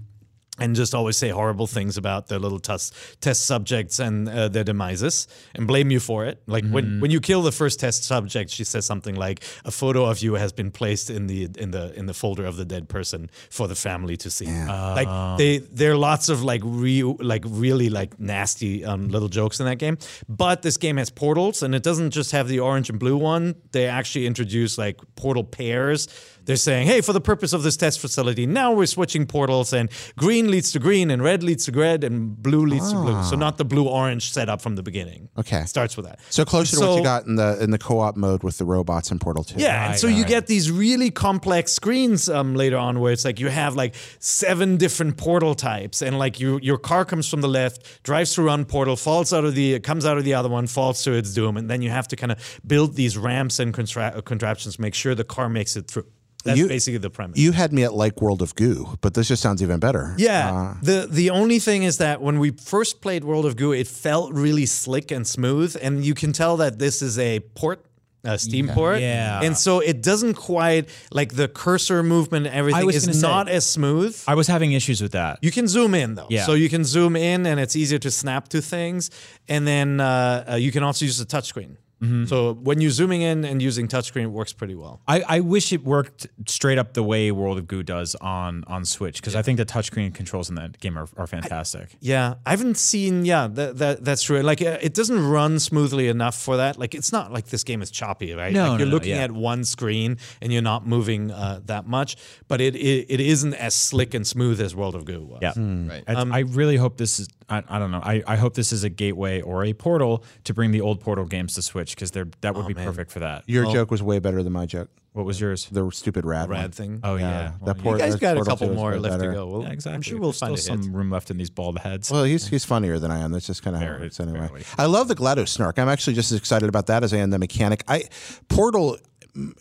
and 0.59 0.75
just 0.75 0.93
always 0.93 1.17
say 1.17 1.29
horrible 1.29 1.65
things 1.65 1.97
about 1.97 2.27
their 2.27 2.37
little 2.37 2.59
test 2.59 2.93
test 3.21 3.45
subjects 3.47 3.99
and 3.99 4.29
uh, 4.29 4.47
their 4.47 4.63
demises 4.63 5.27
and 5.55 5.65
blame 5.65 5.89
you 5.89 5.99
for 5.99 6.25
it. 6.25 6.43
Like 6.45 6.63
when, 6.69 6.99
when 7.01 7.09
you 7.11 7.19
kill 7.19 7.41
the 7.41 7.51
first 7.51 7.79
test 7.79 8.03
subject, 8.03 8.51
she 8.51 8.63
says 8.63 8.85
something 8.85 9.15
like 9.15 9.43
a 9.65 9.71
photo 9.71 10.05
of 10.05 10.21
you 10.21 10.35
has 10.35 10.53
been 10.53 10.69
placed 10.69 11.09
in 11.09 11.25
the 11.25 11.49
in 11.57 11.71
the 11.71 11.91
in 11.97 12.05
the 12.05 12.13
folder 12.13 12.45
of 12.45 12.55
the 12.55 12.65
dead 12.65 12.87
person 12.87 13.31
for 13.49 13.67
the 13.67 13.75
family 13.75 14.15
to 14.17 14.29
see. 14.29 14.45
Like 14.45 15.37
they 15.39 15.57
there 15.57 15.93
are 15.93 15.97
lots 15.97 16.29
of 16.29 16.43
like 16.43 16.61
real 16.63 17.17
like 17.19 17.43
really 17.47 17.89
like 17.89 18.19
nasty 18.19 18.85
um, 18.85 19.07
little 19.07 19.29
jokes 19.29 19.59
in 19.59 19.65
that 19.65 19.77
game. 19.77 19.97
But 20.29 20.61
this 20.61 20.77
game 20.77 20.97
has 20.97 21.09
portals 21.09 21.63
and 21.63 21.73
it 21.73 21.81
doesn't 21.81 22.11
just 22.11 22.31
have 22.31 22.47
the 22.47 22.59
orange 22.59 22.91
and 22.91 22.99
blue 22.99 23.17
one. 23.17 23.55
They 23.71 23.87
actually 23.87 24.27
introduce 24.27 24.77
like 24.77 24.99
portal 25.15 25.43
pairs. 25.43 26.07
They're 26.45 26.55
saying, 26.55 26.87
hey, 26.87 27.01
for 27.01 27.13
the 27.13 27.21
purpose 27.21 27.53
of 27.53 27.63
this 27.63 27.77
test 27.77 27.99
facility, 27.99 28.45
now 28.45 28.73
we're 28.73 28.85
switching 28.85 29.25
portals, 29.25 29.73
and 29.73 29.89
green 30.17 30.51
leads 30.51 30.71
to 30.73 30.79
green, 30.79 31.09
and 31.09 31.23
red 31.23 31.43
leads 31.43 31.65
to 31.65 31.71
red, 31.71 32.03
and 32.03 32.41
blue 32.41 32.65
leads 32.65 32.91
to 32.91 32.97
blue. 32.97 33.23
So 33.23 33.35
not 33.35 33.57
the 33.57 33.65
blue 33.65 33.87
orange 33.87 34.31
setup 34.31 34.61
from 34.61 34.75
the 34.75 34.83
beginning. 34.83 35.29
Okay. 35.37 35.61
It 35.61 35.69
starts 35.69 35.95
with 35.95 36.05
that. 36.05 36.19
So 36.29 36.45
closer 36.45 36.75
to 36.77 36.85
what 36.85 36.97
you 36.97 37.03
got 37.03 37.25
in 37.25 37.35
the 37.35 37.61
in 37.63 37.71
the 37.71 37.77
co-op 37.77 38.17
mode 38.17 38.43
with 38.43 38.57
the 38.57 38.65
robots 38.65 39.11
in 39.11 39.19
Portal 39.19 39.43
Two. 39.43 39.59
Yeah, 39.59 39.91
and 39.91 39.99
so 39.99 40.07
you 40.07 40.25
get 40.25 40.47
these 40.47 40.69
really 40.69 41.11
complex 41.11 41.71
screens 41.71 42.29
um, 42.29 42.55
later 42.55 42.77
on 42.77 42.99
where 42.99 43.13
it's 43.13 43.25
like 43.25 43.39
you 43.39 43.49
have 43.49 43.75
like 43.75 43.95
seven 44.19 44.77
different 44.77 45.17
portal 45.17 45.55
types, 45.55 46.01
and 46.01 46.19
like 46.19 46.39
you 46.39 46.59
your 46.61 46.77
car 46.77 47.05
comes 47.05 47.29
from 47.29 47.41
the 47.41 47.47
left, 47.47 48.03
drives 48.03 48.35
through 48.35 48.47
one 48.47 48.65
portal, 48.65 48.95
falls 48.95 49.31
out 49.33 49.45
of 49.45 49.55
the 49.55 49.79
comes 49.79 50.05
out 50.05 50.17
of 50.17 50.23
the 50.23 50.33
other 50.33 50.49
one, 50.49 50.67
falls 50.67 51.03
to 51.03 51.13
its 51.13 51.33
doom, 51.33 51.57
and 51.57 51.69
then 51.69 51.81
you 51.81 51.89
have 51.89 52.07
to 52.09 52.15
kind 52.15 52.31
of 52.31 52.59
build 52.67 52.95
these 52.95 53.17
ramps 53.17 53.59
and 53.59 53.73
contra- 53.73 54.21
contraptions, 54.23 54.75
to 54.75 54.81
make 54.81 54.93
sure 54.93 55.15
the 55.15 55.23
car 55.23 55.49
makes 55.49 55.75
it 55.75 55.87
through. 55.89 56.05
That's 56.43 56.59
You- 56.59 56.67
basically 56.67 56.97
the 56.99 57.09
premise. 57.09 57.37
You 57.39 57.53
had 57.53 57.71
me 57.71 57.83
at 57.83 57.93
like 57.93 58.21
World 58.21 58.41
of 58.41 58.53
Goo, 58.55 58.97
but 59.01 59.13
this 59.13 59.27
just 59.29 59.41
sounds 59.41 59.61
even 59.63 59.79
better. 59.79 60.13
Yeah. 60.17 60.75
the 60.81 61.07
the 61.09 61.29
only 61.29 61.59
thing 61.59 61.83
is 61.83 61.97
that 61.97 62.21
when 62.21 62.37
we 62.39 62.51
first 62.51 63.01
played 63.01 63.23
World 63.23 63.45
of 63.45 63.55
Goo, 63.55 63.71
it 63.71 63.87
felt 63.87 64.33
really 64.33 64.65
slick 64.65 65.11
and 65.11 65.25
smooth, 65.25 65.75
and 65.81 66.03
you 66.05 66.13
can 66.13 66.33
tell 66.33 66.57
that 66.57 66.79
this 66.79 67.01
is 67.01 67.17
a 67.17 67.39
port. 67.55 67.85
A 68.25 68.37
Steam 68.39 68.69
port, 68.69 69.01
Yeah. 69.01 69.41
and 69.43 69.57
so 69.57 69.81
it 69.81 70.01
doesn't 70.01 70.35
quite 70.35 70.87
like 71.11 71.33
the 71.35 71.49
cursor 71.49 72.01
movement. 72.03 72.47
and 72.47 72.55
Everything 72.55 72.85
was 72.85 72.95
is 72.95 73.05
gonna 73.05 73.15
say- 73.15 73.27
not 73.27 73.49
as 73.49 73.65
smooth. 73.65 74.17
I 74.25 74.35
was 74.35 74.47
having 74.47 74.71
issues 74.71 75.01
with 75.01 75.11
that. 75.11 75.39
You 75.41 75.51
can 75.51 75.67
zoom 75.67 75.93
in 75.93 76.15
though, 76.15 76.27
Yeah. 76.29 76.45
so 76.45 76.53
you 76.53 76.69
can 76.69 76.85
zoom 76.85 77.17
in, 77.17 77.45
and 77.45 77.59
it's 77.59 77.75
easier 77.75 77.99
to 77.99 78.09
snap 78.09 78.47
to 78.49 78.61
things. 78.61 79.09
And 79.49 79.67
then 79.67 79.99
uh, 79.99 80.45
uh, 80.51 80.55
you 80.55 80.71
can 80.71 80.83
also 80.83 81.03
use 81.03 81.17
the 81.17 81.25
touchscreen. 81.25 81.75
Mm-hmm. 82.03 82.25
So 82.25 82.53
when 82.53 82.81
you're 82.81 82.91
zooming 82.91 83.21
in 83.21 83.45
and 83.45 83.61
using 83.61 83.87
touchscreen, 83.87 84.23
it 84.23 84.27
works 84.27 84.51
pretty 84.51 84.75
well. 84.75 85.01
I, 85.07 85.21
I 85.27 85.39
wish 85.39 85.71
it 85.71 85.83
worked 85.83 86.27
straight 86.47 86.77
up 86.77 86.93
the 86.93 87.03
way 87.03 87.31
World 87.31 87.57
of 87.57 87.67
Goo 87.67 87.83
does 87.83 88.15
on 88.15 88.63
on 88.67 88.83
Switch 88.85 89.21
because 89.21 89.35
I 89.35 89.41
think 89.41 89.57
the 89.57 89.65
touchscreen 89.65 90.13
controls 90.13 90.49
in 90.49 90.55
that 90.55 90.79
game 90.79 90.97
are, 90.97 91.07
are 91.15 91.27
fantastic. 91.27 91.95
Yeah, 91.99 92.35
I 92.45 92.51
haven't 92.51 92.77
seen. 92.77 93.25
Yeah, 93.25 93.47
that, 93.47 93.77
that 93.77 94.03
that's 94.03 94.23
true. 94.23 94.41
Like, 94.41 94.61
uh, 94.61 94.77
it 94.81 94.93
doesn't 94.93 95.29
run 95.29 95.59
smoothly 95.59 96.07
enough 96.09 96.35
for 96.35 96.57
that. 96.57 96.77
Like, 96.77 96.93
it's 96.93 97.11
not 97.11 97.31
like 97.31 97.47
this 97.47 97.63
game 97.63 97.81
is 97.81 97.89
choppy, 97.89 98.33
right? 98.33 98.53
No, 98.53 98.63
like 98.63 98.71
no, 98.71 98.77
you're 98.79 98.87
no, 98.87 98.93
looking 98.93 99.15
yeah. 99.15 99.23
at 99.23 99.31
one 99.31 99.63
screen 99.63 100.17
and 100.41 100.51
you're 100.51 100.61
not 100.61 100.85
moving 100.85 101.31
uh, 101.31 101.61
that 101.65 101.87
much. 101.87 102.17
But 102.47 102.59
it, 102.59 102.75
it 102.75 103.05
it 103.09 103.19
isn't 103.19 103.53
as 103.53 103.75
slick 103.75 104.13
and 104.13 104.27
smooth 104.27 104.59
as 104.59 104.75
World 104.75 104.95
of 104.95 105.05
Goo 105.05 105.23
was. 105.23 105.39
Yeah, 105.41 105.53
Right. 105.55 106.03
I, 106.07 106.37
I 106.37 106.39
really 106.39 106.77
hope 106.77 106.97
this 106.97 107.19
is. 107.19 107.27
I, 107.49 107.61
I 107.67 107.79
don't 107.79 107.91
know. 107.91 108.01
I, 108.03 108.23
I 108.25 108.35
hope 108.37 108.53
this 108.53 108.71
is 108.71 108.83
a 108.83 108.89
gateway 108.89 109.41
or 109.41 109.63
a 109.65 109.73
portal 109.73 110.23
to 110.45 110.53
bring 110.53 110.71
the 110.71 110.81
old 110.81 111.01
Portal 111.01 111.25
games 111.25 111.55
to 111.55 111.61
Switch 111.61 111.92
because 111.95 112.11
they're 112.11 112.27
that 112.41 112.55
would 112.55 112.67
be 112.67 112.73
perfect 112.73 113.11
for 113.11 113.19
that. 113.19 113.43
Your 113.47 113.71
joke 113.71 113.91
was 113.91 114.01
way 114.03 114.19
better 114.19 114.43
than 114.43 114.53
my 114.53 114.65
joke. 114.65 114.89
What 115.13 115.25
was 115.25 115.39
yours? 115.39 115.67
The 115.71 115.87
stupid 115.91 116.25
rad, 116.25 116.49
one. 116.49 116.57
Rad 116.57 116.73
thing. 116.73 116.99
Oh 117.03 117.15
yeah, 117.17 117.51
that 117.51 117.61
Well, 117.61 117.75
poor- 117.75 117.93
you 117.93 117.99
guys 117.99 118.15
got 118.15 118.35
a 118.37 118.43
couple 118.43 118.73
more 118.73 118.97
left 118.99 119.19
better. 119.19 119.31
to 119.31 119.37
go. 119.37 119.45
Well, 119.47 119.61
yeah, 119.61 119.69
exactly. 119.69 119.95
I'm 119.95 120.01
sure 120.01 120.17
we'll 120.19 120.31
There's 120.31 120.39
find 120.39 120.57
still 120.59 120.73
a 120.73 120.77
hit. 120.77 120.85
some 120.85 120.95
room 120.95 121.11
left 121.11 121.29
in 121.29 121.37
these 121.37 121.51
bald 121.51 121.77
heads. 121.79 122.09
Well, 122.09 122.23
he's 122.23 122.47
he's 122.47 122.65
funnier 122.65 122.97
than 122.97 123.11
I 123.11 123.19
am. 123.19 123.31
That's 123.31 123.45
just 123.45 123.61
kind 123.63 123.75
of 123.75 123.81
how 123.83 123.93
it 123.93 123.99
works 124.01 124.19
anyway. 124.19 124.47
very. 124.47 124.63
I 124.77 124.85
love 124.87 125.07
the 125.07 125.15
GLaDOS 125.15 125.49
snark. 125.49 125.77
I'm 125.77 125.87
actually 125.89 126.15
just 126.15 126.31
as 126.31 126.37
excited 126.39 126.67
about 126.67 126.87
that 126.87 127.03
as 127.03 127.13
I 127.13 127.17
am 127.17 127.29
the 127.29 127.37
mechanic. 127.39 127.83
I 127.87 128.05
Portal 128.49 128.97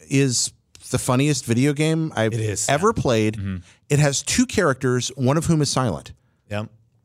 is 0.08 0.52
the 0.90 0.98
funniest 0.98 1.44
video 1.44 1.72
game 1.72 2.12
I've 2.16 2.32
It 2.34 2.40
is, 2.40 2.68
ever 2.68 2.92
played. 2.92 3.36
Mm-hmm. 3.36 3.56
It 3.88 3.98
has 3.98 4.22
two 4.22 4.46
characters, 4.46 5.08
one 5.16 5.36
of 5.36 5.46
whom 5.46 5.62
is 5.62 5.70
silent. 5.70 6.12
Yeah. 6.50 6.64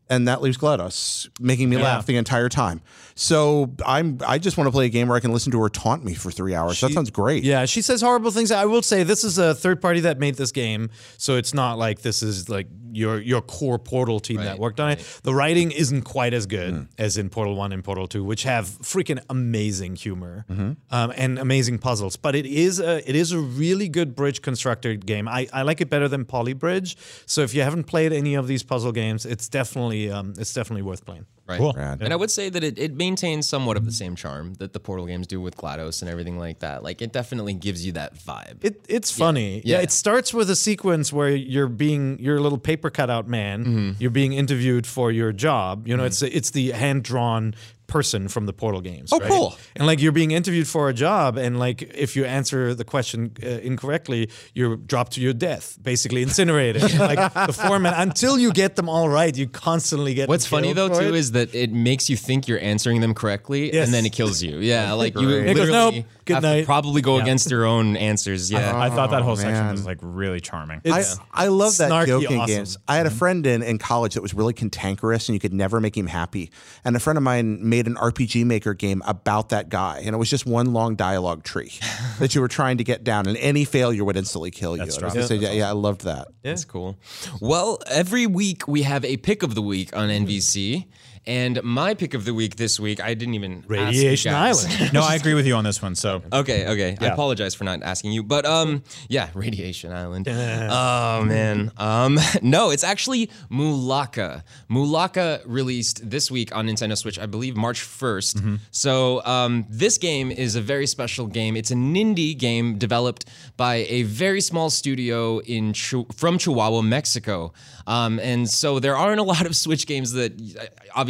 and 0.09 0.27
that 0.27 0.41
leaves 0.41 0.57
GLaDOS 0.57 1.29
making 1.39 1.69
me 1.69 1.77
laugh 1.77 2.05
the 2.05 2.17
entire 2.17 2.49
time. 2.49 2.81
So 3.19 3.73
I'm 3.83 4.19
I 4.25 4.37
just 4.37 4.57
want 4.57 4.67
to 4.67 4.71
play 4.71 4.85
a 4.85 4.89
game 4.89 5.07
where 5.07 5.17
I 5.17 5.19
can 5.19 5.33
listen 5.33 5.51
to 5.53 5.61
her 5.63 5.69
taunt 5.69 6.05
me 6.05 6.13
for 6.13 6.29
three 6.29 6.53
hours. 6.53 6.79
that 6.81 6.91
sounds 6.91 7.09
great. 7.09 7.43
Yeah, 7.43 7.65
she 7.65 7.81
says 7.81 7.99
horrible 8.01 8.29
things. 8.29 8.51
I 8.51 8.65
will 8.65 8.83
say 8.83 9.01
this 9.01 9.23
is 9.23 9.39
a 9.39 9.55
third 9.55 9.81
party 9.81 10.01
that 10.01 10.19
made 10.19 10.35
this 10.35 10.51
game, 10.51 10.91
so 11.17 11.35
it's 11.35 11.51
not 11.51 11.79
like 11.79 12.01
this 12.03 12.21
is 12.21 12.47
like 12.47 12.67
your 12.91 13.19
your 13.19 13.41
core 13.41 13.79
Portal 13.79 14.19
team 14.19 14.37
that 14.37 14.59
worked 14.59 14.79
on 14.79 14.91
it. 14.91 15.19
The 15.23 15.33
writing 15.33 15.71
isn't 15.71 16.03
quite 16.03 16.33
as 16.35 16.45
good 16.45 16.73
Hmm. 16.73 16.81
as 16.99 17.17
in 17.17 17.29
Portal 17.29 17.55
One 17.55 17.71
and 17.71 17.83
Portal 17.83 18.07
Two, 18.07 18.23
which 18.23 18.43
have 18.43 18.65
freaking 18.67 19.19
amazing 19.31 19.95
humor 19.95 20.45
Mm-hmm. 20.49 20.71
um, 20.91 21.11
and 21.15 21.39
amazing 21.39 21.79
puzzles. 21.79 22.17
But 22.17 22.35
it 22.35 22.45
is 22.45 22.79
a 22.79 22.97
it 23.09 23.15
is 23.15 23.31
a 23.31 23.39
really 23.39 23.89
good 23.89 24.15
bridge 24.15 24.43
constructor 24.43 24.93
game. 24.95 25.27
I, 25.27 25.47
I 25.51 25.63
like 25.63 25.81
it 25.81 25.89
better 25.89 26.07
than 26.07 26.23
Poly 26.23 26.53
Bridge. 26.53 26.95
So 27.25 27.41
if 27.41 27.55
you 27.55 27.63
haven't 27.63 27.85
played 27.85 28.13
any 28.13 28.35
of 28.35 28.47
these 28.47 28.61
puzzle 28.61 28.91
games, 28.91 29.25
it's 29.25 29.49
definitely 29.49 30.11
um, 30.11 30.33
it's 30.37 30.53
definitely 30.53 30.83
worth 30.83 31.03
playing. 31.03 31.25
Right. 31.47 31.57
Cool. 31.57 31.73
Rad. 31.73 32.01
And 32.01 32.11
I 32.11 32.15
would 32.17 32.29
say 32.29 32.49
that 32.49 32.63
it, 32.63 32.77
it 32.77 32.93
maintains 32.93 33.47
somewhat 33.47 33.77
of 33.77 33.85
the 33.85 33.91
same 33.91 34.15
charm 34.15 34.55
that 34.55 34.73
the 34.73 34.79
Portal 34.81 35.05
games 35.05 35.27
do 35.27 35.39
with 35.39 35.55
GLaDOS 35.55 36.01
and 36.01 36.11
everything 36.11 36.37
like 36.37 36.59
that. 36.59 36.83
Like 36.83 37.01
it 37.01 37.13
definitely 37.13 37.53
gives 37.53 37.85
you 37.85 37.93
that 37.93 38.15
vibe. 38.15 38.63
It 38.63 38.85
it's 38.89 39.11
funny. 39.11 39.61
Yeah. 39.63 39.77
Yeah. 39.77 39.83
it 39.83 39.91
starts 39.91 40.33
with 40.33 40.49
a 40.49 40.55
sequence 40.55 41.13
where 41.13 41.29
you're 41.29 41.67
being 41.69 42.19
you're 42.19 42.37
a 42.37 42.41
little 42.41 42.57
paper 42.57 42.89
cutout 42.89 43.27
man. 43.27 43.65
Mm-hmm. 43.65 43.91
You're 43.99 44.11
being 44.11 44.33
interviewed 44.33 44.85
for 44.85 45.11
your 45.11 45.31
job. 45.31 45.87
You 45.87 45.95
know, 45.95 46.03
it's 46.03 46.21
it's 46.21 46.51
the 46.51 46.71
hand 46.71 47.03
drawn 47.03 47.55
person 47.87 48.27
from 48.27 48.45
the 48.45 48.53
Portal 48.53 48.81
games. 48.81 49.11
Oh, 49.11 49.19
right? 49.19 49.29
cool. 49.29 49.55
And 49.75 49.87
like 49.87 50.01
you're 50.01 50.11
being 50.11 50.31
interviewed 50.31 50.67
for 50.67 50.89
a 50.89 50.93
job, 50.93 51.37
and 51.37 51.57
like 51.57 51.81
if 51.81 52.15
you 52.15 52.25
answer 52.25 52.73
the 52.75 52.83
question 52.83 53.31
uh, 53.41 53.47
incorrectly, 53.47 54.29
you're 54.53 54.75
dropped 54.75 55.13
to 55.13 55.21
your 55.21 55.33
death, 55.33 55.77
basically 55.81 56.21
incinerated. 56.21 56.81
like 56.99 57.33
the 57.47 57.53
foreman, 57.53 57.93
until 57.95 58.37
you 58.37 58.51
get 58.51 58.75
them 58.75 58.89
all 58.89 59.09
right, 59.09 59.35
you 59.35 59.47
constantly 59.47 60.13
get. 60.13 60.27
What's 60.29 60.45
funny 60.45 60.73
though 60.73 60.89
too 60.89 61.13
it. 61.13 61.15
is 61.15 61.31
that 61.31 61.55
it 61.55 61.71
makes 61.71 62.09
you 62.09 62.17
think 62.17 62.47
you're 62.47 62.59
answering 62.59 63.01
them 63.01 63.13
correctly, 63.13 63.73
Yes. 63.73 63.85
and 63.85 63.93
then 63.93 64.05
it 64.05 64.11
kills 64.11 64.43
you. 64.43 64.57
Yeah, 64.67 64.91
like 64.93 65.15
you 65.15 65.27
Great. 65.27 65.47
It 65.47 65.55
goes, 65.55 65.69
literally. 65.69 65.97
nope, 65.99 66.05
Good 66.27 66.35
have 66.35 66.43
to 66.43 66.49
night. 66.49 66.65
probably 66.65 67.01
go 67.01 67.17
against 67.17 67.49
their 67.49 67.65
own 67.65 67.95
answers. 67.95 68.51
Yeah. 68.51 68.77
I 68.77 68.89
thought 68.89 69.11
that 69.11 69.21
whole 69.21 69.35
section 69.35 69.55
oh, 69.55 69.63
man. 69.63 69.71
was 69.71 69.85
like 69.85 69.99
really 70.01 70.39
charming. 70.39 70.81
I, 70.85 71.03
I 71.33 71.47
love 71.47 71.77
that 71.77 71.89
snarky 71.89 72.07
joking 72.07 72.39
awesome. 72.39 72.55
games. 72.55 72.77
I 72.87 72.97
had 72.97 73.05
a 73.05 73.09
mm-hmm. 73.09 73.17
friend 73.17 73.47
in, 73.47 73.63
in 73.63 73.77
college 73.77 74.15
that 74.15 74.21
was 74.21 74.33
really 74.33 74.53
cantankerous 74.53 75.29
and 75.29 75.33
you 75.33 75.39
could 75.39 75.53
never 75.53 75.79
make 75.79 75.97
him 75.97 76.07
happy. 76.07 76.51
And 76.83 76.95
a 76.95 76.99
friend 76.99 77.17
of 77.17 77.23
mine 77.23 77.67
made 77.67 77.87
an 77.87 77.95
RPG 77.95 78.45
Maker 78.45 78.73
game 78.73 79.01
about 79.05 79.49
that 79.49 79.69
guy. 79.69 80.01
And 80.03 80.13
it 80.13 80.17
was 80.17 80.29
just 80.29 80.45
one 80.45 80.73
long 80.73 80.95
dialogue 80.95 81.43
tree 81.43 81.73
that 82.19 82.35
you 82.35 82.41
were 82.41 82.47
trying 82.47 82.77
to 82.77 82.83
get 82.83 83.03
down. 83.03 83.27
And 83.27 83.37
any 83.37 83.65
failure 83.65 84.03
would 84.03 84.17
instantly 84.17 84.51
kill 84.51 84.75
you. 84.75 84.83
That's 84.83 84.97
And 84.97 85.05
I 85.05 85.13
was 85.13 85.27
say, 85.27 85.35
yeah, 85.35 85.51
yeah, 85.51 85.69
I 85.69 85.73
loved 85.73 86.01
that. 86.01 86.27
That's 86.43 86.65
cool. 86.65 86.97
Well, 87.41 87.79
every 87.87 88.27
week 88.27 88.67
we 88.67 88.83
have 88.83 89.03
a 89.05 89.17
pick 89.17 89.43
of 89.43 89.55
the 89.55 89.61
week 89.61 89.95
on 89.95 90.09
mm-hmm. 90.09 90.25
NVC. 90.25 90.87
And 91.27 91.61
my 91.61 91.93
pick 91.93 92.13
of 92.13 92.23
the 92.23 92.33
week 92.33 92.55
this 92.55 92.79
week, 92.79 93.03
I 93.03 93.13
didn't 93.13 93.33
even 93.33 93.57
ask 93.57 93.69
you 93.69 93.75
Radiation. 93.75 94.33
Island. 94.33 94.93
no, 94.93 95.01
I 95.03 95.15
agree 95.15 95.33
with 95.33 95.45
you 95.45 95.55
on 95.55 95.65
this 95.65 95.81
one. 95.81 95.93
So 95.93 96.21
Okay, 96.31 96.65
okay. 96.67 96.97
I 97.01 97.07
apologize 97.07 97.53
for 97.53 97.65
not 97.65 97.83
asking 97.83 98.13
you, 98.13 98.23
but 98.23 98.45
um, 98.45 98.81
yeah, 99.09 99.29
Radiation 99.33 99.91
Island. 99.91 100.27
oh 100.31 101.23
man, 101.25 101.71
um, 101.77 102.17
no, 102.41 102.69
it's 102.69 102.83
actually 102.85 103.29
Mulaka. 103.51 104.43
Mulaka 104.71 105.41
released 105.45 106.09
this 106.09 106.31
week 106.31 106.55
on 106.55 106.67
Nintendo 106.67 106.97
Switch, 106.97 107.19
I 107.19 107.25
believe 107.25 107.57
March 107.57 107.81
1st. 107.81 108.59
So 108.71 109.21
um, 109.25 109.65
this 109.69 109.97
game 109.97 110.31
is 110.31 110.55
a 110.55 110.61
very 110.61 110.87
special 110.87 111.27
game. 111.27 111.57
It's 111.57 111.71
an 111.71 111.93
indie 111.93 112.37
game 112.37 112.77
developed 112.77 113.25
by 113.57 113.85
a 113.89 114.03
very 114.03 114.39
small 114.39 114.69
studio 114.69 115.39
in 115.39 115.73
Chi- 115.73 116.05
from 116.15 116.37
Chihuahua, 116.37 116.83
Mexico. 116.83 117.51
Um, 117.85 118.19
and 118.19 118.49
so 118.49 118.79
there 118.79 118.95
aren't 118.95 119.19
a 119.19 119.23
lot 119.23 119.45
of 119.45 119.55
Switch 119.55 119.87
games 119.87 120.11
that 120.13 120.31
uh, 120.57 120.65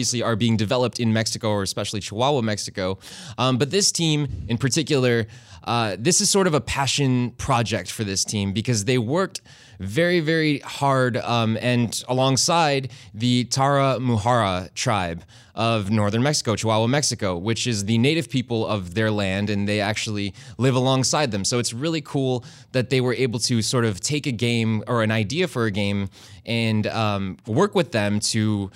obviously 0.07 0.23
are 0.23 0.37
being 0.37 0.55
developed 0.55 0.99
in 0.99 1.11
Mexico 1.11 1.49
or 1.49 1.63
especially 1.63 1.99
Chihuahua, 1.99 2.41
Mexico. 2.41 2.97
Um, 3.37 3.57
but 3.57 3.71
this 3.71 3.91
team 3.91 4.27
in 4.47 4.57
particular, 4.57 5.27
uh, 5.65 5.97
this 5.99 6.21
is 6.21 6.29
sort 6.29 6.47
of 6.47 6.53
a 6.53 6.61
passion 6.61 7.31
project 7.31 7.91
for 7.91 8.05
this 8.05 8.23
team 8.23 8.53
because 8.53 8.85
they 8.85 8.97
worked 8.97 9.41
very, 9.79 10.21
very 10.21 10.59
hard 10.59 11.17
um, 11.17 11.57
and 11.59 12.03
alongside 12.07 12.89
the 13.13 13.45
Tarahumara 13.45 14.73
tribe 14.75 15.23
of 15.55 15.89
northern 15.89 16.23
Mexico, 16.23 16.55
Chihuahua, 16.55 16.87
Mexico, 16.87 17.35
which 17.35 17.67
is 17.67 17.85
the 17.85 17.97
native 17.97 18.29
people 18.29 18.65
of 18.65 18.93
their 18.93 19.09
land, 19.11 19.49
and 19.49 19.67
they 19.67 19.81
actually 19.81 20.33
live 20.57 20.75
alongside 20.75 21.31
them. 21.31 21.43
So 21.43 21.57
it's 21.59 21.73
really 21.73 22.01
cool 22.01 22.45
that 22.71 22.89
they 22.89 23.01
were 23.01 23.15
able 23.15 23.39
to 23.39 23.61
sort 23.61 23.83
of 23.83 23.99
take 23.99 24.27
a 24.27 24.31
game 24.31 24.83
or 24.87 25.01
an 25.03 25.11
idea 25.11 25.47
for 25.47 25.65
a 25.65 25.71
game 25.71 26.09
and 26.45 26.85
um, 26.87 27.37
work 27.47 27.75
with 27.75 27.91
them 27.91 28.19
to 28.19 28.71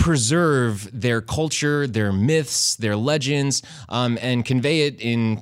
preserve 0.00 0.88
their 0.98 1.20
culture, 1.20 1.86
their 1.86 2.12
myths, 2.12 2.74
their 2.76 2.96
legends, 2.96 3.62
um, 3.90 4.18
and 4.20 4.44
convey 4.44 4.86
it 4.86 5.00
in, 5.00 5.40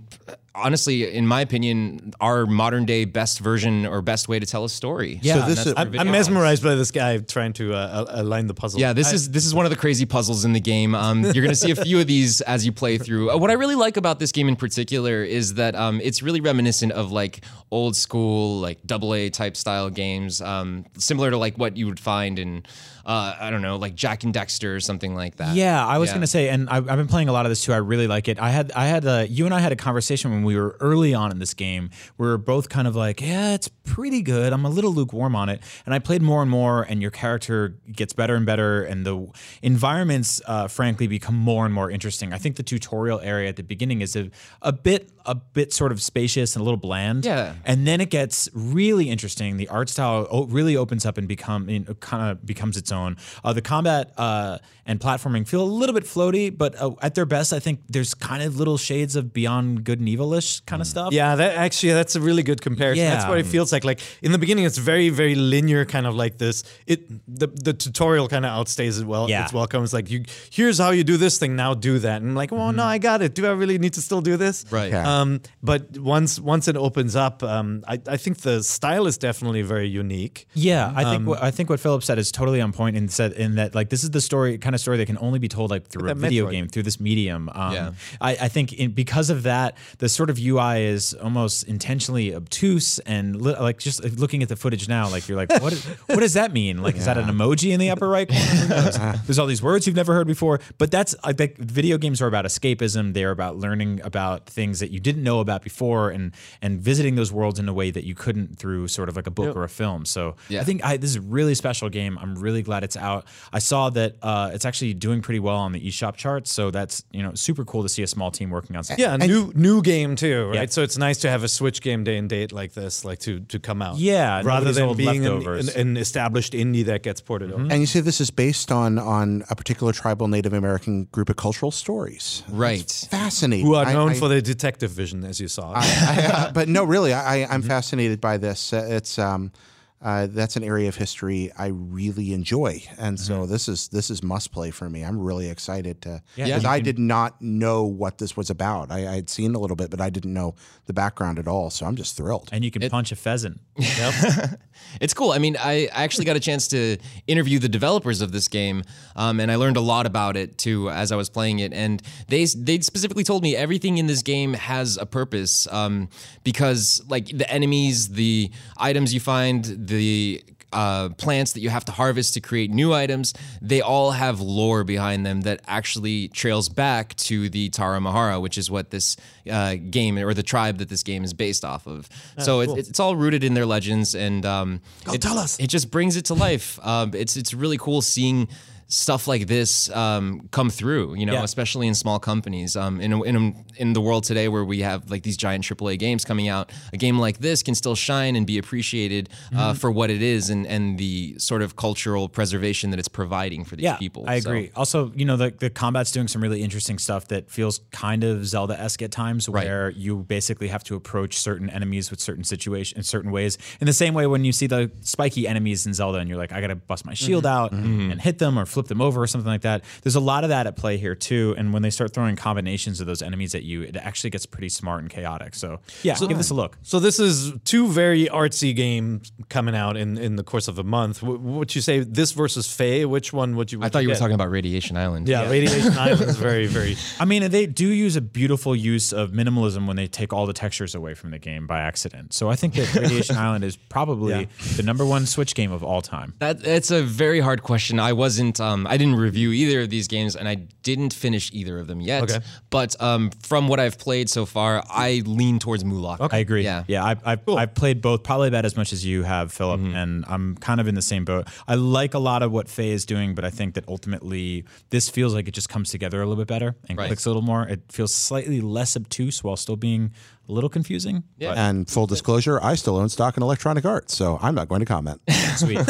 honestly, 0.58 1.12
in 1.14 1.26
my 1.26 1.40
opinion, 1.40 2.12
our 2.20 2.46
modern 2.46 2.84
day 2.84 3.04
best 3.04 3.40
version 3.40 3.86
or 3.86 4.02
best 4.02 4.28
way 4.28 4.38
to 4.38 4.46
tell 4.46 4.64
a 4.64 4.68
story. 4.68 5.18
Yeah, 5.22 5.34
so 5.42 5.48
this 5.48 5.66
is, 5.66 5.74
I'm, 5.76 5.98
I'm 5.98 6.10
mesmerized 6.10 6.62
by 6.62 6.74
this 6.74 6.90
guy 6.90 7.18
trying 7.18 7.52
to 7.54 7.74
uh, 7.74 8.04
align 8.08 8.46
the 8.46 8.54
puzzle. 8.54 8.80
Yeah, 8.80 8.92
this 8.92 9.12
is 9.12 9.30
this 9.30 9.46
is 9.46 9.54
one 9.54 9.64
of 9.66 9.70
the 9.70 9.76
crazy 9.76 10.06
puzzles 10.06 10.44
in 10.44 10.52
the 10.52 10.60
game. 10.60 10.94
Um, 10.94 11.22
you're 11.22 11.32
going 11.34 11.48
to 11.48 11.54
see 11.54 11.70
a 11.70 11.76
few 11.76 12.00
of 12.00 12.06
these 12.06 12.40
as 12.42 12.66
you 12.66 12.72
play 12.72 12.98
through. 12.98 13.30
Uh, 13.30 13.36
what 13.38 13.50
I 13.50 13.54
really 13.54 13.74
like 13.76 13.96
about 13.96 14.18
this 14.18 14.32
game 14.32 14.48
in 14.48 14.56
particular 14.56 15.22
is 15.24 15.54
that 15.54 15.74
um, 15.74 16.00
it's 16.02 16.22
really 16.22 16.40
reminiscent 16.40 16.92
of 16.92 17.12
like 17.12 17.44
old 17.70 17.94
school, 17.96 18.58
like 18.60 18.78
double 18.86 19.14
A 19.14 19.30
type 19.30 19.56
style 19.56 19.90
games, 19.90 20.40
um, 20.40 20.84
similar 20.98 21.30
to 21.30 21.36
like 21.36 21.56
what 21.58 21.76
you 21.76 21.86
would 21.86 22.00
find 22.00 22.38
in, 22.38 22.64
uh, 23.04 23.34
I 23.38 23.50
don't 23.50 23.62
know, 23.62 23.76
like 23.76 23.94
Jak 23.94 24.24
and 24.24 24.32
Daxter 24.34 24.74
or 24.74 24.80
something 24.80 25.14
like 25.14 25.36
that. 25.36 25.54
Yeah, 25.54 25.84
I 25.86 25.98
was 25.98 26.08
Yeah. 26.08 26.14
gonna 26.14 26.26
say, 26.26 26.48
and 26.48 26.68
I, 26.70 26.76
I've 26.76 26.86
been 26.86 27.06
playing 27.08 27.28
a 27.28 27.32
lot 27.32 27.44
of 27.46 27.50
this 27.50 27.62
too. 27.62 27.72
I 27.72 27.76
really 27.78 28.06
like 28.06 28.28
it. 28.28 28.38
I 28.40 28.50
had, 28.50 28.72
I 28.72 28.86
had, 28.86 29.06
uh, 29.06 29.26
you 29.28 29.44
and 29.44 29.54
I 29.54 29.60
had 29.60 29.72
a 29.72 29.76
conversation 29.76 30.30
when 30.30 30.42
we 30.44 30.47
were 30.56 30.76
early 30.80 31.14
on 31.14 31.30
in 31.30 31.38
this 31.38 31.54
game. 31.54 31.90
We 32.16 32.26
were 32.26 32.38
both 32.38 32.68
kind 32.68 32.86
of 32.86 32.96
like, 32.96 33.20
yeah, 33.20 33.54
it's 33.54 33.68
pretty 33.68 34.22
good. 34.22 34.52
I'm 34.52 34.64
a 34.64 34.70
little 34.70 34.92
lukewarm 34.92 35.34
on 35.34 35.48
it, 35.48 35.60
and 35.86 35.94
I 35.94 35.98
played 35.98 36.22
more 36.22 36.42
and 36.42 36.50
more, 36.50 36.82
and 36.82 37.02
your 37.02 37.10
character 37.10 37.78
gets 37.90 38.12
better 38.12 38.34
and 38.34 38.46
better, 38.46 38.82
and 38.82 39.04
the 39.04 39.28
environments, 39.62 40.40
uh, 40.46 40.68
frankly, 40.68 41.06
become 41.06 41.34
more 41.34 41.64
and 41.64 41.74
more 41.74 41.90
interesting. 41.90 42.32
I 42.32 42.38
think 42.38 42.56
the 42.56 42.62
tutorial 42.62 43.20
area 43.20 43.48
at 43.48 43.56
the 43.56 43.62
beginning 43.62 44.00
is 44.00 44.16
a, 44.16 44.30
a 44.62 44.72
bit, 44.72 45.10
a 45.28 45.34
bit 45.34 45.72
sort 45.72 45.92
of 45.92 46.00
spacious 46.02 46.54
and 46.56 46.60
a 46.62 46.64
little 46.64 46.78
bland. 46.78 47.24
Yeah. 47.24 47.54
and 47.64 47.86
then 47.86 48.00
it 48.00 48.10
gets 48.10 48.48
really 48.54 49.10
interesting. 49.10 49.56
The 49.58 49.68
art 49.68 49.88
style 49.88 50.26
o- 50.30 50.46
really 50.46 50.76
opens 50.76 51.04
up 51.06 51.18
and 51.18 51.28
become, 51.28 51.68
you 51.68 51.80
know, 51.80 51.94
kind 51.94 52.30
of 52.30 52.44
becomes 52.44 52.76
its 52.76 52.90
own. 52.90 53.16
Uh, 53.44 53.52
the 53.52 53.62
combat 53.62 54.12
uh, 54.16 54.58
and 54.86 54.98
platforming 54.98 55.46
feel 55.46 55.62
a 55.62 55.72
little 55.80 55.94
bit 55.94 56.04
floaty, 56.04 56.46
but 56.56 56.74
uh, 56.80 56.92
at 57.02 57.14
their 57.14 57.26
best, 57.26 57.52
I 57.52 57.60
think 57.60 57.80
there's 57.88 58.14
kind 58.14 58.42
of 58.42 58.56
little 58.56 58.78
shades 58.78 59.14
of 59.16 59.32
Beyond 59.32 59.84
Good 59.84 60.00
and 60.00 60.08
Evilish 60.08 60.64
kind 60.66 60.80
of 60.82 60.88
stuff. 60.88 61.12
Yeah, 61.12 61.36
that 61.36 61.56
actually 61.56 61.92
that's 61.92 62.16
a 62.16 62.20
really 62.28 62.42
good 62.42 62.60
comparison. 62.62 63.04
Yeah. 63.04 63.10
That's 63.14 63.28
what 63.28 63.38
it 63.38 63.46
feels 63.46 63.70
like. 63.72 63.84
Like 63.84 64.00
in 64.22 64.32
the 64.32 64.38
beginning, 64.38 64.64
it's 64.64 64.78
very 64.78 65.10
very 65.10 65.34
linear, 65.34 65.84
kind 65.84 66.06
of 66.06 66.14
like 66.14 66.38
this. 66.38 66.64
It 66.86 67.00
the 67.40 67.48
the 67.68 67.74
tutorial 67.74 68.28
kind 68.28 68.44
of 68.46 68.50
outstays 68.58 68.98
it 69.00 69.06
well. 69.06 69.28
Yeah. 69.28 69.44
It's 69.44 69.52
welcome. 69.52 69.84
It's 69.84 69.92
like 69.92 70.10
you 70.10 70.24
here's 70.50 70.78
how 70.78 70.90
you 70.90 71.04
do 71.04 71.16
this 71.18 71.38
thing. 71.38 71.52
Now 71.64 71.74
do 71.74 71.98
that. 72.06 72.22
And 72.22 72.30
I'm 72.30 72.34
like, 72.42 72.50
well, 72.52 72.72
no, 72.72 72.84
I 72.84 72.98
got 72.98 73.20
it. 73.22 73.34
Do 73.34 73.44
I 73.46 73.50
really 73.62 73.78
need 73.78 73.94
to 73.94 74.00
still 74.08 74.22
do 74.22 74.36
this? 74.36 74.64
Right. 74.70 74.90
Yeah. 74.92 75.04
Um, 75.12 75.17
but 75.62 75.98
once 75.98 76.40
once 76.40 76.68
it 76.68 76.76
opens 76.76 77.16
up, 77.16 77.42
um, 77.42 77.84
I 77.86 78.00
I 78.06 78.16
think 78.16 78.38
the 78.38 78.62
style 78.62 79.06
is 79.06 79.18
definitely 79.18 79.62
very 79.62 79.88
unique. 79.88 80.46
Yeah, 80.54 80.92
I 80.94 81.04
think 81.04 81.26
what, 81.26 81.42
I 81.42 81.50
think 81.50 81.70
what 81.70 81.80
Philip 81.80 82.02
said 82.02 82.18
is 82.18 82.30
totally 82.32 82.60
on 82.60 82.72
point 82.72 82.96
in 82.96 83.08
said 83.08 83.32
in 83.32 83.56
that 83.56 83.74
like 83.74 83.88
this 83.90 84.04
is 84.04 84.10
the 84.10 84.20
story 84.20 84.58
kind 84.58 84.74
of 84.74 84.80
story 84.80 84.96
that 84.98 85.06
can 85.06 85.18
only 85.20 85.38
be 85.38 85.48
told 85.48 85.70
like 85.70 85.86
through 85.88 86.10
a 86.10 86.14
video 86.14 86.46
Metroid. 86.46 86.50
game 86.52 86.68
through 86.68 86.82
this 86.84 87.00
medium. 87.00 87.48
Um, 87.54 87.72
Yeah. 87.72 87.92
I, 88.20 88.30
I 88.32 88.48
think 88.48 88.72
in, 88.72 88.92
because 88.92 89.30
of 89.30 89.42
that, 89.44 89.76
the 89.98 90.08
sort 90.08 90.30
of 90.30 90.38
UI 90.38 90.84
is 90.84 91.14
almost 91.14 91.64
intentionally 91.68 92.34
obtuse 92.34 92.98
and 93.00 93.40
li- 93.40 93.54
like 93.58 93.78
just 93.78 94.02
looking 94.18 94.42
at 94.42 94.48
the 94.48 94.56
footage 94.56 94.88
now, 94.88 95.08
like 95.08 95.28
you're 95.28 95.36
like, 95.36 95.50
what 95.62 95.72
is, 95.72 95.84
what 96.06 96.20
does 96.20 96.34
that 96.34 96.52
mean? 96.52 96.82
Like, 96.82 96.96
is 96.96 97.04
that 97.04 97.18
an 97.18 97.26
emoji 97.26 97.72
in 97.72 97.80
the 97.80 97.90
upper 97.90 98.08
right 98.08 98.28
corner? 98.28 99.20
There's 99.26 99.38
all 99.38 99.46
these 99.46 99.62
words 99.62 99.86
you've 99.86 99.96
never 99.96 100.14
heard 100.14 100.26
before, 100.26 100.60
but 100.78 100.90
that's 100.90 101.14
I 101.24 101.32
think 101.32 101.58
video 101.58 101.98
games 101.98 102.20
are 102.22 102.26
about 102.26 102.44
escapism. 102.44 103.12
They're 103.14 103.30
about 103.30 103.56
learning 103.56 104.00
about 104.04 104.46
things 104.46 104.80
that 104.80 104.90
you 104.90 105.00
didn't 105.08 105.22
know 105.24 105.40
about 105.40 105.62
before 105.62 106.10
and 106.10 106.32
and 106.62 106.80
visiting 106.80 107.14
those 107.16 107.32
worlds 107.32 107.58
in 107.58 107.68
a 107.68 107.72
way 107.72 107.90
that 107.90 108.04
you 108.04 108.14
couldn't 108.14 108.58
through 108.58 108.88
sort 108.88 109.08
of 109.08 109.16
like 109.16 109.26
a 109.26 109.30
book 109.40 109.56
or 109.56 109.64
a 109.64 109.68
film. 109.68 110.04
So 110.04 110.36
Yeah. 110.48 110.60
I 110.60 110.64
think 110.64 110.84
I, 110.84 110.96
this 110.96 111.10
is 111.10 111.16
a 111.16 111.20
really 111.38 111.54
special 111.54 111.88
game. 111.88 112.18
I'm 112.22 112.34
really 112.46 112.62
glad 112.62 112.84
it's 112.84 112.96
out. 112.96 113.24
I 113.52 113.58
saw 113.58 113.90
that 113.90 114.16
uh, 114.22 114.50
it's 114.54 114.64
actually 114.64 114.94
doing 114.94 115.20
pretty 115.22 115.40
well 115.40 115.56
on 115.56 115.72
the 115.72 115.80
eShop 115.88 116.16
charts, 116.16 116.52
so 116.52 116.70
that's 116.70 117.04
you 117.12 117.22
know 117.22 117.32
super 117.34 117.64
cool 117.64 117.82
to 117.82 117.88
see 117.88 118.02
a 118.02 118.06
small 118.06 118.30
team 118.30 118.50
working 118.50 118.76
on 118.76 118.84
something. 118.84 119.02
Yeah, 119.04 119.14
a 119.14 119.26
new 119.26 119.52
new 119.54 119.82
game 119.82 120.16
too, 120.16 120.46
right? 120.48 120.54
Yeah. 120.54 120.66
So 120.66 120.82
it's 120.82 120.98
nice 120.98 121.18
to 121.18 121.30
have 121.30 121.42
a 121.44 121.48
Switch 121.48 121.80
game 121.80 122.04
day 122.04 122.16
and 122.18 122.28
date 122.28 122.52
like 122.52 122.72
this, 122.74 123.04
like 123.04 123.18
to 123.20 123.40
to 123.40 123.58
come 123.58 123.80
out. 123.82 123.96
Yeah, 123.98 124.42
rather 124.44 124.72
than 124.72 124.96
being 124.96 125.26
an, 125.26 125.46
an, 125.46 125.68
an 125.76 125.96
established 125.96 126.52
indie 126.52 126.84
that 126.86 127.02
gets 127.02 127.20
ported 127.20 127.52
over. 127.52 127.62
And 127.62 127.80
you 127.80 127.86
say 127.86 128.00
this 128.00 128.20
is 128.20 128.30
based 128.30 128.70
on 128.70 128.98
on 128.98 129.44
a 129.50 129.56
particular 129.56 129.92
tribal 129.92 130.28
Native 130.28 130.52
American 130.52 131.04
group 131.12 131.28
of 131.30 131.36
cultural 131.36 131.70
stories. 131.70 132.42
Right. 132.48 132.90
Fascinating. 133.10 133.66
Who 133.66 133.74
are 133.74 133.86
I- 133.86 133.92
known 133.92 134.10
I- 134.10 134.14
for 134.14 134.28
their 134.28 134.40
detective 134.40 134.90
vision, 134.98 135.24
as 135.24 135.40
you 135.40 135.48
saw. 135.48 135.72
I, 135.76 136.30
uh, 136.32 136.52
but 136.52 136.68
no, 136.68 136.84
really, 136.84 137.14
I, 137.14 137.46
I'm 137.52 137.62
fascinated 137.62 138.20
by 138.20 138.36
this. 138.36 138.72
Uh, 138.72 138.84
it's 138.96 139.18
um, 139.18 139.52
uh, 140.00 140.28
that's 140.30 140.56
an 140.56 140.62
area 140.64 140.88
of 140.88 140.94
history 140.96 141.50
I 141.58 141.66
really 141.68 142.32
enjoy, 142.32 142.82
and 142.98 143.18
so 143.18 143.46
this 143.46 143.68
is 143.68 143.88
this 143.88 144.10
is 144.10 144.22
must 144.22 144.52
play 144.52 144.70
for 144.70 144.88
me. 144.88 145.02
I'm 145.02 145.18
really 145.18 145.48
excited 145.50 146.02
to 146.02 146.22
because 146.36 146.62
you 146.62 146.68
I 146.68 146.78
can- 146.78 146.84
did 146.84 146.98
not 146.98 147.40
know 147.42 147.84
what 147.84 148.18
this 148.18 148.36
was 148.36 148.48
about. 148.50 148.90
I, 148.92 148.98
I 149.08 149.14
had 149.16 149.28
seen 149.28 149.54
a 149.54 149.58
little 149.58 149.76
bit, 149.76 149.90
but 149.90 150.00
I 150.00 150.10
didn't 150.10 150.32
know 150.32 150.54
the 150.86 150.92
background 150.92 151.38
at 151.38 151.48
all. 151.48 151.70
So 151.70 151.84
I'm 151.86 151.96
just 151.96 152.16
thrilled. 152.16 152.48
And 152.52 152.64
you 152.64 152.70
can 152.70 152.88
punch 152.90 153.10
a 153.12 153.16
pheasant. 153.16 153.60
It's 155.00 155.12
cool. 155.12 155.32
I 155.32 155.38
mean, 155.38 155.56
I 155.58 155.86
actually 155.90 156.24
got 156.24 156.36
a 156.36 156.40
chance 156.40 156.68
to 156.68 156.96
interview 157.26 157.58
the 157.58 157.68
developers 157.68 158.20
of 158.20 158.30
this 158.30 158.46
game, 158.48 158.84
um, 159.16 159.40
and 159.40 159.50
I 159.50 159.56
learned 159.56 159.76
a 159.76 159.80
lot 159.80 160.06
about 160.06 160.36
it 160.36 160.56
too 160.56 160.88
as 160.88 161.10
I 161.10 161.16
was 161.16 161.28
playing 161.28 161.58
it. 161.58 161.72
And 161.72 162.00
they 162.28 162.44
they 162.44 162.78
specifically 162.80 163.24
told 163.24 163.42
me 163.42 163.56
everything 163.56 163.98
in 163.98 164.06
this 164.06 164.22
game 164.22 164.54
has 164.54 164.96
a 164.96 165.04
purpose, 165.04 165.66
um, 165.72 166.08
because 166.44 167.02
like 167.08 167.26
the 167.36 167.50
enemies, 167.50 168.10
the 168.10 168.50
items 168.76 169.12
you 169.12 169.20
find, 169.20 169.64
the 169.88 170.42
uh, 170.72 171.08
plants 171.10 171.52
that 171.52 171.60
you 171.60 171.70
have 171.70 171.84
to 171.86 171.92
harvest 171.92 172.34
to 172.34 172.40
create 172.40 172.70
new 172.70 172.92
items, 172.92 173.32
they 173.62 173.80
all 173.80 174.10
have 174.10 174.40
lore 174.40 174.84
behind 174.84 175.24
them 175.24 175.42
that 175.42 175.60
actually 175.66 176.28
trails 176.28 176.68
back 176.68 177.14
to 177.16 177.48
the 177.48 177.70
Tarahumara, 177.70 178.40
which 178.40 178.58
is 178.58 178.70
what 178.70 178.90
this 178.90 179.16
uh, 179.50 179.76
game 179.90 180.18
or 180.18 180.34
the 180.34 180.42
tribe 180.42 180.78
that 180.78 180.88
this 180.88 181.02
game 181.02 181.24
is 181.24 181.32
based 181.32 181.64
off 181.64 181.86
of. 181.86 182.08
so 182.38 182.60
it's, 182.60 182.88
it's 182.88 183.00
all 183.00 183.16
rooted 183.16 183.44
in 183.44 183.54
their 183.54 183.66
legends, 183.66 184.14
and 184.14 184.44
um, 184.44 184.80
it, 185.12 185.22
tell 185.22 185.38
us. 185.38 185.58
It 185.58 185.68
just 185.68 185.90
brings 185.90 186.16
it 186.16 186.26
to 186.26 186.34
life. 186.34 186.78
Um, 186.82 187.12
it's 187.14 187.36
it's 187.36 187.54
really 187.54 187.78
cool 187.78 188.02
seeing 188.02 188.48
stuff 188.90 189.28
like 189.28 189.46
this 189.46 189.90
um, 189.90 190.48
come 190.50 190.70
through. 190.70 191.14
You 191.14 191.26
know, 191.26 191.34
Yeah. 191.34 191.44
especially 191.44 191.86
in 191.86 191.94
small 191.94 192.18
companies. 192.18 192.74
Um, 192.76 193.00
in 193.00 193.12
in 193.24 193.64
in 193.76 193.92
the 193.92 194.00
world 194.00 194.24
today 194.24 194.48
where 194.48 194.64
we 194.64 194.80
have 194.80 195.10
like 195.10 195.22
these 195.22 195.36
giant 195.36 195.62
AAA 195.64 195.98
games 195.98 196.24
coming 196.24 196.48
out, 196.48 196.72
a 196.92 196.96
game 196.96 197.18
like 197.18 197.38
this 197.38 197.62
can 197.62 197.74
still 197.74 197.94
shine 197.94 198.34
and 198.34 198.46
be 198.46 198.58
appreciated 198.58 199.28
uh, 199.54 199.74
for 199.74 199.90
what 199.90 200.10
it 200.10 200.22
is 200.22 200.50
and 200.50 200.66
and 200.66 200.98
the 200.98 201.38
sort 201.38 201.62
of 201.62 201.76
cultural 201.76 202.28
preservation 202.28 202.90
that 202.90 202.98
it's 202.98 203.08
providing 203.08 203.64
for 203.64 203.76
these 203.76 203.84
yeah, 203.84 203.96
people. 203.96 204.24
I 204.26 204.40
So- 204.40 204.48
agree. 204.50 204.70
Also, 204.74 205.12
you 205.14 205.24
know, 205.24 205.36
the, 205.36 205.52
the 205.58 205.70
combat's 205.70 206.10
doing 206.10 206.28
some 206.28 206.42
really 206.42 206.62
interesting 206.62 206.98
stuff 206.98 207.28
that 207.28 207.50
feels 207.50 207.80
kind 207.92 208.24
of 208.24 208.46
Zelda 208.46 208.78
esque 208.80 209.02
at 209.02 209.10
times, 209.10 209.48
Right. 209.48 209.66
where 209.66 209.90
you 209.90 210.16
basically 210.18 210.68
have 210.68 210.82
to 210.84 210.94
approach 210.96 211.38
certain 211.38 211.68
enemies 211.70 212.10
with 212.10 212.20
certain 212.20 212.44
situations 212.44 212.96
in 212.96 213.02
certain 213.02 213.30
ways. 213.30 213.58
In 213.80 213.86
the 213.86 213.92
same 213.92 214.14
way, 214.14 214.26
when 214.26 214.44
you 214.44 214.52
see 214.52 214.66
the 214.66 214.90
spiky 215.02 215.46
enemies 215.46 215.86
in 215.86 215.92
Zelda, 215.94 216.18
and 216.18 216.28
you're 216.28 216.38
like, 216.38 216.52
I 216.52 216.60
got 216.60 216.68
to 216.68 216.76
bust 216.76 217.04
my 217.04 217.14
shield 217.14 217.44
out 217.46 217.72
and 217.72 218.20
hit 218.20 218.38
them 218.38 218.58
or 218.58 218.64
flip 218.78 218.86
them 218.86 219.00
over 219.00 219.20
or 219.20 219.26
something 219.26 219.50
like 219.50 219.62
that. 219.62 219.82
There's 220.02 220.14
a 220.14 220.20
lot 220.20 220.44
of 220.44 220.50
that 220.50 220.68
at 220.68 220.76
play 220.76 220.98
here 220.98 221.16
too. 221.16 221.52
And 221.58 221.72
when 221.72 221.82
they 221.82 221.90
start 221.90 222.14
throwing 222.14 222.36
combinations 222.36 223.00
of 223.00 223.08
those 223.08 223.22
enemies 223.22 223.56
at 223.56 223.64
you, 223.64 223.82
it 223.82 223.96
actually 223.96 224.30
gets 224.30 224.46
pretty 224.46 224.68
smart 224.68 225.00
and 225.00 225.10
chaotic. 225.10 225.56
So 225.56 225.80
yeah, 226.04 226.14
so, 226.14 226.28
give 226.28 226.36
this 226.36 226.50
a 226.50 226.54
look. 226.54 226.78
So 226.82 227.00
this 227.00 227.18
is 227.18 227.52
two 227.64 227.88
very 227.88 228.26
artsy 228.26 228.74
games 228.76 229.32
coming 229.48 229.74
out 229.74 229.96
in, 229.96 230.16
in 230.16 230.36
the 230.36 230.44
course 230.44 230.68
of 230.68 230.78
a 230.78 230.84
month. 230.84 231.22
W- 231.22 231.40
would 231.40 231.74
you 231.74 231.80
say 231.80 232.00
this 232.00 232.30
versus 232.30 232.72
Fe? 232.72 233.04
Which 233.04 233.32
one 233.32 233.56
would 233.56 233.72
you? 233.72 233.82
I 233.82 233.88
thought 233.88 234.04
you 234.04 234.10
were 234.10 234.14
talking 234.14 234.34
about 234.34 234.50
Radiation 234.50 234.96
Island. 234.96 235.28
Yeah, 235.28 235.50
Radiation 235.50 235.92
Island 235.98 236.22
is 236.22 236.36
very 236.36 236.66
very. 236.66 236.96
I 237.18 237.24
mean, 237.24 237.50
they 237.50 237.66
do 237.66 237.88
use 237.88 238.14
a 238.14 238.20
beautiful 238.20 238.76
use 238.76 239.12
of 239.12 239.32
minimalism 239.32 239.88
when 239.88 239.96
they 239.96 240.06
take 240.06 240.32
all 240.32 240.46
the 240.46 240.52
textures 240.52 240.94
away 240.94 241.14
from 241.14 241.32
the 241.32 241.40
game 241.40 241.66
by 241.66 241.80
accident. 241.80 242.32
So 242.32 242.48
I 242.48 242.54
think 242.54 242.74
that 242.74 242.94
Radiation 243.02 243.36
Island 243.36 243.64
is 243.64 243.76
probably 243.76 244.48
the 244.76 244.84
number 244.84 245.04
one 245.04 245.26
Switch 245.26 245.56
game 245.56 245.72
of 245.72 245.82
all 245.82 246.00
time. 246.00 246.34
That 246.38 246.64
it's 246.64 246.90
a 246.92 247.02
very 247.02 247.40
hard 247.40 247.62
question. 247.62 247.98
I 247.98 248.12
wasn't 248.12 248.60
um 248.68 248.86
I 248.86 248.96
didn't 248.96 249.16
review 249.16 249.52
either 249.52 249.80
of 249.82 249.90
these 249.90 250.08
games 250.08 250.36
and 250.36 250.48
I 250.48 250.56
didn't 250.82 251.12
finish 251.14 251.50
either 251.52 251.78
of 251.78 251.86
them 251.86 252.00
yet. 252.00 252.22
Okay. 252.24 252.40
But 252.70 253.00
um 253.02 253.30
from 253.42 253.68
what 253.68 253.80
I've 253.80 253.98
played 253.98 254.28
so 254.30 254.46
far, 254.46 254.82
I 254.88 255.22
lean 255.26 255.58
towards 255.58 255.84
Mulak. 255.84 256.28
I 256.32 256.38
agree. 256.38 256.62
Yeah. 256.64 256.84
yeah. 256.86 257.04
I've, 257.04 257.20
I've, 257.26 257.48
I've 257.48 257.74
played 257.74 258.00
both, 258.02 258.22
probably 258.22 258.48
about 258.48 258.64
as 258.64 258.76
much 258.76 258.92
as 258.92 259.04
you 259.04 259.22
have, 259.22 259.52
Philip, 259.52 259.80
and 259.80 260.24
I'm 260.28 260.56
kind 260.56 260.80
of 260.80 260.88
in 260.88 260.94
the 260.94 261.02
same 261.02 261.24
boat. 261.24 261.46
I 261.66 261.74
like 261.74 262.14
a 262.14 262.18
lot 262.18 262.42
of 262.42 262.52
what 262.52 262.68
Fe 262.68 262.90
is 262.90 263.04
doing, 263.06 263.34
but 263.34 263.44
I 263.44 263.50
think 263.50 263.74
that 263.74 263.84
ultimately 263.88 264.64
this 264.90 265.08
feels 265.08 265.34
like 265.34 265.48
it 265.48 265.54
just 265.54 265.68
comes 265.68 265.90
together 265.90 266.20
a 266.22 266.26
little 266.26 266.42
bit 266.42 266.48
better 266.48 266.74
and 266.88 266.98
Right. 266.98 267.06
clicks 267.06 267.26
a 267.26 267.28
little 267.28 267.42
more. 267.42 267.66
It 267.68 267.80
feels 267.90 268.12
slightly 268.14 268.60
less 268.60 268.96
obtuse 268.96 269.42
while 269.44 269.56
still 269.56 269.76
being 269.76 270.12
a 270.48 270.52
little 270.52 270.70
confusing. 270.70 271.24
Yeah. 271.38 271.52
And 271.68 271.88
full 271.88 272.06
disclosure, 272.06 272.58
I 272.62 272.74
still 272.74 272.96
own 272.96 273.08
stock 273.08 273.36
in 273.36 273.42
Electronic 273.42 273.84
Arts, 273.84 274.14
so 274.16 274.38
I'm 274.40 274.54
not 274.54 274.68
going 274.68 274.80
to 274.80 274.86
comment. 274.86 275.20
Sweet. 275.56 275.78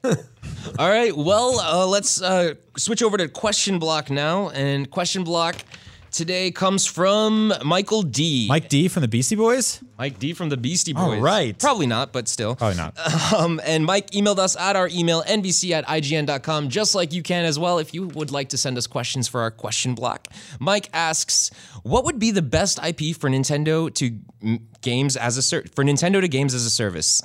All 0.78 0.88
right. 0.88 1.16
Well, 1.16 1.58
uh, 1.60 1.86
let's 1.86 2.20
uh, 2.22 2.54
switch 2.76 3.02
over 3.02 3.16
to 3.16 3.28
question 3.28 3.78
block 3.78 4.10
now. 4.10 4.50
And 4.50 4.90
question 4.90 5.24
block 5.24 5.56
today 6.10 6.50
comes 6.50 6.86
from 6.86 7.52
Michael 7.64 8.02
D. 8.02 8.46
Mike 8.48 8.68
D 8.68 8.88
from 8.88 9.02
the 9.02 9.08
Beastie 9.08 9.36
Boys? 9.36 9.82
Mike 9.98 10.18
D 10.18 10.32
from 10.32 10.48
the 10.48 10.56
Beastie 10.56 10.94
All 10.94 11.10
Boys. 11.10 11.20
right. 11.20 11.58
Probably 11.58 11.86
not, 11.86 12.12
but 12.12 12.28
still. 12.28 12.54
Probably 12.54 12.76
not. 12.76 12.96
Um, 13.36 13.60
and 13.62 13.84
Mike 13.84 14.10
emailed 14.12 14.38
us 14.38 14.56
at 14.56 14.74
our 14.74 14.88
email, 14.88 15.22
nvc 15.22 15.70
at 15.70 15.86
ign.com, 15.86 16.70
just 16.70 16.94
like 16.94 17.12
you 17.12 17.22
can 17.22 17.44
as 17.44 17.58
well 17.58 17.78
if 17.78 17.92
you 17.92 18.06
would 18.08 18.30
like 18.30 18.48
to 18.50 18.56
send 18.56 18.78
us 18.78 18.86
questions 18.86 19.28
for 19.28 19.42
our 19.42 19.50
question 19.50 19.94
block. 19.94 20.28
Mike 20.58 20.88
asks, 20.94 21.50
what 21.82 22.04
would 22.04 22.18
be 22.18 22.30
the 22.30 22.40
best 22.42 22.78
IP 22.78 23.14
for 23.14 23.28
Nintendo 23.28 23.92
to 23.94 24.18
games 24.80 25.16
as 25.16 25.36
a 25.36 25.42
ser- 25.42 25.64
for 25.74 25.84
Nintendo 25.84 26.20
to 26.20 26.28
games 26.28 26.54
as 26.54 26.64
a 26.64 26.70
service? 26.70 27.20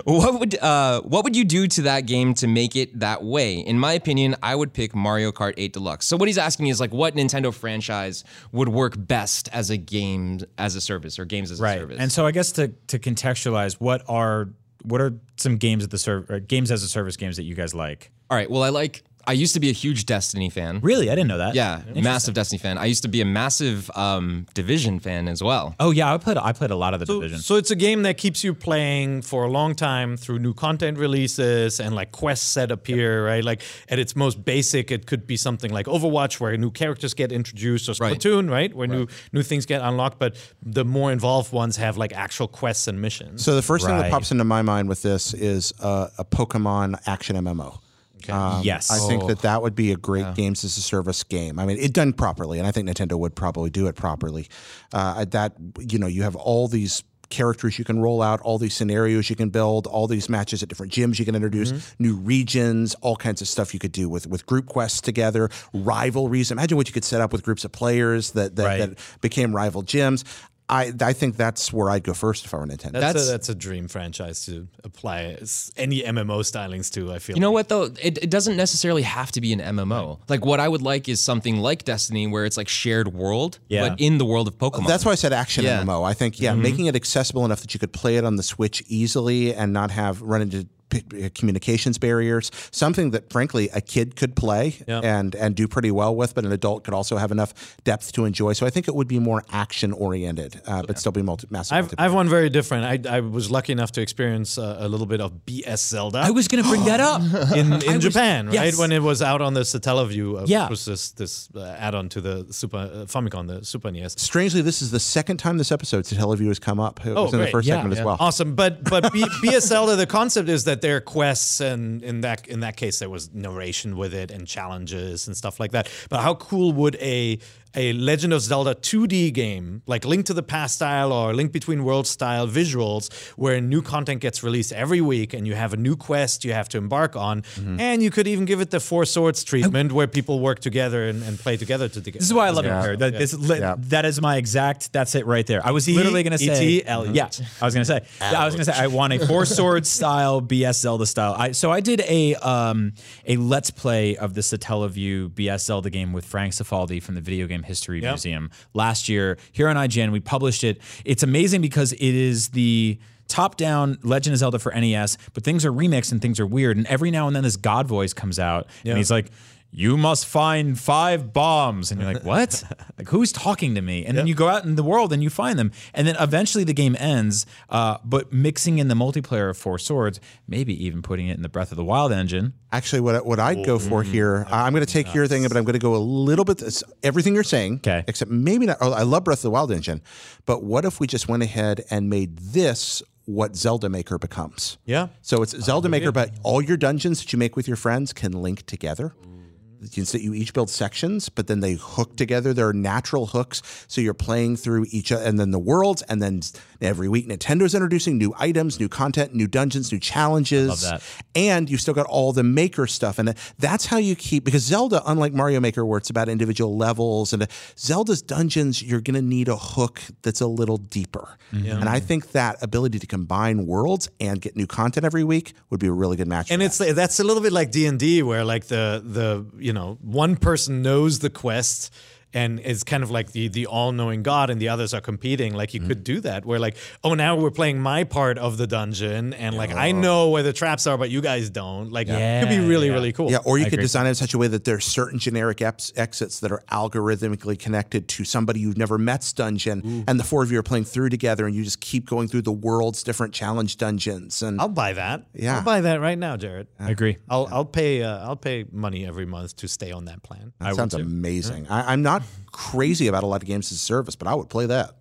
what 0.04 0.38
would 0.38 0.58
uh, 0.58 1.00
what 1.02 1.24
would 1.24 1.36
you 1.36 1.44
do 1.44 1.66
to 1.66 1.82
that 1.82 2.06
game 2.06 2.34
to 2.34 2.46
make 2.46 2.76
it 2.76 2.98
that 3.00 3.22
way? 3.22 3.54
In 3.54 3.78
my 3.78 3.92
opinion, 3.92 4.36
I 4.42 4.54
would 4.54 4.72
pick 4.72 4.94
Mario 4.94 5.32
Kart 5.32 5.54
8 5.56 5.72
Deluxe. 5.72 6.06
So 6.06 6.16
what 6.16 6.28
he's 6.28 6.38
asking 6.38 6.64
me 6.64 6.70
is 6.70 6.80
like, 6.80 6.92
what 6.92 7.14
Nintendo 7.14 7.52
franchise 7.52 8.24
would 8.52 8.68
work 8.68 8.94
best 8.96 9.48
as 9.52 9.70
a 9.70 9.76
game 9.76 10.40
as 10.56 10.76
a 10.76 10.80
service 10.80 11.18
or 11.18 11.24
games 11.24 11.50
as 11.50 11.60
a 11.60 11.62
right. 11.62 11.78
service? 11.78 11.98
And 12.00 12.12
so 12.12 12.26
I 12.26 12.32
guess 12.32 12.52
to 12.52 12.68
to 12.68 12.98
contextualize, 12.98 13.74
what 13.74 14.02
are 14.08 14.48
what 14.82 15.00
are 15.00 15.14
some 15.36 15.56
games 15.56 15.84
at 15.84 15.90
the 15.90 15.98
serv- 15.98 16.46
games 16.48 16.70
as 16.70 16.82
a 16.82 16.88
service 16.88 17.16
games 17.16 17.36
that 17.36 17.44
you 17.44 17.54
guys 17.54 17.74
like? 17.74 18.10
All 18.30 18.36
right. 18.36 18.50
Well, 18.50 18.62
I 18.62 18.68
like. 18.68 19.02
I 19.28 19.32
used 19.32 19.54
to 19.54 19.60
be 19.60 19.68
a 19.68 19.72
huge 19.84 20.06
Destiny 20.06 20.48
fan. 20.50 20.80
Really, 20.80 21.10
I 21.10 21.14
didn't 21.14 21.28
know 21.28 21.38
that. 21.38 21.54
Yeah, 21.54 21.82
massive 21.94 22.34
Destiny 22.34 22.58
fan. 22.58 22.78
I 22.78 22.86
used 22.86 23.02
to 23.02 23.08
be 23.08 23.20
a 23.20 23.24
massive 23.24 23.90
um, 23.94 24.46
Division 24.54 24.98
fan 25.00 25.28
as 25.28 25.42
well. 25.42 25.74
Oh 25.78 25.90
yeah, 25.90 26.12
I 26.12 26.18
played 26.18 26.38
I 26.38 26.52
played 26.52 26.70
a 26.70 26.76
lot 26.76 26.94
of 26.94 27.00
the 27.00 27.06
So, 27.06 27.20
division. 27.20 27.38
so 27.40 27.56
it's 27.56 27.70
a 27.70 27.76
game 27.76 28.02
that 28.04 28.16
keeps 28.16 28.42
you 28.42 28.54
playing 28.54 29.22
for 29.22 29.44
a 29.44 29.50
long 29.50 29.74
time 29.74 30.16
through 30.16 30.38
new 30.38 30.54
content 30.54 30.96
releases 30.98 31.78
and 31.78 31.94
like 31.94 32.10
quests 32.12 32.54
that 32.54 32.70
appear, 32.70 33.24
right? 33.26 33.44
Like 33.44 33.62
at 33.88 33.98
its 33.98 34.16
most 34.16 34.44
basic, 34.44 34.90
it 34.90 35.06
could 35.06 35.26
be 35.26 35.36
something 35.36 35.70
like 35.70 35.86
Overwatch 35.86 36.40
where 36.40 36.56
new 36.56 36.70
characters 36.70 37.12
get 37.14 37.30
introduced 37.32 37.88
or 37.88 37.94
Right. 38.00 38.16
Splatoon, 38.18 38.48
right? 38.50 38.74
Where 38.74 38.86
new 38.88 39.06
new 39.32 39.42
things 39.42 39.66
get 39.66 39.82
unlocked, 39.82 40.18
but 40.18 40.36
the 40.62 40.84
more 40.84 41.12
involved 41.12 41.52
ones 41.52 41.76
have 41.76 41.96
like 41.98 42.12
actual 42.14 42.48
quests 42.48 42.88
and 42.88 43.00
missions. 43.02 43.44
So 43.44 43.54
the 43.56 43.62
first 43.62 43.84
thing 43.86 43.96
that 43.98 44.10
pops 44.10 44.30
into 44.32 44.44
my 44.44 44.62
mind 44.62 44.88
with 44.88 45.02
this 45.02 45.34
is 45.34 45.72
uh, 45.80 46.08
a 46.18 46.24
Pokemon 46.24 46.98
action 47.06 47.36
MMO. 47.36 47.78
Um, 48.28 48.62
Yes. 48.64 48.90
I 48.90 48.98
think 49.06 49.24
Oh. 49.24 49.28
that 49.28 49.40
that 49.42 49.62
would 49.62 49.74
be 49.74 49.92
a 49.92 49.96
great 49.96 50.34
games 50.34 50.64
as 50.64 50.76
a 50.76 50.82
service 50.82 51.22
game. 51.24 51.58
I 51.58 51.66
mean, 51.66 51.78
it 51.78 51.92
done 51.92 52.12
properly, 52.12 52.58
and 52.58 52.66
I 52.66 52.70
think 52.72 52.88
Nintendo 52.88 53.18
would 53.18 53.34
probably 53.34 53.70
do 53.70 53.86
it 53.86 53.94
properly. 53.96 54.48
Uh, 54.92 55.24
that 55.26 55.54
you 55.80 55.98
know, 55.98 56.06
you 56.06 56.22
have 56.22 56.36
all 56.36 56.68
these 56.68 57.02
characters 57.30 57.78
you 57.78 57.84
can 57.84 58.00
roll 58.00 58.22
out, 58.22 58.40
all 58.40 58.56
these 58.56 58.72
scenarios 58.72 59.28
you 59.28 59.36
can 59.36 59.50
build, 59.50 59.86
all 59.86 60.06
these 60.06 60.30
matches 60.30 60.62
at 60.62 60.68
different 60.70 60.90
gyms 60.90 61.18
you 61.18 61.26
can 61.26 61.34
introduce, 61.34 61.72
new 61.98 62.16
regions, 62.16 62.94
all 63.02 63.16
kinds 63.16 63.42
of 63.42 63.48
stuff 63.48 63.74
you 63.74 63.78
could 63.80 63.92
do 63.92 64.08
with 64.08 64.26
with 64.26 64.46
group 64.46 64.64
quests 64.66 65.02
together, 65.02 65.50
rivalries. 65.74 66.50
Imagine 66.50 66.76
what 66.78 66.88
you 66.88 66.94
could 66.94 67.04
set 67.04 67.20
up 67.20 67.32
with 67.32 67.42
groups 67.42 67.64
of 67.64 67.72
players 67.72 68.30
that 68.32 68.56
that, 68.56 68.64
Right. 68.64 68.78
that 68.78 68.98
became 69.20 69.54
rival 69.54 69.82
gyms. 69.82 70.24
I 70.70 70.92
I 71.00 71.12
think 71.14 71.36
that's 71.36 71.72
where 71.72 71.88
I'd 71.90 72.04
go 72.04 72.12
first 72.14 72.44
if 72.44 72.52
I 72.52 72.58
were 72.58 72.66
Nintendo. 72.66 72.92
that's, 72.92 73.00
that's- 73.00 73.28
a, 73.28 73.30
that's 73.30 73.48
a 73.48 73.54
dream 73.54 73.88
franchise 73.88 74.44
to 74.46 74.68
apply 74.84 75.38
any 75.76 76.02
MMO 76.02 76.40
stylings 76.40 76.92
to. 76.92 77.12
I 77.12 77.18
feel 77.18 77.36
You 77.36 77.40
know 77.40 77.48
like. 77.50 77.54
what 77.54 77.68
though? 77.70 77.82
It, 78.02 78.18
it 78.24 78.30
doesn't 78.30 78.56
necessarily 78.56 79.02
have 79.02 79.32
to 79.32 79.40
be 79.40 79.52
an 79.52 79.60
MMO. 79.60 80.18
Like 80.28 80.44
what 80.44 80.60
I 80.60 80.68
would 80.68 80.82
like 80.82 81.08
is 81.08 81.20
something 81.22 81.56
like 81.58 81.84
Destiny, 81.84 82.26
where 82.26 82.44
it's 82.44 82.56
like 82.56 82.68
shared 82.68 83.14
world, 83.14 83.58
Yeah. 83.68 83.88
but 83.88 84.00
in 84.00 84.18
the 84.18 84.24
world 84.26 84.46
of 84.48 84.58
Pokemon. 84.58 84.86
That's 84.86 85.04
why 85.04 85.12
I 85.12 85.16
said 85.16 85.32
action 85.32 85.64
Yeah. 85.64 85.82
MMO. 85.82 86.04
I 86.06 86.12
think 86.14 86.40
yeah, 86.40 86.52
mm-hmm. 86.52 86.62
making 86.62 86.86
it 86.86 86.94
accessible 86.96 87.44
enough 87.44 87.60
that 87.62 87.72
you 87.72 87.80
could 87.80 87.92
play 87.92 88.16
it 88.16 88.24
on 88.24 88.36
the 88.36 88.42
Switch 88.42 88.82
easily 88.88 89.54
and 89.54 89.72
not 89.72 89.90
have 89.90 90.20
run 90.22 90.42
into 90.42 90.66
p- 90.88 91.02
uh, 91.24 91.28
communications 91.34 91.98
barriers. 91.98 92.50
Something 92.70 93.10
that 93.12 93.30
frankly 93.32 93.68
a 93.74 93.80
kid 93.80 94.16
could 94.16 94.34
play 94.36 94.76
Yeah. 94.86 95.00
and 95.00 95.34
and 95.34 95.54
do 95.54 95.68
pretty 95.68 95.90
well 95.90 96.14
with, 96.14 96.34
but 96.34 96.44
an 96.44 96.52
adult 96.52 96.84
could 96.84 96.94
also 96.94 97.16
have 97.16 97.30
enough 97.32 97.76
depth 97.84 98.12
to 98.12 98.24
enjoy. 98.24 98.52
So 98.52 98.66
I 98.66 98.70
think 98.70 98.88
it 98.88 98.94
would 98.94 99.08
be 99.08 99.18
more 99.18 99.44
action 99.52 99.92
oriented, 99.92 100.60
uh, 100.66 100.82
but 100.86 100.98
still 100.98 101.12
be 101.12 101.22
multi- 101.22 101.46
massive. 101.50 101.76
I've. 101.76 101.94
I've 101.98 102.14
one 102.14 102.28
very 102.28 102.50
different. 102.50 103.06
I, 103.06 103.16
I 103.16 103.20
was 103.20 103.50
lucky 103.50 103.72
enough 103.72 103.92
to 103.92 104.00
experience 104.00 104.58
uh, 104.58 104.76
a 104.80 104.88
little 104.88 105.06
bit 105.06 105.20
of 105.20 105.32
BS 105.46 105.78
Zelda. 105.88 106.18
I 106.18 106.30
was 106.30 106.48
going 106.48 106.62
to 106.62 106.68
bring 106.68 106.84
that 106.84 107.00
up. 107.00 107.20
in, 107.56 107.72
in 107.82 108.00
Japan, 108.00 108.46
right? 108.46 108.54
yes. 108.54 108.78
When 108.78 108.92
it 108.92 109.02
was 109.02 109.20
out 109.22 109.40
on 109.40 109.54
the 109.54 109.60
Satellaview, 109.60 110.42
uh, 110.42 110.44
Yeah. 110.46 110.64
which 110.64 110.70
was 110.70 110.84
this 110.84 111.10
this 111.12 111.48
uh, 111.54 111.62
add-on 111.78 112.08
to 112.10 112.20
the 112.20 112.46
Super 112.52 112.76
uh, 112.78 113.06
Famicom, 113.06 113.46
the 113.48 113.64
Super 113.64 113.90
NES. 113.90 114.14
Strangely, 114.20 114.62
this 114.62 114.80
is 114.82 114.90
the 114.90 115.00
second 115.00 115.36
time 115.38 115.58
this 115.58 115.72
episode 115.72 116.04
Satellaview 116.04 116.48
has 116.48 116.58
come 116.58 116.80
up. 116.80 117.04
It 117.06 117.10
Oh, 117.16 117.24
was 117.24 117.34
in 117.34 117.40
the 117.40 117.46
first 117.48 117.66
Yeah. 117.68 117.76
segment 117.76 117.98
as 117.98 118.04
well. 118.04 118.16
Awesome, 118.20 118.54
but 118.54 118.84
but 118.84 119.12
B- 119.12 119.22
BS 119.42 119.62
Zelda, 119.68 119.96
the 119.96 120.06
concept 120.06 120.48
is 120.48 120.64
that 120.64 120.77
there 120.80 120.96
are 120.96 121.00
quests, 121.00 121.60
and 121.60 122.02
in 122.02 122.20
that 122.22 122.46
in 122.48 122.60
that 122.60 122.76
case, 122.76 122.98
there 122.98 123.10
was 123.10 123.32
narration 123.34 123.96
with 123.96 124.14
it 124.14 124.30
and 124.30 124.46
challenges 124.46 125.26
and 125.26 125.36
stuff 125.36 125.60
like 125.60 125.72
that. 125.72 125.90
But 126.08 126.22
how 126.22 126.34
cool 126.34 126.72
would 126.72 126.96
a 126.96 127.38
a 127.74 127.92
Legend 127.92 128.32
of 128.32 128.40
Zelda 128.42 128.74
2D 128.74 129.32
game, 129.32 129.82
like 129.86 130.04
Link 130.04 130.26
to 130.26 130.34
the 130.34 130.42
Past 130.42 130.76
style 130.76 131.12
or 131.12 131.34
Link 131.34 131.52
Between 131.52 131.84
Worlds 131.84 132.08
style 132.10 132.48
visuals, 132.48 133.12
where 133.36 133.60
new 133.60 133.82
content 133.82 134.20
gets 134.20 134.42
released 134.42 134.72
every 134.72 135.00
week 135.00 135.34
and 135.34 135.46
you 135.46 135.54
have 135.54 135.72
a 135.72 135.76
new 135.76 135.94
quest 135.96 136.44
you 136.44 136.52
have 136.52 136.68
to 136.70 136.78
embark 136.78 137.14
on, 137.16 137.42
Mm-hmm. 137.42 137.80
and 137.80 138.02
you 138.02 138.10
could 138.10 138.26
even 138.26 138.44
give 138.44 138.60
it 138.60 138.70
the 138.70 138.80
Four 138.80 139.04
Swords 139.04 139.44
treatment 139.44 139.92
where 139.92 140.06
people 140.06 140.40
work 140.40 140.60
together 140.60 141.08
and, 141.08 141.22
and 141.22 141.38
play 141.38 141.56
together 141.56 141.88
to 141.88 142.00
together. 142.00 142.18
This 142.20 142.28
is 142.28 142.34
why 142.34 142.46
I 142.46 142.50
love 142.50 142.64
Yeah. 142.64 142.80
it. 142.80 142.82
Here. 142.84 142.96
That, 142.96 143.12
this 143.18 143.34
li- 143.34 143.58
Yeah. 143.60 143.76
that 143.78 144.04
is 144.04 144.20
my 144.20 144.36
exact. 144.36 144.92
That's 144.92 145.14
it 145.14 145.26
right 145.26 145.46
there. 145.46 145.64
I 145.64 145.70
was 145.72 145.88
literally 145.88 146.22
going 146.22 146.32
to 146.32 146.38
say. 146.38 146.54
E.T., 146.78 146.86
Elliot. 146.86 147.14
Yeah, 147.14 147.46
I 147.60 147.64
was 147.64 147.74
going 147.74 147.84
to 147.86 147.92
say. 147.92 148.00
Yeah, 148.20 148.40
I 148.40 148.44
was 148.44 148.54
going 148.54 148.64
to 148.66 148.72
say. 148.72 148.78
I 148.82 148.86
want 148.86 149.12
a 149.12 149.26
four 149.26 149.44
Swords 149.58 149.88
style 149.88 150.40
BS 150.42 150.80
Zelda 150.80 151.06
style. 151.06 151.34
I, 151.38 151.52
so 151.52 151.70
I 151.70 151.80
did 151.80 152.00
a 152.02 152.34
um 152.36 152.92
a 153.26 153.36
let's 153.36 153.70
play 153.70 154.16
of 154.16 154.34
the 154.34 154.40
Satellaview 154.42 155.30
BS 155.30 155.60
Zelda 155.64 155.90
game 155.90 156.12
with 156.12 156.24
Frank 156.24 156.52
Cifaldi 156.54 157.02
from 157.02 157.14
the 157.14 157.20
Video 157.20 157.46
Game 157.46 157.57
History 157.62 158.00
Yep. 158.02 158.10
Museum 158.12 158.50
last 158.74 159.08
year 159.08 159.38
here 159.52 159.68
on 159.68 159.76
IGN. 159.76 160.12
We 160.12 160.20
published 160.20 160.64
it. 160.64 160.80
It's 161.04 161.22
amazing 161.22 161.60
because 161.60 161.92
it 161.92 162.00
is 162.00 162.48
the 162.50 162.98
top 163.28 163.56
down 163.56 163.98
Legend 164.02 164.32
of 164.32 164.38
Zelda 164.38 164.58
for 164.58 164.72
NES, 164.74 165.18
but 165.34 165.44
things 165.44 165.64
are 165.66 165.72
remixed 165.72 166.12
and 166.12 166.22
things 166.22 166.40
are 166.40 166.46
weird. 166.46 166.76
And 166.78 166.86
every 166.86 167.10
now 167.10 167.26
and 167.26 167.36
then 167.36 167.42
this 167.44 167.56
God 167.56 167.86
voice 167.86 168.12
comes 168.14 168.38
out 168.38 168.66
Yeah. 168.84 168.92
and 168.92 168.98
he's 168.98 169.10
like, 169.10 169.30
you 169.70 169.96
must 169.98 170.26
find 170.26 170.78
five 170.78 171.32
bombs. 171.32 171.90
And 171.90 172.00
you're 172.00 172.12
like, 172.12 172.24
what? 172.24 172.64
like, 172.98 173.08
who's 173.08 173.32
talking 173.32 173.74
to 173.74 173.82
me? 173.82 174.04
And 174.04 174.16
then 174.16 174.26
you 174.26 174.34
go 174.34 174.48
out 174.48 174.64
in 174.64 174.76
the 174.76 174.82
world 174.82 175.12
and 175.12 175.22
you 175.22 175.28
find 175.30 175.58
them. 175.58 175.72
And 175.92 176.06
then 176.06 176.16
eventually 176.18 176.64
the 176.64 176.72
game 176.72 176.96
ends, 176.98 177.44
uh, 177.68 177.98
but 178.04 178.32
mixing 178.32 178.78
in 178.78 178.88
the 178.88 178.94
multiplayer 178.94 179.50
of 179.50 179.58
Four 179.58 179.78
Swords, 179.78 180.20
maybe 180.46 180.72
even 180.84 181.02
putting 181.02 181.28
it 181.28 181.36
in 181.36 181.42
the 181.42 181.48
Breath 181.48 181.70
of 181.70 181.76
the 181.76 181.84
Wild 181.84 182.12
engine. 182.12 182.54
Actually, 182.72 183.00
what 183.00 183.24
what 183.24 183.38
I'd 183.38 183.64
go 183.64 183.78
for 183.78 184.02
here, 184.02 184.46
I'm 184.50 184.72
going 184.72 184.84
to 184.84 184.92
take 184.92 185.14
your 185.14 185.26
thing, 185.26 185.42
but 185.46 185.56
I'm 185.56 185.64
going 185.64 185.74
to 185.74 185.78
go 185.78 185.94
a 185.94 185.96
little 185.96 186.44
bit 186.44 186.60
it's 186.62 186.82
everything 187.02 187.34
you're 187.34 187.44
saying, 187.44 187.76
Okay. 187.76 188.04
except 188.06 188.30
maybe 188.30 188.66
not. 188.66 188.78
Oh, 188.80 188.92
I 188.92 189.02
love 189.02 189.24
Breath 189.24 189.38
of 189.38 189.42
the 189.42 189.50
Wild 189.50 189.70
engine, 189.72 190.02
but 190.46 190.62
what 190.62 190.84
if 190.84 190.98
we 191.00 191.06
just 191.06 191.28
went 191.28 191.42
ahead 191.42 191.84
and 191.90 192.10
made 192.10 192.38
this 192.38 193.02
what 193.26 193.54
Zelda 193.54 193.88
Maker 193.88 194.18
becomes? 194.18 194.78
Yeah. 194.86 195.08
So 195.22 195.42
it's 195.42 195.56
Zelda 195.58 195.88
Maker, 195.88 196.10
but 196.12 196.30
all 196.42 196.62
your 196.62 196.76
dungeons 196.78 197.20
that 197.20 197.32
you 197.32 197.38
make 197.38 197.54
with 197.56 197.68
your 197.68 197.76
friends 197.76 198.12
can 198.14 198.32
link 198.32 198.64
together. 198.66 199.14
You, 199.14 199.24
so 199.24 199.47
you 199.92 200.34
each 200.34 200.52
build 200.52 200.70
sections, 200.70 201.28
but 201.28 201.46
then 201.46 201.60
they 201.60 201.74
hook 201.74 202.16
together. 202.16 202.52
There 202.52 202.68
are 202.68 202.72
natural 202.72 203.26
hooks, 203.26 203.62
so 203.86 204.00
you're 204.00 204.14
playing 204.14 204.56
through 204.56 204.86
each, 204.90 205.12
uh, 205.12 205.20
and 205.24 205.38
then 205.38 205.50
the 205.50 205.58
worlds, 205.58 206.02
and 206.02 206.22
then 206.22 206.40
every 206.80 207.08
week 207.08 207.26
Nintendo's 207.26 207.74
introducing 207.74 208.18
new 208.18 208.34
items, 208.38 208.78
new 208.78 208.88
content, 208.88 209.34
new 209.34 209.46
dungeons, 209.46 209.92
new 209.92 209.98
challenges. 209.98 210.68
love 210.68 210.80
that. 210.80 211.02
And 211.34 211.68
you've 211.70 211.80
still 211.80 211.94
got 211.94 212.06
all 212.06 212.32
the 212.32 212.42
maker 212.42 212.86
stuff, 212.86 213.18
and 213.18 213.30
uh, 213.30 213.32
that's 213.58 213.86
how 213.86 213.98
you 213.98 214.14
keep 214.16 214.44
because 214.44 214.62
Zelda, 214.62 215.02
unlike 215.06 215.32
Mario 215.32 215.60
Maker, 215.60 215.84
where 215.84 215.98
it's 215.98 216.10
about 216.10 216.28
individual 216.28 216.76
levels, 216.76 217.32
and 217.32 217.42
uh, 217.42 217.46
Zelda's 217.78 218.22
dungeons, 218.22 218.82
you're 218.82 219.00
going 219.00 219.14
to 219.14 219.22
need 219.22 219.48
a 219.48 219.56
hook 219.56 220.00
that's 220.22 220.40
a 220.40 220.46
little 220.46 220.78
deeper. 220.78 221.36
Mm-hmm. 221.52 221.80
And 221.80 221.88
I 221.88 222.00
think 222.00 222.32
that 222.32 222.62
ability 222.62 222.98
to 222.98 223.06
combine 223.06 223.66
worlds 223.66 224.10
and 224.20 224.40
get 224.40 224.56
new 224.56 224.66
content 224.66 225.06
every 225.06 225.24
week 225.24 225.54
would 225.70 225.80
be 225.80 225.86
a 225.86 225.92
really 225.92 226.16
good 226.16 226.28
match. 226.28 226.50
And 226.50 226.60
for 226.60 226.66
it's 226.66 226.80
like, 226.80 226.94
that's 226.94 227.20
a 227.20 227.24
little 227.24 227.42
bit 227.42 227.52
like 227.52 227.70
D 227.70 227.86
and 227.86 227.98
D, 227.98 228.22
where 228.22 228.44
like 228.44 228.66
the 228.66 229.02
the 229.04 229.46
you 229.68 229.74
know 229.74 229.98
one 230.00 230.34
person 230.34 230.80
knows 230.80 231.18
the 231.18 231.28
quest 231.28 231.92
and 232.34 232.60
is 232.60 232.84
kind 232.84 233.02
of 233.02 233.10
like 233.10 233.32
the 233.32 233.48
the 233.48 233.66
all 233.66 233.92
knowing 233.92 234.22
god, 234.22 234.50
and 234.50 234.60
the 234.60 234.68
others 234.68 234.92
are 234.94 235.00
competing. 235.00 235.54
Like 235.54 235.74
you 235.74 235.80
could 235.80 236.04
do 236.04 236.20
that, 236.20 236.44
where 236.44 236.58
like 236.58 236.76
oh 237.02 237.14
now 237.14 237.36
we're 237.36 237.50
playing 237.50 237.80
my 237.80 238.04
part 238.04 238.38
of 238.38 238.58
the 238.58 238.66
dungeon, 238.66 239.32
and 239.34 239.56
like 239.56 239.72
I 239.72 239.92
know 239.92 240.30
where 240.30 240.42
the 240.42 240.52
traps 240.52 240.86
are, 240.86 240.98
but 240.98 241.10
you 241.10 241.20
guys 241.20 241.50
don't. 241.50 241.90
Like 241.90 242.08
it 242.08 242.40
could 242.40 242.50
be 242.50 242.66
really 242.66 242.88
yeah. 242.88 242.92
really 242.92 243.12
cool. 243.12 243.30
Yeah, 243.30 243.38
or 243.44 243.58
you 243.58 243.64
could 243.64 243.74
agree. 243.74 243.84
design 243.84 244.06
it 244.06 244.10
in 244.10 244.14
such 244.14 244.34
a 244.34 244.38
way 244.38 244.48
that 244.48 244.64
there's 244.64 244.84
certain 244.84 245.18
generic 245.18 245.58
eps- 245.58 245.92
exits 245.96 246.40
that 246.40 246.52
are 246.52 246.62
algorithmically 246.70 247.58
connected 247.58 248.08
to 248.08 248.24
somebody 248.24 248.60
you've 248.60 248.78
never 248.78 248.98
met's 248.98 249.32
dungeon, 249.32 250.04
and 250.06 250.20
the 250.20 250.24
four 250.24 250.42
of 250.42 250.52
you 250.52 250.58
are 250.58 250.62
playing 250.62 250.84
through 250.84 251.08
together, 251.08 251.46
and 251.46 251.54
you 251.54 251.64
just 251.64 251.80
keep 251.80 252.06
going 252.06 252.28
through 252.28 252.42
the 252.42 252.52
world's 252.52 253.02
different 253.02 253.32
challenge 253.32 253.76
dungeons. 253.76 254.42
And 254.42 254.60
I'll 254.60 254.68
buy 254.68 254.92
that. 254.92 255.26
Yeah. 255.34 255.56
I'll 255.56 255.64
buy 255.64 255.80
that 255.82 256.00
right 256.00 256.18
now, 256.18 256.36
Jared. 256.36 256.68
I 256.78 256.90
agree. 256.90 257.18
I'll 257.28 257.48
I'll 257.50 257.64
pay 257.64 258.02
uh, 258.02 258.26
I'll 258.26 258.36
pay 258.36 258.64
money 258.70 259.06
every 259.06 259.26
month 259.26 259.56
to 259.56 259.68
stay 259.68 259.92
on 259.92 260.06
that 260.06 260.22
plan. 260.22 260.52
that 260.60 260.74
sounds 260.76 260.94
amazing. 260.94 261.66
I, 261.68 261.92
I'm 261.92 262.02
not 262.02 262.17
crazy 262.52 263.06
about 263.06 263.22
a 263.22 263.26
lot 263.26 263.42
of 263.42 263.48
games 263.48 263.72
as 263.72 263.78
a 263.78 263.80
service, 263.80 264.16
but 264.16 264.28
I 264.28 264.34
would 264.34 264.48
play 264.48 264.66
that. 264.66 264.92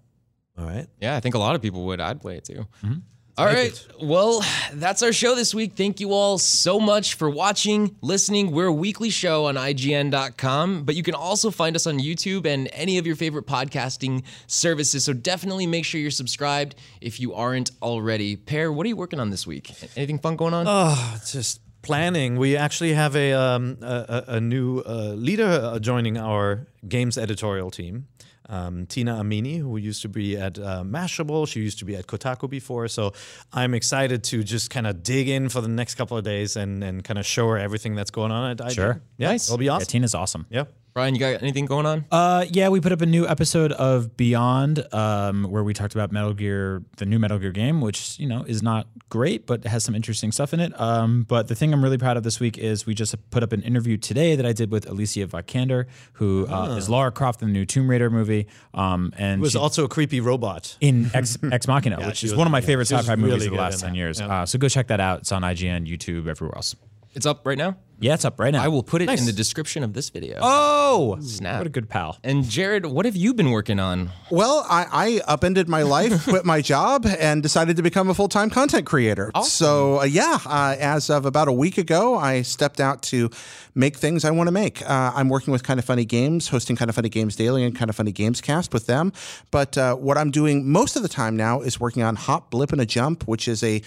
All 0.58 0.66
right. 0.66 0.88
Yeah, 1.00 1.16
I 1.16 1.20
think 1.20 1.36
a 1.36 1.40
lot 1.40 1.56
of 1.56 1.62
people 1.62 1.86
would. 1.86 2.02
I'd 2.02 2.22
play 2.22 2.38
it 2.38 2.46
too. 2.46 2.66
Mm-hmm. 2.84 3.00
All 3.38 3.46
right. 3.46 3.88
Well, 4.02 4.44
that's 4.74 5.04
our 5.04 5.14
show 5.14 5.36
this 5.36 5.54
week. 5.54 5.74
Thank 5.76 6.00
you 6.00 6.12
all 6.12 6.40
so 6.40 6.80
much 6.80 7.14
for 7.14 7.30
watching, 7.30 7.96
listening. 8.02 8.50
We're 8.50 8.66
a 8.66 8.74
weekly 8.74 9.12
show 9.12 9.46
on 9.46 9.54
IGN.com, 9.54 10.86
but 10.86 10.96
you 10.96 11.04
can 11.04 11.14
also 11.14 11.52
find 11.52 11.76
us 11.76 11.86
on 11.86 12.00
YouTube 12.00 12.48
and 12.48 12.68
any 12.74 12.98
of 12.98 13.06
your 13.06 13.16
favorite 13.16 13.46
podcasting 13.46 14.24
services. 14.48 15.06
So 15.06 15.14
definitely 15.14 15.68
make 15.68 15.86
sure 15.86 16.02
you're 16.02 16.10
subscribed 16.10 16.74
if 17.00 17.20
you 17.20 17.36
aren't 17.36 17.70
already. 17.80 18.36
Peer, 18.38 18.72
what 18.72 18.88
are 18.88 18.90
you 18.90 18.96
working 18.96 19.20
on 19.20 19.30
this 19.30 19.46
week? 19.46 19.72
Anything 19.96 20.18
fun 20.18 20.36
going 20.36 20.56
on? 20.56 20.66
Oh, 20.68 21.14
it's 21.16 21.32
just 21.32 21.62
planning. 21.88 22.38
We 22.38 22.56
actually 22.58 22.94
have 22.94 23.16
a 23.16 23.34
um, 23.34 23.78
a, 23.82 24.24
a 24.38 24.40
new 24.42 24.80
uh, 24.86 25.14
leader 25.16 25.46
uh, 25.50 25.80
joining 25.80 26.18
our 26.18 26.68
games 26.88 27.18
editorial 27.18 27.72
team. 27.72 28.08
Um, 28.50 28.86
Tina 28.86 29.16
Amini, 29.16 29.58
who 29.60 29.76
used 29.76 30.02
to 30.04 30.10
be 30.10 30.38
at 30.38 30.58
uh, 30.58 30.82
Mashable, 30.84 31.46
she 31.48 31.60
used 31.60 31.80
to 31.80 31.86
be 31.86 31.98
at 31.98 32.08
Kotaku 32.08 32.50
before. 32.50 32.88
So 32.88 33.12
I'm 33.52 33.74
excited 33.74 34.24
to 34.32 34.42
just 34.42 34.70
kind 34.70 34.88
of 34.88 35.04
dig 35.04 35.28
in 35.28 35.50
for 35.50 35.60
the 35.60 35.68
next 35.68 35.96
couple 35.96 36.16
of 36.16 36.24
days 36.24 36.56
and, 36.56 36.82
and 36.82 37.04
kind 37.04 37.20
of 37.20 37.26
show 37.26 37.50
her 37.50 37.58
everything 37.58 37.96
that's 37.96 38.10
going 38.12 38.32
on 38.32 38.52
at 38.52 38.58
IGN. 38.60 38.74
Sure. 38.74 39.02
Yeah, 39.18 39.32
Nice. 39.32 39.50
It'll 39.50 39.58
be 39.58 39.66
Yeah, 39.66 39.74
awesome. 39.74 39.88
Tina's 39.88 40.16
awesome. 40.16 40.46
Yeah. 40.50 40.64
Brian, 40.98 41.14
you 41.14 41.20
got 41.20 41.44
anything 41.44 41.68
going 41.68 41.86
on? 41.86 42.06
Uh, 42.12 42.44
yeah, 42.50 42.70
we 42.70 42.82
put 42.82 42.92
up 42.92 43.02
a 43.02 43.06
new 43.06 43.28
episode 43.28 43.72
of 43.74 44.18
Beyond, 44.18 44.84
um, 44.92 45.44
where 45.44 45.64
we 45.64 45.72
talked 45.72 45.94
about 45.94 46.12
Metal 46.12 46.34
Gear, 46.34 46.82
the 46.96 47.06
new 47.06 47.20
Metal 47.20 47.38
Gear 47.38 47.52
game, 47.52 47.82
which 47.82 48.20
you 48.20 48.28
know 48.28 48.42
is 48.48 48.64
not 48.64 48.88
great, 49.10 49.46
but 49.46 49.64
has 49.68 49.84
some 49.84 49.94
interesting 49.94 50.32
stuff 50.32 50.56
in 50.56 50.60
it. 50.60 50.74
Um, 50.82 51.22
but 51.22 51.50
the 51.50 51.54
thing 51.54 51.72
I'm 51.72 51.84
really 51.84 52.00
proud 52.00 52.18
of 52.18 52.24
this 52.24 52.40
week 52.40 52.58
is 52.58 52.88
we 52.88 52.96
just 52.96 53.14
put 53.30 53.44
up 53.44 53.54
an 53.54 53.62
interview 53.62 53.98
today 53.98 54.36
that 54.36 54.46
I 54.48 54.54
did 54.54 54.72
with 54.72 54.90
Alicia 54.90 55.28
Vikander, 55.28 55.86
who 56.14 56.48
uh, 56.48 56.76
is 56.78 56.90
Lara 56.90 57.12
Croft 57.12 57.44
in 57.44 57.50
the 57.50 57.54
new 57.54 57.66
Tomb 57.68 57.88
Raider 57.88 58.10
movie, 58.10 58.48
um, 58.74 59.14
and 59.18 59.40
It 59.40 59.44
was 59.44 59.52
she- 59.52 59.60
also 59.60 59.84
a 59.86 59.88
creepy 59.88 60.20
robot. 60.20 60.78
in 60.82 61.12
Ex, 61.14 61.38
Ex 61.52 61.68
Machina, 61.68 61.98
which 62.08 62.24
is 62.24 62.32
was- 62.32 62.40
one 62.40 62.48
of 62.48 62.52
my 62.52 62.58
yeah, 62.58 62.66
favorite 62.66 62.88
sci-fi 62.88 63.16
movies 63.16 63.46
of 63.46 63.52
the 63.52 63.58
last 63.60 63.82
ten 63.82 63.94
years. 63.94 64.20
yeah. 64.20 64.42
Uh, 64.42 64.46
so 64.48 64.58
go 64.58 64.68
check 64.68 64.88
that 64.88 65.00
out. 65.00 65.20
It's 65.20 65.32
on 65.32 65.44
IGN, 65.44 65.88
YouTube, 65.88 66.28
everywhere 66.28 66.56
else. 66.56 66.76
It's 67.18 67.26
up 67.26 67.48
right 67.48 67.58
now. 67.58 67.76
Yeah, 68.00 68.14
it's 68.14 68.26
up 68.26 68.40
right 68.40 68.52
now. 68.52 68.64
I 68.64 68.68
will 68.68 68.84
put 68.84 69.02
it 69.02 69.10
in 69.10 69.26
the 69.26 69.34
description 69.34 69.82
of 69.82 69.94
this 69.94 70.12
video. 70.12 70.38
Oh, 70.40 71.18
Snap. 71.20 71.58
What 71.58 71.66
a 71.66 71.70
good 71.72 71.90
pal. 71.90 72.20
And 72.24 72.48
Jared, 72.48 72.86
what 72.86 73.06
have 73.06 73.16
you 73.16 73.34
been 73.34 73.50
working 73.50 73.80
on? 73.80 74.12
Well, 74.30 74.64
I, 74.70 74.86
I 75.26 75.34
upended 75.34 75.68
my 75.68 75.82
life, 75.82 76.26
quit 76.26 76.46
my 76.46 76.62
job, 76.62 77.08
and 77.08 77.42
decided 77.42 77.76
to 77.78 77.82
become 77.82 78.08
a 78.12 78.14
full 78.14 78.28
time 78.28 78.52
content 78.52 78.86
creator. 78.86 79.32
Awesome. 79.34 79.50
So, 79.50 80.02
uh, 80.02 80.04
yeah, 80.04 80.38
uh, 80.46 80.76
as 80.80 81.10
of 81.10 81.26
about 81.26 81.48
a 81.48 81.52
week 81.52 81.80
ago, 81.80 82.16
I 82.16 82.44
stepped 82.44 82.80
out 82.80 83.02
to 83.04 83.32
make 83.74 83.96
things 83.98 84.24
I 84.24 84.30
want 84.30 84.48
to 84.48 84.52
make. 84.52 84.88
Uh, 84.88 85.12
I'm 85.16 85.28
working 85.28 85.52
with 85.52 85.64
Kind 85.64 85.80
of 85.80 85.86
Funny 85.86 86.06
Games, 86.06 86.50
hosting 86.50 86.76
Kind 86.76 86.90
of 86.90 86.96
Funny 86.96 87.10
Games 87.10 87.36
Daily 87.36 87.64
and 87.64 87.76
Kind 87.76 87.90
of 87.90 87.96
Funny 87.96 88.12
Games 88.12 88.42
Cast 88.42 88.76
with 88.76 88.86
them. 88.86 89.12
But 89.50 89.76
uh, 89.76 89.96
what 89.96 90.20
I'm 90.20 90.30
doing 90.30 90.70
most 90.70 90.98
of 90.98 91.02
the 91.02 91.10
time 91.10 91.36
now 91.36 91.62
is 91.62 91.80
working 91.80 92.04
on 92.04 92.16
Hop, 92.16 92.52
Blip, 92.52 92.72
and 92.72 92.80
a 92.80 92.86
Jump, 92.86 93.28
which 93.28 93.48
is 93.48 93.64
a 93.64 93.82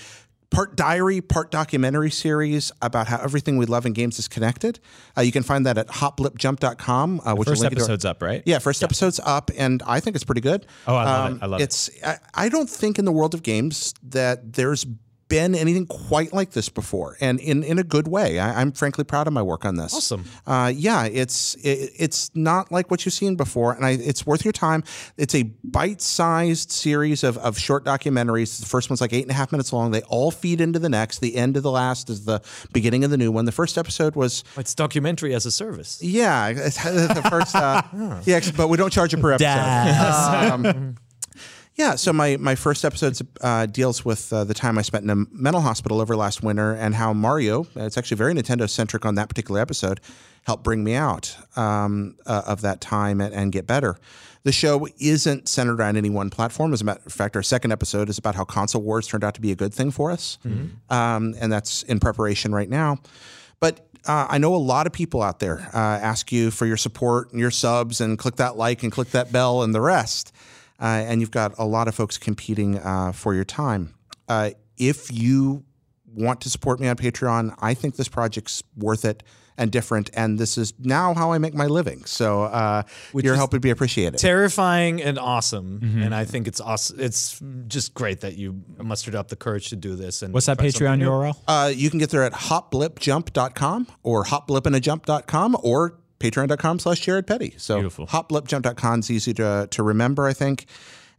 part 0.51 0.76
diary, 0.76 1.20
part 1.20 1.51
documentary 1.51 2.11
series 2.11 2.72
about 2.82 3.07
how 3.09 3.18
everything 3.22 3.57
we 3.57 3.66
love 3.66 3.86
in 3.86 3.92
games 3.92 4.18
is 4.18 4.26
connected. 4.28 4.80
Uh, 5.16 5.20
you 5.20 5.32
can 5.32 5.42
find 5.42 5.64
that 5.66 5.78
at 5.78 5.88
hopblipjump.com. 5.88 7.20
Uh, 7.24 7.34
which 7.34 7.48
First 7.48 7.62
you 7.62 7.66
our- 7.66 7.72
episode's 7.72 8.05
up, 8.05 8.22
right? 8.22 8.42
yeah, 8.46 8.59
first 8.59 8.82
episode's 8.82 9.20
up, 9.24 9.51
and 9.57 9.82
I 9.86 10.01
think 10.01 10.16
it's 10.16 10.24
pretty 10.24 10.40
good. 10.40 10.62
Um, 10.86 10.94
Oh, 10.94 10.96
I 10.96 11.05
love 11.05 11.32
it. 11.32 11.38
I 11.42 11.46
love 11.46 11.61
it. 11.61 11.64
it's, 11.64 11.90
I, 12.05 12.18
I 12.34 12.48
don't 12.48 12.68
think 12.68 12.98
in 12.98 13.05
the 13.05 13.12
world 13.12 13.34
of 13.34 13.42
games 13.42 13.94
that 14.03 14.55
there's 14.55 14.84
been 15.30 15.54
anything 15.54 15.86
quite 15.86 16.34
like 16.34 16.50
this 16.50 16.68
before, 16.68 17.16
and 17.22 17.40
in, 17.40 17.62
in 17.62 17.78
a 17.78 17.82
good 17.84 18.06
way. 18.06 18.38
I, 18.38 18.60
I'm 18.60 18.72
frankly 18.72 19.04
proud 19.04 19.26
of 19.26 19.32
my 19.32 19.40
work 19.40 19.64
on 19.64 19.76
this. 19.76 19.94
Awesome. 19.94 20.24
Uh, 20.46 20.70
yeah, 20.74 21.06
it's 21.06 21.54
it, 21.54 21.92
it's 21.98 22.30
not 22.34 22.70
like 22.70 22.90
what 22.90 23.06
you've 23.06 23.14
seen 23.14 23.36
before, 23.36 23.72
and 23.72 23.86
I, 23.86 23.92
it's 23.92 24.26
worth 24.26 24.44
your 24.44 24.52
time. 24.52 24.84
It's 25.16 25.34
a 25.34 25.44
bite-sized 25.64 26.70
series 26.70 27.24
of, 27.24 27.38
of 27.38 27.58
short 27.58 27.84
documentaries. 27.84 28.60
The 28.60 28.66
first 28.66 28.90
one's 28.90 29.00
like 29.00 29.12
eight 29.12 29.22
and 29.22 29.30
a 29.30 29.34
half 29.34 29.52
minutes 29.52 29.72
long. 29.72 29.92
They 29.92 30.02
all 30.02 30.30
feed 30.30 30.60
into 30.60 30.78
the 30.78 30.88
next. 30.90 31.20
The 31.20 31.36
end 31.36 31.56
of 31.56 31.62
the 31.62 31.70
last 31.70 32.10
is 32.10 32.24
the 32.26 32.42
beginning 32.72 33.04
of 33.04 33.10
the 33.10 33.16
new 33.16 33.32
one. 33.32 33.44
The 33.46 33.52
first 33.52 33.78
episode 33.78 34.16
was 34.16 34.44
It's 34.56 34.74
documentary 34.74 35.32
as 35.34 35.46
a 35.46 35.50
service. 35.50 36.02
yeah, 36.02 36.48
it's 36.48 36.76
the 36.84 37.26
first. 37.30 37.54
Uh, 37.54 37.82
yeah, 38.24 38.40
but 38.56 38.68
we 38.68 38.76
don't 38.76 38.92
charge 38.92 39.14
it 39.14 39.20
per 39.20 39.32
episode. 39.32 39.48
Um, 40.52 40.96
yeah, 41.80 41.94
so 41.94 42.12
my 42.12 42.36
my 42.36 42.54
first 42.54 42.84
episode 42.84 43.18
uh, 43.40 43.64
deals 43.64 44.04
with 44.04 44.30
uh, 44.34 44.44
the 44.44 44.52
time 44.52 44.76
I 44.76 44.82
spent 44.82 45.02
in 45.04 45.10
a 45.10 45.16
mental 45.32 45.62
hospital 45.62 46.02
over 46.02 46.14
last 46.14 46.42
winter 46.42 46.74
and 46.74 46.94
how 46.94 47.14
Mario. 47.14 47.66
It's 47.74 47.96
actually 47.96 48.18
very 48.18 48.34
Nintendo 48.34 48.68
centric 48.68 49.06
on 49.06 49.14
that 49.14 49.30
particular 49.30 49.62
episode. 49.62 49.98
Helped 50.42 50.62
bring 50.62 50.84
me 50.84 50.94
out 50.94 51.34
um, 51.56 52.16
uh, 52.26 52.42
of 52.46 52.60
that 52.60 52.82
time 52.82 53.22
and, 53.22 53.32
and 53.32 53.50
get 53.50 53.66
better. 53.66 53.96
The 54.42 54.52
show 54.52 54.88
isn't 54.98 55.48
centered 55.48 55.80
around 55.80 55.96
any 55.96 56.10
one 56.10 56.28
platform. 56.28 56.74
As 56.74 56.82
a 56.82 56.84
matter 56.84 57.00
of 57.06 57.12
fact, 57.14 57.34
our 57.34 57.42
second 57.42 57.72
episode 57.72 58.10
is 58.10 58.18
about 58.18 58.34
how 58.34 58.44
console 58.44 58.82
wars 58.82 59.06
turned 59.06 59.24
out 59.24 59.32
to 59.36 59.40
be 59.40 59.50
a 59.50 59.56
good 59.56 59.72
thing 59.72 59.90
for 59.90 60.10
us, 60.10 60.36
um, 60.90 61.34
and 61.40 61.50
that's 61.50 61.82
in 61.84 61.98
preparation 61.98 62.54
right 62.54 62.68
now. 62.68 62.98
But 63.58 63.86
uh, 64.06 64.26
I 64.28 64.36
know 64.36 64.54
a 64.54 64.56
lot 64.56 64.86
of 64.86 64.92
people 64.92 65.22
out 65.22 65.40
there 65.40 65.60
uh, 65.72 65.78
ask 65.78 66.30
you 66.30 66.50
for 66.50 66.66
your 66.66 66.76
support 66.76 67.30
and 67.32 67.40
your 67.40 67.50
subs 67.50 68.02
and 68.02 68.18
click 68.18 68.36
that 68.36 68.56
like 68.56 68.82
and 68.82 68.92
click 68.92 69.10
that 69.12 69.32
bell 69.32 69.62
and 69.62 69.74
the 69.74 69.80
rest. 69.80 70.32
Uh, 70.80 70.84
and 70.84 71.20
you've 71.20 71.30
got 71.30 71.52
a 71.58 71.64
lot 71.64 71.88
of 71.88 71.94
folks 71.94 72.16
competing 72.18 72.78
uh, 72.78 73.12
for 73.12 73.34
your 73.34 73.44
time. 73.44 73.94
Uh, 74.28 74.50
if 74.78 75.12
you 75.12 75.64
want 76.06 76.40
to 76.40 76.50
support 76.50 76.80
me 76.80 76.88
on 76.88 76.96
Patreon, 76.96 77.54
I 77.60 77.74
think 77.74 77.96
this 77.96 78.08
project's 78.08 78.62
worth 78.76 79.04
it 79.04 79.22
and 79.60 79.70
different. 79.70 80.08
And 80.14 80.38
this 80.38 80.56
is 80.56 80.72
now 80.78 81.12
how 81.12 81.32
I 81.32 81.38
make 81.38 81.54
my 81.54 81.66
living. 81.66 82.04
So 82.06 82.44
uh, 82.44 82.82
your 83.12 83.36
help 83.36 83.52
would 83.52 83.60
be 83.60 83.68
appreciated. 83.70 84.18
Terrifying 84.18 85.02
and 85.02 85.18
awesome, 85.18 85.80
and 86.02 86.14
I 86.14 86.24
think 86.24 86.48
it's 86.48 86.60
awesome. 86.60 86.98
It's 86.98 87.40
just 87.68 87.92
great 87.92 88.20
that 88.20 88.36
you 88.36 88.62
mustered 88.78 89.14
up 89.14 89.28
the 89.28 89.36
courage 89.36 89.68
to 89.68 89.76
do 89.76 89.96
this. 89.96 90.22
And 90.22 90.32
What's 90.32 90.46
that 90.46 90.58
Patreon. 90.58 91.02
URL? 91.02 91.36
Uh, 91.46 91.70
you 91.74 91.90
can 91.90 91.98
get 91.98 92.08
there 92.08 92.22
at 92.24 92.32
hopblipjump.com 92.32 93.86
or 94.02 94.24
hopblipinajump.com 94.24 95.56
or 95.62 95.98
patreon.com 96.20 96.78
slash 96.78 97.00
Jared 97.00 97.26
Petty. 97.26 97.54
So 97.56 97.76
Beautiful. 97.76 98.06
hopblipjump.com 98.06 99.00
is 99.00 99.10
easy 99.10 99.34
to, 99.34 99.66
to 99.70 99.82
remember, 99.82 100.26
I 100.26 100.32
think. 100.32 100.66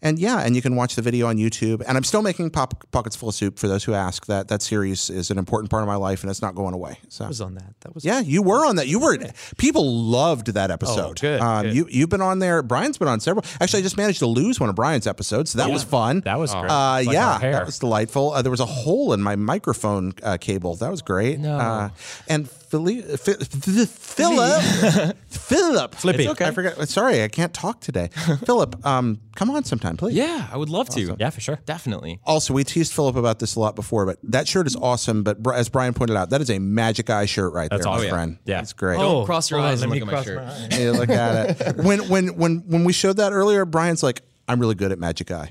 and 0.04 0.18
yeah, 0.18 0.39
and 0.39 0.56
you 0.56 0.62
can 0.64 0.76
watch 0.76 0.95
the 0.95 1.02
video 1.04 1.28
on 1.28 1.38
YouTube. 1.38 1.84
And 1.88 1.95
I'm 1.95 2.04
still 2.04 2.22
making 2.24 2.49
Pop 2.49 2.89
Pockets 2.91 3.16
Full 3.16 3.30
of 3.30 3.36
Soup 3.36 3.60
for 3.60 3.68
those 3.68 3.84
who 3.84 3.93
ask. 3.93 4.26
That 4.26 4.47
that 4.47 4.62
series 4.64 5.10
is 5.12 5.30
an 5.30 5.38
important 5.38 5.70
part 5.70 5.84
of 5.84 5.88
my 5.88 5.95
life, 5.95 6.24
and 6.24 6.32
it's 6.32 6.41
not 6.41 6.56
going 6.56 6.74
away. 6.74 6.97
So 7.10 7.24
I 7.26 7.28
was 7.28 7.39
on 7.41 7.54
that. 7.56 7.74
That 7.82 7.93
was 7.93 8.04
yeah, 8.04 8.20
you 8.20 8.41
were 8.41 8.66
on 8.66 8.78
that. 8.78 8.88
You 8.88 8.99
were. 8.99 9.18
People 9.60 9.86
loved 10.06 10.47
that 10.54 10.72
episode. 10.72 11.20
good, 11.22 11.39
Um, 11.39 11.64
good. 11.66 11.76
You 11.76 11.88
you've 11.89 12.10
been 12.10 12.22
on 12.22 12.39
there. 12.39 12.64
Brian's 12.64 12.97
been 12.97 13.08
on 13.10 13.20
several. 13.20 13.45
Actually, 13.60 13.82
I 13.82 13.84
just 13.84 13.97
managed 13.97 14.20
to 14.20 14.28
lose 14.28 14.60
one 14.60 14.70
of 14.70 14.76
Brian's 14.76 15.06
episodes. 15.06 15.52
So 15.52 15.58
that 15.60 15.70
was 15.70 15.84
fun. 15.84 16.22
That 16.22 16.39
was 16.39 16.52
great. 16.52 16.72
Uh, 16.72 17.04
like 17.06 17.12
yeah, 17.12 17.38
that 17.39 17.66
was 17.68 17.78
delightful. 17.78 18.32
Uh, 18.34 18.41
there 18.41 18.52
was 18.52 18.60
a 18.60 18.66
hole 18.66 19.14
in 19.14 19.22
my 19.22 19.36
microphone 19.36 20.14
uh, 20.24 20.38
cable. 20.41 20.76
That 20.78 20.89
was 20.89 21.02
great. 21.04 21.39
No. 21.39 21.58
Uh, 21.58 21.89
and 22.28 22.49
Philly, 22.72 23.02
Philip, 23.02 23.48
Philip, 25.28 25.94
Flippy. 25.96 26.24
It's 26.24 26.32
okay. 26.32 26.46
I 26.48 26.52
forgot. 26.52 26.88
Sorry, 26.88 27.22
I 27.22 27.28
can't 27.28 27.54
talk 27.54 27.82
today. 27.82 28.08
Philip, 28.46 28.86
um, 28.86 29.20
come 29.36 29.50
on 29.52 29.66
sometime, 29.66 29.98
please. 29.98 30.14
Yeah, 30.16 30.48
I 30.50 30.56
would 30.56 30.70
love 30.70 30.88
to. 30.92 31.18
Yeah, 31.20 31.32
for 31.32 31.42
sure. 31.42 31.60
Definitely. 31.66 32.22
Also, 32.24 32.54
we 32.54 32.64
teased 32.64 32.94
Philip 32.94 33.18
about 33.18 33.40
this 33.40 33.56
a 33.56 33.60
lot 33.60 33.76
before, 33.76 34.06
but 34.06 34.20
that 34.24 34.48
shirt 34.48 34.68
is 34.68 34.78
awesome. 34.78 35.22
But 35.24 35.38
as 35.54 35.68
Brian 35.68 35.94
pointed 35.94 36.16
out, 36.16 36.30
that 36.30 36.40
is 36.40 36.50
a 36.50 36.60
magic 36.60 37.10
eye 37.10 37.26
shirt 37.26 37.52
right 37.54 37.70
That's 37.70 37.84
there, 37.84 37.92
awesome. 37.92 38.04
my 38.04 38.04
Oh, 38.04 38.08
yeah. 38.08 38.14
friend. 38.14 38.38
Yeah. 38.46 38.62
it's 38.62 38.72
great. 38.72 38.98
Don't 39.00 39.26
cross 39.26 39.52
your 39.52 39.60
hold 39.60 39.68
on, 39.68 39.74
eyes 39.74 39.82
and 39.82 39.92
look 39.92 40.02
at 40.02 40.08
my 40.08 40.24
shirt. 40.24 40.40
eyes. 40.42 40.68
Hey, 40.74 40.90
look 40.92 41.10
at 41.10 41.60
it. 41.62 41.76
When 41.76 42.08
when 42.08 42.38
when 42.38 42.64
when 42.68 42.84
we 42.86 42.94
showed 42.94 43.18
that 43.18 43.34
earlier, 43.34 43.66
Brian's 43.66 44.02
like, 44.02 44.22
"I'm 44.48 44.62
really 44.62 44.76
good 44.76 44.94
at 44.94 44.98
magic 45.00 45.30
eye." 45.30 45.50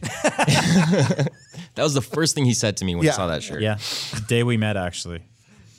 That 1.74 1.84
was 1.84 1.92
the 1.94 2.00
first 2.00 2.34
thing 2.34 2.46
he 2.46 2.54
said 2.54 2.78
to 2.78 2.84
me 2.86 2.94
when 2.94 3.04
Yeah. 3.04 3.12
he 3.12 3.16
saw 3.16 3.26
that 3.28 3.42
shirt. 3.42 3.60
Yeah. 3.60 3.74
The 4.14 4.24
day 4.26 4.42
we 4.42 4.56
met, 4.56 4.76
actually. 4.78 5.20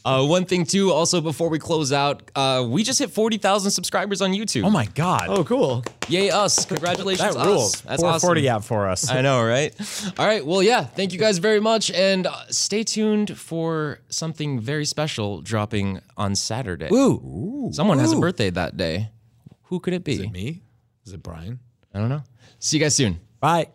Uh, 0.03 0.25
one 0.25 0.45
thing 0.45 0.65
too, 0.65 0.91
also 0.91 1.21
before 1.21 1.49
we 1.49 1.59
close 1.59 1.91
out, 1.93 2.31
uh, 2.35 2.65
we 2.67 2.83
just 2.83 2.99
hit 2.99 3.11
forty 3.11 3.37
thousand 3.37 3.71
subscribers 3.71 4.21
on 4.21 4.31
YouTube. 4.31 4.63
Oh 4.65 4.69
my 4.69 4.85
God. 4.85 5.25
Oh, 5.27 5.43
cool. 5.43 5.83
Yay 6.07 6.29
us! 6.29 6.65
Congratulations, 6.65 7.35
that 7.35 7.45
rules. 7.45 7.75
us. 7.75 7.81
That's 7.81 8.01
440 8.01 8.41
awesome. 8.41 8.55
out 8.55 8.65
for 8.65 8.87
us. 8.87 9.09
I 9.09 9.21
know, 9.21 9.43
right? 9.43 9.73
All 10.17 10.25
right. 10.25 10.45
Well, 10.45 10.63
yeah. 10.63 10.83
Thank 10.83 11.13
you 11.13 11.19
guys 11.19 11.37
very 11.37 11.59
much, 11.59 11.91
and 11.91 12.27
uh, 12.27 12.35
stay 12.49 12.83
tuned 12.83 13.37
for 13.37 13.99
something 14.09 14.59
very 14.59 14.85
special 14.85 15.41
dropping 15.41 16.01
on 16.17 16.35
Saturday. 16.35 16.89
Ooh. 16.91 17.69
Someone 17.71 17.99
has 17.99 18.11
a 18.11 18.19
birthday 18.19 18.49
that 18.49 18.75
day. 18.77 19.09
Who 19.63 19.79
could 19.79 19.93
it 19.93 20.03
be? 20.03 20.27
Me? 20.27 20.61
Is 21.05 21.13
it 21.13 21.23
Brian? 21.23 21.59
I 21.93 21.99
don't 21.99 22.09
know. 22.09 22.23
See 22.59 22.77
you 22.77 22.83
guys 22.83 22.95
soon. 22.95 23.19
Bye. 23.39 23.67